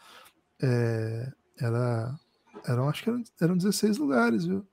é, 0.61 1.31
era, 1.61 2.19
eram, 2.67 2.89
acho 2.89 3.05
que 3.05 3.11
eram, 3.11 3.23
eram 3.41 3.57
16 3.57 3.99
lugares, 3.99 4.45
viu? 4.45 4.67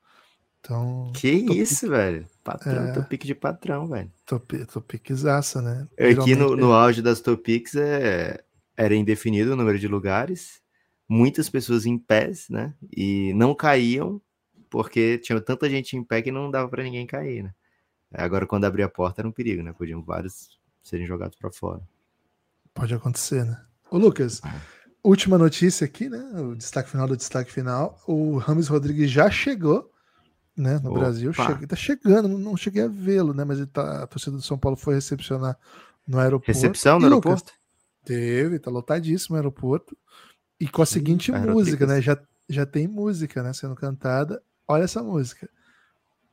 Então. 0.58 1.12
Que 1.14 1.42
Topic, 1.42 1.56
isso, 1.56 1.88
velho? 1.88 2.26
Patrão, 2.44 2.88
é, 2.88 2.92
Topic 2.92 3.24
de 3.24 3.34
patrão, 3.34 3.88
velho. 3.88 4.12
Top, 4.26 4.66
Topiczaça, 4.66 5.62
né? 5.62 5.88
Aqui 5.98 6.36
no, 6.36 6.54
no 6.54 6.72
auge 6.72 7.00
das 7.00 7.22
Topics 7.22 7.74
é, 7.74 8.44
era 8.76 8.94
indefinido 8.94 9.54
o 9.54 9.56
número 9.56 9.78
de 9.78 9.88
lugares, 9.88 10.60
muitas 11.08 11.48
pessoas 11.48 11.86
em 11.86 11.98
pés, 11.98 12.46
né? 12.50 12.74
E 12.94 13.32
não 13.34 13.54
caíam, 13.54 14.20
porque 14.68 15.16
tinha 15.18 15.40
tanta 15.40 15.70
gente 15.70 15.96
em 15.96 16.04
pé 16.04 16.20
que 16.20 16.30
não 16.30 16.50
dava 16.50 16.68
para 16.68 16.82
ninguém 16.82 17.06
cair, 17.06 17.44
né? 17.44 17.54
Agora, 18.12 18.46
quando 18.46 18.66
abria 18.66 18.84
a 18.84 18.90
porta, 18.90 19.22
era 19.22 19.28
um 19.28 19.32
perigo, 19.32 19.62
né? 19.62 19.72
Podiam 19.72 20.02
vários 20.02 20.60
serem 20.82 21.06
jogados 21.06 21.36
para 21.36 21.50
fora. 21.50 21.80
Pode 22.74 22.92
acontecer, 22.92 23.44
né? 23.44 23.58
Ô, 23.90 23.96
Lucas, 23.96 24.42
ah. 24.44 24.60
última 25.02 25.38
notícia 25.38 25.86
aqui, 25.86 26.10
né? 26.10 26.18
O 26.40 26.54
destaque 26.54 26.90
final 26.90 27.08
do 27.08 27.16
destaque 27.16 27.50
final. 27.50 27.98
O 28.06 28.36
Rames 28.36 28.68
Rodrigues 28.68 29.10
já 29.10 29.30
chegou 29.30 29.93
né, 30.56 30.78
no 30.78 30.90
Opa. 30.90 31.00
Brasil. 31.00 31.32
Chega, 31.32 31.66
tá 31.66 31.76
chegando, 31.76 32.28
não- 32.28 32.56
cheguei 32.56 32.82
a 32.82 32.88
vê-lo, 32.88 33.34
né? 33.34 33.44
Mas 33.44 33.58
ele 33.58 33.66
tá, 33.66 34.02
a 34.04 34.06
torcida 34.06 34.36
do 34.36 34.42
São 34.42 34.58
Paulo 34.58 34.76
foi 34.76 34.94
recepcionar 34.94 35.58
no 36.06 36.18
aeroporto. 36.18 36.52
Recepção 36.52 36.98
no 36.98 37.06
E, 37.06 37.10
Lucas, 37.10 37.32
aeroporto? 37.32 37.52
Teve, 38.04 38.58
tá 38.58 38.70
lotadíssimo 38.70 39.34
o 39.34 39.38
aeroporto. 39.38 39.96
E 40.60 40.68
com 40.68 40.82
a 40.82 40.86
seguinte 40.86 41.32
música, 41.32 41.86
né? 41.86 42.00
Já, 42.00 42.18
já 42.48 42.64
tem 42.64 42.86
música, 42.86 43.42
né? 43.42 43.52
Sendo 43.52 43.74
cantada. 43.74 44.42
Olha 44.68 44.84
essa 44.84 45.02
música. 45.02 45.48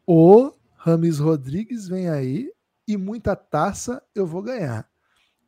O 0.05 0.53
Rames 0.75 1.19
Rodrigues 1.19 1.87
vem 1.87 2.09
aí 2.09 2.51
e 2.87 2.97
muita 2.97 3.35
taça 3.35 4.01
eu 4.13 4.25
vou 4.27 4.41
ganhar. 4.41 4.87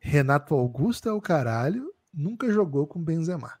Renato 0.00 0.54
Augusto 0.54 1.08
é 1.08 1.12
o 1.12 1.20
caralho, 1.20 1.92
nunca 2.12 2.50
jogou 2.50 2.86
com 2.86 3.02
Benzema. 3.02 3.52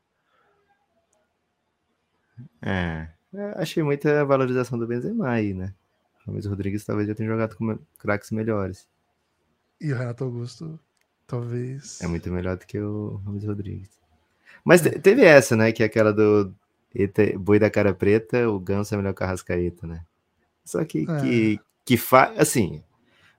É. 2.60 3.08
É, 3.34 3.54
Achei 3.62 3.82
muita 3.82 4.24
valorização 4.24 4.78
do 4.78 4.86
Benzema 4.86 5.28
aí, 5.30 5.52
né? 5.54 5.72
O 6.26 6.32
Luiz 6.32 6.46
Rodrigues 6.46 6.84
talvez 6.84 7.06
já 7.08 7.14
tenha 7.14 7.28
jogado 7.28 7.54
com 7.56 7.78
craques 7.98 8.30
melhores. 8.30 8.86
E 9.80 9.92
o 9.92 9.96
Renato 9.96 10.24
Augusto, 10.24 10.78
talvez. 11.26 12.00
É 12.00 12.06
muito 12.06 12.30
melhor 12.30 12.56
do 12.56 12.64
que 12.66 12.78
o 12.78 13.20
Luiz 13.26 13.44
Rodrigues. 13.44 13.90
Mas 14.64 14.80
te- 14.80 14.98
teve 14.98 15.22
essa, 15.24 15.54
né? 15.56 15.72
Que 15.72 15.82
é 15.82 15.86
aquela 15.86 16.12
do 16.12 16.54
Boi 17.38 17.58
da 17.58 17.68
Cara 17.68 17.92
Preta, 17.92 18.48
o 18.48 18.58
Ganso 18.58 18.94
é 18.94 18.96
melhor 18.96 19.12
que 19.14 19.22
a 19.22 19.26
Rascaeta, 19.26 19.86
né? 19.86 20.00
Só 20.64 20.82
que, 20.84 21.04
É. 21.10 21.20
que, 21.20 21.60
que 21.84 21.96
faz. 21.98 22.38
Assim, 22.38 22.82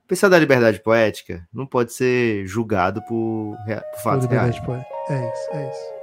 o 0.04 0.06
pessoal 0.06 0.30
da 0.30 0.38
liberdade 0.38 0.78
poética 0.80 1.48
não 1.52 1.66
pode 1.66 1.92
ser 1.92 2.46
julgado 2.46 3.02
por, 3.08 3.56
por 3.64 4.00
fatos 4.02 4.26
reais. 4.26 4.54
liberdade, 4.54 4.64
pô. 4.64 4.74
É 5.12 5.32
isso, 5.32 5.50
é 5.52 5.70
isso. 5.70 5.95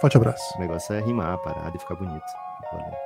Forte 0.00 0.16
abraço. 0.16 0.56
O 0.56 0.60
negócio 0.60 0.94
é 0.94 1.00
rimar 1.00 1.32
a 1.32 1.38
parada 1.38 1.76
e 1.76 1.80
ficar 1.80 1.96
bonito. 1.96 2.24
Valeu. 2.72 3.03